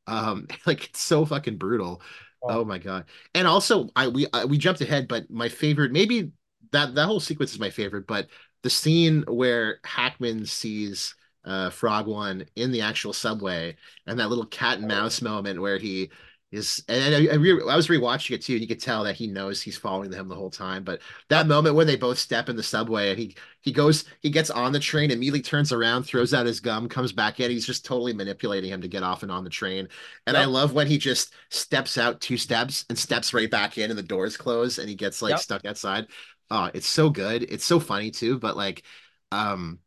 Um, 0.07 0.47
like 0.65 0.85
it's 0.85 1.01
so 1.01 1.25
fucking 1.25 1.57
brutal. 1.57 2.01
Oh, 2.43 2.61
Oh 2.61 2.65
my 2.65 2.77
God. 2.77 3.05
And 3.33 3.47
also, 3.47 3.89
I 3.95 4.07
we 4.07 4.27
I, 4.33 4.45
we 4.45 4.57
jumped 4.57 4.81
ahead, 4.81 5.07
but 5.07 5.29
my 5.29 5.49
favorite, 5.49 5.91
maybe 5.91 6.31
that 6.71 6.95
that 6.95 7.05
whole 7.07 7.19
sequence 7.19 7.53
is 7.53 7.59
my 7.59 7.69
favorite, 7.71 8.07
but 8.07 8.27
the 8.63 8.69
scene 8.69 9.23
where 9.27 9.79
Hackman 9.83 10.45
sees 10.45 11.15
uh 11.45 11.69
Frog 11.69 12.07
One 12.07 12.45
in 12.55 12.71
the 12.71 12.81
actual 12.81 13.13
subway 13.13 13.75
and 14.07 14.19
that 14.19 14.29
little 14.29 14.45
cat 14.45 14.77
and 14.79 14.87
mouse 14.87 15.21
moment 15.21 15.61
where 15.61 15.77
he 15.77 16.11
is 16.55 16.83
and 16.87 17.15
I, 17.15 17.33
I, 17.33 17.35
re 17.35 17.51
I 17.69 17.75
was 17.75 17.87
rewatching 17.87 18.31
it 18.35 18.41
too, 18.43 18.53
and 18.53 18.61
you 18.61 18.67
could 18.67 18.79
tell 18.81 19.03
that 19.03 19.15
he 19.15 19.27
knows 19.27 19.61
he's 19.61 19.77
following 19.77 20.11
him 20.11 20.27
the 20.27 20.35
whole 20.35 20.49
time. 20.49 20.83
But 20.83 21.01
that 21.29 21.47
moment 21.47 21.75
when 21.75 21.87
they 21.87 21.95
both 21.95 22.17
step 22.19 22.49
in 22.49 22.55
the 22.55 22.63
subway 22.63 23.09
and 23.11 23.19
he 23.19 23.35
he 23.61 23.71
goes, 23.71 24.05
he 24.21 24.29
gets 24.29 24.49
on 24.49 24.71
the 24.71 24.79
train, 24.79 25.11
immediately 25.11 25.41
turns 25.41 25.71
around, 25.71 26.03
throws 26.03 26.33
out 26.33 26.45
his 26.45 26.59
gum, 26.59 26.89
comes 26.89 27.11
back 27.11 27.39
in. 27.39 27.51
He's 27.51 27.65
just 27.65 27.85
totally 27.85 28.13
manipulating 28.13 28.71
him 28.71 28.81
to 28.81 28.87
get 28.87 29.03
off 29.03 29.23
and 29.23 29.31
on 29.31 29.43
the 29.43 29.49
train. 29.49 29.87
And 30.27 30.37
I 30.37 30.45
love 30.45 30.73
when 30.73 30.87
he 30.87 30.97
just 30.97 31.33
steps 31.49 31.97
out 31.97 32.21
two 32.21 32.37
steps 32.37 32.85
and 32.89 32.97
steps 32.97 33.33
right 33.33 33.49
back 33.49 33.77
in, 33.77 33.89
and 33.89 33.97
the 33.97 34.03
doors 34.03 34.37
close, 34.37 34.77
and 34.79 34.89
he 34.89 34.95
gets 34.95 35.21
like 35.21 35.37
Yep. 35.37 35.39
stuck 35.39 35.65
outside. 35.65 36.07
Oh, 36.51 36.69
it's 36.73 36.87
so 36.87 37.09
good. 37.09 37.43
It's 37.43 37.65
so 37.65 37.79
funny 37.79 38.11
too. 38.11 38.39
But 38.39 38.55
like, 38.55 38.83
um, 39.31 39.79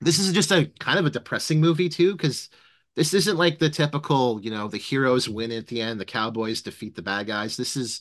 this 0.00 0.18
is 0.18 0.32
just 0.32 0.52
a 0.52 0.66
kind 0.80 0.98
of 0.98 1.06
a 1.06 1.10
depressing 1.10 1.60
movie 1.60 1.88
too, 1.88 2.12
because 2.12 2.50
this 2.96 3.14
isn't 3.14 3.36
like 3.36 3.58
the 3.58 3.70
typical, 3.70 4.40
you 4.40 4.50
know, 4.50 4.68
the 4.68 4.78
heroes 4.78 5.28
win 5.28 5.50
at 5.52 5.66
the 5.66 5.80
end, 5.80 6.00
the 6.00 6.04
cowboys 6.04 6.62
defeat 6.62 6.94
the 6.94 7.02
bad 7.02 7.26
guys. 7.26 7.56
This 7.56 7.76
is 7.76 8.00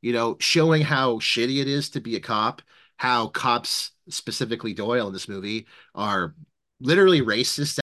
you 0.00 0.12
know, 0.12 0.36
showing 0.40 0.82
how 0.82 1.14
shitty 1.14 1.60
it 1.60 1.68
is 1.68 1.90
to 1.90 2.00
be 2.00 2.16
a 2.16 2.20
cop, 2.20 2.62
how 2.96 3.28
cops, 3.28 3.92
specifically 4.08 4.74
Doyle 4.74 5.08
in 5.08 5.12
this 5.12 5.28
movie, 5.28 5.66
are 5.94 6.34
literally 6.80 7.20
racist. 7.20 7.78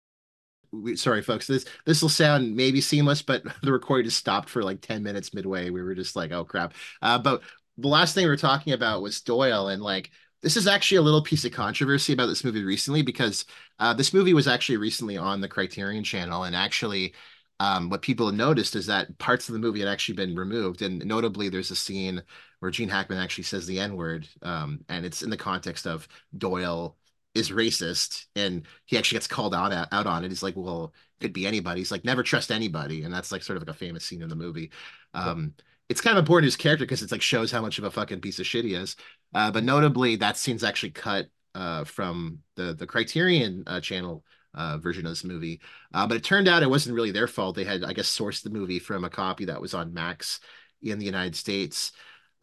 Sorry, 0.95 1.21
folks. 1.21 1.47
This 1.47 1.65
this 1.85 2.01
will 2.01 2.09
sound 2.09 2.55
maybe 2.55 2.81
seamless, 2.81 3.21
but 3.21 3.43
the 3.63 3.71
recording 3.71 4.05
just 4.05 4.17
stopped 4.17 4.49
for 4.49 4.63
like 4.63 4.81
10 4.81 5.03
minutes 5.03 5.33
midway. 5.33 5.69
We 5.69 5.81
were 5.81 5.95
just 5.95 6.15
like, 6.15 6.31
oh 6.31 6.45
crap. 6.45 6.73
Uh, 7.01 7.17
but 7.19 7.41
the 7.77 7.87
last 7.87 8.13
thing 8.13 8.25
we 8.25 8.29
were 8.29 8.37
talking 8.37 8.73
about 8.73 9.01
was 9.01 9.21
Doyle, 9.21 9.69
and 9.69 9.81
like 9.81 10.11
this 10.41 10.57
is 10.57 10.67
actually 10.67 10.97
a 10.97 11.01
little 11.01 11.21
piece 11.21 11.45
of 11.45 11.51
controversy 11.51 12.13
about 12.13 12.27
this 12.27 12.43
movie 12.43 12.63
recently 12.63 13.01
because 13.01 13.45
uh, 13.79 13.93
this 13.93 14.13
movie 14.13 14.33
was 14.33 14.47
actually 14.47 14.77
recently 14.77 15.17
on 15.17 15.41
the 15.41 15.47
Criterion 15.47 16.03
channel, 16.03 16.43
and 16.43 16.55
actually 16.55 17.13
um, 17.59 17.89
what 17.89 18.01
people 18.01 18.25
have 18.25 18.35
noticed 18.35 18.75
is 18.75 18.87
that 18.87 19.15
parts 19.19 19.47
of 19.47 19.53
the 19.53 19.59
movie 19.59 19.79
had 19.81 19.89
actually 19.89 20.15
been 20.15 20.35
removed. 20.35 20.81
And 20.81 21.05
notably, 21.05 21.47
there's 21.49 21.69
a 21.69 21.75
scene 21.75 22.23
where 22.59 22.71
Gene 22.71 22.89
Hackman 22.89 23.19
actually 23.19 23.43
says 23.43 23.67
the 23.67 23.79
N-word, 23.79 24.27
um, 24.41 24.83
and 24.89 25.05
it's 25.05 25.21
in 25.21 25.29
the 25.29 25.37
context 25.37 25.85
of 25.85 26.07
Doyle 26.37 26.97
is 27.35 27.51
racist, 27.51 28.25
and 28.35 28.65
he 28.85 28.97
actually 28.97 29.17
gets 29.17 29.27
called 29.27 29.53
out 29.53 29.71
out 29.91 30.07
on 30.07 30.25
it. 30.25 30.29
He's 30.29 30.43
like, 30.43 30.55
"Well, 30.55 30.93
it 31.19 31.23
could 31.23 31.33
be 31.33 31.45
anybody." 31.47 31.81
He's 31.81 31.91
like, 31.91 32.03
"Never 32.03 32.23
trust 32.23 32.51
anybody," 32.51 33.03
and 33.03 33.13
that's 33.13 33.31
like 33.31 33.43
sort 33.43 33.57
of 33.57 33.63
like 33.67 33.75
a 33.75 33.77
famous 33.77 34.03
scene 34.05 34.21
in 34.23 34.29
the 34.29 34.35
movie. 34.35 34.71
Um, 35.13 35.53
it's 35.87 36.01
kind 36.01 36.17
of 36.17 36.21
important 36.21 36.45
to 36.45 36.47
his 36.47 36.55
character 36.55 36.85
because 36.85 37.01
it's 37.03 37.11
like 37.11 37.21
shows 37.21 37.51
how 37.51 37.61
much 37.61 37.77
of 37.77 37.83
a 37.83 37.91
fucking 37.91 38.21
piece 38.21 38.39
of 38.39 38.47
shit 38.47 38.65
he 38.65 38.73
is. 38.73 38.95
Uh, 39.33 39.51
but 39.51 39.63
notably, 39.63 40.17
that 40.17 40.37
scene's 40.37 40.63
actually 40.63 40.91
cut 40.91 41.27
uh, 41.55 41.83
from 41.83 42.39
the 42.55 42.73
the 42.73 42.87
Criterion 42.87 43.63
uh, 43.67 43.79
channel 43.79 44.23
uh, 44.53 44.77
version 44.77 45.05
of 45.05 45.11
this 45.11 45.23
movie. 45.23 45.61
Uh, 45.93 46.07
but 46.07 46.17
it 46.17 46.23
turned 46.23 46.47
out 46.47 46.63
it 46.63 46.69
wasn't 46.69 46.95
really 46.95 47.11
their 47.11 47.27
fault. 47.27 47.55
They 47.55 47.63
had, 47.63 47.83
I 47.83 47.93
guess, 47.93 48.15
sourced 48.15 48.43
the 48.43 48.49
movie 48.49 48.79
from 48.79 49.03
a 49.03 49.09
copy 49.09 49.45
that 49.45 49.61
was 49.61 49.73
on 49.73 49.93
Max 49.93 50.39
in 50.81 50.99
the 50.99 51.05
United 51.05 51.35
States. 51.35 51.91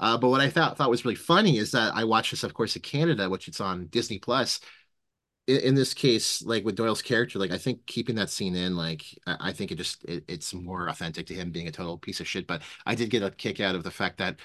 Uh, 0.01 0.17
but 0.17 0.29
what 0.29 0.41
I 0.41 0.49
thought 0.49 0.77
thought 0.77 0.91
was 0.91 1.05
really 1.05 1.17
funny 1.17 1.59
is 1.59 1.73
that 1.73 1.95
I 1.95 2.05
watched 2.05 2.31
this, 2.31 2.45
of 2.45 2.55
course, 2.55 2.77
in 2.77 2.83
Canada, 2.83 3.29
which 3.29 3.49
it's 3.49 3.61
on 3.61 3.87
Disney 3.89 4.19
Plus. 4.19 4.61
In, 5.47 5.59
in 5.61 5.75
this 5.75 5.95
case, 5.95 6.43
like 6.43 6.65
with 6.65 6.77
Doyle's 6.77 7.03
character, 7.03 7.39
like 7.39 7.51
I 7.51 7.59
think 7.59 7.85
keeping 7.87 8.17
that 8.17 8.31
scene 8.31 8.55
in, 8.55 8.77
like 8.77 9.05
I, 9.27 9.37
I 9.49 9.53
think 9.53 9.73
it 9.73 9.77
just 9.77 10.05
it, 10.05 10.25
it's 10.29 10.55
more 10.55 10.89
authentic 10.89 11.27
to 11.27 11.35
him 11.35 11.51
being 11.51 11.69
a 11.69 11.73
total 11.73 11.99
piece 11.99 12.21
of 12.21 12.29
shit. 12.29 12.47
But 12.47 12.63
I 12.87 12.95
did 12.95 13.11
get 13.11 13.23
a 13.23 13.31
kick 13.31 13.61
out 13.61 13.75
of 13.75 13.83
the 13.83 13.91
fact 13.91 14.19
that 14.19 14.37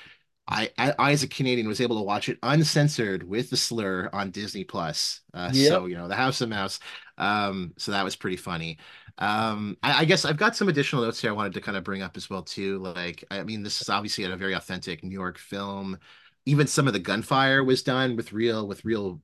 I, 0.47 0.71
I, 0.77 0.93
I, 0.99 1.11
as 1.11 1.23
a 1.23 1.27
Canadian, 1.27 1.67
was 1.67 1.79
able 1.79 1.97
to 1.97 2.03
watch 2.03 2.27
it 2.27 2.37
uncensored 2.43 3.23
with 3.23 3.49
the 3.49 3.57
slur 3.57 4.09
on 4.11 4.31
Disney 4.31 4.63
Plus. 4.63 5.21
Uh, 5.33 5.51
so 5.51 5.85
you 5.85 5.95
know, 5.95 6.07
the 6.07 6.15
House 6.15 6.41
of 6.41 6.49
Mouse. 6.49 6.79
Um, 7.17 7.73
so 7.77 7.91
that 7.91 8.03
was 8.03 8.15
pretty 8.15 8.37
funny. 8.37 8.77
Um, 9.17 9.77
I, 9.83 10.01
I 10.01 10.05
guess 10.05 10.25
I've 10.25 10.37
got 10.37 10.55
some 10.55 10.67
additional 10.69 11.03
notes 11.03 11.21
here 11.21 11.29
I 11.29 11.33
wanted 11.33 11.53
to 11.53 11.61
kind 11.61 11.77
of 11.77 11.83
bring 11.83 12.01
up 12.01 12.17
as 12.17 12.29
well 12.29 12.41
too. 12.43 12.79
Like, 12.79 13.23
I 13.31 13.43
mean, 13.43 13.63
this 13.63 13.81
is 13.81 13.89
obviously 13.89 14.25
a 14.25 14.35
very 14.35 14.53
authentic 14.53 15.03
New 15.03 15.11
York 15.11 15.37
film. 15.37 15.97
Even 16.45 16.67
some 16.67 16.87
of 16.87 16.93
the 16.93 16.99
gunfire 16.99 17.63
was 17.63 17.83
done 17.83 18.17
with 18.17 18.33
real 18.33 18.67
with 18.67 18.83
real 18.83 19.21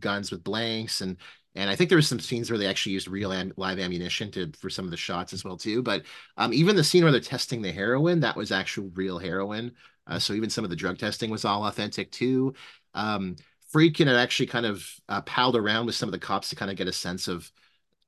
guns 0.00 0.30
with 0.32 0.42
blanks 0.42 1.00
and 1.00 1.16
and 1.54 1.70
I 1.70 1.74
think 1.76 1.88
there 1.88 1.96
was 1.96 2.06
some 2.06 2.20
scenes 2.20 2.50
where 2.50 2.58
they 2.58 2.66
actually 2.66 2.92
used 2.92 3.08
real 3.08 3.32
am 3.32 3.52
live 3.56 3.78
ammunition 3.78 4.30
to 4.32 4.52
for 4.58 4.68
some 4.68 4.84
of 4.84 4.90
the 4.90 4.96
shots 4.96 5.32
as 5.32 5.42
well 5.42 5.56
too. 5.56 5.82
But 5.82 6.02
um, 6.36 6.52
even 6.52 6.76
the 6.76 6.84
scene 6.84 7.02
where 7.02 7.10
they're 7.10 7.20
testing 7.20 7.62
the 7.62 7.72
heroin, 7.72 8.20
that 8.20 8.36
was 8.36 8.52
actual 8.52 8.90
real 8.94 9.18
heroin. 9.18 9.72
Uh, 10.06 10.18
so 10.18 10.32
even 10.32 10.50
some 10.50 10.64
of 10.64 10.70
the 10.70 10.76
drug 10.76 10.98
testing 10.98 11.30
was 11.30 11.44
all 11.44 11.66
authentic 11.66 12.10
too. 12.10 12.54
Um, 12.94 13.36
Friedkin 13.74 14.06
had 14.06 14.16
actually 14.16 14.46
kind 14.46 14.66
of 14.66 14.88
uh, 15.08 15.20
palled 15.22 15.56
around 15.56 15.86
with 15.86 15.94
some 15.94 16.08
of 16.08 16.12
the 16.12 16.18
cops 16.18 16.50
to 16.50 16.56
kind 16.56 16.70
of 16.70 16.76
get 16.76 16.88
a 16.88 16.92
sense 16.92 17.28
of 17.28 17.50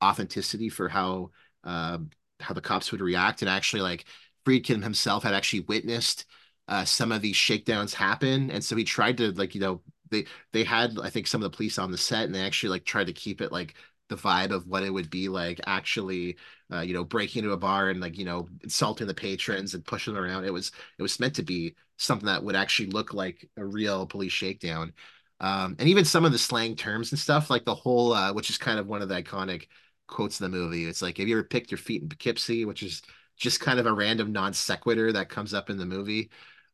authenticity 0.03 0.69
for 0.69 0.89
how 0.89 1.31
uh, 1.63 1.97
how 2.39 2.53
the 2.53 2.61
cops 2.61 2.91
would 2.91 3.01
react, 3.01 3.41
and 3.41 3.49
actually 3.49 3.81
like 3.81 4.05
Friedkin 4.45 4.81
himself 4.83 5.23
had 5.23 5.33
actually 5.33 5.61
witnessed 5.61 6.25
uh, 6.67 6.85
some 6.85 7.11
of 7.11 7.21
these 7.21 7.35
shakedowns 7.35 7.93
happen, 7.93 8.51
and 8.51 8.63
so 8.63 8.75
he 8.75 8.83
tried 8.83 9.17
to 9.17 9.31
like 9.33 9.55
you 9.55 9.61
know 9.61 9.81
they 10.11 10.25
they 10.53 10.63
had 10.63 10.97
I 11.01 11.09
think 11.09 11.27
some 11.27 11.43
of 11.43 11.51
the 11.51 11.55
police 11.55 11.77
on 11.77 11.91
the 11.91 11.97
set, 11.97 12.25
and 12.25 12.33
they 12.35 12.41
actually 12.45 12.69
like 12.69 12.85
tried 12.85 13.07
to 13.07 13.13
keep 13.13 13.41
it 13.41 13.51
like 13.51 13.75
the 14.09 14.15
vibe 14.15 14.51
of 14.51 14.67
what 14.67 14.83
it 14.83 14.89
would 14.91 15.09
be 15.09 15.29
like 15.29 15.59
actually 15.67 16.37
uh, 16.73 16.79
you 16.81 16.93
know 16.93 17.03
breaking 17.03 17.43
into 17.43 17.53
a 17.53 17.57
bar 17.57 17.89
and 17.89 17.99
like 18.01 18.17
you 18.17 18.25
know 18.25 18.47
insulting 18.63 19.07
the 19.07 19.13
patrons 19.13 19.73
and 19.73 19.85
pushing 19.85 20.13
them 20.13 20.23
around. 20.23 20.45
It 20.45 20.53
was 20.53 20.71
it 20.97 21.01
was 21.01 21.19
meant 21.19 21.35
to 21.35 21.43
be 21.43 21.75
something 21.99 22.27
that 22.27 22.43
would 22.43 22.55
actually 22.55 22.89
look 22.89 23.13
like 23.13 23.47
a 23.57 23.65
real 23.65 24.07
police 24.07 24.31
shakedown. 24.31 24.93
Um, 25.41 25.75
and 25.79 25.87
even 25.87 26.05
some 26.05 26.25
of 26.25 26.31
the 26.31 26.37
slang 26.37 26.75
terms 26.75 27.11
and 27.11 27.19
stuff, 27.19 27.49
like 27.49 27.65
the 27.65 27.75
whole, 27.75 28.13
uh, 28.13 28.33
which 28.33 28.49
is 28.49 28.57
kind 28.57 28.79
of 28.79 28.87
one 28.87 29.01
of 29.01 29.09
the 29.09 29.21
iconic 29.21 29.67
quotes 30.07 30.39
in 30.41 30.51
the 30.51 30.57
movie. 30.57 30.85
It's 30.85 31.01
like, 31.01 31.17
have 31.17 31.27
you 31.27 31.35
ever 31.37 31.43
picked 31.43 31.71
your 31.71 31.77
feet 31.77 32.01
in 32.01 32.09
Poughkeepsie, 32.09 32.65
which 32.65 32.83
is 32.83 33.01
just 33.37 33.61
kind 33.61 33.79
of 33.79 33.85
a 33.85 33.93
random 33.93 34.31
non 34.31 34.53
sequitur 34.53 35.13
that 35.13 35.29
comes 35.29 35.53
up 35.53 35.69
in 35.69 35.77
the 35.77 35.85
movie. 35.85 36.29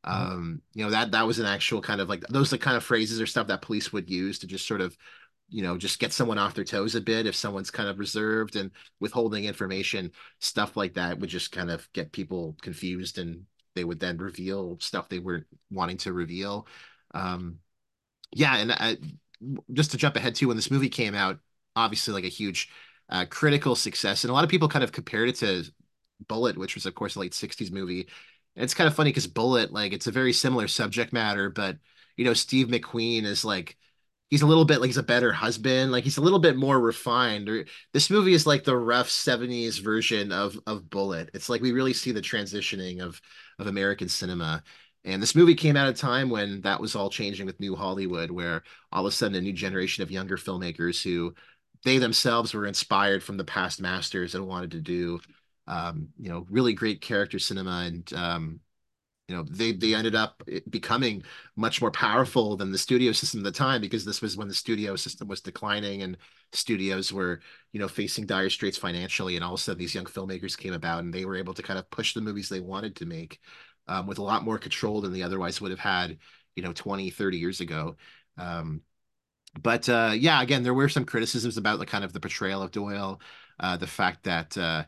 Mhm. 0.05 0.11
Um, 0.11 0.61
you 0.73 0.83
know, 0.83 0.91
that 0.91 1.11
that 1.11 1.27
was 1.27 1.39
an 1.39 1.45
actual 1.45 1.81
kind 1.81 2.01
of 2.01 2.09
like 2.09 2.21
those 2.27 2.51
are 2.53 2.57
the 2.57 2.63
kind 2.63 2.77
of 2.77 2.83
phrases 2.83 3.21
or 3.21 3.25
stuff 3.27 3.47
that 3.47 3.61
police 3.61 3.91
would 3.93 4.09
use 4.09 4.39
to 4.39 4.47
just 4.47 4.67
sort 4.67 4.81
of, 4.81 4.97
you 5.49 5.61
know, 5.63 5.77
just 5.77 5.99
get 5.99 6.13
someone 6.13 6.37
off 6.39 6.53
their 6.55 6.63
toes 6.63 6.95
a 6.95 7.01
bit 7.01 7.27
if 7.27 7.35
someone's 7.35 7.71
kind 7.71 7.89
of 7.89 7.99
reserved 7.99 8.55
and 8.55 8.71
withholding 8.99 9.45
information, 9.45 10.11
stuff 10.39 10.75
like 10.77 10.93
that 10.95 11.19
would 11.19 11.29
just 11.29 11.51
kind 11.51 11.69
of 11.71 11.87
get 11.93 12.11
people 12.11 12.55
confused 12.61 13.17
and 13.19 13.45
they 13.75 13.83
would 13.83 13.99
then 13.99 14.17
reveal 14.17 14.77
stuff 14.79 15.09
they 15.09 15.19
weren't 15.19 15.45
wanting 15.71 15.97
to 15.97 16.13
reveal. 16.13 16.67
Um, 17.13 17.59
yeah, 18.33 18.57
and 18.57 18.71
I, 18.71 18.97
just 19.73 19.91
to 19.91 19.97
jump 19.97 20.15
ahead 20.15 20.35
too, 20.35 20.47
when 20.47 20.57
this 20.57 20.71
movie 20.71 20.89
came 20.89 21.15
out, 21.15 21.39
obviously 21.75 22.13
like 22.13 22.23
a 22.23 22.27
huge 22.29 22.69
uh, 23.09 23.25
critical 23.29 23.75
success, 23.75 24.23
and 24.23 24.31
a 24.31 24.33
lot 24.33 24.43
of 24.43 24.49
people 24.49 24.67
kind 24.69 24.83
of 24.83 24.91
compared 24.91 25.29
it 25.29 25.35
to 25.37 25.65
Bullitt, 26.27 26.57
which 26.57 26.75
was 26.75 26.85
of 26.85 26.95
course 26.95 27.15
a 27.15 27.19
late 27.19 27.33
'60s 27.33 27.71
movie. 27.71 28.07
And 28.55 28.63
it's 28.63 28.73
kind 28.73 28.87
of 28.87 28.95
funny 28.95 29.09
because 29.11 29.27
Bullitt, 29.27 29.71
like, 29.73 29.91
it's 29.93 30.07
a 30.07 30.11
very 30.11 30.31
similar 30.33 30.67
subject 30.67 31.11
matter, 31.13 31.49
but 31.49 31.77
you 32.17 32.23
know, 32.25 32.33
Steve 32.33 32.67
McQueen 32.67 33.25
is 33.25 33.43
like 33.43 33.77
he's 34.29 34.41
a 34.41 34.47
little 34.47 34.65
bit 34.65 34.79
like 34.81 34.87
he's 34.87 34.97
a 34.97 35.03
better 35.03 35.31
husband, 35.31 35.91
like 35.91 36.03
he's 36.03 36.17
a 36.17 36.21
little 36.21 36.39
bit 36.39 36.57
more 36.57 36.79
refined. 36.79 37.49
Or 37.49 37.65
this 37.93 38.09
movie 38.09 38.33
is 38.33 38.47
like 38.47 38.63
the 38.63 38.77
rough 38.77 39.09
'70s 39.09 39.79
version 39.79 40.31
of 40.31 40.59
of 40.67 40.89
Bullitt 40.89 41.29
It's 41.33 41.49
like 41.49 41.61
we 41.61 41.71
really 41.71 41.93
see 41.93 42.11
the 42.11 42.21
transitioning 42.21 43.01
of 43.01 43.21
of 43.59 43.67
American 43.67 44.09
cinema. 44.09 44.63
And 45.03 45.21
this 45.21 45.35
movie 45.35 45.53
came 45.55 45.77
out 45.77 45.87
at 45.87 45.93
a 45.95 46.01
time 46.01 46.29
when 46.29 46.61
that 46.61 46.81
was 46.81 46.95
all 46.95 47.09
changing 47.11 47.45
with 47.45 47.59
New 47.59 47.75
Hollywood, 47.75 48.31
where 48.31 48.63
all 48.91 49.05
of 49.05 49.11
a 49.11 49.15
sudden 49.15 49.37
a 49.37 49.41
new 49.41 49.53
generation 49.53 50.01
of 50.01 50.09
younger 50.11 50.35
filmmakers 50.37 51.03
who 51.03 51.35
they 51.83 51.99
themselves 51.99 52.53
were 52.53 52.65
inspired 52.65 53.23
from 53.23 53.37
the 53.37 53.43
past 53.43 53.79
masters 53.79 54.33
and 54.33 54.47
wanted 54.47 54.71
to 54.71 54.81
do, 54.81 55.19
um, 55.67 56.09
you 56.19 56.29
know, 56.29 56.45
really 56.49 56.73
great 56.73 57.01
character 57.01 57.37
cinema 57.37 57.83
and 57.85 58.11
um, 58.13 58.59
you 59.27 59.35
know 59.35 59.43
they 59.49 59.71
they 59.71 59.95
ended 59.95 60.15
up 60.15 60.43
becoming 60.69 61.23
much 61.55 61.81
more 61.81 61.91
powerful 61.91 62.55
than 62.55 62.71
the 62.71 62.77
studio 62.77 63.11
system 63.11 63.39
at 63.39 63.43
the 63.45 63.51
time 63.51 63.81
because 63.81 64.05
this 64.05 64.21
was 64.21 64.37
when 64.37 64.47
the 64.47 64.53
studio 64.53 64.95
system 64.95 65.27
was 65.27 65.41
declining 65.41 66.03
and 66.03 66.17
studios 66.53 67.11
were 67.11 67.39
you 67.71 67.79
know 67.79 67.87
facing 67.87 68.25
dire 68.25 68.49
straits 68.49 68.77
financially 68.77 69.35
and 69.35 69.43
all 69.43 69.53
of 69.55 69.59
a 69.59 69.63
sudden 69.63 69.79
these 69.79 69.95
young 69.95 70.05
filmmakers 70.05 70.57
came 70.57 70.73
about 70.73 70.99
and 70.99 71.13
they 71.13 71.25
were 71.25 71.35
able 71.35 71.53
to 71.53 71.63
kind 71.63 71.79
of 71.79 71.89
push 71.89 72.13
the 72.13 72.21
movies 72.21 72.49
they 72.49 72.59
wanted 72.59 72.95
to 72.95 73.05
make 73.05 73.39
um, 73.87 74.07
with 74.07 74.19
a 74.19 74.23
lot 74.23 74.43
more 74.43 74.57
control 74.59 75.01
than 75.01 75.11
they 75.13 75.23
otherwise 75.23 75.59
would 75.61 75.71
have 75.71 75.79
had 75.79 76.17
you 76.55 76.63
know 76.63 76.73
20 76.73 77.09
30 77.09 77.37
years 77.37 77.61
ago. 77.61 77.95
Um, 78.37 78.81
but 79.61 79.87
uh, 79.89 80.13
yeah 80.15 80.41
again 80.41 80.63
there 80.63 80.73
were 80.73 80.89
some 80.89 81.05
criticisms 81.05 81.57
about 81.57 81.79
the 81.79 81.85
kind 81.85 82.03
of 82.03 82.13
the 82.13 82.19
portrayal 82.19 82.61
of 82.61 82.71
doyle 82.71 83.21
uh, 83.59 83.77
the 83.77 83.87
fact 83.87 84.23
that 84.23 84.57
uh, 84.57 84.83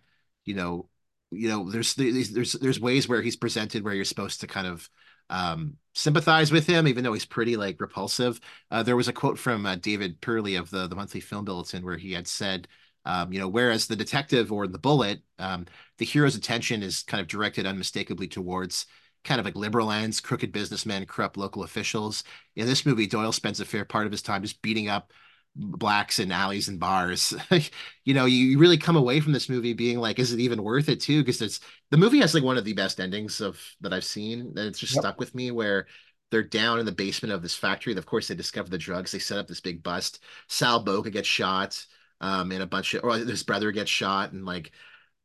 you 0.45 0.53
know 0.53 0.89
you 1.31 1.49
know 1.49 1.69
there's 1.69 1.93
there's 1.95 2.53
there's 2.53 2.79
ways 2.79 3.07
where 3.07 3.21
he's 3.21 3.35
presented 3.35 3.83
where 3.83 3.93
you're 3.93 4.05
supposed 4.05 4.41
to 4.41 4.47
kind 4.47 4.67
of 4.67 4.89
um, 5.29 5.75
sympathize 5.93 6.51
with 6.51 6.67
him, 6.67 6.87
even 6.87 7.03
though 7.03 7.13
he's 7.13 7.25
pretty 7.25 7.57
like 7.57 7.81
repulsive. 7.81 8.39
Uh, 8.71 8.83
there 8.83 8.95
was 8.95 9.07
a 9.07 9.13
quote 9.13 9.37
from 9.37 9.65
uh, 9.65 9.75
David 9.75 10.21
Purley 10.21 10.55
of 10.55 10.69
the 10.69 10.87
the 10.87 10.95
Monthly 10.95 11.19
Film 11.19 11.45
Bulletin 11.45 11.83
where 11.83 11.97
he 11.97 12.13
had 12.13 12.27
said, 12.27 12.67
um, 13.05 13.31
you 13.33 13.39
know, 13.39 13.47
whereas 13.47 13.87
the 13.87 13.95
detective 13.95 14.51
or 14.51 14.67
the 14.67 14.79
Bullitt, 14.79 15.21
um, 15.39 15.65
the 15.97 16.05
hero's 16.05 16.35
attention 16.35 16.83
is 16.83 17.03
kind 17.03 17.21
of 17.21 17.27
directed 17.27 17.65
unmistakably 17.65 18.27
towards 18.27 18.85
kind 19.23 19.39
of 19.39 19.45
like 19.45 19.55
liberal 19.55 19.91
ends, 19.91 20.21
crooked 20.21 20.51
businessmen, 20.51 21.05
corrupt 21.05 21.35
local 21.37 21.63
officials. 21.63 22.23
In 22.55 22.65
this 22.65 22.85
movie, 22.85 23.07
Doyle 23.07 23.33
spends 23.33 23.59
a 23.59 23.65
fair 23.65 23.83
part 23.83 24.05
of 24.05 24.11
his 24.11 24.21
time 24.21 24.41
just 24.41 24.61
beating 24.61 24.87
up 24.87 25.11
blacks 25.57 26.19
in 26.19 26.31
alleys 26.31 26.67
and 26.67 26.79
bars. 26.79 27.33
you 28.05 28.13
know, 28.13 28.25
you 28.25 28.57
really 28.59 28.77
come 28.77 28.95
away 28.95 29.19
from 29.19 29.33
this 29.33 29.49
movie 29.49 29.73
being 29.73 29.99
like, 29.99 30.19
is 30.19 30.31
it 30.31 30.39
even 30.39 30.63
worth 30.63 30.89
it 30.89 31.01
too? 31.01 31.21
Because 31.21 31.41
it's 31.41 31.59
the 31.91 31.97
movie 31.97 32.19
has 32.19 32.33
like 32.33 32.43
one 32.43 32.57
of 32.57 32.65
the 32.65 32.73
best 32.73 32.99
endings 32.99 33.41
of 33.41 33.59
that 33.81 33.93
I've 33.93 34.03
seen. 34.03 34.41
And 34.41 34.59
it's 34.59 34.79
just 34.79 34.95
yep. 34.95 35.01
stuck 35.01 35.19
with 35.19 35.33
me 35.35 35.51
where 35.51 35.87
they're 36.29 36.43
down 36.43 36.79
in 36.79 36.85
the 36.85 36.91
basement 36.91 37.33
of 37.33 37.41
this 37.41 37.55
factory. 37.55 37.95
Of 37.95 38.05
course, 38.05 38.27
they 38.27 38.35
discover 38.35 38.69
the 38.69 38.77
drugs. 38.77 39.11
They 39.11 39.19
set 39.19 39.37
up 39.37 39.47
this 39.47 39.61
big 39.61 39.81
bust. 39.81 40.19
Sal 40.47 40.83
Boca 40.83 41.09
gets 41.09 41.27
shot, 41.27 41.83
um, 42.21 42.51
and 42.51 42.61
a 42.61 42.67
bunch 42.67 42.93
of 42.93 43.03
or 43.03 43.17
his 43.17 43.43
brother 43.43 43.71
gets 43.71 43.89
shot, 43.89 44.33
and 44.33 44.45
like 44.45 44.71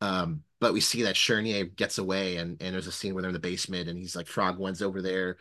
um, 0.02 0.42
but 0.60 0.72
we 0.72 0.80
see 0.80 1.02
that 1.02 1.14
Charnier 1.14 1.64
gets 1.64 1.98
away 1.98 2.36
and, 2.36 2.60
and 2.60 2.74
there's 2.74 2.88
a 2.88 2.92
scene 2.92 3.14
where 3.14 3.22
they're 3.22 3.30
in 3.30 3.34
the 3.34 3.40
basement 3.40 3.88
and 3.88 3.98
he's 3.98 4.16
like 4.16 4.26
frog 4.26 4.58
one's 4.58 4.82
over 4.82 5.00
there 5.00 5.36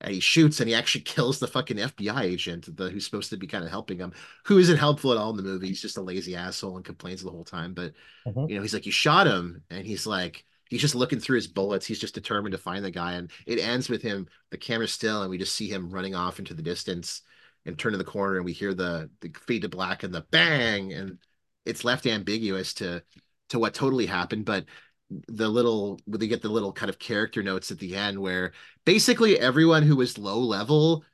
and 0.00 0.12
he 0.12 0.20
shoots 0.20 0.60
and 0.60 0.68
he 0.68 0.74
actually 0.74 1.00
kills 1.02 1.38
the 1.38 1.46
fucking 1.46 1.76
FBI 1.76 2.22
agent 2.22 2.76
the, 2.76 2.90
who's 2.90 3.04
supposed 3.04 3.30
to 3.30 3.36
be 3.36 3.46
kind 3.46 3.64
of 3.64 3.70
helping 3.70 3.98
him, 3.98 4.12
who 4.44 4.58
isn't 4.58 4.76
helpful 4.76 5.12
at 5.12 5.18
all 5.18 5.30
in 5.30 5.36
the 5.36 5.42
movie. 5.42 5.68
He's 5.68 5.82
just 5.82 5.96
a 5.96 6.02
lazy 6.02 6.36
asshole 6.36 6.76
and 6.76 6.84
complains 6.84 7.22
the 7.22 7.30
whole 7.30 7.44
time. 7.44 7.74
But 7.74 7.92
mm-hmm. 8.26 8.48
you 8.48 8.56
know, 8.56 8.62
he's 8.62 8.74
like, 8.74 8.86
you 8.86 8.92
shot 8.92 9.26
him, 9.26 9.62
and 9.70 9.86
he's 9.86 10.06
like, 10.06 10.44
he's 10.68 10.80
just 10.80 10.94
looking 10.94 11.20
through 11.20 11.36
his 11.36 11.46
bullets. 11.46 11.86
He's 11.86 11.98
just 11.98 12.14
determined 12.14 12.52
to 12.52 12.58
find 12.58 12.84
the 12.84 12.90
guy, 12.90 13.14
and 13.14 13.30
it 13.46 13.58
ends 13.58 13.88
with 13.88 14.02
him. 14.02 14.26
The 14.50 14.58
camera's 14.58 14.92
still, 14.92 15.22
and 15.22 15.30
we 15.30 15.38
just 15.38 15.54
see 15.54 15.68
him 15.68 15.90
running 15.90 16.14
off 16.14 16.38
into 16.38 16.54
the 16.54 16.62
distance 16.62 17.22
and 17.66 17.78
turn 17.78 17.92
to 17.92 17.98
the 17.98 18.04
corner, 18.04 18.36
and 18.36 18.44
we 18.44 18.52
hear 18.52 18.74
the 18.74 19.10
the 19.20 19.32
fade 19.46 19.62
to 19.62 19.68
black 19.68 20.02
and 20.02 20.12
the 20.12 20.26
bang, 20.30 20.92
and 20.92 21.18
it's 21.64 21.84
left 21.84 22.06
ambiguous 22.06 22.74
to 22.74 23.02
to 23.50 23.58
what 23.58 23.74
totally 23.74 24.06
happened, 24.06 24.44
but 24.44 24.64
the 25.28 25.48
little 25.48 26.00
they 26.06 26.26
get 26.26 26.42
the 26.42 26.48
little 26.48 26.72
kind 26.72 26.90
of 26.90 26.98
character 26.98 27.42
notes 27.42 27.70
at 27.70 27.78
the 27.78 27.96
end 27.96 28.18
where 28.18 28.52
basically 28.84 29.38
everyone 29.38 29.82
who 29.82 29.96
was 29.96 30.18
low 30.18 30.38
level 30.38 31.04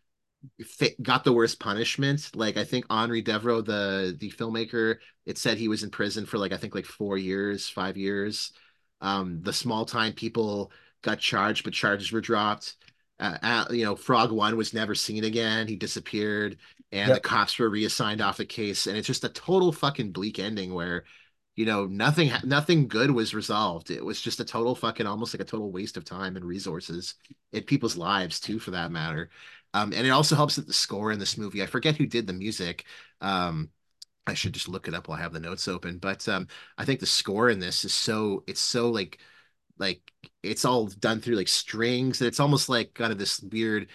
got 1.03 1.25
the 1.25 1.33
worst 1.33 1.61
punishment. 1.61 2.31
Like 2.35 2.57
I 2.57 2.65
think 2.65 2.87
Henri 2.91 3.23
Devereaux, 3.23 3.63
the 3.63 4.17
the 4.19 4.31
filmmaker, 4.31 4.97
it 5.27 5.39
said 5.39 5.59
he 5.59 5.69
was 5.69 5.83
in 5.83 5.91
prison 5.91 6.27
for 6.27 6.39
like 6.39 6.53
I 6.53 6.57
think 6.57 6.75
like 6.75 6.87
four 6.87 7.19
years, 7.19 7.69
five 7.69 7.97
years. 7.97 8.53
Um, 9.01 9.41
the 9.43 9.53
small 9.53 9.85
time 9.85 10.13
people 10.13 10.73
got 11.03 11.19
charged, 11.19 11.65
but 11.65 11.73
charges 11.73 12.13
were 12.13 12.21
dropped. 12.21 12.77
Uh, 13.19 13.37
uh, 13.43 13.65
you 13.71 13.85
know, 13.85 13.97
Frog 13.97 14.33
One 14.33 14.57
was 14.57 14.73
never 14.73 14.95
seen 14.95 15.25
again. 15.25 15.69
He 15.69 15.77
disappeared, 15.77 16.57
and 16.91 17.09
yep. 17.09 17.23
the 17.23 17.29
cops 17.29 17.59
were 17.59 17.69
reassigned 17.69 18.21
off 18.21 18.39
the 18.39 18.47
case. 18.47 18.87
And 18.87 18.97
it's 18.97 19.07
just 19.07 19.25
a 19.25 19.29
total 19.29 19.73
fucking 19.73 20.13
bleak 20.13 20.39
ending 20.39 20.73
where 20.73 21.05
you 21.57 21.67
know 21.67 21.87
nothing 21.87 22.31
nothing 22.45 22.89
good 22.89 23.11
was 23.11 23.35
resolved. 23.35 23.91
It 23.91 24.05
was 24.05 24.21
just 24.21 24.41
a 24.41 24.45
total 24.45 24.75
fucking 24.75 25.07
almost 25.07 25.35
like 25.35 25.41
a 25.41 25.45
total 25.45 25.71
waste 25.73 25.97
of 25.97 26.05
time 26.05 26.37
and 26.37 26.45
resources 26.45 27.15
in 27.53 27.65
people's 27.65 27.97
lives 27.97 28.41
too 28.41 28.59
for 28.59 28.71
that 28.73 28.91
matter. 28.93 29.31
Um, 29.75 29.93
and 29.93 30.07
it 30.07 30.11
also 30.11 30.35
helps 30.35 30.57
that 30.57 30.67
the 30.67 30.73
score 30.73 31.13
in 31.13 31.21
this 31.21 31.39
movie 31.39 31.63
i 31.63 31.67
forget 31.67 31.95
who 31.97 32.05
did 32.07 32.27
the 32.27 32.33
music 32.33 32.85
um, 33.21 33.71
i 34.27 34.35
should 34.35 34.53
just 34.53 34.69
look 34.69 34.89
it 34.89 34.95
up 34.95 35.09
while 35.09 35.19
i 35.19 35.23
have 35.23 35.33
the 35.33 35.41
notes 35.41 35.69
open 35.69 35.99
but 35.99 36.29
um, 36.29 36.49
i 36.79 36.85
think 36.85 37.01
the 37.01 37.07
score 37.07 37.51
in 37.51 37.61
this 37.61 37.85
is 37.85 37.95
so 37.95 38.43
it's 38.47 38.61
so 38.61 38.91
like 38.91 39.19
like 39.79 40.01
it's 40.43 40.65
all 40.65 40.87
done 40.87 41.21
through 41.21 41.37
like 41.37 41.49
strings 41.49 42.21
and 42.21 42.29
it's 42.29 42.41
almost 42.41 42.69
like 42.69 42.95
kind 42.95 43.13
of 43.13 43.19
this 43.19 43.41
weird 43.41 43.89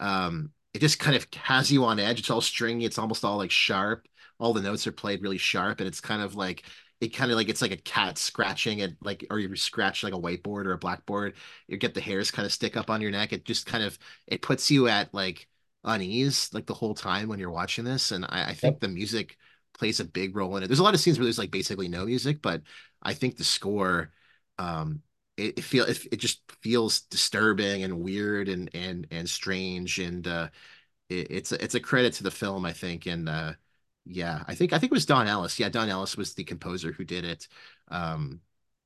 um 0.00 0.50
it 0.74 0.80
just 0.80 0.98
kind 0.98 1.16
of 1.16 1.26
has 1.36 1.72
you 1.72 1.84
on 1.86 1.98
edge. 1.98 2.20
It's 2.20 2.28
all 2.28 2.42
stringy. 2.42 2.84
It's 2.84 2.98
almost 2.98 3.24
all 3.24 3.38
like 3.38 3.50
sharp. 3.50 4.06
All 4.38 4.52
the 4.52 4.60
notes 4.60 4.86
are 4.86 4.92
played 4.92 5.22
really 5.22 5.38
sharp 5.38 5.80
and 5.80 5.88
it's 5.88 6.02
kind 6.02 6.20
of 6.20 6.34
like 6.34 6.64
it 7.00 7.08
kind 7.08 7.30
of 7.30 7.36
like 7.36 7.48
it's 7.48 7.62
like 7.62 7.72
a 7.72 7.76
cat 7.76 8.18
scratching 8.18 8.78
it 8.78 8.96
like 9.02 9.26
or 9.30 9.38
you 9.38 9.54
scratch 9.56 10.02
like 10.02 10.14
a 10.14 10.18
whiteboard 10.18 10.66
or 10.66 10.72
a 10.72 10.78
blackboard 10.78 11.34
you 11.68 11.76
get 11.76 11.94
the 11.94 12.00
hairs 12.00 12.30
kind 12.30 12.46
of 12.46 12.52
stick 12.52 12.76
up 12.76 12.90
on 12.90 13.00
your 13.00 13.10
neck 13.10 13.32
it 13.32 13.44
just 13.44 13.66
kind 13.66 13.84
of 13.84 13.98
it 14.26 14.42
puts 14.42 14.70
you 14.70 14.88
at 14.88 15.12
like 15.12 15.48
unease 15.84 16.50
like 16.52 16.66
the 16.66 16.74
whole 16.74 16.94
time 16.94 17.28
when 17.28 17.38
you're 17.38 17.50
watching 17.50 17.84
this 17.84 18.12
and 18.12 18.24
i, 18.28 18.44
I 18.48 18.54
think 18.54 18.74
yep. 18.74 18.80
the 18.80 18.88
music 18.88 19.36
plays 19.74 20.00
a 20.00 20.04
big 20.04 20.34
role 20.34 20.56
in 20.56 20.62
it 20.62 20.68
there's 20.68 20.78
a 20.78 20.82
lot 20.82 20.94
of 20.94 21.00
scenes 21.00 21.18
where 21.18 21.24
there's 21.24 21.38
like 21.38 21.50
basically 21.50 21.88
no 21.88 22.06
music 22.06 22.40
but 22.42 22.62
i 23.02 23.12
think 23.12 23.36
the 23.36 23.44
score 23.44 24.10
um 24.58 25.02
it, 25.36 25.58
it 25.58 25.62
feel 25.62 25.84
it, 25.84 26.04
it 26.10 26.16
just 26.16 26.40
feels 26.62 27.02
disturbing 27.02 27.82
and 27.82 28.00
weird 28.00 28.48
and 28.48 28.70
and 28.74 29.06
and 29.10 29.28
strange 29.28 29.98
and 29.98 30.26
uh 30.26 30.48
it, 31.10 31.30
it's 31.30 31.52
it's 31.52 31.74
a 31.74 31.80
credit 31.80 32.14
to 32.14 32.22
the 32.22 32.30
film 32.30 32.64
i 32.64 32.72
think 32.72 33.06
and 33.06 33.28
uh 33.28 33.52
yeah, 34.06 34.44
I 34.46 34.54
think 34.54 34.72
I 34.72 34.78
think 34.78 34.92
it 34.92 34.94
was 34.94 35.06
Don 35.06 35.26
Ellis. 35.26 35.58
Yeah, 35.58 35.68
Don 35.68 35.88
Ellis 35.88 36.16
was 36.16 36.34
the 36.34 36.44
composer 36.44 36.92
who 36.92 37.04
did 37.04 37.24
it. 37.24 37.48
Um, 37.88 38.40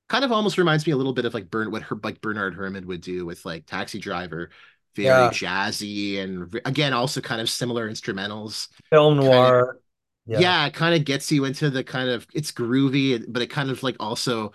kind 0.09 0.25
of 0.25 0.33
almost 0.33 0.59
reminds 0.59 0.87
me 0.87 0.93
a 0.93 0.97
little 0.97 1.13
bit 1.13 1.25
of 1.25 1.35
like 1.35 1.51
Burn 1.51 1.71
what 1.71 1.83
her 1.83 1.99
like 2.03 2.21
Bernard 2.21 2.55
Herrmann 2.55 2.87
would 2.87 3.01
do 3.03 3.27
with 3.27 3.45
like 3.45 3.67
Taxi 3.67 3.99
Driver, 3.99 4.51
very 4.95 5.07
yeah. 5.07 5.31
jazzy 5.31 6.19
and 6.19 6.61
again 6.65 6.93
also 6.93 7.21
kind 7.21 7.41
of 7.41 7.51
similar 7.51 7.89
instrumentals. 7.89 8.69
Film 8.89 9.17
noir. 9.17 9.67
Kind 9.67 9.77
of, 9.77 9.83
yeah. 10.27 10.39
yeah, 10.41 10.67
it 10.67 10.75
kind 10.75 10.95
of 10.95 11.05
gets 11.05 11.31
you 11.31 11.45
into 11.45 11.71
the 11.71 11.85
kind 11.85 12.09
of 12.09 12.27
it's 12.35 12.53
groovy, 12.53 13.25
but 13.29 13.43
it 13.43 13.49
kind 13.49 13.71
of 13.71 13.83
like 13.83 13.97
also 14.01 14.53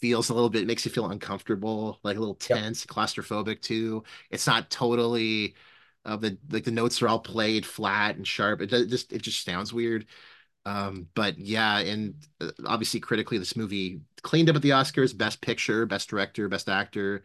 feels 0.00 0.30
a 0.30 0.34
little 0.34 0.50
bit 0.50 0.66
makes 0.66 0.84
you 0.84 0.90
feel 0.90 1.10
uncomfortable, 1.10 1.98
like 2.02 2.16
a 2.16 2.20
little 2.20 2.34
tense, 2.34 2.82
yep. 2.82 2.88
claustrophobic 2.88 3.60
too. 3.60 4.02
It's 4.30 4.46
not 4.46 4.70
totally 4.70 5.54
uh, 6.08 6.16
the 6.16 6.38
like 6.50 6.64
the 6.64 6.70
notes 6.70 7.02
are 7.02 7.08
all 7.08 7.20
played 7.20 7.66
flat 7.66 8.16
and 8.16 8.26
sharp. 8.26 8.60
It, 8.62 8.72
it 8.72 8.88
just 8.88 9.12
it 9.12 9.22
just 9.22 9.44
sounds 9.44 9.72
weird. 9.72 10.06
Um, 10.66 11.08
but 11.14 11.38
yeah, 11.38 11.78
and 11.78 12.14
uh, 12.40 12.50
obviously 12.66 13.00
critically, 13.00 13.38
this 13.38 13.56
movie 13.56 14.00
cleaned 14.22 14.50
up 14.50 14.56
at 14.56 14.62
the 14.62 14.70
Oscars: 14.70 15.16
Best 15.16 15.40
Picture, 15.40 15.86
Best 15.86 16.08
Director, 16.08 16.48
Best 16.48 16.68
Actor. 16.68 17.22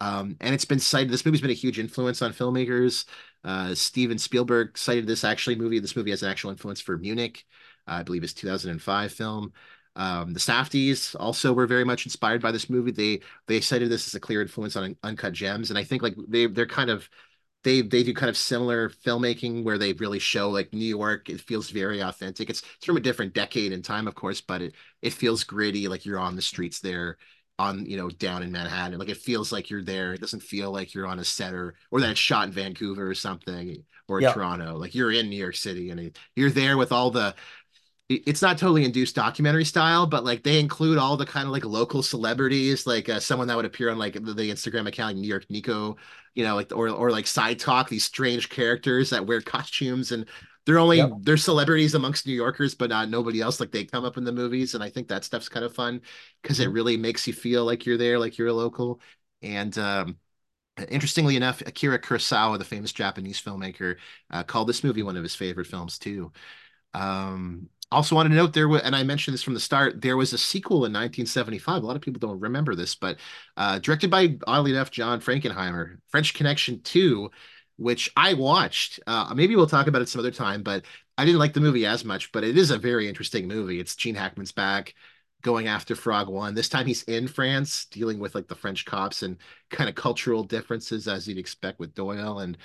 Um, 0.00 0.36
and 0.40 0.54
it's 0.54 0.64
been 0.64 0.80
cited. 0.80 1.10
This 1.10 1.26
movie's 1.26 1.42
been 1.42 1.50
a 1.50 1.54
huge 1.54 1.78
influence 1.78 2.22
on 2.22 2.32
filmmakers. 2.32 3.04
Uh, 3.44 3.74
Steven 3.74 4.18
Spielberg 4.18 4.78
cited 4.78 5.06
this 5.06 5.24
actually 5.24 5.56
movie. 5.56 5.78
This 5.78 5.96
movie 5.96 6.10
has 6.10 6.22
an 6.22 6.30
actual 6.30 6.50
influence 6.50 6.80
for 6.80 6.96
Munich, 6.96 7.44
uh, 7.86 7.92
I 7.92 8.02
believe, 8.02 8.22
his 8.22 8.34
2005 8.34 9.12
film. 9.12 9.52
Um, 9.96 10.32
the 10.32 10.40
Safdies 10.40 11.14
also 11.18 11.52
were 11.52 11.66
very 11.66 11.84
much 11.84 12.06
inspired 12.06 12.40
by 12.40 12.52
this 12.52 12.70
movie. 12.70 12.92
They 12.92 13.20
they 13.46 13.60
cited 13.60 13.90
this 13.90 14.06
as 14.06 14.14
a 14.14 14.20
clear 14.20 14.40
influence 14.40 14.76
on 14.76 14.96
Uncut 15.02 15.32
Gems, 15.32 15.70
and 15.70 15.78
I 15.78 15.84
think 15.84 16.02
like 16.02 16.14
they 16.28 16.46
they're 16.46 16.66
kind 16.66 16.90
of 16.90 17.08
they 17.62 17.82
they 17.82 18.02
do 18.02 18.14
kind 18.14 18.30
of 18.30 18.36
similar 18.36 18.88
filmmaking 18.88 19.64
where 19.64 19.78
they 19.78 19.92
really 19.94 20.18
show 20.18 20.50
like 20.50 20.72
New 20.72 20.84
York. 20.84 21.28
It 21.28 21.40
feels 21.40 21.70
very 21.70 22.00
authentic. 22.00 22.48
It's, 22.48 22.62
it's 22.76 22.86
from 22.86 22.96
a 22.96 23.00
different 23.00 23.34
decade 23.34 23.72
and 23.72 23.84
time, 23.84 24.08
of 24.08 24.14
course, 24.14 24.40
but 24.40 24.62
it 24.62 24.74
it 25.02 25.12
feels 25.12 25.44
gritty, 25.44 25.88
like 25.88 26.06
you're 26.06 26.18
on 26.18 26.36
the 26.36 26.42
streets 26.42 26.80
there, 26.80 27.18
on 27.58 27.84
you 27.84 27.96
know 27.96 28.08
down 28.08 28.42
in 28.42 28.50
Manhattan. 28.50 28.98
Like 28.98 29.10
it 29.10 29.18
feels 29.18 29.52
like 29.52 29.68
you're 29.68 29.84
there. 29.84 30.14
It 30.14 30.20
doesn't 30.20 30.42
feel 30.42 30.72
like 30.72 30.94
you're 30.94 31.06
on 31.06 31.18
a 31.18 31.24
set 31.24 31.52
or 31.52 31.74
or 31.90 32.00
that 32.00 32.10
it's 32.10 32.20
shot 32.20 32.46
in 32.46 32.52
Vancouver 32.52 33.08
or 33.08 33.14
something 33.14 33.84
or 34.08 34.20
yep. 34.20 34.34
Toronto. 34.34 34.76
Like 34.76 34.94
you're 34.94 35.12
in 35.12 35.28
New 35.28 35.36
York 35.36 35.56
City 35.56 35.90
and 35.90 36.16
you're 36.34 36.50
there 36.50 36.78
with 36.78 36.92
all 36.92 37.10
the 37.10 37.34
it's 38.10 38.42
not 38.42 38.58
totally 38.58 38.84
induced 38.84 39.14
documentary 39.14 39.64
style, 39.64 40.06
but 40.06 40.24
like 40.24 40.42
they 40.42 40.58
include 40.58 40.98
all 40.98 41.16
the 41.16 41.24
kind 41.24 41.46
of 41.46 41.52
like 41.52 41.64
local 41.64 42.02
celebrities, 42.02 42.86
like 42.86 43.08
uh, 43.08 43.20
someone 43.20 43.46
that 43.48 43.56
would 43.56 43.64
appear 43.64 43.90
on 43.90 43.98
like 43.98 44.14
the, 44.14 44.34
the 44.34 44.50
Instagram 44.50 44.88
account, 44.88 45.14
like 45.14 45.16
New 45.16 45.28
York 45.28 45.46
Nico, 45.48 45.96
you 46.34 46.44
know, 46.44 46.56
like 46.56 46.72
or 46.74 46.88
or 46.88 47.10
like 47.10 47.26
side 47.26 47.58
talk, 47.58 47.88
these 47.88 48.04
strange 48.04 48.48
characters 48.48 49.10
that 49.10 49.26
wear 49.26 49.40
costumes 49.40 50.12
and 50.12 50.26
they're 50.66 50.78
only 50.78 50.98
yep. 50.98 51.10
they're 51.20 51.36
celebrities 51.36 51.94
amongst 51.94 52.26
New 52.26 52.34
Yorkers, 52.34 52.74
but 52.74 52.90
not 52.90 53.08
nobody 53.08 53.40
else. 53.40 53.60
Like 53.60 53.70
they 53.70 53.84
come 53.84 54.04
up 54.04 54.16
in 54.16 54.24
the 54.24 54.32
movies, 54.32 54.74
and 54.74 54.82
I 54.84 54.90
think 54.90 55.08
that 55.08 55.24
stuff's 55.24 55.48
kind 55.48 55.64
of 55.64 55.74
fun 55.74 56.02
because 56.42 56.60
it 56.60 56.64
mm-hmm. 56.64 56.72
really 56.74 56.96
makes 56.96 57.26
you 57.26 57.32
feel 57.32 57.64
like 57.64 57.86
you're 57.86 57.96
there, 57.96 58.18
like 58.18 58.38
you're 58.38 58.48
a 58.48 58.52
local. 58.52 59.00
And 59.42 59.76
um, 59.78 60.18
Interestingly 60.88 61.36
enough, 61.36 61.60
Akira 61.62 61.98
Kurosawa, 61.98 62.58
the 62.58 62.64
famous 62.64 62.92
Japanese 62.92 63.40
filmmaker, 63.40 63.96
uh, 64.30 64.42
called 64.42 64.68
this 64.68 64.84
movie 64.84 65.02
one 65.02 65.16
of 65.16 65.22
his 65.22 65.34
favorite 65.34 65.66
films 65.66 65.98
too. 65.98 66.32
Um, 66.94 67.68
also 67.92 68.14
wanted 68.14 68.30
to 68.30 68.34
note 68.36 68.52
there 68.52 68.68
and 68.68 68.94
I 68.94 69.02
mentioned 69.02 69.34
this 69.34 69.42
from 69.42 69.54
the 69.54 69.60
start, 69.60 70.00
there 70.00 70.16
was 70.16 70.32
a 70.32 70.38
sequel 70.38 70.78
in 70.78 70.92
1975. 70.92 71.82
A 71.82 71.86
lot 71.86 71.96
of 71.96 72.02
people 72.02 72.20
don't 72.20 72.40
remember 72.40 72.74
this, 72.74 72.94
but 72.94 73.18
uh, 73.56 73.78
directed 73.78 74.10
by, 74.10 74.36
oddly 74.46 74.70
enough, 74.70 74.90
John 74.90 75.20
Frankenheimer, 75.20 75.98
French 76.08 76.34
Connection 76.34 76.80
2, 76.82 77.30
which 77.76 78.10
I 78.16 78.34
watched. 78.34 79.00
Uh, 79.06 79.32
maybe 79.34 79.56
we'll 79.56 79.66
talk 79.66 79.86
about 79.86 80.02
it 80.02 80.08
some 80.08 80.20
other 80.20 80.30
time, 80.30 80.62
but 80.62 80.84
I 81.18 81.24
didn't 81.24 81.40
like 81.40 81.52
the 81.52 81.60
movie 81.60 81.86
as 81.86 82.04
much, 82.04 82.30
but 82.32 82.44
it 82.44 82.56
is 82.56 82.70
a 82.70 82.78
very 82.78 83.08
interesting 83.08 83.48
movie. 83.48 83.80
It's 83.80 83.96
Gene 83.96 84.14
Hackman's 84.14 84.52
back 84.52 84.94
going 85.42 85.66
after 85.66 85.94
Frog 85.94 86.28
One. 86.28 86.54
This 86.54 86.68
time 86.68 86.86
he's 86.86 87.02
in 87.04 87.26
France, 87.26 87.86
dealing 87.86 88.18
with 88.18 88.34
like 88.34 88.48
the 88.48 88.54
French 88.54 88.84
cops 88.84 89.22
and 89.22 89.38
kind 89.70 89.88
of 89.88 89.96
cultural 89.96 90.44
differences 90.44 91.08
as 91.08 91.26
you'd 91.26 91.38
expect 91.38 91.78
with 91.78 91.94
Doyle. 91.94 92.40
And 92.40 92.58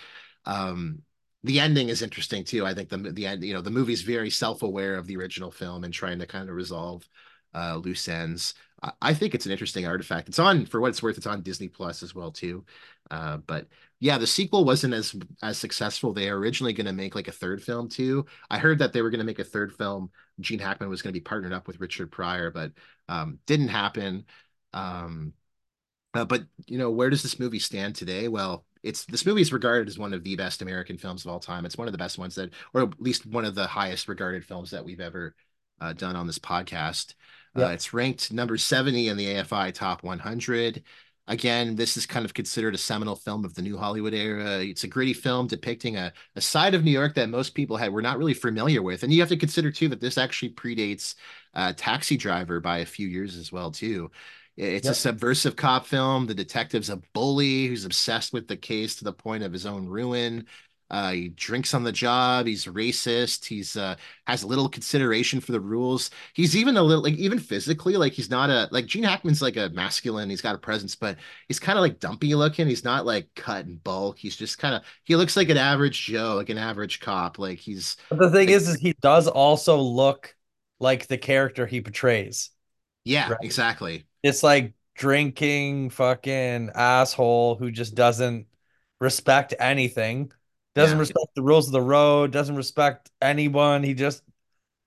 um, 0.45 1.01
the 1.45 1.59
ending 1.59 1.89
is 1.89 2.01
interesting 2.01 2.43
too. 2.43 2.65
I 2.65 2.73
think 2.73 2.89
the 2.89 2.97
the 2.97 3.25
end, 3.27 3.43
you 3.43 3.53
know, 3.53 3.61
the 3.61 3.69
movie's 3.71 4.01
very 4.01 4.29
self-aware 4.29 4.95
of 4.95 5.07
the 5.07 5.17
original 5.17 5.51
film 5.51 5.83
and 5.83 5.93
trying 5.93 6.19
to 6.19 6.25
kind 6.27 6.49
of 6.49 6.55
resolve 6.55 7.07
uh, 7.53 7.75
loose 7.77 8.07
ends. 8.07 8.55
I, 8.81 8.91
I 9.01 9.13
think 9.13 9.35
it's 9.35 9.45
an 9.45 9.51
interesting 9.51 9.85
artifact. 9.87 10.27
It's 10.27 10.39
on 10.39 10.65
for 10.65 10.81
what 10.81 10.89
it's 10.89 11.03
worth. 11.03 11.17
It's 11.17 11.27
on 11.27 11.41
Disney 11.43 11.67
Plus 11.69 12.03
as 12.03 12.15
well 12.15 12.31
too. 12.31 12.65
Uh, 13.11 13.37
but 13.37 13.67
yeah, 13.99 14.17
the 14.17 14.27
sequel 14.27 14.65
wasn't 14.65 14.93
as 14.95 15.15
as 15.43 15.57
successful. 15.57 16.13
They 16.13 16.29
are 16.29 16.37
originally 16.37 16.73
going 16.73 16.87
to 16.87 16.93
make 16.93 17.15
like 17.15 17.27
a 17.27 17.31
third 17.31 17.63
film 17.63 17.89
too. 17.89 18.25
I 18.49 18.57
heard 18.57 18.79
that 18.79 18.93
they 18.93 19.01
were 19.01 19.11
going 19.11 19.19
to 19.19 19.25
make 19.25 19.39
a 19.39 19.43
third 19.43 19.73
film. 19.73 20.11
Gene 20.39 20.59
Hackman 20.59 20.89
was 20.89 21.01
going 21.01 21.13
to 21.13 21.19
be 21.19 21.23
partnered 21.23 21.53
up 21.53 21.67
with 21.67 21.79
Richard 21.79 22.11
Pryor, 22.11 22.51
but 22.51 22.71
um, 23.07 23.39
didn't 23.45 23.69
happen. 23.69 24.25
Um, 24.73 25.33
uh, 26.13 26.25
but 26.25 26.43
you 26.67 26.77
know, 26.77 26.91
where 26.91 27.09
does 27.09 27.23
this 27.23 27.39
movie 27.39 27.59
stand 27.59 27.95
today? 27.95 28.27
Well, 28.27 28.65
it's 28.86 29.03
this 29.05 29.25
movie 29.25 29.41
is 29.41 29.51
regarded 29.51 29.88
as 29.88 29.97
one 29.97 30.13
of 30.13 30.23
the 30.23 30.36
best 30.36 30.61
American 30.61 30.97
films 30.97 31.25
of 31.25 31.31
all 31.31 31.39
time. 31.39 31.65
It's 31.65 31.77
one 31.77 31.88
of 31.88 31.91
the 31.91 31.97
best 31.97 32.19
ones 32.19 32.36
that, 32.36 32.51
or 32.73 32.83
at 32.83 33.01
least 33.01 33.25
one 33.25 33.43
of 33.43 33.55
the 33.55 33.65
highest 33.65 34.07
regarded 34.07 34.45
films 34.45 34.69
that 34.71 34.86
we've 34.86 34.99
ever 34.99 35.36
uh, 35.81 35.93
done 35.93 36.15
on 36.15 36.27
this 36.27 36.39
podcast. 36.39 37.15
Uh, 37.57 37.67
it's 37.67 37.93
ranked 37.93 38.31
number 38.31 38.57
70 38.57 39.07
in 39.07 39.17
the 39.17 39.25
AFI 39.25 39.73
Top 39.73 40.03
100. 40.03 40.83
Again, 41.27 41.75
this 41.75 41.97
is 41.97 42.05
kind 42.05 42.25
of 42.25 42.36
considered 42.36 42.75
a 42.75 42.77
seminal 42.77 43.15
film 43.15 43.43
of 43.43 43.55
the 43.55 43.63
new 43.63 43.75
Hollywood 43.75 44.13
era. 44.13 44.59
It's 44.59 44.83
a 44.83 44.88
gritty 44.88 45.13
film 45.13 45.47
depicting 45.47 45.95
a, 45.97 46.13
a 46.36 46.41
side 46.41 46.75
of 46.75 46.83
New 46.83 46.91
York 46.91 47.15
that 47.15 47.29
most 47.29 47.55
people 47.55 47.77
had 47.77 47.91
were 47.91 48.03
not 48.03 48.19
really 48.19 48.36
familiar 48.36 48.83
with. 48.83 49.01
And 49.01 49.11
you 49.11 49.21
have 49.21 49.29
to 49.29 49.38
consider 49.38 49.71
too 49.71 49.88
that 49.89 50.01
this 50.01 50.19
actually 50.19 50.51
predates 50.51 51.15
uh, 51.55 51.73
Taxi 51.75 52.17
Driver 52.17 52.59
by 52.59 52.79
a 52.79 52.86
few 52.86 53.07
years 53.07 53.36
as 53.38 53.51
well 53.51 53.71
too. 53.71 54.11
It's 54.57 54.85
yep. 54.85 54.93
a 54.93 54.95
subversive 54.95 55.55
cop 55.55 55.85
film. 55.85 56.27
The 56.27 56.33
detective's 56.33 56.89
a 56.89 57.01
bully 57.13 57.67
who's 57.67 57.85
obsessed 57.85 58.31
with 58.31 58.47
the 58.47 58.55
case 58.55 58.95
to 58.97 59.03
the 59.03 59.13
point 59.13 59.43
of 59.43 59.51
his 59.51 59.65
own 59.65 59.87
ruin. 59.87 60.45
Uh, 60.89 61.11
he 61.11 61.29
drinks 61.29 61.73
on 61.73 61.83
the 61.83 61.91
job. 61.91 62.45
He's 62.45 62.65
racist. 62.65 63.45
He's 63.45 63.75
uh, 63.75 63.95
has 64.27 64.45
little 64.45 64.69
consideration 64.69 65.41
for 65.41 65.51
the 65.51 65.59
rules. 65.59 66.11
He's 66.33 66.55
even 66.55 66.77
a 66.77 66.83
little 66.83 67.03
like 67.03 67.15
even 67.15 67.39
physically 67.39 67.97
like 67.97 68.13
he's 68.13 68.29
not 68.29 68.51
a 68.51 68.69
like 68.71 68.85
Gene 68.85 69.03
Hackman's 69.03 69.41
like 69.41 69.57
a 69.57 69.69
masculine. 69.69 70.29
He's 70.29 70.41
got 70.41 70.53
a 70.53 70.59
presence, 70.59 70.95
but 70.95 71.17
he's 71.47 71.59
kind 71.59 71.77
of 71.77 71.81
like 71.81 71.99
dumpy 71.99 72.35
looking. 72.35 72.67
He's 72.67 72.83
not 72.83 73.05
like 73.05 73.29
cut 73.35 73.65
and 73.65 73.83
bulk. 73.83 74.19
He's 74.19 74.35
just 74.35 74.59
kind 74.59 74.75
of 74.75 74.83
he 75.03 75.15
looks 75.15 75.35
like 75.35 75.49
an 75.49 75.57
average 75.57 76.05
Joe, 76.05 76.35
like 76.35 76.49
an 76.49 76.59
average 76.59 76.99
cop. 76.99 77.39
Like 77.39 77.57
he's. 77.57 77.97
But 78.09 78.19
the 78.19 78.29
thing 78.29 78.47
like, 78.47 78.55
is, 78.55 78.69
is 78.69 78.79
he 78.79 78.93
does 79.01 79.27
also 79.27 79.77
look 79.79 80.35
like 80.79 81.07
the 81.07 81.17
character 81.17 81.65
he 81.65 81.81
portrays. 81.81 82.51
Yeah, 83.03 83.29
right? 83.29 83.39
exactly. 83.41 84.05
It's 84.26 84.43
like 84.43 84.73
drinking 84.95 85.89
fucking 85.91 86.71
asshole 86.73 87.55
who 87.55 87.71
just 87.71 87.95
doesn't 87.95 88.47
respect 88.99 89.53
anything 89.59 90.32
doesn't 90.76 90.97
yeah. 90.97 90.99
respect 90.99 91.28
the 91.36 91.41
rules 91.41 91.67
of 91.67 91.71
the 91.71 91.82
road, 91.82 92.32
doesn't 92.32 92.55
respect 92.55 93.09
anyone. 93.21 93.82
He 93.82 93.93
just 93.93 94.21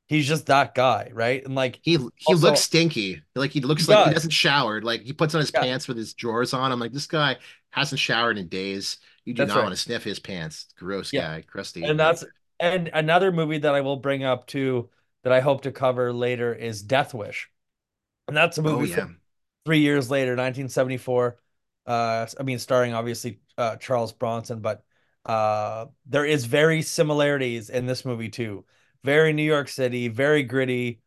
he's 0.06 0.28
just 0.28 0.46
that 0.46 0.74
guy, 0.74 1.10
right? 1.14 1.42
And 1.44 1.54
like 1.54 1.80
he 1.82 1.92
he 1.92 2.08
also, 2.26 2.48
looks 2.48 2.60
stinky. 2.60 3.22
Like 3.34 3.50
he 3.50 3.60
looks 3.60 3.86
he 3.86 3.92
like 3.92 4.04
does. 4.04 4.08
he 4.08 4.14
doesn't 4.14 4.30
shower. 4.30 4.82
Like 4.82 5.02
he 5.02 5.14
puts 5.14 5.34
on 5.34 5.40
his 5.40 5.50
yeah. 5.52 5.62
pants 5.62 5.88
with 5.88 5.96
his 5.96 6.12
drawers 6.12 6.52
on. 6.52 6.70
I'm 6.70 6.78
like, 6.78 6.92
this 6.92 7.06
guy 7.06 7.38
hasn't 7.70 7.98
showered 7.98 8.36
in 8.36 8.48
days. 8.48 8.98
You 9.24 9.32
do 9.32 9.42
that's 9.42 9.48
not 9.48 9.56
right. 9.56 9.62
want 9.64 9.76
to 9.76 9.80
sniff 9.80 10.04
his 10.04 10.18
pants. 10.18 10.66
Gross 10.78 11.10
yeah. 11.10 11.36
guy, 11.36 11.44
crusty. 11.46 11.84
And 11.84 11.98
that's 11.98 12.22
and 12.60 12.88
another 12.92 13.32
movie 13.32 13.58
that 13.58 13.74
I 13.74 13.80
will 13.80 13.96
bring 13.96 14.24
up 14.24 14.46
too 14.46 14.90
that 15.24 15.32
I 15.32 15.40
hope 15.40 15.62
to 15.62 15.72
cover 15.72 16.12
later 16.12 16.54
is 16.54 16.82
Death 16.82 17.14
Wish. 17.14 17.48
And 18.26 18.36
that's 18.36 18.58
a 18.58 18.60
oh, 18.60 18.64
movie 18.64 18.92
oh, 18.92 18.96
yeah. 18.96 19.04
from 19.04 19.16
three 19.68 19.80
years 19.80 20.10
later, 20.10 20.34
1974. 20.34 21.36
Uh, 21.86 22.26
I 22.40 22.42
mean, 22.42 22.58
starring 22.58 22.94
obviously 22.94 23.40
uh, 23.58 23.76
Charles 23.76 24.14
Bronson, 24.14 24.60
but 24.60 24.82
uh, 25.26 25.86
there 26.06 26.24
is 26.24 26.46
very 26.46 26.80
similarities 26.80 27.68
in 27.68 27.84
this 27.84 28.02
movie 28.06 28.30
too. 28.30 28.64
Very 29.04 29.34
New 29.34 29.42
York 29.42 29.68
City, 29.68 30.08
very 30.08 30.42
gritty. 30.42 31.02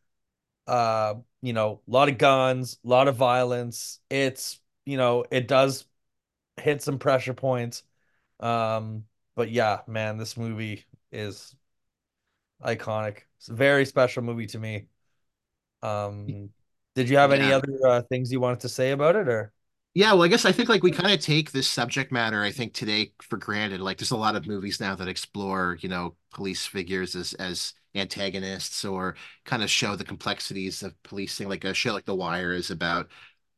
Uh, 0.68 1.14
you 1.40 1.52
know, 1.52 1.80
a 1.88 1.90
lot 1.90 2.08
of 2.08 2.18
guns, 2.18 2.78
a 2.84 2.88
lot 2.88 3.08
of 3.08 3.16
violence. 3.16 3.98
It's 4.08 4.60
you 4.86 4.96
know, 4.96 5.24
it 5.32 5.48
does 5.48 5.84
hit 6.56 6.82
some 6.82 7.00
pressure 7.00 7.34
points. 7.34 7.82
Um, 8.38 9.06
but 9.34 9.50
yeah, 9.50 9.80
man, 9.88 10.18
this 10.18 10.36
movie 10.36 10.84
is 11.10 11.56
iconic. 12.64 13.22
It's 13.38 13.48
a 13.48 13.54
very 13.54 13.86
special 13.86 14.22
movie 14.22 14.46
to 14.46 14.58
me. 14.60 14.86
Um, 15.82 16.50
did 16.94 17.08
you 17.08 17.16
have 17.16 17.30
yeah. 17.30 17.36
any 17.36 17.52
other 17.52 17.78
uh, 17.86 18.02
things 18.02 18.32
you 18.32 18.40
wanted 18.40 18.60
to 18.60 18.68
say 18.68 18.90
about 18.90 19.16
it, 19.16 19.28
or? 19.28 19.52
Yeah, 19.94 20.14
well, 20.14 20.22
I 20.22 20.28
guess 20.28 20.46
I 20.46 20.52
think 20.52 20.70
like 20.70 20.82
we 20.82 20.90
kind 20.90 21.12
of 21.12 21.20
take 21.20 21.52
this 21.52 21.68
subject 21.68 22.12
matter, 22.12 22.42
I 22.42 22.50
think 22.50 22.72
today 22.72 23.12
for 23.20 23.36
granted. 23.36 23.80
Like 23.80 23.98
there's 23.98 24.10
a 24.10 24.16
lot 24.16 24.36
of 24.36 24.46
movies 24.46 24.80
now 24.80 24.94
that 24.94 25.08
explore, 25.08 25.76
you 25.80 25.88
know, 25.88 26.16
police 26.32 26.64
figures 26.66 27.14
as 27.14 27.34
as 27.34 27.74
antagonists 27.94 28.86
or 28.86 29.16
kind 29.44 29.62
of 29.62 29.68
show 29.70 29.94
the 29.94 30.04
complexities 30.04 30.82
of 30.82 31.00
policing. 31.02 31.48
Like 31.48 31.64
a 31.64 31.74
show 31.74 31.92
like 31.92 32.06
The 32.06 32.14
Wire 32.14 32.52
is 32.54 32.70
about 32.70 33.08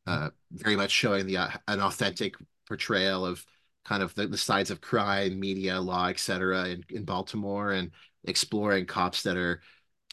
uh 0.07 0.31
very 0.51 0.77
much 0.77 0.91
showing 0.91 1.27
the 1.27 1.37
uh, 1.37 1.51
an 1.69 1.81
authentic 1.81 2.35
portrayal 2.67 3.25
of 3.25 3.45
kind 3.85 4.03
of 4.03 4.15
the, 4.15 4.27
the 4.27 4.39
sides 4.39 4.71
of 4.71 4.81
crime, 4.81 5.39
media, 5.39 5.81
law, 5.81 6.09
etc. 6.09 6.69
in, 6.69 6.85
in 6.91 7.05
Baltimore 7.05 7.73
and 7.73 7.93
exploring 8.25 8.87
cops 8.87 9.23
that 9.23 9.37
are 9.37 9.61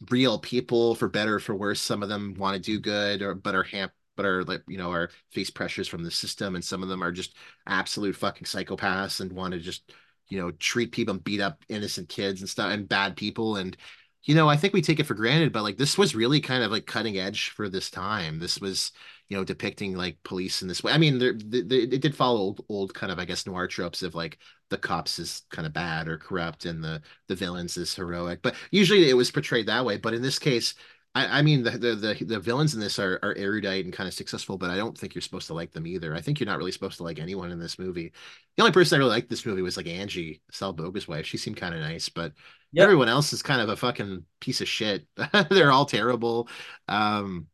real 0.09 0.39
people 0.39 0.95
for 0.95 1.07
better 1.07 1.39
for 1.39 1.55
worse. 1.55 1.79
Some 1.79 2.03
of 2.03 2.09
them 2.09 2.35
want 2.37 2.55
to 2.55 2.61
do 2.61 2.79
good 2.79 3.21
or 3.21 3.35
but 3.35 3.55
are 3.55 3.63
hamp 3.63 3.91
but 4.15 4.25
are 4.25 4.43
like 4.43 4.63
you 4.67 4.77
know 4.77 4.91
are 4.91 5.09
face 5.31 5.49
pressures 5.49 5.87
from 5.87 6.03
the 6.03 6.11
system 6.11 6.55
and 6.55 6.63
some 6.63 6.83
of 6.83 6.89
them 6.89 7.03
are 7.03 7.11
just 7.11 7.35
absolute 7.67 8.15
fucking 8.15 8.45
psychopaths 8.45 9.21
and 9.21 9.31
want 9.31 9.53
to 9.53 9.59
just 9.59 9.93
you 10.27 10.39
know 10.39 10.51
treat 10.51 10.91
people 10.91 11.13
and 11.13 11.23
beat 11.23 11.41
up 11.41 11.63
innocent 11.69 12.09
kids 12.09 12.41
and 12.41 12.49
stuff 12.49 12.71
and 12.71 12.89
bad 12.89 13.15
people. 13.15 13.57
And 13.57 13.75
you 14.23 14.35
know 14.35 14.47
i 14.47 14.55
think 14.55 14.71
we 14.73 14.83
take 14.83 14.99
it 14.99 15.07
for 15.07 15.15
granted 15.15 15.51
but 15.51 15.63
like 15.63 15.77
this 15.77 15.97
was 15.97 16.13
really 16.13 16.39
kind 16.39 16.63
of 16.63 16.69
like 16.71 16.85
cutting 16.85 17.17
edge 17.17 17.49
for 17.49 17.69
this 17.69 17.89
time. 17.89 18.39
This 18.39 18.59
was 18.59 18.91
you 19.29 19.37
know 19.37 19.43
depicting 19.43 19.95
like 19.95 20.17
police 20.23 20.61
in 20.61 20.67
this 20.67 20.83
way. 20.83 20.91
I 20.91 20.97
mean 20.97 21.19
there, 21.19 21.31
it 21.31 22.01
did 22.01 22.15
follow 22.15 22.39
old, 22.39 22.65
old 22.69 22.93
kind 22.93 23.11
of 23.11 23.19
i 23.19 23.25
guess 23.25 23.45
noir 23.45 23.67
tropes 23.67 24.03
of 24.03 24.15
like 24.15 24.37
the 24.71 24.77
cops 24.77 25.19
is 25.19 25.43
kind 25.51 25.67
of 25.67 25.73
bad 25.73 26.07
or 26.07 26.17
corrupt 26.17 26.65
and 26.65 26.83
the 26.83 26.99
the 27.27 27.35
villains 27.35 27.77
is 27.77 27.93
heroic 27.93 28.41
but 28.41 28.55
usually 28.71 29.09
it 29.09 29.13
was 29.13 29.29
portrayed 29.29 29.67
that 29.67 29.85
way 29.85 29.97
but 29.97 30.15
in 30.15 30.21
this 30.23 30.39
case 30.39 30.73
I, 31.13 31.39
I 31.39 31.41
mean 31.41 31.63
the, 31.63 31.71
the, 31.71 31.95
the 31.95 32.25
the 32.25 32.39
villains 32.39 32.73
in 32.73 32.79
this 32.79 32.97
are 32.97 33.19
are 33.21 33.35
erudite 33.37 33.83
and 33.85 33.93
kind 33.93 34.07
of 34.07 34.13
successful, 34.13 34.57
but 34.57 34.69
I 34.69 34.77
don't 34.77 34.97
think 34.97 35.13
you're 35.13 35.21
supposed 35.21 35.47
to 35.47 35.53
like 35.53 35.71
them 35.73 35.85
either. 35.85 36.15
I 36.15 36.21
think 36.21 36.39
you're 36.39 36.47
not 36.47 36.57
really 36.57 36.71
supposed 36.71 36.97
to 36.97 37.03
like 37.03 37.19
anyone 37.19 37.51
in 37.51 37.59
this 37.59 37.77
movie. 37.77 38.13
The 38.55 38.63
only 38.63 38.71
person 38.71 38.95
I 38.95 38.99
really 38.99 39.11
liked 39.11 39.29
this 39.29 39.45
movie 39.45 39.61
was 39.61 39.75
like 39.75 39.87
Angie, 39.87 40.41
Sal 40.51 40.73
Boca's 40.73 41.07
wife. 41.07 41.25
She 41.25 41.37
seemed 41.37 41.57
kind 41.57 41.75
of 41.75 41.81
nice, 41.81 42.07
but 42.07 42.33
yep. 42.71 42.83
everyone 42.83 43.09
else 43.09 43.33
is 43.33 43.43
kind 43.43 43.61
of 43.61 43.69
a 43.69 43.75
fucking 43.75 44.23
piece 44.39 44.61
of 44.61 44.69
shit. 44.69 45.05
They're 45.49 45.71
all 45.71 45.85
terrible. 45.85 46.47
Um, 46.87 47.47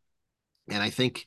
and 0.69 0.83
I 0.83 0.89
think 0.91 1.25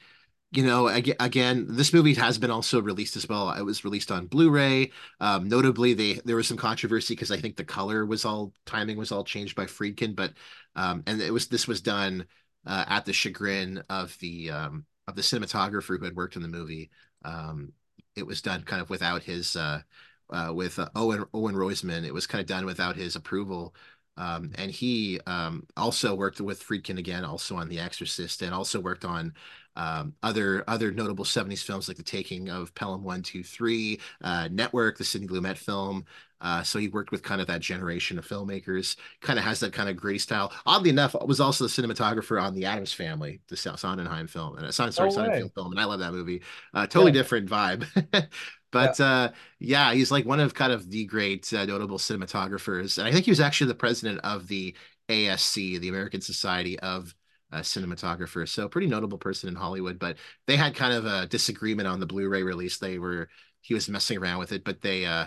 you 0.52 0.64
know, 0.64 0.88
again, 0.88 1.66
this 1.68 1.92
movie 1.92 2.14
has 2.14 2.36
been 2.36 2.50
also 2.50 2.82
released 2.82 3.14
as 3.16 3.28
well. 3.28 3.50
It 3.52 3.62
was 3.62 3.84
released 3.84 4.10
on 4.10 4.26
Blu-ray. 4.26 4.90
Um, 5.20 5.48
notably, 5.48 5.94
they 5.94 6.14
there 6.24 6.34
was 6.34 6.48
some 6.48 6.56
controversy 6.56 7.14
because 7.14 7.30
I 7.30 7.36
think 7.36 7.56
the 7.56 7.64
color 7.64 8.04
was 8.04 8.24
all 8.24 8.52
timing 8.66 8.96
was 8.96 9.12
all 9.12 9.22
changed 9.22 9.54
by 9.54 9.66
Friedkin, 9.66 10.16
but 10.16 10.32
um, 10.74 11.04
and 11.06 11.20
it 11.22 11.32
was 11.32 11.46
this 11.46 11.68
was 11.68 11.80
done 11.80 12.26
uh, 12.66 12.84
at 12.88 13.04
the 13.04 13.12
chagrin 13.12 13.84
of 13.88 14.16
the 14.18 14.50
um, 14.50 14.86
of 15.06 15.14
the 15.14 15.22
cinematographer 15.22 15.98
who 15.98 16.04
had 16.04 16.16
worked 16.16 16.34
in 16.34 16.42
the 16.42 16.48
movie. 16.48 16.90
Um, 17.24 17.72
it 18.16 18.26
was 18.26 18.42
done 18.42 18.64
kind 18.64 18.82
of 18.82 18.90
without 18.90 19.22
his 19.22 19.54
uh, 19.54 19.82
uh, 20.30 20.52
with 20.52 20.80
uh, 20.80 20.88
Owen 20.96 21.24
Owen 21.32 21.54
Roizman. 21.54 22.04
It 22.04 22.14
was 22.14 22.26
kind 22.26 22.40
of 22.40 22.48
done 22.48 22.66
without 22.66 22.96
his 22.96 23.14
approval. 23.14 23.74
Um, 24.16 24.52
and 24.56 24.70
he 24.70 25.20
um, 25.26 25.66
also 25.76 26.14
worked 26.14 26.40
with 26.40 26.62
Friedkin 26.62 26.98
again, 26.98 27.24
also 27.24 27.56
on 27.56 27.68
The 27.68 27.78
Exorcist, 27.78 28.42
and 28.42 28.54
also 28.54 28.80
worked 28.80 29.04
on 29.04 29.32
um, 29.76 30.14
other 30.22 30.64
other 30.68 30.90
notable 30.90 31.24
70s 31.24 31.62
films 31.62 31.88
like 31.88 31.96
The 31.96 32.02
Taking 32.02 32.50
of 32.50 32.74
Pelham 32.74 33.02
123, 33.02 34.00
uh, 34.22 34.48
Network, 34.50 34.98
the 34.98 35.04
Sidney 35.04 35.28
Lumet 35.28 35.56
film. 35.56 36.04
Uh, 36.40 36.62
so 36.62 36.78
he 36.78 36.88
worked 36.88 37.10
with 37.10 37.22
kind 37.22 37.40
of 37.40 37.46
that 37.46 37.60
generation 37.60 38.18
of 38.18 38.26
filmmakers, 38.26 38.96
kind 39.20 39.38
of 39.38 39.44
has 39.44 39.60
that 39.60 39.72
kind 39.72 39.90
of 39.90 39.96
gritty 39.96 40.18
style. 40.18 40.52
Oddly 40.64 40.90
enough, 40.90 41.14
was 41.26 41.38
also 41.38 41.64
the 41.64 41.70
cinematographer 41.70 42.42
on 42.42 42.54
The 42.54 42.64
Addams 42.64 42.92
Family, 42.92 43.40
the 43.48 43.56
Sondheim 43.56 44.26
film, 44.26 44.56
and 44.56 44.66
a 44.66 44.72
Sondheim, 44.72 44.92
sorry, 44.92 45.10
Sondheim 45.12 45.50
film, 45.50 45.72
and 45.72 45.80
I 45.80 45.84
love 45.84 46.00
that 46.00 46.12
movie. 46.12 46.42
Uh, 46.72 46.86
totally 46.86 47.12
yeah. 47.12 47.22
different 47.22 47.48
vibe. 47.48 47.86
Yeah. 48.72 48.86
But 48.86 49.00
uh, 49.00 49.32
yeah, 49.58 49.92
he's 49.94 50.10
like 50.10 50.26
one 50.26 50.40
of 50.40 50.54
kind 50.54 50.72
of 50.72 50.90
the 50.90 51.04
great 51.06 51.52
uh, 51.52 51.64
notable 51.64 51.98
cinematographers, 51.98 52.98
and 52.98 53.06
I 53.06 53.12
think 53.12 53.24
he 53.24 53.30
was 53.30 53.40
actually 53.40 53.68
the 53.68 53.74
president 53.74 54.20
of 54.22 54.48
the 54.48 54.74
ASC, 55.08 55.78
the 55.78 55.88
American 55.88 56.20
Society 56.20 56.78
of 56.80 57.14
uh, 57.52 57.60
Cinematographers. 57.60 58.48
So 58.50 58.68
pretty 58.68 58.86
notable 58.86 59.18
person 59.18 59.48
in 59.48 59.56
Hollywood. 59.56 59.98
But 59.98 60.18
they 60.46 60.56
had 60.56 60.74
kind 60.74 60.94
of 60.94 61.04
a 61.06 61.26
disagreement 61.26 61.88
on 61.88 62.00
the 62.00 62.06
Blu-ray 62.06 62.42
release. 62.42 62.78
They 62.78 62.98
were 62.98 63.28
he 63.60 63.74
was 63.74 63.88
messing 63.88 64.18
around 64.18 64.38
with 64.38 64.52
it, 64.52 64.64
but 64.64 64.80
they 64.80 65.04
uh, 65.04 65.26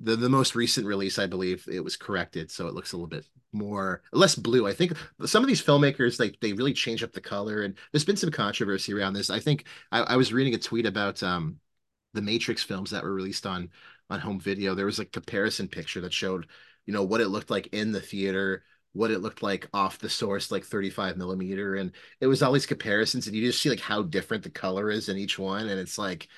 the 0.00 0.16
the 0.16 0.28
most 0.28 0.54
recent 0.54 0.86
release, 0.86 1.18
I 1.18 1.26
believe, 1.26 1.66
it 1.70 1.80
was 1.80 1.96
corrected, 1.96 2.50
so 2.50 2.66
it 2.66 2.74
looks 2.74 2.92
a 2.92 2.96
little 2.96 3.08
bit 3.08 3.26
more 3.52 4.02
less 4.12 4.34
blue. 4.34 4.66
I 4.66 4.72
think 4.72 4.92
some 5.26 5.42
of 5.42 5.48
these 5.48 5.62
filmmakers 5.62 6.16
they 6.16 6.30
they 6.40 6.52
really 6.54 6.72
change 6.72 7.02
up 7.02 7.12
the 7.12 7.20
color, 7.20 7.62
and 7.62 7.74
there's 7.92 8.04
been 8.04 8.16
some 8.16 8.30
controversy 8.30 8.94
around 8.94 9.12
this. 9.12 9.30
I 9.30 9.40
think 9.40 9.64
I, 9.92 10.00
I 10.00 10.16
was 10.16 10.32
reading 10.32 10.54
a 10.54 10.58
tweet 10.58 10.86
about 10.86 11.22
um 11.22 11.58
the 12.14 12.22
Matrix 12.22 12.62
films 12.62 12.90
that 12.90 13.02
were 13.02 13.14
released 13.14 13.46
on 13.46 13.70
on 14.08 14.20
home 14.20 14.40
video. 14.40 14.74
There 14.74 14.86
was 14.86 14.98
a 14.98 15.04
comparison 15.04 15.68
picture 15.68 16.00
that 16.00 16.12
showed, 16.12 16.46
you 16.86 16.92
know, 16.92 17.04
what 17.04 17.20
it 17.20 17.28
looked 17.28 17.50
like 17.50 17.68
in 17.68 17.92
the 17.92 18.00
theater, 18.00 18.64
what 18.92 19.10
it 19.10 19.20
looked 19.20 19.42
like 19.42 19.68
off 19.72 19.98
the 19.98 20.10
source, 20.10 20.50
like 20.50 20.64
35 20.64 21.16
millimeter, 21.16 21.76
and 21.76 21.92
it 22.20 22.26
was 22.26 22.42
all 22.42 22.52
these 22.52 22.66
comparisons, 22.66 23.26
and 23.26 23.36
you 23.36 23.46
just 23.46 23.62
see 23.62 23.70
like 23.70 23.80
how 23.80 24.02
different 24.02 24.42
the 24.42 24.50
color 24.50 24.90
is 24.90 25.08
in 25.08 25.16
each 25.16 25.38
one, 25.38 25.68
and 25.68 25.78
it's 25.80 25.98
like 25.98 26.28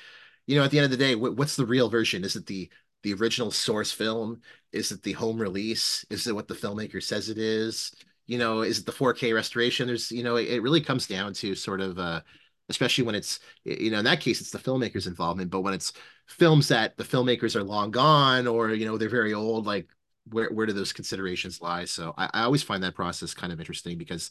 you 0.46 0.56
know, 0.56 0.64
at 0.64 0.70
the 0.70 0.78
end 0.78 0.84
of 0.84 0.90
the 0.90 0.96
day, 0.96 1.14
what's 1.14 1.56
the 1.56 1.66
real 1.66 1.88
version? 1.88 2.24
Is 2.24 2.36
it 2.36 2.46
the 2.46 2.70
the 3.02 3.14
original 3.14 3.50
source 3.50 3.92
film? 3.92 4.40
Is 4.72 4.92
it 4.92 5.02
the 5.02 5.12
home 5.12 5.38
release? 5.40 6.04
Is 6.10 6.26
it 6.26 6.34
what 6.34 6.48
the 6.48 6.54
filmmaker 6.54 7.02
says 7.02 7.28
it 7.28 7.38
is? 7.38 7.92
You 8.26 8.38
know, 8.38 8.62
is 8.62 8.78
it 8.78 8.86
the 8.86 8.92
4K 8.92 9.34
restoration? 9.34 9.86
There's, 9.88 10.12
you 10.12 10.22
know, 10.22 10.36
it, 10.36 10.48
it 10.48 10.62
really 10.62 10.80
comes 10.80 11.06
down 11.06 11.34
to 11.34 11.54
sort 11.54 11.80
of 11.80 11.98
uh 11.98 12.20
especially 12.68 13.04
when 13.04 13.14
it's 13.14 13.40
you 13.64 13.90
know 13.90 13.98
in 13.98 14.04
that 14.04 14.20
case 14.20 14.40
it's 14.40 14.50
the 14.50 14.58
filmmaker's 14.58 15.06
involvement 15.06 15.50
but 15.50 15.60
when 15.60 15.74
it's 15.74 15.92
films 16.28 16.68
that 16.68 16.96
the 16.96 17.04
filmmakers 17.04 17.56
are 17.56 17.64
long 17.64 17.90
gone 17.90 18.46
or 18.46 18.70
you 18.70 18.86
know 18.86 18.96
they're 18.96 19.08
very 19.08 19.34
old 19.34 19.66
like 19.66 19.88
where 20.30 20.50
where 20.52 20.66
do 20.66 20.72
those 20.72 20.92
considerations 20.92 21.60
lie 21.60 21.84
so 21.84 22.14
I, 22.16 22.30
I 22.32 22.42
always 22.44 22.62
find 22.62 22.82
that 22.82 22.94
process 22.94 23.34
kind 23.34 23.52
of 23.52 23.58
interesting 23.58 23.98
because 23.98 24.30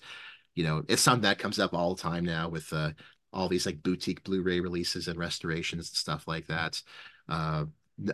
you 0.56 0.64
know 0.64 0.84
it's 0.88 1.02
something 1.02 1.24
that 1.24 1.40
comes 1.40 1.60
up 1.60 1.74
all 1.74 1.96
the 1.96 2.02
time 2.02 2.26
now 2.26 2.50
with 2.50 2.72
uh 2.74 2.92
all 3.34 3.48
these 3.48 3.66
like 3.66 3.82
boutique 3.84 4.24
Blu-ray 4.24 4.60
releases 4.60 5.08
and 5.08 5.18
restorations 5.18 5.90
and 5.90 5.96
stuff 5.96 6.28
like 6.28 6.48
that. 6.48 6.82
Uh, 7.30 7.66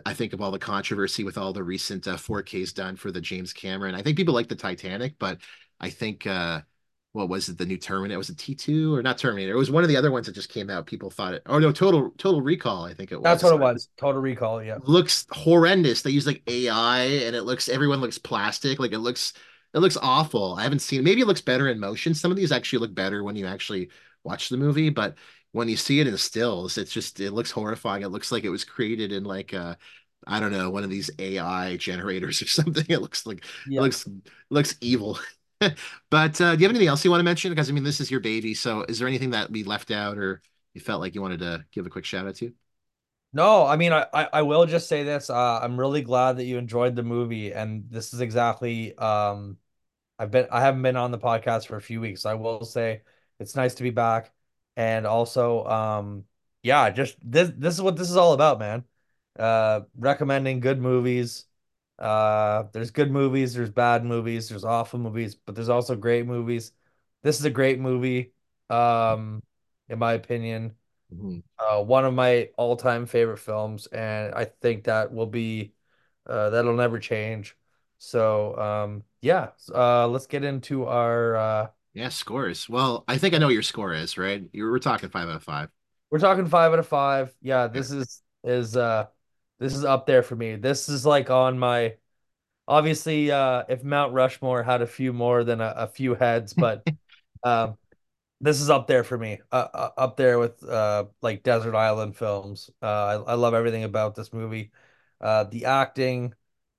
I 0.04 0.14
think 0.14 0.32
of 0.32 0.40
all 0.40 0.50
the 0.50 0.58
controversy 0.58 1.24
with 1.24 1.38
all 1.38 1.52
the 1.52 1.64
recent 1.64 2.06
uh, 2.06 2.16
4Ks 2.16 2.74
done 2.74 2.96
for 2.96 3.10
the 3.10 3.20
James 3.20 3.52
Cameron. 3.52 3.94
I 3.94 4.02
think 4.02 4.16
people 4.16 4.34
like 4.34 4.48
the 4.48 4.54
Titanic, 4.54 5.14
but 5.18 5.38
I 5.80 5.90
think 5.90 6.26
uh, 6.26 6.60
what 7.18 7.28
was 7.28 7.48
it? 7.48 7.58
The 7.58 7.66
new 7.66 7.76
Terminator 7.76 8.16
was 8.16 8.30
it 8.30 8.36
T2 8.36 8.96
or 8.96 9.02
not 9.02 9.18
Terminator? 9.18 9.52
It 9.52 9.56
was 9.56 9.70
one 9.70 9.82
of 9.82 9.88
the 9.88 9.96
other 9.96 10.10
ones 10.10 10.26
that 10.26 10.34
just 10.34 10.48
came 10.48 10.70
out. 10.70 10.86
People 10.86 11.10
thought 11.10 11.34
it. 11.34 11.42
Oh 11.46 11.58
no, 11.58 11.72
Total 11.72 12.10
Total 12.16 12.40
Recall. 12.40 12.84
I 12.84 12.94
think 12.94 13.12
it 13.12 13.16
was. 13.16 13.24
That's 13.24 13.42
what 13.42 13.52
it 13.52 13.60
was. 13.60 13.88
Total 13.98 14.20
Recall. 14.20 14.62
Yeah. 14.62 14.78
Looks 14.84 15.26
horrendous. 15.32 16.02
They 16.02 16.10
use 16.10 16.26
like 16.26 16.42
AI, 16.46 17.00
and 17.00 17.34
it 17.34 17.42
looks 17.42 17.68
everyone 17.68 18.00
looks 18.00 18.18
plastic. 18.18 18.78
Like 18.78 18.92
it 18.92 19.00
looks 19.00 19.32
it 19.74 19.80
looks 19.80 19.98
awful. 20.00 20.54
I 20.54 20.62
haven't 20.62 20.78
seen. 20.78 21.02
Maybe 21.02 21.20
it 21.20 21.26
looks 21.26 21.40
better 21.40 21.68
in 21.68 21.80
motion. 21.80 22.14
Some 22.14 22.30
of 22.30 22.36
these 22.36 22.52
actually 22.52 22.78
look 22.78 22.94
better 22.94 23.24
when 23.24 23.36
you 23.36 23.46
actually 23.46 23.90
watch 24.22 24.48
the 24.48 24.56
movie, 24.56 24.90
but 24.90 25.16
when 25.52 25.68
you 25.68 25.76
see 25.76 26.00
it 26.00 26.06
in 26.06 26.16
stills, 26.16 26.78
it's 26.78 26.92
just 26.92 27.18
it 27.20 27.32
looks 27.32 27.50
horrifying. 27.50 28.02
It 28.02 28.08
looks 28.08 28.30
like 28.30 28.44
it 28.44 28.50
was 28.50 28.64
created 28.64 29.12
in 29.12 29.24
like 29.24 29.52
a 29.52 29.76
I 30.26 30.40
don't 30.40 30.52
know, 30.52 30.70
one 30.70 30.84
of 30.84 30.90
these 30.90 31.10
AI 31.18 31.76
generators 31.78 32.40
or 32.42 32.46
something. 32.46 32.86
It 32.88 33.00
looks 33.00 33.26
like 33.26 33.44
yeah. 33.66 33.80
it 33.80 33.82
looks 33.82 34.06
it 34.06 34.22
looks 34.50 34.76
evil. 34.80 35.18
but 36.10 36.40
uh, 36.40 36.54
do 36.54 36.60
you 36.60 36.66
have 36.66 36.70
anything 36.70 36.88
else 36.88 37.04
you 37.04 37.10
want 37.10 37.20
to 37.20 37.24
mention? 37.24 37.50
Because 37.50 37.68
I 37.68 37.72
mean, 37.72 37.84
this 37.84 38.00
is 38.00 38.10
your 38.10 38.20
baby. 38.20 38.54
So 38.54 38.84
is 38.88 38.98
there 38.98 39.08
anything 39.08 39.30
that 39.30 39.50
we 39.50 39.64
left 39.64 39.90
out 39.90 40.18
or 40.18 40.42
you 40.74 40.80
felt 40.80 41.00
like 41.00 41.14
you 41.14 41.22
wanted 41.22 41.40
to 41.40 41.64
give 41.72 41.86
a 41.86 41.90
quick 41.90 42.04
shout 42.04 42.26
out 42.26 42.36
to? 42.36 42.52
No, 43.32 43.66
I 43.66 43.76
mean, 43.76 43.92
I, 43.92 44.06
I 44.32 44.42
will 44.42 44.64
just 44.64 44.88
say 44.88 45.02
this. 45.02 45.28
Uh, 45.28 45.60
I'm 45.62 45.78
really 45.78 46.00
glad 46.02 46.38
that 46.38 46.44
you 46.44 46.56
enjoyed 46.56 46.96
the 46.96 47.02
movie, 47.02 47.52
and 47.52 47.84
this 47.90 48.14
is 48.14 48.20
exactly. 48.20 48.96
Um, 48.96 49.58
I've 50.18 50.30
been 50.30 50.48
I 50.50 50.60
haven't 50.62 50.82
been 50.82 50.96
on 50.96 51.12
the 51.12 51.18
podcast 51.18 51.66
for 51.66 51.76
a 51.76 51.82
few 51.82 52.00
weeks. 52.00 52.22
So 52.22 52.30
I 52.30 52.34
will 52.34 52.64
say 52.64 53.02
it's 53.40 53.56
nice 53.56 53.74
to 53.76 53.82
be 53.84 53.90
back. 53.90 54.32
And 54.76 55.06
also, 55.06 55.64
um, 55.66 56.24
yeah, 56.62 56.90
just 56.90 57.16
this 57.22 57.52
this 57.56 57.74
is 57.74 57.82
what 57.82 57.96
this 57.96 58.10
is 58.10 58.16
all 58.16 58.32
about, 58.34 58.58
man. 58.60 58.84
Uh, 59.38 59.82
recommending 59.96 60.60
good 60.60 60.80
movies. 60.80 61.46
Uh, 61.98 62.64
there's 62.72 62.90
good 62.90 63.10
movies, 63.10 63.54
there's 63.54 63.70
bad 63.70 64.04
movies, 64.04 64.48
there's 64.48 64.64
awful 64.64 64.98
movies, 64.98 65.34
but 65.34 65.54
there's 65.54 65.68
also 65.68 65.96
great 65.96 66.26
movies. 66.26 66.72
This 67.22 67.38
is 67.38 67.44
a 67.44 67.50
great 67.50 67.80
movie, 67.80 68.32
um, 68.70 69.42
in 69.88 69.98
my 69.98 70.12
opinion. 70.12 70.74
Mm-hmm. 71.12 71.38
Uh, 71.58 71.82
one 71.82 72.04
of 72.04 72.14
my 72.14 72.50
all-time 72.56 73.06
favorite 73.06 73.38
films, 73.38 73.86
and 73.86 74.34
I 74.34 74.44
think 74.44 74.84
that 74.84 75.12
will 75.12 75.26
be 75.26 75.72
uh, 76.26 76.50
that'll 76.50 76.76
never 76.76 76.98
change. 76.98 77.56
So, 77.98 78.56
um, 78.56 79.02
yeah, 79.22 79.48
uh, 79.74 80.06
let's 80.06 80.26
get 80.26 80.44
into 80.44 80.86
our 80.86 81.36
uh, 81.36 81.66
yeah, 81.94 82.10
scores. 82.10 82.68
Well, 82.68 83.02
I 83.08 83.18
think 83.18 83.34
I 83.34 83.38
know 83.38 83.46
what 83.46 83.54
your 83.54 83.62
score 83.62 83.92
is, 83.92 84.16
right? 84.16 84.44
You 84.52 84.70
we're 84.70 84.78
talking 84.78 85.08
five 85.08 85.28
out 85.28 85.36
of 85.36 85.42
five. 85.42 85.68
We're 86.10 86.20
talking 86.20 86.46
five 86.46 86.72
out 86.72 86.78
of 86.78 86.86
five. 86.86 87.34
Yeah, 87.42 87.66
this 87.66 87.90
is 87.90 88.22
is 88.44 88.76
uh 88.76 89.06
this 89.58 89.74
is 89.74 89.84
up 89.84 90.06
there 90.06 90.22
for 90.22 90.36
me. 90.36 90.56
This 90.56 90.88
is 90.88 91.04
like 91.06 91.30
on 91.30 91.58
my 91.58 91.96
obviously 92.66 93.30
uh 93.30 93.64
if 93.68 93.84
Mount 93.84 94.12
Rushmore 94.12 94.62
had 94.62 94.82
a 94.82 94.86
few 94.86 95.12
more 95.12 95.44
than 95.44 95.60
a, 95.60 95.74
a 95.76 95.86
few 95.86 96.14
heads, 96.14 96.52
but 96.54 96.86
um 97.44 97.76
this 98.40 98.60
is 98.60 98.70
up 98.70 98.86
there 98.86 99.04
for 99.04 99.18
me. 99.18 99.40
Uh, 99.50 99.68
uh, 99.74 99.90
up 99.96 100.16
there 100.16 100.38
with 100.38 100.62
uh 100.64 101.06
like 101.22 101.42
Desert 101.42 101.74
Island 101.74 102.16
films. 102.16 102.70
Uh 102.82 102.86
I, 102.86 103.32
I 103.32 103.34
love 103.34 103.54
everything 103.54 103.84
about 103.84 104.14
this 104.14 104.32
movie. 104.32 104.70
Uh 105.20 105.44
the 105.44 105.64
acting, 105.66 106.34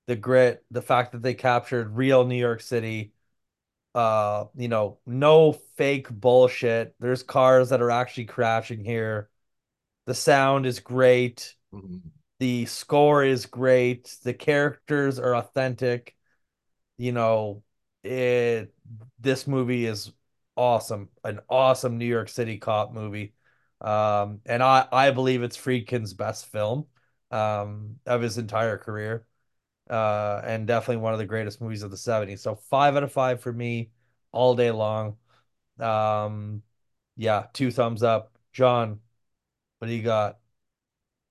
the 0.06 0.16
grit, 0.16 0.64
the 0.70 0.82
fact 0.82 1.12
that 1.12 1.22
they 1.22 1.34
captured 1.34 1.96
real 1.96 2.24
New 2.24 2.36
York 2.36 2.60
City 2.60 3.12
uh 3.94 4.44
you 4.56 4.68
know 4.68 4.98
no 5.04 5.52
fake 5.52 6.08
bullshit 6.10 6.94
there's 7.00 7.22
cars 7.24 7.70
that 7.70 7.82
are 7.82 7.90
actually 7.90 8.24
crashing 8.24 8.84
here 8.84 9.28
the 10.06 10.14
sound 10.14 10.64
is 10.64 10.78
great 10.78 11.56
mm-hmm. 11.74 11.98
The 12.40 12.66
score 12.66 13.24
is 13.24 13.46
great 13.46 14.18
the 14.24 14.34
characters 14.34 15.20
are 15.20 15.36
authentic 15.36 16.16
you 16.98 17.12
know 17.12 17.62
it 18.04 18.72
this 19.20 19.46
movie 19.46 19.86
is 19.86 20.12
awesome 20.56 21.08
an 21.24 21.40
awesome 21.48 21.98
new 21.98 22.06
york 22.06 22.28
city 22.28 22.58
cop 22.58 22.92
movie 22.92 23.34
um 23.80 24.40
and 24.46 24.62
i 24.62 24.86
i 24.92 25.10
believe 25.10 25.42
it's 25.42 25.56
friedkin's 25.56 26.14
best 26.14 26.46
film 26.46 26.86
um 27.30 27.96
of 28.06 28.22
his 28.22 28.38
entire 28.38 28.78
career 28.78 29.26
uh, 29.90 30.40
and 30.44 30.66
definitely 30.66 30.98
one 30.98 31.12
of 31.12 31.18
the 31.18 31.26
greatest 31.26 31.60
movies 31.60 31.82
of 31.82 31.90
the 31.90 31.96
70s. 31.96 32.42
So 32.42 32.54
five 32.54 32.96
out 32.96 33.02
of 33.02 33.12
five 33.12 33.40
for 33.40 33.52
me 33.52 33.90
all 34.32 34.54
day 34.54 34.70
long. 34.70 35.16
Um, 35.80 36.62
yeah, 37.16 37.46
two 37.54 37.70
thumbs 37.70 38.02
up. 38.02 38.32
John, 38.52 39.00
what 39.80 39.88
do 39.88 39.94
you 39.94 40.02
got? 40.04 40.39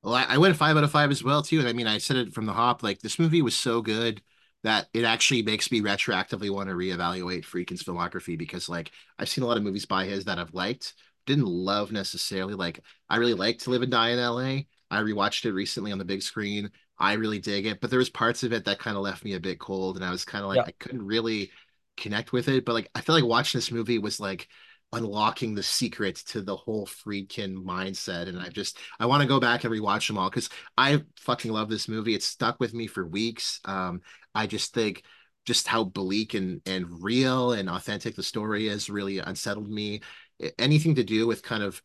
Well, 0.04 0.16
I, 0.16 0.26
I 0.30 0.38
went 0.38 0.56
five 0.56 0.78
out 0.78 0.84
of 0.84 0.92
five 0.92 1.12
as 1.12 1.24
well 1.24 1.42
too. 1.42 1.60
And 1.60 1.68
I 1.68 1.74
mean, 1.74 1.88
I 1.88 1.98
said 1.98 2.18
it 2.18 2.34
from 2.34 2.46
the 2.46 2.54
hop. 2.54 2.84
Like 2.84 3.00
this 3.00 3.20
movie 3.20 3.42
was 3.42 3.56
so 3.56 3.82
good 3.82 4.22
that 4.64 4.88
it 4.94 5.06
actually 5.06 5.42
makes 5.42 5.72
me 5.72 5.82
retroactively 5.82 6.50
want 6.50 6.70
to 6.70 6.76
reevaluate 6.76 7.46
Friedkin's 7.46 7.84
filmography 7.84 8.38
because, 8.38 8.68
like, 8.68 8.92
I've 9.18 9.30
seen 9.30 9.44
a 9.44 9.48
lot 9.48 9.56
of 9.58 9.64
movies 9.64 9.86
by 9.86 10.06
his 10.06 10.26
that 10.26 10.38
I've 10.38 10.54
liked, 10.54 10.94
didn't 11.26 11.46
love 11.46 11.92
necessarily. 11.94 12.56
Like, 12.56 12.82
I 13.10 13.18
really 13.18 13.34
like 13.34 13.60
To 13.60 13.70
Live 13.70 13.84
and 13.84 13.92
Die 13.92 14.10
in 14.10 14.20
L.A. 14.20 14.68
I 14.92 15.00
rewatched 15.02 15.46
it 15.46 15.54
recently 15.54 15.94
on 15.94 15.98
the 15.98 16.04
big 16.06 16.22
screen. 16.22 16.72
I 16.98 17.14
really 17.14 17.40
dig 17.40 17.68
it, 17.68 17.80
but 17.80 17.90
there 17.90 18.00
was 18.00 18.10
parts 18.10 18.44
of 18.44 18.52
it 18.52 18.66
that 18.66 18.80
kind 18.80 18.98
of 18.98 19.04
left 19.04 19.24
me 19.24 19.34
a 19.34 19.40
bit 19.40 19.60
cold, 19.60 19.96
and 19.96 20.04
I 20.04 20.12
was 20.12 20.26
kind 20.26 20.44
of 20.44 20.50
like, 20.50 20.58
yeah. 20.58 20.66
I 20.68 20.72
couldn't 20.72 21.06
really 21.06 21.52
connect 21.96 22.34
with 22.34 22.50
it. 22.50 22.66
But 22.66 22.74
like, 22.74 22.90
I 22.94 23.02
feel 23.02 23.16
like 23.16 23.24
watching 23.24 23.60
this 23.60 23.72
movie 23.72 23.98
was 23.98 24.20
like 24.20 24.50
unlocking 24.91 25.53
the 25.53 25.64
secret 25.64 26.16
to 26.16 26.41
the 26.41 26.56
whole 26.56 26.86
Friedkin 26.86 27.64
mindset, 27.64 28.28
and 28.28 28.40
I 28.40 28.49
just 28.49 28.78
I 28.99 29.06
want 29.06 29.22
to 29.22 29.28
go 29.28 29.40
back 29.40 29.64
and 29.64 29.74
rewatch 29.74 30.07
them 30.07 30.18
all 30.18 30.30
because 30.30 30.49
I 30.78 31.03
fucking 31.18 31.52
love 31.52 31.70
this 31.70 31.88
movie. 31.88 32.16
It's 32.16 32.26
stuck 32.26 32.60
with 32.60 32.74
me 32.74 32.88
for 32.88 33.06
weeks. 33.06 33.60
Um, 33.66 34.02
I 34.34 34.48
just 34.48 34.74
think 34.74 35.03
just 35.45 35.68
how 35.68 35.84
bleak 35.84 36.34
and 36.34 36.61
and 36.66 37.03
real 37.03 37.53
and 37.53 37.70
authentic 37.70 38.16
the 38.16 38.24
story 38.24 38.68
is 38.68 38.90
really 38.90 39.20
unsettled 39.20 39.70
me. 39.70 40.02
Anything 40.57 40.95
to 40.95 41.03
do 41.03 41.28
with 41.28 41.44
kind 41.44 41.64
of 41.64 41.82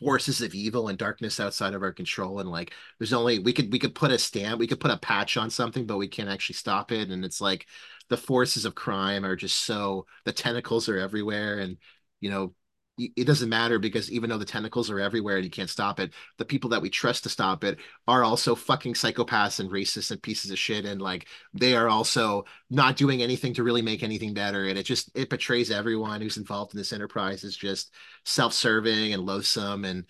forces 0.00 0.42
of 0.42 0.54
evil 0.54 0.88
and 0.88 0.98
darkness 0.98 1.40
outside 1.40 1.72
of 1.72 1.82
our 1.82 1.92
control 1.92 2.38
and 2.38 2.50
like 2.50 2.74
there's 2.98 3.14
only 3.14 3.38
we 3.38 3.52
could 3.52 3.72
we 3.72 3.78
could 3.78 3.94
put 3.94 4.10
a 4.10 4.18
stamp 4.18 4.58
we 4.58 4.66
could 4.66 4.80
put 4.80 4.90
a 4.90 4.98
patch 4.98 5.38
on 5.38 5.48
something 5.48 5.86
but 5.86 5.96
we 5.96 6.06
can't 6.06 6.28
actually 6.28 6.54
stop 6.54 6.92
it 6.92 7.08
and 7.08 7.24
it's 7.24 7.40
like 7.40 7.66
the 8.10 8.16
forces 8.16 8.66
of 8.66 8.74
crime 8.74 9.24
are 9.24 9.36
just 9.36 9.56
so 9.56 10.04
the 10.24 10.32
tentacles 10.32 10.88
are 10.90 10.98
everywhere 10.98 11.60
and 11.60 11.78
you 12.20 12.30
know 12.30 12.54
it 12.98 13.26
doesn't 13.26 13.50
matter 13.50 13.78
because 13.78 14.10
even 14.10 14.30
though 14.30 14.38
the 14.38 14.44
tentacles 14.46 14.90
are 14.90 14.98
everywhere 14.98 15.36
and 15.36 15.44
you 15.44 15.50
can't 15.50 15.68
stop 15.68 16.00
it, 16.00 16.14
the 16.38 16.46
people 16.46 16.70
that 16.70 16.80
we 16.80 16.88
trust 16.88 17.24
to 17.24 17.28
stop 17.28 17.62
it 17.62 17.78
are 18.08 18.24
also 18.24 18.54
fucking 18.54 18.94
psychopaths 18.94 19.60
and 19.60 19.70
racists 19.70 20.10
and 20.10 20.22
pieces 20.22 20.50
of 20.50 20.58
shit. 20.58 20.86
And 20.86 21.00
like 21.02 21.26
they 21.52 21.76
are 21.76 21.90
also 21.90 22.44
not 22.70 22.96
doing 22.96 23.22
anything 23.22 23.52
to 23.54 23.62
really 23.62 23.82
make 23.82 24.02
anything 24.02 24.32
better. 24.32 24.64
And 24.64 24.78
it 24.78 24.84
just 24.84 25.10
it 25.14 25.28
betrays 25.28 25.70
everyone 25.70 26.22
who's 26.22 26.38
involved 26.38 26.72
in 26.72 26.78
this 26.78 26.92
enterprise 26.92 27.44
is 27.44 27.56
just 27.56 27.92
self-serving 28.24 29.12
and 29.12 29.22
loathsome. 29.22 29.84
And 29.84 30.04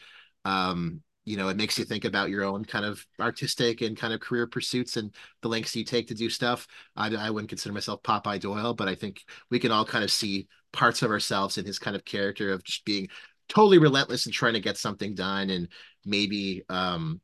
um 0.44 1.02
you 1.24 1.36
know, 1.36 1.48
it 1.48 1.56
makes 1.56 1.76
you 1.76 1.84
think 1.84 2.04
about 2.04 2.30
your 2.30 2.44
own 2.44 2.64
kind 2.64 2.84
of 2.84 3.04
artistic 3.18 3.80
and 3.80 3.96
kind 3.96 4.14
of 4.14 4.20
career 4.20 4.46
pursuits 4.46 4.96
and 4.96 5.12
the 5.42 5.48
lengths 5.48 5.74
you 5.74 5.84
take 5.84 6.06
to 6.06 6.14
do 6.14 6.30
stuff. 6.30 6.68
I, 6.94 7.12
I 7.16 7.30
wouldn't 7.30 7.48
consider 7.48 7.72
myself 7.72 8.00
Popeye 8.04 8.38
Doyle, 8.38 8.74
but 8.74 8.86
I 8.86 8.94
think 8.94 9.24
we 9.50 9.58
can 9.58 9.72
all 9.72 9.84
kind 9.84 10.04
of 10.04 10.12
see 10.12 10.46
parts 10.76 11.02
of 11.02 11.10
ourselves 11.10 11.58
in 11.58 11.64
his 11.66 11.78
kind 11.78 11.96
of 11.96 12.04
character 12.04 12.52
of 12.52 12.62
just 12.64 12.84
being 12.84 13.08
totally 13.48 13.78
relentless 13.78 14.26
and 14.26 14.34
trying 14.34 14.54
to 14.54 14.60
get 14.60 14.76
something 14.76 15.14
done 15.14 15.50
and 15.50 15.68
maybe 16.04 16.62
um 16.68 17.20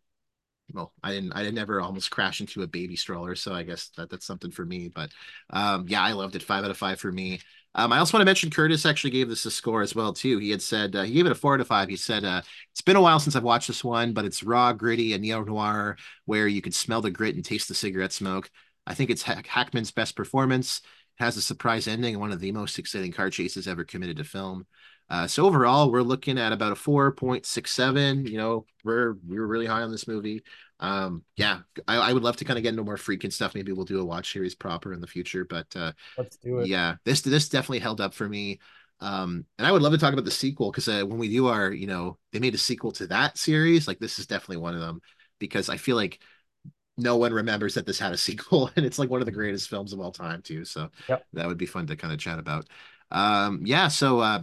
well, 0.75 0.93
I 1.03 1.13
didn't 1.13 1.33
I 1.33 1.43
didn't 1.43 1.59
ever 1.59 1.81
almost 1.81 2.11
crash 2.11 2.41
into 2.41 2.63
a 2.63 2.67
baby 2.67 2.97
stroller, 2.97 3.35
so 3.35 3.53
I 3.53 3.63
guess 3.63 3.91
that 3.97 4.09
that's 4.11 4.27
something 4.27 4.51
for 4.51 4.65
me. 4.65 4.89
But 4.89 5.11
um 5.51 5.87
yeah, 5.89 6.03
I 6.03 6.13
loved 6.13 6.35
it. 6.37 6.43
Five 6.43 6.65
out 6.65 6.71
of 6.71 6.79
five 6.79 6.99
for 7.01 7.13
me. 7.13 7.41
Um, 7.75 7.91
I 7.93 7.99
also 7.99 8.17
want 8.17 8.23
to 8.23 8.27
mention 8.27 8.51
Curtis 8.51 8.85
actually 8.85 9.11
gave 9.11 9.29
this 9.31 9.47
a 9.47 9.51
score 9.51 9.81
as 9.81 9.95
well 9.95 10.13
too. 10.13 10.39
He 10.39 10.51
had 10.51 10.61
said 10.61 10.95
uh, 10.95 11.03
he 11.05 11.15
gave 11.15 11.27
it 11.27 11.33
a 11.33 11.35
four 11.35 11.55
out 11.55 11.61
of 11.61 11.67
five. 11.67 11.89
He 11.89 11.97
said 11.97 12.25
uh, 12.25 12.43
it's 12.71 12.83
been 12.83 12.97
a 12.97 13.01
while 13.01 13.19
since 13.19 13.35
I've 13.35 13.43
watched 13.43 13.69
this 13.69 13.83
one, 13.83 14.13
but 14.13 14.27
it's 14.27 14.43
raw, 14.43 14.73
gritty, 14.75 15.15
and 15.15 15.23
neo 15.23 15.43
noir 15.43 15.97
where 16.27 16.47
you 16.47 16.61
could 16.61 16.75
smell 16.75 17.01
the 17.01 17.11
grit 17.11 17.35
and 17.35 17.45
taste 17.45 17.69
the 17.69 17.75
cigarette 17.75 18.13
smoke. 18.13 18.51
I 18.87 18.95
think 18.95 19.11
it's 19.11 19.23
Hack- 19.23 19.47
Hackman's 19.47 19.91
best 19.91 20.17
performance. 20.17 20.83
Has 21.19 21.37
a 21.37 21.43
surprise 21.43 21.87
ending 21.87 22.19
one 22.19 22.33
of 22.33 22.41
the 22.41 22.53
most 22.53 22.79
exciting 22.79 23.13
car 23.13 23.31
chases 23.31 23.69
ever 23.69 23.85
committed 23.85 24.17
to 24.17 24.25
film. 24.25 24.67
Uh, 25.09 25.27
so 25.27 25.45
overall, 25.45 25.91
we're 25.91 26.03
looking 26.03 26.39
at 26.39 26.53
about 26.53 26.73
a 26.73 26.75
4.67. 26.75 28.27
You 28.29 28.39
know, 28.39 28.67
we're 28.83 29.17
we 29.29 29.37
are 29.37 29.47
really 29.47 29.67
high 29.67 29.83
on 29.83 29.91
this 29.91 30.09
movie. 30.09 30.43
Um, 30.81 31.23
yeah, 31.37 31.61
I, 31.87 31.97
I 31.97 32.13
would 32.13 32.23
love 32.23 32.37
to 32.39 32.45
kind 32.45 32.59
of 32.59 32.63
get 32.63 32.71
into 32.71 32.83
more 32.83 32.97
Friedkin 32.97 33.33
stuff. 33.33 33.55
Maybe 33.55 33.73
we'll 33.73 33.85
do 33.85 34.01
a 34.01 34.05
watch 34.05 34.33
series 34.33 34.55
proper 34.55 34.93
in 34.93 35.01
the 35.01 35.07
future. 35.07 35.45
But 35.45 35.67
uh, 35.77 35.93
let's 36.17 36.37
do 36.39 36.61
it. 36.61 36.67
Yeah, 36.67 36.97
this 37.05 37.21
this 37.21 37.49
definitely 37.49 37.81
held 37.81 38.01
up 38.01 38.15
for 38.15 38.29
me. 38.29 38.59
Um, 39.01 39.45
and 39.59 39.67
I 39.67 39.73
would 39.73 39.83
love 39.83 39.93
to 39.93 39.99
talk 39.99 40.13
about 40.13 40.25
the 40.25 40.31
sequel 40.31 40.71
because 40.71 40.89
uh, 40.89 41.03
when 41.05 41.19
we 41.19 41.29
do 41.29 41.49
our, 41.49 41.73
you 41.73 41.89
know, 41.89 42.19
they 42.33 42.39
made 42.39 42.55
a 42.55 42.59
sequel 42.59 42.93
to 42.93 43.07
that 43.09 43.37
series. 43.37 43.87
Like 43.87 43.99
this 43.99 44.19
is 44.19 44.27
definitely 44.27 44.59
one 44.59 44.75
of 44.75 44.81
them 44.81 45.03
because 45.39 45.69
I 45.69 45.77
feel 45.77 45.97
like 45.97 46.21
no 46.99 47.17
one 47.17 47.33
remembers 47.33 47.75
that 47.75 47.87
this 47.87 47.99
had 47.99 48.13
a 48.13 48.19
sequel 48.19 48.71
and 48.77 48.85
it's 48.85 48.99
like 48.99 49.11
one 49.11 49.21
of 49.21 49.27
the 49.27 49.33
greatest 49.33 49.69
films 49.69 49.93
of 49.93 50.01
all 50.01 50.13
time 50.13 50.43
too. 50.43 50.65
So 50.65 50.91
yep. 51.09 51.25
that 51.33 51.47
would 51.47 51.59
be 51.59 51.67
fun 51.67 51.87
to 51.87 51.97
kind 51.97 52.13
of 52.13 52.19
chat 52.19 52.39
about. 52.39 52.69
Um, 53.11 53.63
yeah, 53.65 53.89
so 53.89 54.21
uh, 54.21 54.43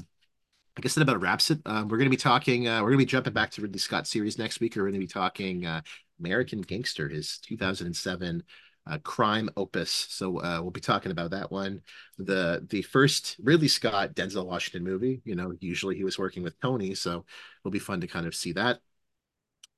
I 0.77 0.81
guess 0.81 0.95
that 0.95 1.01
about 1.01 1.21
wraps 1.21 1.51
it. 1.51 1.59
Um, 1.65 1.88
we're 1.88 1.97
going 1.97 2.05
to 2.05 2.09
be 2.09 2.17
talking. 2.17 2.67
Uh, 2.67 2.81
we're 2.81 2.89
going 2.89 2.99
to 2.99 3.05
be 3.05 3.09
jumping 3.09 3.34
back 3.34 3.51
to 3.51 3.61
Ridley 3.61 3.80
Scott 3.80 4.07
series 4.07 4.38
next 4.38 4.59
week. 4.59 4.76
We're 4.76 4.84
going 4.84 4.93
to 4.93 4.99
be 4.99 5.07
talking 5.07 5.65
uh, 5.65 5.81
American 6.19 6.61
Gangster, 6.61 7.09
his 7.09 7.39
2007 7.39 8.43
uh, 8.89 8.97
crime 8.99 9.49
opus. 9.57 9.91
So 9.91 10.41
uh, 10.41 10.59
we'll 10.61 10.71
be 10.71 10.80
talking 10.80 11.11
about 11.11 11.31
that 11.31 11.51
one. 11.51 11.81
The 12.17 12.65
the 12.69 12.81
first 12.81 13.38
Ridley 13.41 13.67
Scott 13.67 14.15
Denzel 14.15 14.45
Washington 14.45 14.84
movie. 14.84 15.21
You 15.26 15.35
know, 15.35 15.53
usually 15.59 15.95
he 15.95 16.03
was 16.03 16.17
working 16.17 16.43
with 16.43 16.59
Tony, 16.59 16.95
so 16.95 17.26
it'll 17.61 17.71
be 17.71 17.80
fun 17.80 18.01
to 18.01 18.07
kind 18.07 18.26
of 18.26 18.35
see 18.35 18.53
that. 18.53 18.80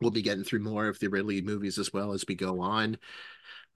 We'll 0.01 0.11
be 0.11 0.21
getting 0.21 0.43
through 0.43 0.59
more 0.59 0.87
of 0.87 0.99
the 0.99 1.07
Ridley 1.07 1.41
movies 1.41 1.77
as 1.77 1.93
well 1.93 2.13
as 2.13 2.25
we 2.27 2.35
go 2.35 2.59
on. 2.61 2.97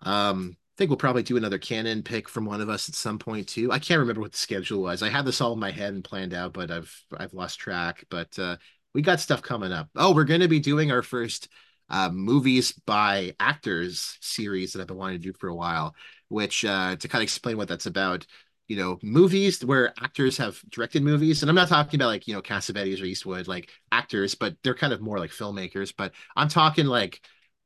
Um, 0.01 0.57
I 0.75 0.77
think 0.77 0.89
we'll 0.89 0.97
probably 0.97 1.23
do 1.23 1.37
another 1.37 1.57
canon 1.57 2.03
pick 2.03 2.27
from 2.27 2.45
one 2.45 2.59
of 2.59 2.67
us 2.67 2.89
at 2.89 2.95
some 2.95 3.17
point 3.17 3.47
too. 3.47 3.71
I 3.71 3.79
can't 3.79 3.99
remember 3.99 4.19
what 4.21 4.33
the 4.33 4.37
schedule 4.37 4.81
was. 4.81 5.01
I 5.01 5.09
had 5.09 5.25
this 5.25 5.39
all 5.39 5.53
in 5.53 5.59
my 5.59 5.71
head 5.71 5.93
and 5.93 6.03
planned 6.03 6.33
out, 6.33 6.51
but 6.51 6.69
I've 6.69 6.93
I've 7.15 7.33
lost 7.33 7.59
track. 7.59 8.03
But 8.09 8.37
uh, 8.37 8.57
we 8.93 9.01
got 9.01 9.21
stuff 9.21 9.41
coming 9.41 9.71
up. 9.71 9.89
Oh, 9.95 10.13
we're 10.13 10.25
going 10.25 10.41
to 10.41 10.49
be 10.49 10.59
doing 10.59 10.91
our 10.91 11.01
first 11.01 11.47
uh, 11.89 12.09
movies 12.09 12.73
by 12.85 13.35
actors 13.39 14.17
series 14.19 14.73
that 14.73 14.81
I've 14.81 14.87
been 14.87 14.97
wanting 14.97 15.21
to 15.21 15.23
do 15.23 15.33
for 15.33 15.47
a 15.47 15.55
while. 15.55 15.95
Which 16.27 16.65
uh, 16.65 16.97
to 16.97 17.07
kind 17.07 17.21
of 17.21 17.23
explain 17.23 17.55
what 17.55 17.69
that's 17.69 17.85
about, 17.85 18.25
you 18.67 18.77
know, 18.77 18.99
movies 19.03 19.63
where 19.63 19.93
actors 20.01 20.37
have 20.37 20.59
directed 20.69 21.03
movies, 21.03 21.43
and 21.43 21.49
I'm 21.49 21.55
not 21.55 21.67
talking 21.69 21.99
about 21.99 22.07
like 22.07 22.27
you 22.27 22.33
know 22.33 22.41
Cassavetes 22.41 23.01
or 23.01 23.05
Eastwood, 23.05 23.47
like 23.47 23.69
actors, 23.91 24.35
but 24.35 24.55
they're 24.63 24.75
kind 24.75 24.93
of 24.93 25.01
more 25.01 25.19
like 25.19 25.31
filmmakers. 25.31 25.93
But 25.95 26.13
I'm 26.35 26.47
talking 26.49 26.85
like 26.85 27.21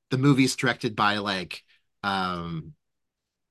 the 0.09 0.17
movies 0.17 0.55
directed 0.55 0.95
by 0.95 1.17
like 1.17 1.63
um 2.03 2.73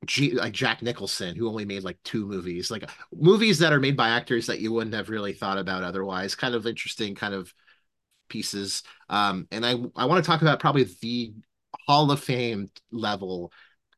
G, 0.07 0.33
like 0.33 0.53
Jack 0.53 0.81
Nicholson, 0.83 1.35
who 1.37 1.49
only 1.49 1.65
made 1.65 1.83
like 1.83 1.99
two 2.05 2.27
movies, 2.27 2.71
like 2.71 2.89
movies 3.13 3.59
that 3.59 3.73
are 3.73 3.81
made 3.81 3.97
by 3.97 4.11
actors 4.11 4.47
that 4.47 4.61
you 4.61 4.73
wouldn't 4.73 4.95
have 4.95 5.11
really 5.11 5.33
thought 5.33 5.59
about 5.59 5.83
otherwise. 5.83 6.35
Kind 6.37 6.55
of 6.55 6.67
interesting, 6.67 7.15
kind 7.17 7.35
of 7.35 7.53
pieces. 8.29 8.83
Um, 9.09 9.49
and 9.51 9.67
I 9.67 9.73
I 9.97 10.07
want 10.07 10.23
to 10.25 10.29
talk 10.29 10.43
about 10.43 10.61
probably 10.61 10.87
the 11.03 11.35
Hall 11.87 12.11
of 12.11 12.21
Fame 12.21 12.71
level 12.93 13.53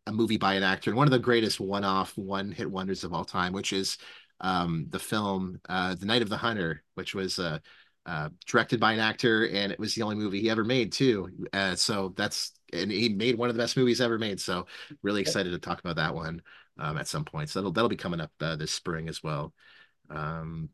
a 0.06 0.12
movie 0.12 0.38
by 0.38 0.54
an 0.54 0.62
actor 0.62 0.90
and 0.90 0.96
one 0.96 1.06
of 1.06 1.12
the 1.12 1.18
greatest 1.18 1.60
one-off 1.60 2.16
one-hit 2.16 2.70
wonders 2.70 3.04
of 3.04 3.12
all 3.12 3.24
time, 3.24 3.52
which 3.52 3.72
is 3.72 3.98
um, 4.40 4.86
the 4.88 4.98
film 4.98 5.60
uh, 5.68 5.94
The 5.94 6.06
Night 6.06 6.22
of 6.22 6.28
the 6.28 6.36
Hunter, 6.36 6.82
which 6.94 7.14
was 7.14 7.38
uh, 7.38 7.58
uh, 8.06 8.30
directed 8.46 8.80
by 8.80 8.92
an 8.92 8.98
actor, 8.98 9.46
and 9.48 9.70
it 9.70 9.78
was 9.78 9.94
the 9.94 10.02
only 10.02 10.16
movie 10.16 10.40
he 10.40 10.50
ever 10.50 10.64
made 10.64 10.92
too. 10.92 11.28
Uh, 11.52 11.74
so 11.74 12.14
that's 12.16 12.52
and 12.72 12.90
he 12.90 13.08
made 13.10 13.36
one 13.36 13.50
of 13.50 13.54
the 13.54 13.62
best 13.62 13.76
movies 13.76 14.00
ever 14.00 14.18
made. 14.18 14.40
So 14.40 14.66
really 15.02 15.20
excited 15.20 15.50
to 15.50 15.58
talk 15.58 15.80
about 15.80 15.96
that 15.96 16.14
one 16.14 16.42
um, 16.78 16.96
at 16.96 17.08
some 17.08 17.24
point. 17.24 17.50
So 17.50 17.60
that'll 17.60 17.72
that'll 17.72 17.88
be 17.88 17.96
coming 17.96 18.20
up 18.20 18.32
uh, 18.40 18.56
this 18.56 18.72
spring 18.72 19.08
as 19.08 19.22
well. 19.22 19.52
Um, 20.08 20.70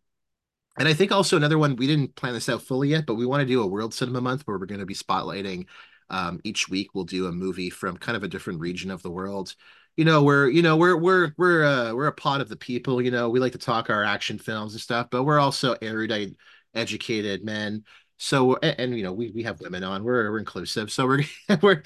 and 0.78 0.86
I 0.86 0.94
think 0.94 1.10
also 1.10 1.36
another 1.36 1.58
one 1.58 1.74
we 1.76 1.86
didn't 1.86 2.14
plan 2.14 2.34
this 2.34 2.48
out 2.48 2.62
fully 2.62 2.88
yet, 2.88 3.06
but 3.06 3.14
we 3.14 3.26
want 3.26 3.40
to 3.40 3.46
do 3.46 3.62
a 3.62 3.66
World 3.66 3.94
Cinema 3.94 4.20
Month 4.20 4.42
where 4.46 4.58
we're 4.58 4.66
going 4.66 4.80
to 4.80 4.86
be 4.86 4.94
spotlighting 4.94 5.66
um, 6.10 6.40
each 6.44 6.68
week. 6.68 6.94
We'll 6.94 7.04
do 7.04 7.26
a 7.26 7.32
movie 7.32 7.70
from 7.70 7.96
kind 7.96 8.16
of 8.16 8.22
a 8.22 8.28
different 8.28 8.60
region 8.60 8.90
of 8.90 9.02
the 9.02 9.10
world. 9.10 9.54
You 9.96 10.04
know, 10.04 10.22
we're 10.22 10.48
you 10.48 10.62
know 10.62 10.76
we're 10.76 10.96
we're 10.96 11.32
we're 11.38 11.64
uh, 11.64 11.94
we're 11.94 12.06
a 12.08 12.12
pot 12.12 12.40
of 12.40 12.48
the 12.48 12.56
people. 12.56 13.00
You 13.00 13.10
know, 13.10 13.30
we 13.30 13.40
like 13.40 13.52
to 13.52 13.58
talk 13.58 13.90
our 13.90 14.04
action 14.04 14.38
films 14.38 14.74
and 14.74 14.80
stuff, 14.80 15.08
but 15.10 15.24
we're 15.24 15.40
also 15.40 15.76
erudite, 15.80 16.36
educated 16.74 17.44
men 17.44 17.84
so 18.18 18.56
and, 18.56 18.74
and, 18.78 18.96
you 18.96 19.02
know 19.02 19.12
we 19.12 19.30
we 19.30 19.42
have 19.42 19.60
women 19.60 19.84
on 19.84 20.02
we're 20.02 20.30
we're 20.30 20.38
inclusive 20.38 20.90
so 20.90 21.06
we're 21.06 21.22
we're 21.62 21.82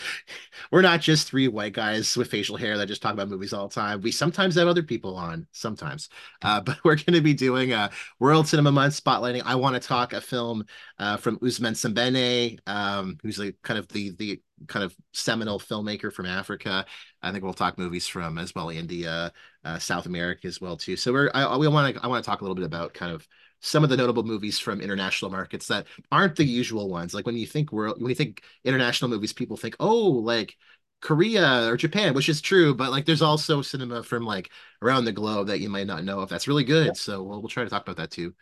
we're 0.71 0.83
not 0.83 1.01
just 1.01 1.29
three 1.29 1.49
white 1.49 1.73
guys 1.73 2.17
with 2.17 2.31
facial 2.31 2.57
hair 2.57 2.79
that 2.79 2.87
just 2.87 3.03
talk 3.03 3.13
about 3.13 3.29
movies 3.29 3.53
all 3.53 3.69
the 3.69 3.75
time 3.75 4.01
we 4.01 4.13
sometimes 4.13 4.55
have 4.55 4.69
other 4.69 4.83
people 4.83 5.17
on 5.17 5.47
sometimes 5.53 6.09
uh, 6.43 6.61
but 6.65 6.79
we're 6.85 6.97
going 6.97 7.15
to 7.15 7.21
be 7.21 7.35
doing 7.35 7.73
a 7.73 7.91
world 8.19 8.47
cinema 8.47 8.71
month 8.71 9.03
spotlighting 9.03 9.43
i 9.45 9.55
want 9.55 9.75
to 9.75 9.81
talk 9.81 10.13
a 10.13 10.21
film 10.21 10.65
uh, 10.99 11.17
from 11.17 11.39
Ousmane 11.39 11.73
Sembène 11.73 12.59
um, 12.67 13.19
who's 13.23 13.39
like 13.39 13.57
kind 13.63 13.79
of 13.79 13.89
the 13.89 14.11
the 14.17 14.41
kind 14.67 14.85
of 14.85 14.95
seminal 15.13 15.59
filmmaker 15.59 16.13
from 16.13 16.27
Africa. 16.27 16.85
I 17.23 17.33
think 17.33 17.45
we'll 17.45 17.55
talk 17.55 17.79
movies 17.79 18.07
from 18.07 18.39
as 18.39 18.55
well 18.55 18.69
India, 18.69 19.33
uh, 19.65 19.79
South 19.79 20.07
America 20.07 20.47
as 20.47 20.61
well 20.61 20.77
too. 20.77 20.97
So 20.97 21.13
we're 21.13 21.31
I 21.35 21.57
we 21.57 21.69
want 21.69 21.95
to 21.95 22.05
I 22.05 22.07
want 22.07 22.23
to 22.23 22.29
talk 22.29 22.41
a 22.41 22.45
little 22.45 22.55
bit 22.55 22.65
about 22.65 22.95
kind 22.95 23.13
of 23.13 23.27
some 23.61 23.85
of 23.85 23.91
the 23.91 23.97
notable 23.97 24.23
movies 24.23 24.59
from 24.59 24.81
international 24.81 25.31
markets 25.31 25.69
that 25.69 25.87
aren't 26.11 26.37
the 26.37 26.45
usual 26.45 26.89
ones. 26.89 27.15
Like 27.15 27.27
when 27.27 27.37
you 27.37 27.47
think 27.47 27.73
world, 27.73 28.01
when 28.01 28.09
you 28.09 28.15
think 28.15 28.43
international 28.65 29.11
movies, 29.11 29.33
people 29.33 29.57
think, 29.57 29.77
oh, 29.79 30.09
like 30.09 30.57
Korea 31.01 31.67
or 31.71 31.77
Japan, 31.77 32.15
which 32.15 32.29
is 32.29 32.41
true, 32.41 32.75
but 32.75 32.91
like 32.91 33.07
there's 33.07 33.23
also 33.23 33.63
cinema 33.63 34.03
from 34.03 34.25
like 34.25 34.51
around 34.83 35.05
the 35.05 35.13
globe 35.13 35.49
that 35.49 35.61
you 35.61 35.69
might 35.69 35.87
not 35.87 36.05
know 36.05 36.23
if 36.23 36.31
that's 36.31 36.49
really 36.49 36.65
good. 36.65 36.87
Yeah. 36.89 36.93
So 36.95 37.23
we'll, 37.23 37.41
we'll 37.41 37.49
try 37.49 37.65
to 37.65 37.71
talk 37.71 37.83
about 37.83 37.97
that 37.99 38.11
too. 38.11 38.35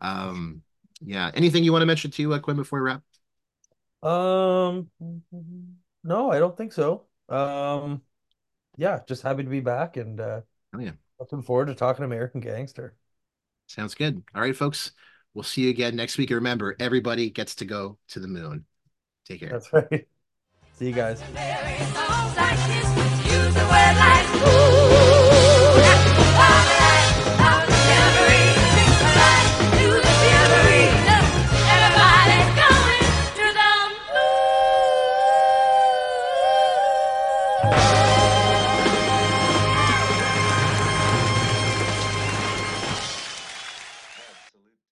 Um, 0.00 0.62
yeah. 1.00 1.30
Anything 1.34 1.64
you 1.64 1.72
want 1.72 1.82
to 1.82 1.86
mention 1.86 2.10
too, 2.10 2.32
uh, 2.32 2.38
Quinn, 2.38 2.56
before 2.56 2.82
we 2.82 2.90
wrap? 2.90 3.02
Um, 4.02 4.90
no, 6.02 6.30
I 6.30 6.38
don't 6.38 6.56
think 6.56 6.72
so. 6.72 7.04
Um, 7.28 8.02
yeah, 8.76 9.00
just 9.06 9.22
happy 9.22 9.44
to 9.44 9.50
be 9.50 9.60
back 9.60 9.96
and 9.96 10.20
uh, 10.20 10.40
oh, 10.74 10.78
yeah. 10.78 10.92
looking 11.20 11.42
forward 11.42 11.66
to 11.66 11.74
talking 11.74 12.04
American 12.04 12.40
Gangster. 12.40 12.94
Sounds 13.72 13.94
good. 13.94 14.22
All 14.34 14.42
right, 14.42 14.54
folks. 14.54 14.92
We'll 15.32 15.44
see 15.44 15.62
you 15.62 15.70
again 15.70 15.96
next 15.96 16.18
week. 16.18 16.28
And 16.28 16.34
remember, 16.36 16.76
everybody 16.78 17.30
gets 17.30 17.54
to 17.56 17.64
go 17.64 17.96
to 18.08 18.20
the 18.20 18.28
moon. 18.28 18.66
Take 19.26 19.40
care. 19.40 19.48
That's 19.48 19.72
right. 19.72 20.06
See 20.74 20.88
you 20.88 20.92
guys. 20.92 21.22